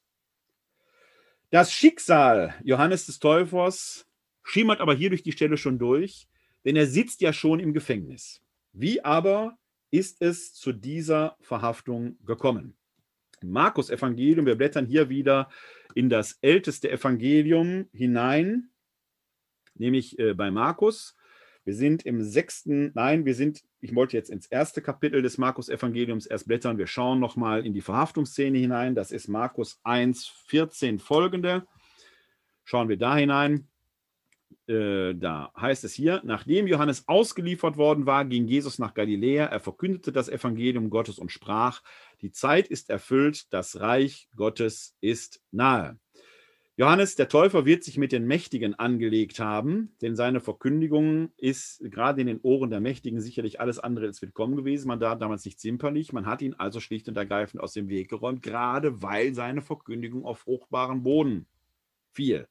Das 1.51 1.72
Schicksal 1.72 2.55
Johannes 2.62 3.06
des 3.06 3.18
Täufers 3.18 4.06
schimmert 4.42 4.80
aber 4.80 4.94
hier 4.94 5.10
durch 5.10 5.22
die 5.22 5.32
Stelle 5.32 5.56
schon 5.56 5.78
durch, 5.78 6.28
denn 6.64 6.76
er 6.76 6.86
sitzt 6.86 7.20
ja 7.20 7.32
schon 7.32 7.60
im 7.60 7.72
Gefängnis. 7.72 8.42
Wie 8.72 9.05
aber 9.05 9.59
ist 9.90 10.22
es 10.22 10.55
zu 10.55 10.72
dieser 10.72 11.36
Verhaftung 11.40 12.18
gekommen? 12.24 12.76
Im 13.42 13.51
Markus 13.51 13.90
Evangelium, 13.90 14.47
wir 14.47 14.56
blättern 14.56 14.86
hier 14.86 15.09
wieder 15.09 15.51
in 15.94 16.09
das 16.09 16.38
älteste 16.42 16.90
Evangelium 16.90 17.88
hinein, 17.92 18.70
nämlich 19.74 20.18
äh, 20.18 20.34
bei 20.34 20.51
Markus. 20.51 21.16
Wir 21.65 21.74
sind 21.74 22.05
im 22.05 22.23
sechsten, 22.23 22.91
nein, 22.95 23.27
wir 23.27 23.35
sind, 23.35 23.62
ich 23.81 23.95
wollte 23.95 24.16
jetzt 24.16 24.31
ins 24.31 24.47
erste 24.47 24.81
Kapitel 24.81 25.23
des 25.23 25.39
Markus-Evangeliums 25.39 26.27
erst 26.27 26.47
blättern. 26.49 26.78
Wir 26.78 26.87
schauen 26.87 27.20
nochmal 27.20 27.66
in 27.66 27.74
die 27.74 27.82
Verhaftungsszene 27.82 28.59
hinein. 28.59 28.95
Das 28.95 29.12
ist 29.12 29.28
Markus 29.28 29.78
1, 29.85 30.27
14 30.47 30.99
folgende. 30.99 31.66
Schauen 32.65 32.89
wir 32.89 32.97
da 32.97 33.16
hinein. 33.16 33.69
Äh, 34.66 35.15
da 35.15 35.53
heißt 35.61 35.85
es 35.85 35.95
hier, 35.95 36.20
nachdem 36.24 36.66
Johannes 36.66 37.09
ausgeliefert 37.09 37.77
worden 37.77 38.07
war, 38.07 38.24
ging 38.24 38.47
Jesus 38.47 38.78
nach 38.78 38.95
Galiläa. 38.95 39.47
Er 39.47 39.61
verkündete 39.61 40.12
das 40.12 40.28
Evangelium 40.28 40.91
Gottes 40.91 41.19
und 41.19 41.32
sprach, 41.32 41.82
die 42.20 42.31
Zeit 42.31 42.69
ist 42.69 42.89
erfüllt, 42.89 43.53
das 43.53 43.81
Reich 43.81 44.28
Gottes 44.37 44.97
ist 45.01 45.43
nahe. 45.51 45.99
Johannes 46.81 47.15
der 47.15 47.28
Täufer 47.28 47.66
wird 47.66 47.85
sich 47.85 47.98
mit 47.98 48.11
den 48.11 48.27
Mächtigen 48.27 48.74
angelegt 48.74 49.39
haben, 49.39 49.94
denn 50.01 50.16
seine 50.16 50.40
Verkündigung 50.40 51.31
ist 51.36 51.82
gerade 51.82 52.23
in 52.23 52.27
den 52.27 52.40
Ohren 52.40 52.70
der 52.70 52.81
Mächtigen 52.81 53.20
sicherlich 53.20 53.61
alles 53.61 53.78
andere 53.78 54.07
als 54.07 54.23
willkommen 54.23 54.57
gewesen. 54.57 54.89
Man 54.89 54.98
da 54.98 55.15
damals 55.15 55.44
nicht 55.44 55.61
zimperlich, 55.61 56.15
man 56.15 56.24
hat 56.24 56.40
ihn 56.40 56.55
also 56.55 56.81
schlicht 56.81 57.07
und 57.11 57.19
ergreifend 57.19 57.62
aus 57.62 57.74
dem 57.74 57.90
Weg 57.90 58.09
geräumt, 58.09 58.43
gerade 58.43 59.02
weil 59.02 59.35
seine 59.35 59.61
Verkündigung 59.61 60.24
auf 60.24 60.39
fruchtbaren 60.39 61.02
Boden 61.02 61.44
fiel. 62.12 62.48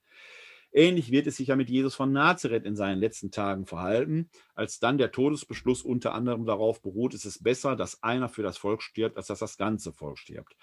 Ähnlich 0.71 1.09
wird 1.09 1.25
es 1.25 1.37
sich 1.37 1.47
ja 1.47 1.55
mit 1.55 1.71
Jesus 1.71 1.95
von 1.95 2.11
Nazareth 2.11 2.65
in 2.65 2.75
seinen 2.75 2.99
letzten 2.99 3.31
Tagen 3.31 3.65
verhalten, 3.65 4.29
als 4.53 4.79
dann 4.79 4.99
der 4.99 5.11
Todesbeschluss 5.11 5.81
unter 5.81 6.13
anderem 6.13 6.45
darauf 6.45 6.83
beruht, 6.83 7.15
ist 7.15 7.25
es 7.25 7.41
besser, 7.41 7.75
dass 7.75 8.03
einer 8.03 8.29
für 8.29 8.43
das 8.43 8.59
Volk 8.59 8.83
stirbt, 8.83 9.17
als 9.17 9.25
dass 9.25 9.39
das 9.39 9.57
ganze 9.57 9.91
Volk 9.91 10.19
stirbt. 10.19 10.55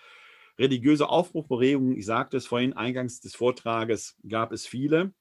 Religiöse 0.58 1.08
Aufbruchbewegungen, 1.08 1.96
ich 1.96 2.06
sagte 2.06 2.36
es 2.36 2.46
vorhin 2.46 2.72
eingangs 2.72 3.20
des 3.20 3.34
Vortrages, 3.34 4.16
gab 4.26 4.52
es 4.52 4.66
viele. 4.66 5.12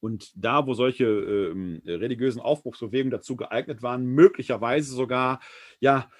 Und 0.00 0.32
da, 0.34 0.66
wo 0.66 0.74
solche 0.74 1.04
äh, 1.04 1.90
religiösen 1.90 2.40
Aufbruchsbewegungen 2.40 3.10
dazu 3.10 3.36
geeignet 3.36 3.82
waren, 3.82 4.04
möglicherweise 4.04 4.92
sogar 4.94 5.40
ja, 5.78 6.10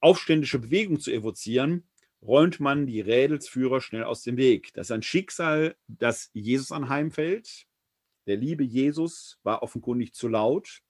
aufständische 0.00 0.58
Bewegungen 0.58 1.00
zu 1.00 1.10
evozieren, 1.10 1.88
räumt 2.22 2.60
man 2.60 2.86
die 2.86 3.00
Rädelsführer 3.00 3.80
schnell 3.80 4.04
aus 4.04 4.22
dem 4.22 4.36
Weg. 4.36 4.72
Das 4.74 4.88
ist 4.88 4.92
ein 4.92 5.02
Schicksal, 5.02 5.76
das 5.88 6.30
Jesus 6.32 6.70
anheimfällt. 6.70 7.66
Der 8.26 8.36
liebe 8.36 8.62
Jesus 8.62 9.40
war 9.42 9.62
offenkundig 9.62 10.14
zu 10.14 10.28
laut. 10.28 10.82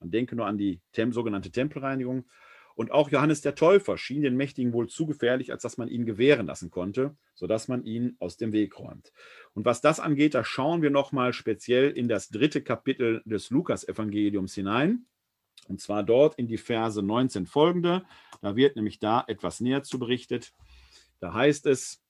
Man 0.00 0.10
denke 0.10 0.34
nur 0.34 0.46
an 0.46 0.58
die 0.58 0.80
sogenannte 1.10 1.52
Tempelreinigung. 1.52 2.28
Und 2.74 2.90
auch 2.90 3.10
Johannes 3.10 3.40
der 3.40 3.54
Täufer 3.54 3.98
schien 3.98 4.22
den 4.22 4.36
Mächtigen 4.36 4.72
wohl 4.72 4.88
zu 4.88 5.06
gefährlich, 5.06 5.52
als 5.52 5.62
dass 5.62 5.78
man 5.78 5.88
ihn 5.88 6.06
gewähren 6.06 6.46
lassen 6.46 6.70
konnte, 6.70 7.16
sodass 7.34 7.68
man 7.68 7.84
ihn 7.84 8.16
aus 8.18 8.36
dem 8.36 8.52
Weg 8.52 8.78
räumt. 8.78 9.12
Und 9.54 9.64
was 9.64 9.80
das 9.80 10.00
angeht, 10.00 10.34
da 10.34 10.44
schauen 10.44 10.82
wir 10.82 10.90
nochmal 10.90 11.32
speziell 11.32 11.90
in 11.90 12.08
das 12.08 12.28
dritte 12.28 12.62
Kapitel 12.62 13.22
des 13.24 13.50
Lukas-Evangeliums 13.50 14.54
hinein. 14.54 15.06
Und 15.68 15.80
zwar 15.80 16.02
dort 16.02 16.36
in 16.36 16.46
die 16.46 16.58
Verse 16.58 17.02
19 17.02 17.46
folgende. 17.46 18.04
Da 18.40 18.56
wird 18.56 18.76
nämlich 18.76 18.98
da 18.98 19.24
etwas 19.26 19.60
näher 19.60 19.82
zu 19.82 19.98
berichtet. 19.98 20.52
Da 21.20 21.34
heißt 21.34 21.66
es, 21.66 22.02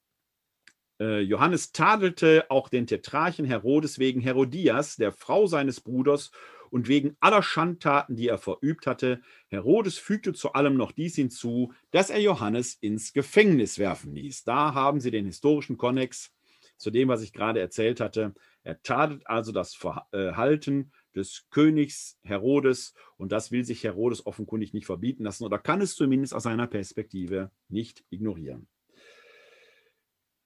äh, 0.99 1.19
Johannes 1.19 1.71
tadelte 1.71 2.45
auch 2.49 2.69
den 2.69 2.87
Tetrarchen 2.87 3.45
Herodes 3.45 3.99
wegen 3.99 4.21
Herodias, 4.21 4.95
der 4.95 5.11
Frau 5.11 5.45
seines 5.47 5.81
Bruders, 5.81 6.31
und 6.73 6.87
wegen 6.87 7.15
aller 7.19 7.43
Schandtaten, 7.43 8.15
die 8.15 8.29
er 8.29 8.39
verübt 8.39 8.87
hatte. 8.87 9.21
Herodes 9.47 9.99
fügte 9.99 10.33
zu 10.33 10.53
allem 10.53 10.75
noch 10.75 10.91
dies 10.91 11.13
hinzu, 11.13 11.71
dass 11.91 12.09
er 12.09 12.19
Johannes 12.19 12.73
ins 12.73 13.13
Gefängnis 13.13 13.77
werfen 13.77 14.15
ließ. 14.15 14.43
Da 14.43 14.73
haben 14.73 14.99
Sie 14.99 15.11
den 15.11 15.27
historischen 15.27 15.77
Konnex 15.77 16.33
zu 16.77 16.89
dem, 16.89 17.09
was 17.09 17.21
ich 17.21 17.31
gerade 17.31 17.59
erzählt 17.59 17.99
hatte. 17.99 18.33
Er 18.63 18.81
tadelt 18.81 19.27
also 19.27 19.51
das 19.51 19.75
Verhalten 19.75 20.91
des 21.15 21.45
Königs 21.51 22.17
Herodes 22.23 22.95
und 23.17 23.31
das 23.31 23.51
will 23.51 23.63
sich 23.63 23.83
Herodes 23.83 24.25
offenkundig 24.25 24.73
nicht 24.73 24.87
verbieten 24.87 25.25
lassen 25.25 25.43
oder 25.43 25.59
kann 25.59 25.79
es 25.79 25.95
zumindest 25.95 26.33
aus 26.33 26.41
seiner 26.41 26.65
Perspektive 26.65 27.51
nicht 27.69 28.03
ignorieren. 28.09 28.67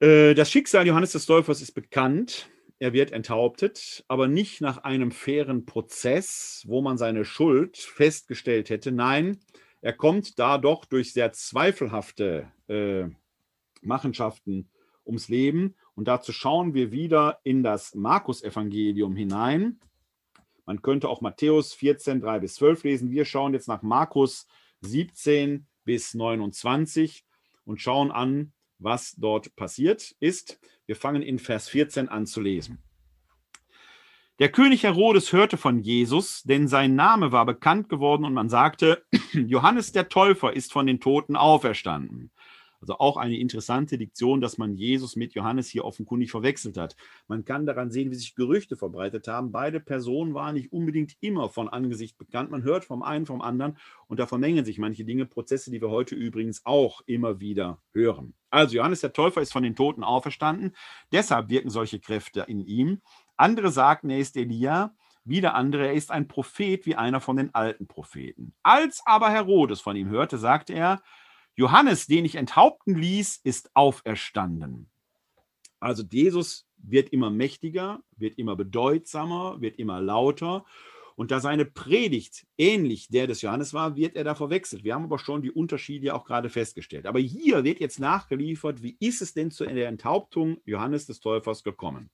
Äh, 0.01 0.33
das 0.33 0.51
Schicksal 0.51 0.85
Johannes 0.85 1.13
des 1.13 1.25
Täufers 1.25 1.61
ist 1.61 1.71
bekannt. 1.71 2.49
Er 2.79 2.93
wird 2.93 3.11
enthauptet, 3.11 4.05
aber 4.07 4.27
nicht 4.27 4.61
nach 4.61 4.79
einem 4.79 5.11
fairen 5.11 5.65
Prozess, 5.65 6.63
wo 6.67 6.81
man 6.81 6.97
seine 6.97 7.25
Schuld 7.25 7.77
festgestellt 7.77 8.69
hätte. 8.69 8.91
Nein, 8.91 9.39
er 9.81 9.93
kommt 9.93 10.37
da 10.39 10.57
doch 10.57 10.85
durch 10.85 11.13
sehr 11.13 11.31
zweifelhafte 11.31 12.51
äh, 12.67 13.05
Machenschaften 13.81 14.69
ums 15.05 15.29
Leben. 15.29 15.75
Und 15.95 16.07
dazu 16.07 16.31
schauen 16.31 16.73
wir 16.73 16.91
wieder 16.91 17.39
in 17.43 17.63
das 17.63 17.95
Markus-Evangelium 17.95 19.15
hinein. 19.15 19.79
Man 20.65 20.81
könnte 20.81 21.09
auch 21.09 21.21
Matthäus 21.21 21.73
14, 21.73 22.19
3 22.19 22.39
bis 22.39 22.55
12 22.55 22.83
lesen. 22.83 23.11
Wir 23.11 23.25
schauen 23.25 23.53
jetzt 23.53 23.67
nach 23.67 23.81
Markus 23.81 24.47
17 24.81 25.65
bis 25.85 26.13
29 26.13 27.25
und 27.65 27.81
schauen 27.81 28.11
an, 28.11 28.51
was 28.79 29.15
dort 29.17 29.55
passiert 29.55 30.15
ist. 30.19 30.59
Wir 30.85 30.95
fangen 30.95 31.21
in 31.21 31.39
Vers 31.39 31.69
14 31.69 32.09
an 32.09 32.25
zu 32.25 32.41
lesen. 32.41 32.79
Der 34.39 34.49
König 34.49 34.83
Herodes 34.83 35.33
hörte 35.33 35.57
von 35.57 35.79
Jesus, 35.79 36.43
denn 36.43 36.67
sein 36.67 36.93
Name 36.93 37.31
war 37.31 37.45
bekannt 37.45 37.89
geworden 37.89 38.23
und 38.23 38.33
man 38.33 38.49
sagte, 38.49 39.03
Johannes 39.33 39.93
der 39.93 40.09
Täufer 40.09 40.53
ist 40.53 40.71
von 40.71 40.85
den 40.85 40.99
Toten 40.99 41.35
auferstanden. 41.35 42.29
Also 42.79 42.99
auch 42.99 43.17
eine 43.17 43.37
interessante 43.37 43.97
Diktion, 43.97 44.39
dass 44.39 44.59
man 44.59 44.75
Jesus 44.75 45.15
mit 45.15 45.33
Johannes 45.33 45.69
hier 45.69 45.83
offenkundig 45.83 46.29
verwechselt 46.29 46.77
hat. 46.77 46.95
Man 47.27 47.43
kann 47.43 47.65
daran 47.65 47.89
sehen, 47.89 48.11
wie 48.11 48.15
sich 48.15 48.35
Gerüchte 48.35 48.75
verbreitet 48.75 49.27
haben. 49.27 49.51
Beide 49.51 49.79
Personen 49.79 50.35
waren 50.35 50.53
nicht 50.53 50.71
unbedingt 50.71 51.17
immer 51.19 51.49
von 51.49 51.69
Angesicht 51.69 52.19
bekannt. 52.19 52.51
Man 52.51 52.61
hört 52.63 52.85
vom 52.85 53.01
einen, 53.01 53.25
vom 53.25 53.41
anderen 53.41 53.77
und 54.07 54.19
da 54.19 54.27
vermengen 54.27 54.65
sich 54.65 54.77
manche 54.77 55.05
Dinge, 55.05 55.25
Prozesse, 55.25 55.71
die 55.71 55.81
wir 55.81 55.89
heute 55.89 56.13
übrigens 56.13 56.63
auch 56.65 57.01
immer 57.07 57.39
wieder 57.39 57.81
hören. 57.93 58.35
Also 58.49 58.75
Johannes 58.75 59.01
der 59.01 59.13
Täufer 59.13 59.41
ist 59.41 59.51
von 59.51 59.63
den 59.63 59.75
Toten 59.75 60.03
auferstanden. 60.03 60.75
Deshalb 61.11 61.49
wirken 61.49 61.69
solche 61.69 61.99
Kräfte 61.99 62.45
in 62.47 62.61
ihm. 62.61 63.01
Andere 63.35 63.71
sagten, 63.71 64.09
er 64.09 64.19
ist 64.19 64.37
Elia. 64.37 64.95
Wieder 65.25 65.55
andere, 65.55 65.87
er 65.87 65.93
ist 65.93 66.09
ein 66.09 66.29
Prophet 66.29 66.85
wie 66.85 66.95
einer 66.95 67.19
von 67.19 67.35
den 67.35 67.53
alten 67.53 67.85
Propheten. 67.85 68.53
Als 68.63 69.01
aber 69.05 69.29
Herodes 69.29 69.81
von 69.81 69.97
ihm 69.97 70.07
hörte, 70.07 70.37
sagte 70.37 70.73
er, 70.73 71.01
Johannes, 71.55 72.07
den 72.07 72.23
ich 72.23 72.35
enthaupten 72.35 72.95
ließ, 72.95 73.41
ist 73.43 73.71
auferstanden. 73.75 74.89
Also 75.79 76.03
Jesus 76.09 76.67
wird 76.77 77.09
immer 77.09 77.29
mächtiger, 77.29 77.99
wird 78.15 78.37
immer 78.37 78.55
bedeutsamer, 78.55 79.59
wird 79.59 79.77
immer 79.77 80.01
lauter. 80.01 80.65
Und 81.17 81.31
da 81.31 81.39
seine 81.41 81.65
Predigt 81.65 82.45
ähnlich 82.57 83.09
der 83.09 83.27
des 83.27 83.41
Johannes 83.41 83.73
war, 83.73 83.95
wird 83.97 84.15
er 84.15 84.23
da 84.23 84.35
verwechselt. 84.35 84.83
Wir 84.83 84.93
haben 84.93 85.03
aber 85.03 85.19
schon 85.19 85.41
die 85.41 85.51
Unterschiede 85.51 86.13
auch 86.13 86.23
gerade 86.23 86.49
festgestellt. 86.49 87.07
Aber 87.07 87.19
hier 87.19 87.63
wird 87.65 87.79
jetzt 87.79 87.99
nachgeliefert, 87.99 88.83
wie 88.83 88.95
ist 88.99 89.21
es 89.21 89.33
denn 89.33 89.51
zu 89.51 89.65
der 89.65 89.89
Enthauptung 89.89 90.61
Johannes 90.63 91.07
des 91.07 91.19
Täufers 91.19 91.63
gekommen? 91.63 92.09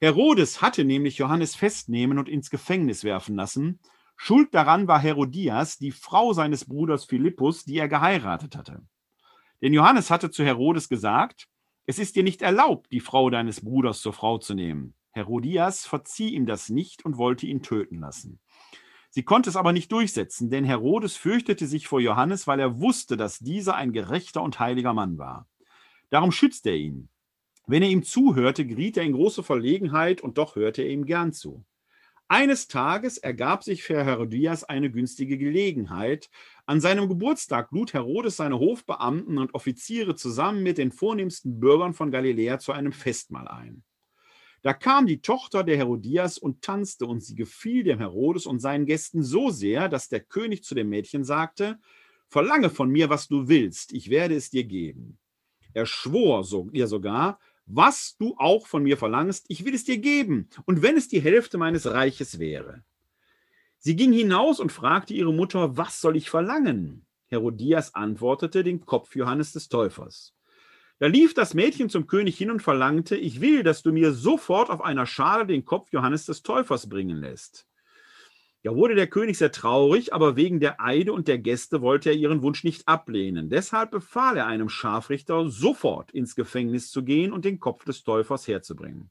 Herodes 0.00 0.62
hatte 0.62 0.84
nämlich 0.84 1.18
Johannes 1.18 1.54
festnehmen 1.54 2.18
und 2.18 2.28
ins 2.28 2.50
Gefängnis 2.50 3.04
werfen 3.04 3.36
lassen 3.36 3.80
Schuld 4.24 4.54
daran 4.54 4.86
war 4.86 5.00
Herodias, 5.00 5.78
die 5.78 5.90
Frau 5.90 6.32
seines 6.32 6.64
Bruders 6.64 7.04
Philippus, 7.04 7.64
die 7.64 7.78
er 7.78 7.88
geheiratet 7.88 8.56
hatte. 8.56 8.80
Denn 9.60 9.72
Johannes 9.72 10.10
hatte 10.10 10.30
zu 10.30 10.44
Herodes 10.44 10.88
gesagt, 10.88 11.48
es 11.86 11.98
ist 11.98 12.14
dir 12.14 12.22
nicht 12.22 12.40
erlaubt, 12.40 12.92
die 12.92 13.00
Frau 13.00 13.30
deines 13.30 13.64
Bruders 13.64 14.00
zur 14.00 14.12
Frau 14.12 14.38
zu 14.38 14.54
nehmen. 14.54 14.94
Herodias 15.12 15.86
verzieh 15.86 16.30
ihm 16.30 16.46
das 16.46 16.68
nicht 16.68 17.04
und 17.04 17.18
wollte 17.18 17.46
ihn 17.46 17.62
töten 17.62 18.00
lassen. 18.00 18.40
Sie 19.10 19.22
konnte 19.22 19.50
es 19.50 19.56
aber 19.56 19.72
nicht 19.72 19.92
durchsetzen, 19.92 20.48
denn 20.48 20.64
Herodes 20.64 21.16
fürchtete 21.16 21.66
sich 21.66 21.86
vor 21.86 22.00
Johannes, 22.00 22.46
weil 22.46 22.60
er 22.60 22.80
wusste, 22.80 23.18
dass 23.18 23.38
dieser 23.38 23.74
ein 23.74 23.92
gerechter 23.92 24.42
und 24.42 24.58
heiliger 24.58 24.94
Mann 24.94 25.18
war. 25.18 25.46
Darum 26.08 26.32
schützte 26.32 26.70
er 26.70 26.76
ihn. 26.76 27.08
Wenn 27.66 27.82
er 27.82 27.90
ihm 27.90 28.02
zuhörte, 28.02 28.66
geriet 28.66 28.96
er 28.96 29.04
in 29.04 29.12
große 29.12 29.42
Verlegenheit 29.42 30.20
und 30.22 30.38
doch 30.38 30.56
hörte 30.56 30.82
er 30.82 30.90
ihm 30.90 31.04
gern 31.04 31.32
zu. 31.32 31.64
Eines 32.26 32.66
Tages 32.66 33.18
ergab 33.18 33.62
sich 33.62 33.82
für 33.82 34.02
Herodias 34.02 34.64
eine 34.64 34.90
günstige 34.90 35.36
Gelegenheit. 35.36 36.30
An 36.64 36.80
seinem 36.80 37.06
Geburtstag 37.06 37.70
lud 37.72 37.92
Herodes 37.92 38.36
seine 38.36 38.58
Hofbeamten 38.58 39.36
und 39.36 39.54
Offiziere 39.54 40.14
zusammen 40.14 40.62
mit 40.62 40.78
den 40.78 40.90
vornehmsten 40.90 41.60
Bürgern 41.60 41.92
von 41.92 42.10
Galiläa 42.10 42.58
zu 42.58 42.72
einem 42.72 42.92
Festmahl 42.92 43.48
ein. 43.48 43.84
Da 44.62 44.72
kam 44.72 45.06
die 45.06 45.20
Tochter 45.20 45.64
der 45.64 45.76
Herodias 45.76 46.38
und 46.38 46.62
tanzte, 46.62 47.06
und 47.06 47.22
sie 47.22 47.34
gefiel 47.34 47.82
dem 47.82 47.98
Herodes 47.98 48.46
und 48.46 48.60
seinen 48.60 48.86
Gästen 48.86 49.24
so 49.24 49.50
sehr, 49.50 49.88
dass 49.88 50.08
der 50.08 50.20
König 50.20 50.62
zu 50.62 50.74
dem 50.74 50.88
Mädchen 50.88 51.24
sagte: 51.24 51.78
Verlange 52.28 52.70
von 52.70 52.88
mir, 52.88 53.10
was 53.10 53.28
du 53.28 53.48
willst, 53.48 53.92
ich 53.92 54.08
werde 54.08 54.36
es 54.36 54.50
dir 54.50 54.64
geben. 54.64 55.18
Er 55.74 55.86
schwor 55.86 56.44
so, 56.44 56.68
ihr 56.72 56.86
sogar, 56.86 57.40
was 57.66 58.16
du 58.18 58.34
auch 58.38 58.66
von 58.66 58.82
mir 58.84 58.96
verlangst, 58.96 59.46
ich 59.48 59.64
will 59.64 59.74
es 59.74 59.84
dir 59.84 59.98
geben, 59.98 60.48
und 60.64 60.82
wenn 60.82 60.96
es 60.96 61.08
die 61.08 61.20
Hälfte 61.20 61.58
meines 61.58 61.86
Reiches 61.86 62.38
wäre. 62.38 62.84
Sie 63.78 63.96
ging 63.96 64.12
hinaus 64.12 64.60
und 64.60 64.70
fragte 64.70 65.12
ihre 65.12 65.32
Mutter, 65.32 65.76
was 65.76 66.00
soll 66.00 66.16
ich 66.16 66.30
verlangen? 66.30 67.04
Herodias 67.26 67.94
antwortete, 67.94 68.62
den 68.62 68.84
Kopf 68.86 69.16
Johannes 69.16 69.52
des 69.52 69.68
Täufers. 69.68 70.34
Da 71.02 71.08
lief 71.08 71.34
das 71.34 71.52
Mädchen 71.52 71.88
zum 71.88 72.06
König 72.06 72.38
hin 72.38 72.48
und 72.48 72.62
verlangte, 72.62 73.16
ich 73.16 73.40
will, 73.40 73.64
dass 73.64 73.82
du 73.82 73.90
mir 73.90 74.12
sofort 74.12 74.70
auf 74.70 74.80
einer 74.80 75.04
Schale 75.04 75.46
den 75.46 75.64
Kopf 75.64 75.92
Johannes 75.92 76.26
des 76.26 76.44
Täufers 76.44 76.88
bringen 76.88 77.16
lässt. 77.16 77.66
Ja, 78.62 78.72
wurde 78.76 78.94
der 78.94 79.08
König 79.08 79.36
sehr 79.36 79.50
traurig, 79.50 80.14
aber 80.14 80.36
wegen 80.36 80.60
der 80.60 80.80
Eide 80.80 81.12
und 81.12 81.26
der 81.26 81.38
Gäste 81.38 81.82
wollte 81.82 82.10
er 82.10 82.14
ihren 82.14 82.40
Wunsch 82.42 82.62
nicht 82.62 82.86
ablehnen. 82.86 83.50
Deshalb 83.50 83.90
befahl 83.90 84.36
er 84.36 84.46
einem 84.46 84.68
Scharfrichter, 84.68 85.50
sofort 85.50 86.12
ins 86.12 86.36
Gefängnis 86.36 86.92
zu 86.92 87.02
gehen 87.02 87.32
und 87.32 87.44
den 87.44 87.58
Kopf 87.58 87.84
des 87.84 88.04
Täufers 88.04 88.46
herzubringen. 88.46 89.10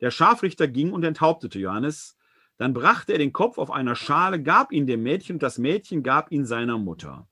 Der 0.00 0.10
Scharfrichter 0.10 0.66
ging 0.66 0.92
und 0.92 1.04
enthauptete 1.04 1.58
Johannes. 1.58 2.16
Dann 2.56 2.72
brachte 2.72 3.12
er 3.12 3.18
den 3.18 3.34
Kopf 3.34 3.58
auf 3.58 3.70
einer 3.70 3.96
Schale, 3.96 4.42
gab 4.42 4.72
ihn 4.72 4.86
dem 4.86 5.02
Mädchen 5.02 5.36
und 5.36 5.42
das 5.42 5.58
Mädchen 5.58 6.02
gab 6.02 6.32
ihn 6.32 6.46
seiner 6.46 6.78
Mutter. 6.78 7.28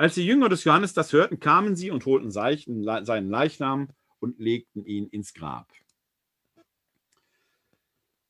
Als 0.00 0.14
die 0.14 0.24
Jünger 0.24 0.48
des 0.48 0.64
Johannes 0.64 0.94
das 0.94 1.12
hörten, 1.12 1.40
kamen 1.40 1.76
sie 1.76 1.90
und 1.90 2.06
holten 2.06 2.30
seinen 2.30 3.28
Leichnam 3.28 3.90
und 4.18 4.38
legten 4.38 4.86
ihn 4.86 5.06
ins 5.08 5.34
Grab. 5.34 5.70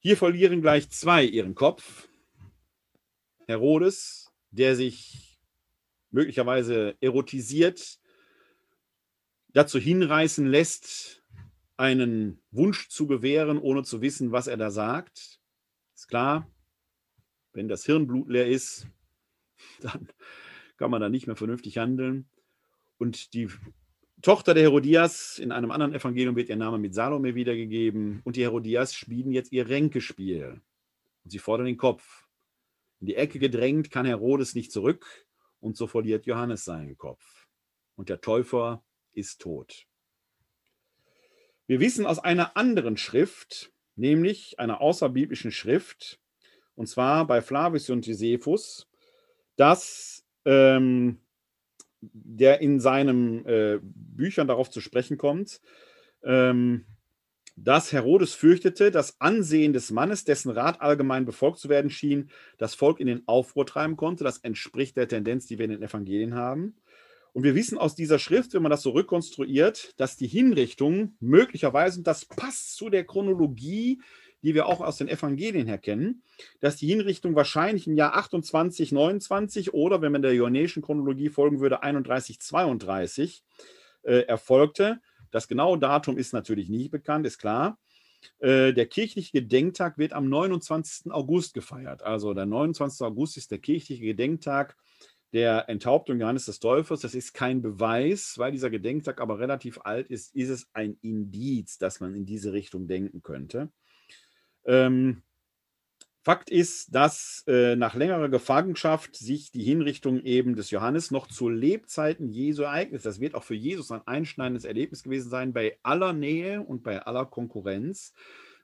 Hier 0.00 0.16
verlieren 0.16 0.62
gleich 0.62 0.90
zwei 0.90 1.22
ihren 1.22 1.54
Kopf. 1.54 2.08
Herodes, 3.46 4.32
der 4.50 4.74
sich 4.74 5.38
möglicherweise 6.10 6.96
erotisiert, 7.00 8.00
dazu 9.50 9.78
hinreißen 9.78 10.48
lässt, 10.48 11.22
einen 11.76 12.42
Wunsch 12.50 12.88
zu 12.88 13.06
gewähren, 13.06 13.58
ohne 13.58 13.84
zu 13.84 14.00
wissen, 14.00 14.32
was 14.32 14.48
er 14.48 14.56
da 14.56 14.72
sagt. 14.72 15.40
Ist 15.94 16.08
klar, 16.08 16.50
wenn 17.52 17.68
das 17.68 17.84
Hirnblut 17.84 18.28
leer 18.28 18.48
ist, 18.48 18.88
dann 19.82 20.08
kann 20.80 20.90
man 20.90 21.02
da 21.02 21.10
nicht 21.10 21.26
mehr 21.26 21.36
vernünftig 21.36 21.76
handeln. 21.76 22.26
Und 22.96 23.34
die 23.34 23.48
Tochter 24.22 24.54
der 24.54 24.62
Herodias, 24.62 25.38
in 25.38 25.52
einem 25.52 25.70
anderen 25.72 25.92
Evangelium 25.92 26.36
wird 26.36 26.48
ihr 26.48 26.56
Name 26.56 26.78
mit 26.78 26.94
Salome 26.94 27.34
wiedergegeben, 27.34 28.22
und 28.24 28.36
die 28.36 28.42
Herodias 28.42 28.94
spielen 28.94 29.30
jetzt 29.30 29.52
ihr 29.52 29.68
Ränkespiel. 29.68 30.62
Und 31.22 31.30
sie 31.30 31.38
fordern 31.38 31.66
den 31.66 31.76
Kopf. 31.76 32.26
In 32.98 33.08
die 33.08 33.14
Ecke 33.14 33.38
gedrängt 33.38 33.90
kann 33.90 34.06
Herodes 34.06 34.54
nicht 34.54 34.72
zurück 34.72 35.26
und 35.60 35.76
so 35.76 35.86
verliert 35.86 36.24
Johannes 36.24 36.64
seinen 36.64 36.96
Kopf. 36.96 37.46
Und 37.94 38.08
der 38.08 38.22
Täufer 38.22 38.82
ist 39.12 39.42
tot. 39.42 39.86
Wir 41.66 41.78
wissen 41.78 42.06
aus 42.06 42.18
einer 42.18 42.56
anderen 42.56 42.96
Schrift, 42.96 43.70
nämlich 43.96 44.58
einer 44.58 44.80
außerbiblischen 44.80 45.52
Schrift, 45.52 46.18
und 46.74 46.86
zwar 46.86 47.26
bei 47.26 47.42
Flavius 47.42 47.90
und 47.90 48.06
Josephus, 48.06 48.88
dass 49.56 50.19
ähm, 50.50 51.20
der 52.00 52.60
in 52.60 52.80
seinen 52.80 53.46
äh, 53.46 53.78
Büchern 53.82 54.48
darauf 54.48 54.68
zu 54.68 54.80
sprechen 54.80 55.16
kommt, 55.16 55.60
ähm, 56.24 56.86
dass 57.56 57.92
Herodes 57.92 58.34
fürchtete, 58.34 58.90
das 58.90 59.20
Ansehen 59.20 59.72
des 59.72 59.92
Mannes, 59.92 60.24
dessen 60.24 60.50
Rat 60.50 60.80
allgemein 60.80 61.24
befolgt 61.24 61.58
zu 61.58 61.68
werden 61.68 61.90
schien, 61.90 62.30
das 62.58 62.74
Volk 62.74 62.98
in 62.98 63.06
den 63.06 63.22
Aufruhr 63.28 63.66
treiben 63.66 63.96
konnte. 63.96 64.24
Das 64.24 64.38
entspricht 64.38 64.96
der 64.96 65.08
Tendenz, 65.08 65.46
die 65.46 65.58
wir 65.58 65.66
in 65.66 65.72
den 65.72 65.82
Evangelien 65.82 66.34
haben. 66.34 66.74
Und 67.32 67.44
wir 67.44 67.54
wissen 67.54 67.78
aus 67.78 67.94
dieser 67.94 68.18
Schrift, 68.18 68.54
wenn 68.54 68.62
man 68.62 68.70
das 68.70 68.82
so 68.82 68.90
rekonstruiert, 68.90 69.94
dass 70.00 70.16
die 70.16 70.26
Hinrichtung 70.26 71.14
möglicherweise, 71.20 71.98
und 71.98 72.06
das 72.06 72.24
passt 72.24 72.74
zu 72.74 72.88
der 72.88 73.04
Chronologie, 73.04 74.00
die 74.42 74.54
wir 74.54 74.66
auch 74.66 74.80
aus 74.80 74.96
den 74.96 75.08
Evangelien 75.08 75.66
her 75.66 75.78
kennen, 75.78 76.22
dass 76.60 76.76
die 76.76 76.86
Hinrichtung 76.86 77.34
wahrscheinlich 77.34 77.86
im 77.86 77.94
Jahr 77.94 78.14
28, 78.14 78.92
29 78.92 79.74
oder, 79.74 80.02
wenn 80.02 80.12
man 80.12 80.22
der 80.22 80.34
johannäischen 80.34 80.82
Chronologie 80.82 81.28
folgen 81.28 81.60
würde, 81.60 81.82
31, 81.82 82.40
32 82.40 83.42
äh, 84.02 84.20
erfolgte. 84.22 85.00
Das 85.30 85.48
genaue 85.48 85.78
Datum 85.78 86.18
ist 86.18 86.32
natürlich 86.32 86.68
nicht 86.68 86.90
bekannt, 86.90 87.26
ist 87.26 87.38
klar. 87.38 87.78
Äh, 88.38 88.72
der 88.72 88.86
kirchliche 88.86 89.32
Gedenktag 89.32 89.98
wird 89.98 90.12
am 90.12 90.28
29. 90.28 91.12
August 91.12 91.54
gefeiert. 91.54 92.02
Also 92.02 92.34
der 92.34 92.46
29. 92.46 93.02
August 93.02 93.36
ist 93.36 93.50
der 93.50 93.58
kirchliche 93.58 94.04
Gedenktag 94.04 94.76
der 95.32 95.68
Enthauptung 95.68 96.20
Johannes 96.20 96.46
des 96.46 96.58
Täufers, 96.58 97.00
das 97.00 97.14
ist 97.14 97.34
kein 97.34 97.62
Beweis, 97.62 98.34
weil 98.36 98.50
dieser 98.50 98.68
Gedenktag 98.68 99.20
aber 99.20 99.38
relativ 99.38 99.78
alt 99.84 100.08
ist, 100.08 100.34
ist 100.34 100.48
es 100.48 100.68
ein 100.72 100.98
Indiz, 101.02 101.78
dass 101.78 102.00
man 102.00 102.16
in 102.16 102.26
diese 102.26 102.52
Richtung 102.52 102.88
denken 102.88 103.22
könnte. 103.22 103.70
Ähm, 104.64 105.22
Fakt 106.22 106.50
ist, 106.50 106.94
dass 106.94 107.44
äh, 107.46 107.76
nach 107.76 107.94
längerer 107.94 108.28
Gefangenschaft 108.28 109.16
sich 109.16 109.52
die 109.52 109.62
Hinrichtung 109.62 110.20
eben 110.20 110.54
des 110.54 110.70
Johannes 110.70 111.10
noch 111.10 111.26
zu 111.26 111.48
Lebzeiten 111.48 112.28
Jesu 112.28 112.62
ereignet. 112.62 113.06
Das 113.06 113.20
wird 113.20 113.34
auch 113.34 113.42
für 113.42 113.54
Jesus 113.54 113.90
ein 113.90 114.06
einschneidendes 114.06 114.66
Erlebnis 114.66 115.02
gewesen 115.02 115.30
sein. 115.30 115.54
Bei 115.54 115.78
aller 115.82 116.12
Nähe 116.12 116.60
und 116.60 116.82
bei 116.82 117.00
aller 117.00 117.24
Konkurrenz 117.24 118.12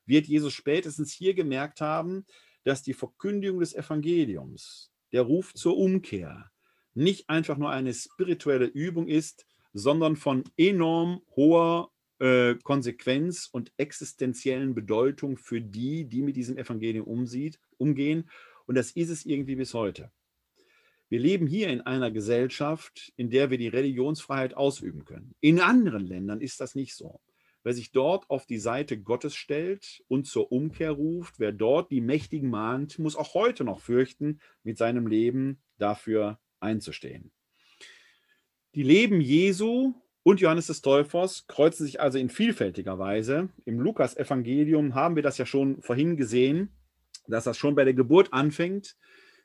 wird 0.05 0.27
Jesus 0.27 0.52
spätestens 0.52 1.12
hier 1.12 1.32
gemerkt 1.32 1.81
haben, 1.81 2.27
dass 2.64 2.82
die 2.82 2.94
Verkündigung 2.94 3.60
des 3.60 3.74
Evangeliums, 3.74 4.93
der 5.12 5.23
Ruf 5.23 5.55
zur 5.55 5.78
Umkehr, 5.78 6.51
nicht 6.93 7.31
einfach 7.31 7.56
nur 7.56 7.70
eine 7.70 7.94
spirituelle 7.94 8.66
Übung 8.66 9.09
ist, 9.09 9.47
sondern 9.73 10.16
von 10.16 10.44
enorm 10.59 11.23
hoher 11.36 11.90
äh, 12.19 12.55
Konsequenz 12.63 13.49
und 13.51 13.73
existenziellen 13.77 14.75
Bedeutung 14.75 15.37
für 15.37 15.61
die, 15.61 16.05
die 16.07 16.23
mit 16.23 16.37
diesem 16.37 16.57
Evangelium 16.57 17.07
umsieht, 17.07 17.59
umgehen. 17.77 18.31
Und 18.67 18.75
das 18.75 18.91
ist 18.93 19.11
es 19.11 19.25
irgendwie 19.25 19.57
bis 19.57 19.75
heute. 19.75 20.11
Wir 21.09 21.21
leben 21.21 21.47
hier 21.47 21.69
in 21.69 21.83
einer 21.83 22.11
Gesellschaft, 22.11 23.13
in 23.17 23.31
der 23.31 23.51
wir 23.51 23.59
die 23.59 23.69
Religionsfreiheit 23.69 24.55
ausüben 24.55 25.05
können. 25.05 25.35
In 25.41 25.61
anderen 25.61 26.05
Ländern 26.05 26.41
ist 26.41 26.61
das 26.61 26.75
nicht 26.75 26.97
so. 26.97 27.21
Wer 27.63 27.75
sich 27.75 27.93
dort 27.93 28.29
auf 28.31 28.47
die 28.47 28.59
Seite 28.59 29.01
Gottes 29.01 29.35
stellt 29.35 30.05
und 30.09 30.27
zur 30.27 30.53
Umkehr 30.53 30.93
ruft, 30.93 31.39
wer 31.39 31.53
dort 31.53 31.91
die 31.91 32.01
Mächtigen 32.01 32.49
mahnt, 32.49 32.99
muss 32.99 33.17
auch 33.17 33.35
heute 33.35 33.65
noch 33.65 33.81
fürchten, 33.81 34.41
mit 34.63 34.79
seinem 34.79 35.07
Leben 35.07 35.61
dafür 35.79 36.41
einzustehen. 36.61 37.33
Die 38.75 38.83
Leben 38.83 39.21
Jesu 39.21 39.95
und 40.27 40.40
Johannes 40.40 40.66
des 40.66 40.82
Täufers 40.82 41.47
kreuzen 41.47 41.86
sich 41.86 42.01
also 42.01 42.19
in 42.19 42.28
vielfältiger 42.28 42.98
Weise. 42.98 43.48
Im 43.65 43.78
Lukas-Evangelium 43.78 44.97
haben 44.97 45.15
wir 45.15 45.23
das 45.23 45.39
ja 45.39 45.47
schon 45.47 45.81
vorhin 45.82 46.16
gesehen, 46.16 46.70
dass 47.28 47.44
das 47.44 47.57
schon 47.57 47.77
bei 47.77 47.85
der 47.85 47.94
Geburt 47.94 48.32
anfängt. 48.32 48.97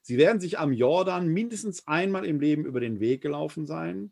Sie 0.01 0.17
werden 0.17 0.41
sich 0.41 0.57
am 0.57 0.73
Jordan 0.73 1.27
mindestens 1.27 1.87
einmal 1.87 2.25
im 2.25 2.39
Leben 2.39 2.65
über 2.65 2.79
den 2.79 2.99
Weg 2.99 3.21
gelaufen 3.21 3.67
sein. 3.67 4.11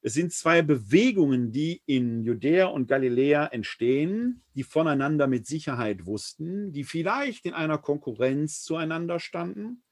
Es 0.00 0.14
sind 0.14 0.32
zwei 0.32 0.62
Bewegungen, 0.62 1.50
die 1.50 1.82
in 1.86 2.22
Judäa 2.22 2.66
und 2.66 2.86
Galiläa 2.86 3.46
entstehen, 3.46 4.44
die 4.54 4.62
voneinander 4.62 5.26
mit 5.26 5.48
Sicherheit 5.48 6.06
wussten, 6.06 6.70
die 6.70 6.84
vielleicht 6.84 7.46
in 7.46 7.52
einer 7.52 7.78
Konkurrenz 7.78 8.62
zueinander 8.62 9.18
standen. 9.18 9.82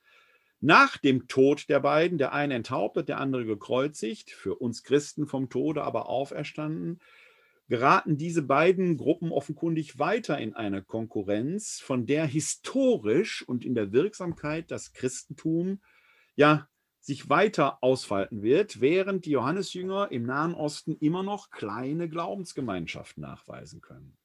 Nach 0.61 0.97
dem 0.97 1.29
Tod 1.29 1.69
der 1.69 1.81
beiden, 1.81 2.19
der 2.19 2.33
eine 2.33 2.55
enthauptet, 2.55 3.09
der 3.09 3.19
andere 3.19 3.45
gekreuzigt, 3.45 4.31
für 4.31 4.57
uns 4.57 4.83
Christen 4.83 5.27
vom 5.27 5.49
Tode 5.51 5.85
aber 5.85 6.09
auferstanden, 6.09 7.01
geraten 7.69 8.17
diese 8.17 8.43
beiden 8.43 8.97
Gruppen 8.97 9.31
offenkundig 9.31 9.99
weiter 9.99 10.39
in 10.39 10.55
eine 10.55 10.83
Konkurrenz, 10.83 11.81
von 11.81 12.07
der 12.07 12.27
historisch 12.27 13.47
und 13.47 13.65
in 13.65 13.75
der 13.75 13.93
Wirksamkeit 13.93 14.71
das 14.71 14.93
Christentum 14.93 15.81
ja 16.35 16.69
sich 16.99 17.29
weiter 17.29 17.83
ausfalten 17.83 18.43
wird, 18.43 18.81
während 18.81 19.27
die 19.27 19.31
Johannesjünger 19.31 20.11
im 20.11 20.25
Nahen 20.25 20.55
Osten 20.55 20.97
immer 20.97 21.23
noch 21.23 21.51
kleine 21.51 22.09
Glaubensgemeinschaften 22.09 23.23
nachweisen 23.23 23.81
können. 23.81 24.17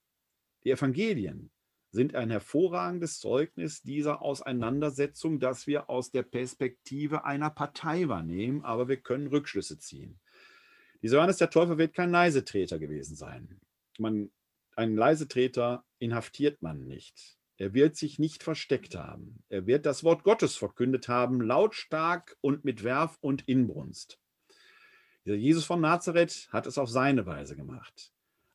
Die 0.63 0.71
Evangelien 0.71 1.51
sind 1.93 2.15
ein 2.15 2.31
hervorragendes 2.31 3.19
Zeugnis 3.19 3.83
dieser 3.83 4.23
Auseinandersetzung, 4.23 5.39
das 5.39 5.67
wir 5.67 5.91
aus 5.91 6.09
der 6.09 6.23
Perspektive 6.23 7.23
einer 7.23 7.51
Partei 7.51 8.09
wahrnehmen, 8.09 8.65
aber 8.65 8.87
wir 8.87 8.97
können 8.97 9.27
Rückschlüsse 9.27 9.77
ziehen. 9.77 10.19
Dieser 11.03 11.17
Johannes 11.17 11.37
der 11.37 11.51
Täufer 11.51 11.77
wird 11.77 11.93
kein 11.93 12.09
Leisetreter 12.09 12.79
gewesen 12.79 13.15
sein. 13.15 13.61
Man, 13.99 14.31
einen 14.75 14.97
Leisetreter 14.97 15.85
inhaftiert 15.99 16.63
man 16.63 16.87
nicht. 16.87 17.37
Er 17.57 17.75
wird 17.75 17.95
sich 17.95 18.17
nicht 18.17 18.41
versteckt 18.41 18.95
haben. 18.95 19.43
Er 19.49 19.67
wird 19.67 19.85
das 19.85 20.03
Wort 20.03 20.23
Gottes 20.23 20.55
verkündet 20.55 21.07
haben, 21.07 21.41
lautstark 21.41 22.35
und 22.41 22.65
mit 22.65 22.83
Werf 22.83 23.19
und 23.21 23.47
Inbrunst. 23.47 24.19
Dieser 25.25 25.35
Jesus 25.35 25.65
von 25.65 25.79
Nazareth 25.79 26.49
hat 26.51 26.65
es 26.65 26.79
auf 26.79 26.89
seine 26.89 27.27
Weise 27.27 27.55
gemacht. 27.55 28.12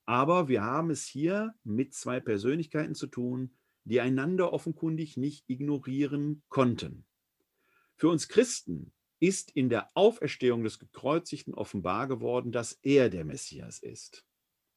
Aber 0.08 0.48
wir 0.48 0.64
haben 0.64 0.88
es 0.88 1.04
hier 1.04 1.54
mit 1.64 1.92
zwei 1.92 2.18
Persönlichkeiten 2.18 2.94
zu 2.94 3.08
tun, 3.08 3.50
die 3.84 4.00
einander 4.00 4.54
offenkundig 4.54 5.18
nicht 5.18 5.44
ignorieren 5.50 6.42
konnten. 6.48 7.04
Für 7.94 8.08
uns 8.08 8.26
Christen 8.26 8.94
ist 9.20 9.50
in 9.50 9.68
der 9.68 9.90
Auferstehung 9.92 10.64
des 10.64 10.78
Gekreuzigten 10.78 11.52
offenbar 11.52 12.08
geworden, 12.08 12.52
dass 12.52 12.72
er 12.80 13.10
der 13.10 13.26
Messias 13.26 13.80
ist. 13.80 14.24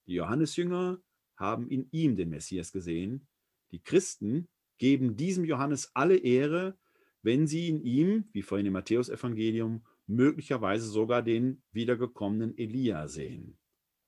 Die 0.06 0.16
Johannesjünger 0.16 1.02
haben 1.38 1.70
in 1.70 1.88
ihm 1.91 2.18
den 2.18 2.28
Messias 2.28 2.74
gesehen. 2.74 3.26
Die 3.72 3.82
Christen 3.82 4.49
geben 4.80 5.16
diesem 5.16 5.45
Johannes 5.45 5.91
alle 5.94 6.18
Ehre, 6.18 6.78
wenn 7.22 7.48
sie 7.48 7.70
in 7.70 7.82
ihm, 7.86 8.28
wie 8.34 8.41
vorhin 8.41 8.68
im 8.68 8.74
Matthäusevangelium, 8.74 9.86
möglicherweise 10.08 10.88
sogar 10.88 11.22
den 11.22 11.64
wiedergekommenen 11.72 12.58
Elia 12.58 13.08
sehen. 13.08 13.58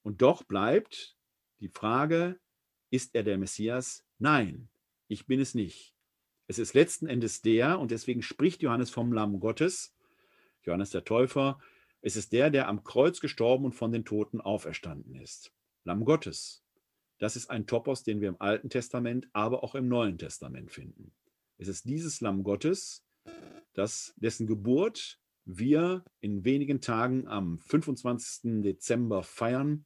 Und 0.03 0.21
doch 0.21 0.43
bleibt 0.43 1.17
die 1.59 1.69
Frage, 1.69 2.39
ist 2.89 3.15
er 3.15 3.23
der 3.23 3.38
Messias? 3.38 4.05
Nein, 4.19 4.69
ich 5.07 5.25
bin 5.25 5.39
es 5.39 5.55
nicht. 5.55 5.95
Es 6.47 6.59
ist 6.59 6.73
letzten 6.73 7.07
Endes 7.07 7.41
der, 7.41 7.80
und 7.80 7.89
deswegen 7.91 8.21
spricht 8.21 8.61
Johannes 8.61 8.89
vom 8.89 9.13
Lamm 9.13 9.39
Gottes, 9.39 9.95
Johannes 10.63 10.91
der 10.91 11.05
Täufer, 11.05 11.59
es 12.01 12.17
ist 12.17 12.34
der, 12.34 12.49
der 12.49 12.67
am 12.67 12.84
Kreuz 12.84 13.21
gestorben 13.21 13.65
und 13.65 13.73
von 13.73 13.93
den 13.93 14.03
Toten 14.03 14.41
auferstanden 14.41 15.15
ist. 15.15 15.53
Lamm 15.85 16.03
Gottes. 16.03 16.63
Das 17.17 17.38
ist 17.38 17.49
ein 17.49 17.65
Topos, 17.65 18.03
den 18.03 18.19
wir 18.19 18.27
im 18.27 18.41
Alten 18.41 18.69
Testament, 18.69 19.30
aber 19.31 19.63
auch 19.63 19.73
im 19.73 19.88
Neuen 19.88 20.17
Testament 20.17 20.69
finden. 20.69 21.13
Es 21.57 21.69
ist 21.69 21.85
dieses 21.85 22.19
Lamm 22.19 22.43
Gottes, 22.43 23.05
das, 23.73 24.13
dessen 24.17 24.47
Geburt 24.47 25.19
wir 25.45 26.03
in 26.19 26.43
wenigen 26.43 26.81
Tagen 26.81 27.27
am 27.27 27.59
25. 27.59 28.61
Dezember 28.61 29.23
feiern 29.23 29.85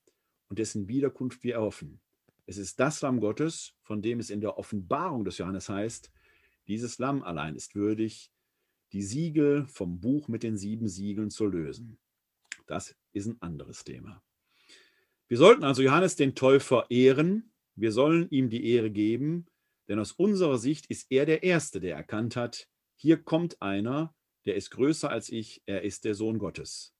und 0.49 0.60
dessen 0.60 0.88
Wiederkunft 0.88 1.44
wir 1.44 1.56
erhoffen. 1.56 1.99
Es 2.45 2.57
ist 2.57 2.80
das 2.80 3.02
Lamm 3.02 3.19
Gottes, 3.19 3.76
von 3.82 4.02
dem 4.02 4.19
es 4.19 4.30
in 4.30 4.41
der 4.41 4.57
Offenbarung 4.57 5.26
des 5.26 5.38
Johannes 5.38 5.69
heißt, 5.69 6.11
dieses 6.68 6.98
Lamm 6.99 7.24
allein 7.24 7.56
ist 7.56 7.76
würdig, 7.76 8.32
die 8.94 9.02
Siegel 9.02 9.68
vom 9.68 9.99
Buch 9.99 10.28
mit 10.28 10.44
den 10.44 10.57
sieben 10.57 10.88
Siegeln 10.88 11.30
zu 11.30 11.45
lösen. 11.45 11.98
Das 12.65 12.95
ist 13.14 13.28
ein 13.28 13.41
anderes 13.41 13.84
Thema. 13.84 14.24
Wir 15.28 15.38
sollten 15.38 15.64
also 15.64 15.82
Johannes 15.82 16.15
den 16.15 16.36
Täufer 16.36 16.86
ehren, 16.90 17.52
wir 17.76 17.91
sollen 17.91 18.30
ihm 18.30 18.49
die 18.49 18.65
Ehre 18.65 18.91
geben, 18.91 19.45
denn 19.88 19.99
aus 19.99 20.14
unserer 20.14 20.57
Sicht 20.57 20.86
ist 20.88 21.07
er 21.10 21.26
der 21.26 21.44
Erste, 21.44 21.80
der 21.80 21.95
erkannt 21.95 22.36
hat, 22.36 22.69
hier 22.95 23.22
kommt 23.22 23.61
einer, 23.61 24.15
der 24.45 24.56
ist 24.56 24.72
größer 24.72 25.10
als 25.10 25.30
ich, 25.30 25.61
er 25.65 25.84
ist 25.84 26.06
der 26.06 26.15
Sohn 26.15 26.40
Gottes. 26.40 26.94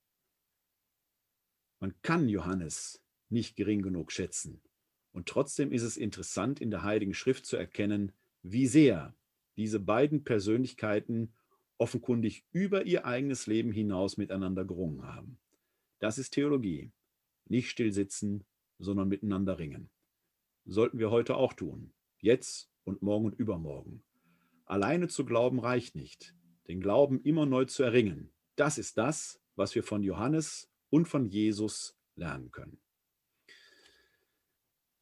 Man 1.80 1.95
kann 2.02 2.28
Johannes 2.28 3.02
nicht 3.30 3.56
gering 3.56 3.82
genug 3.82 4.12
schätzen. 4.12 4.62
Und 5.12 5.28
trotzdem 5.28 5.72
ist 5.72 5.84
es 5.84 5.98
interessant, 5.98 6.62
in 6.62 6.70
der 6.70 6.84
Heiligen 6.84 7.14
Schrift 7.14 7.45
zu 7.45 7.58
erkennen, 7.58 8.12
wie 8.44 8.68
sehr 8.68 9.16
diese 9.58 9.80
beiden 9.80 10.24
Persönlichkeiten 10.24 11.34
offenkundig 11.78 12.45
über 12.52 12.86
ihr 12.86 13.06
eigenes 13.06 13.48
Leben 13.48 13.72
hinaus 13.72 14.18
miteinander 14.18 14.66
gerungen 14.66 15.04
haben. 15.04 15.40
Das 15.99 16.18
ist 16.18 16.32
Theologie. 16.32 16.91
Nicht 17.48 17.70
stillsitzen, 17.70 18.44
sondern 18.78 19.08
miteinander 19.08 19.58
ringen. 19.58 19.90
Sollten 20.66 20.99
wir 20.99 21.12
heute 21.12 21.36
auch 21.36 21.54
tun. 21.54 21.94
Jetzt 22.20 22.70
und 22.84 23.02
morgen 23.02 23.26
und 23.26 23.40
übermorgen. 23.40 24.04
Alleine 24.66 25.08
zu 25.08 25.26
glauben 25.26 25.60
reicht 25.60 25.95
nicht. 25.95 26.36
Den 26.68 26.82
Glauben 26.82 27.22
immer 27.22 27.45
neu 27.45 27.66
zu 27.66 27.84
erringen. 27.84 28.32
Das 28.56 28.78
ist 28.78 28.98
das, 28.98 29.40
was 29.56 29.76
wir 29.76 29.84
von 29.84 30.04
Johannes 30.04 30.70
und 30.90 31.08
von 31.08 31.26
Jesus 31.26 31.98
lernen 32.16 32.52
können. 32.52 32.80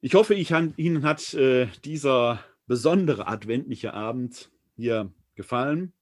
Ich 0.06 0.14
hoffe, 0.14 0.36
ich, 0.36 0.52
Ihnen 0.52 1.02
hat 1.02 1.34
äh, 1.34 1.66
dieser 1.84 2.40
besondere 2.68 3.28
adventliche 3.28 3.96
Abend 3.96 4.52
hier 4.76 5.12
gefallen. 5.34 5.94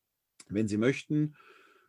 Wenn 0.49 0.67
Sie 0.67 0.75
möchten, 0.75 1.37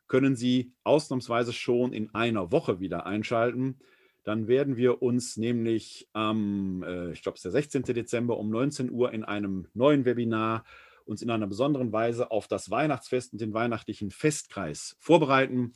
können 0.06 0.36
Sie 0.36 0.72
ausnahmsweise 0.84 1.52
schon 1.52 1.92
in 1.92 2.14
einer 2.14 2.52
Woche 2.52 2.78
wieder 2.78 3.04
einschalten. 3.04 3.80
Dann 4.22 4.46
werden 4.46 4.76
wir 4.76 5.02
uns 5.02 5.36
nämlich 5.36 6.08
am, 6.12 6.84
äh, 6.84 7.10
ich 7.10 7.22
glaube, 7.24 7.34
es 7.34 7.40
ist 7.44 7.52
der 7.52 7.62
16. 7.62 7.82
Dezember 7.82 8.38
um 8.38 8.48
19 8.48 8.92
Uhr 8.92 9.12
in 9.12 9.24
einem 9.24 9.66
neuen 9.74 10.04
Webinar 10.04 10.64
uns 11.06 11.20
in 11.20 11.30
einer 11.30 11.48
besonderen 11.48 11.90
Weise 11.90 12.30
auf 12.30 12.46
das 12.46 12.70
Weihnachtsfest 12.70 13.32
und 13.32 13.40
den 13.40 13.54
weihnachtlichen 13.54 14.12
Festkreis 14.12 14.96
vorbereiten. 15.00 15.72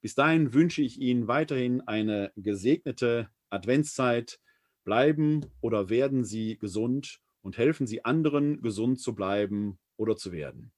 Bis 0.00 0.14
dahin 0.14 0.54
wünsche 0.54 0.80
ich 0.80 0.98
Ihnen 0.98 1.28
weiterhin 1.28 1.82
eine 1.82 2.32
gesegnete 2.34 3.28
Adventszeit 3.50 4.40
Bleiben 4.84 5.46
oder 5.60 5.88
werden 5.88 6.24
Sie 6.24 6.58
gesund 6.58 7.20
und 7.42 7.58
helfen 7.58 7.86
Sie 7.86 8.04
anderen, 8.04 8.60
gesund 8.62 9.00
zu 9.00 9.14
bleiben 9.14 9.78
oder 9.96 10.16
zu 10.16 10.32
werden. 10.32 10.72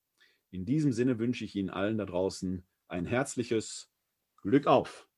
In 0.50 0.64
diesem 0.64 0.92
Sinne 0.92 1.18
wünsche 1.18 1.44
ich 1.44 1.56
Ihnen 1.56 1.70
allen 1.70 1.98
da 1.98 2.06
draußen 2.06 2.66
ein 2.88 3.06
herzliches 3.06 3.90
Glück 4.42 4.66
auf. 4.66 5.08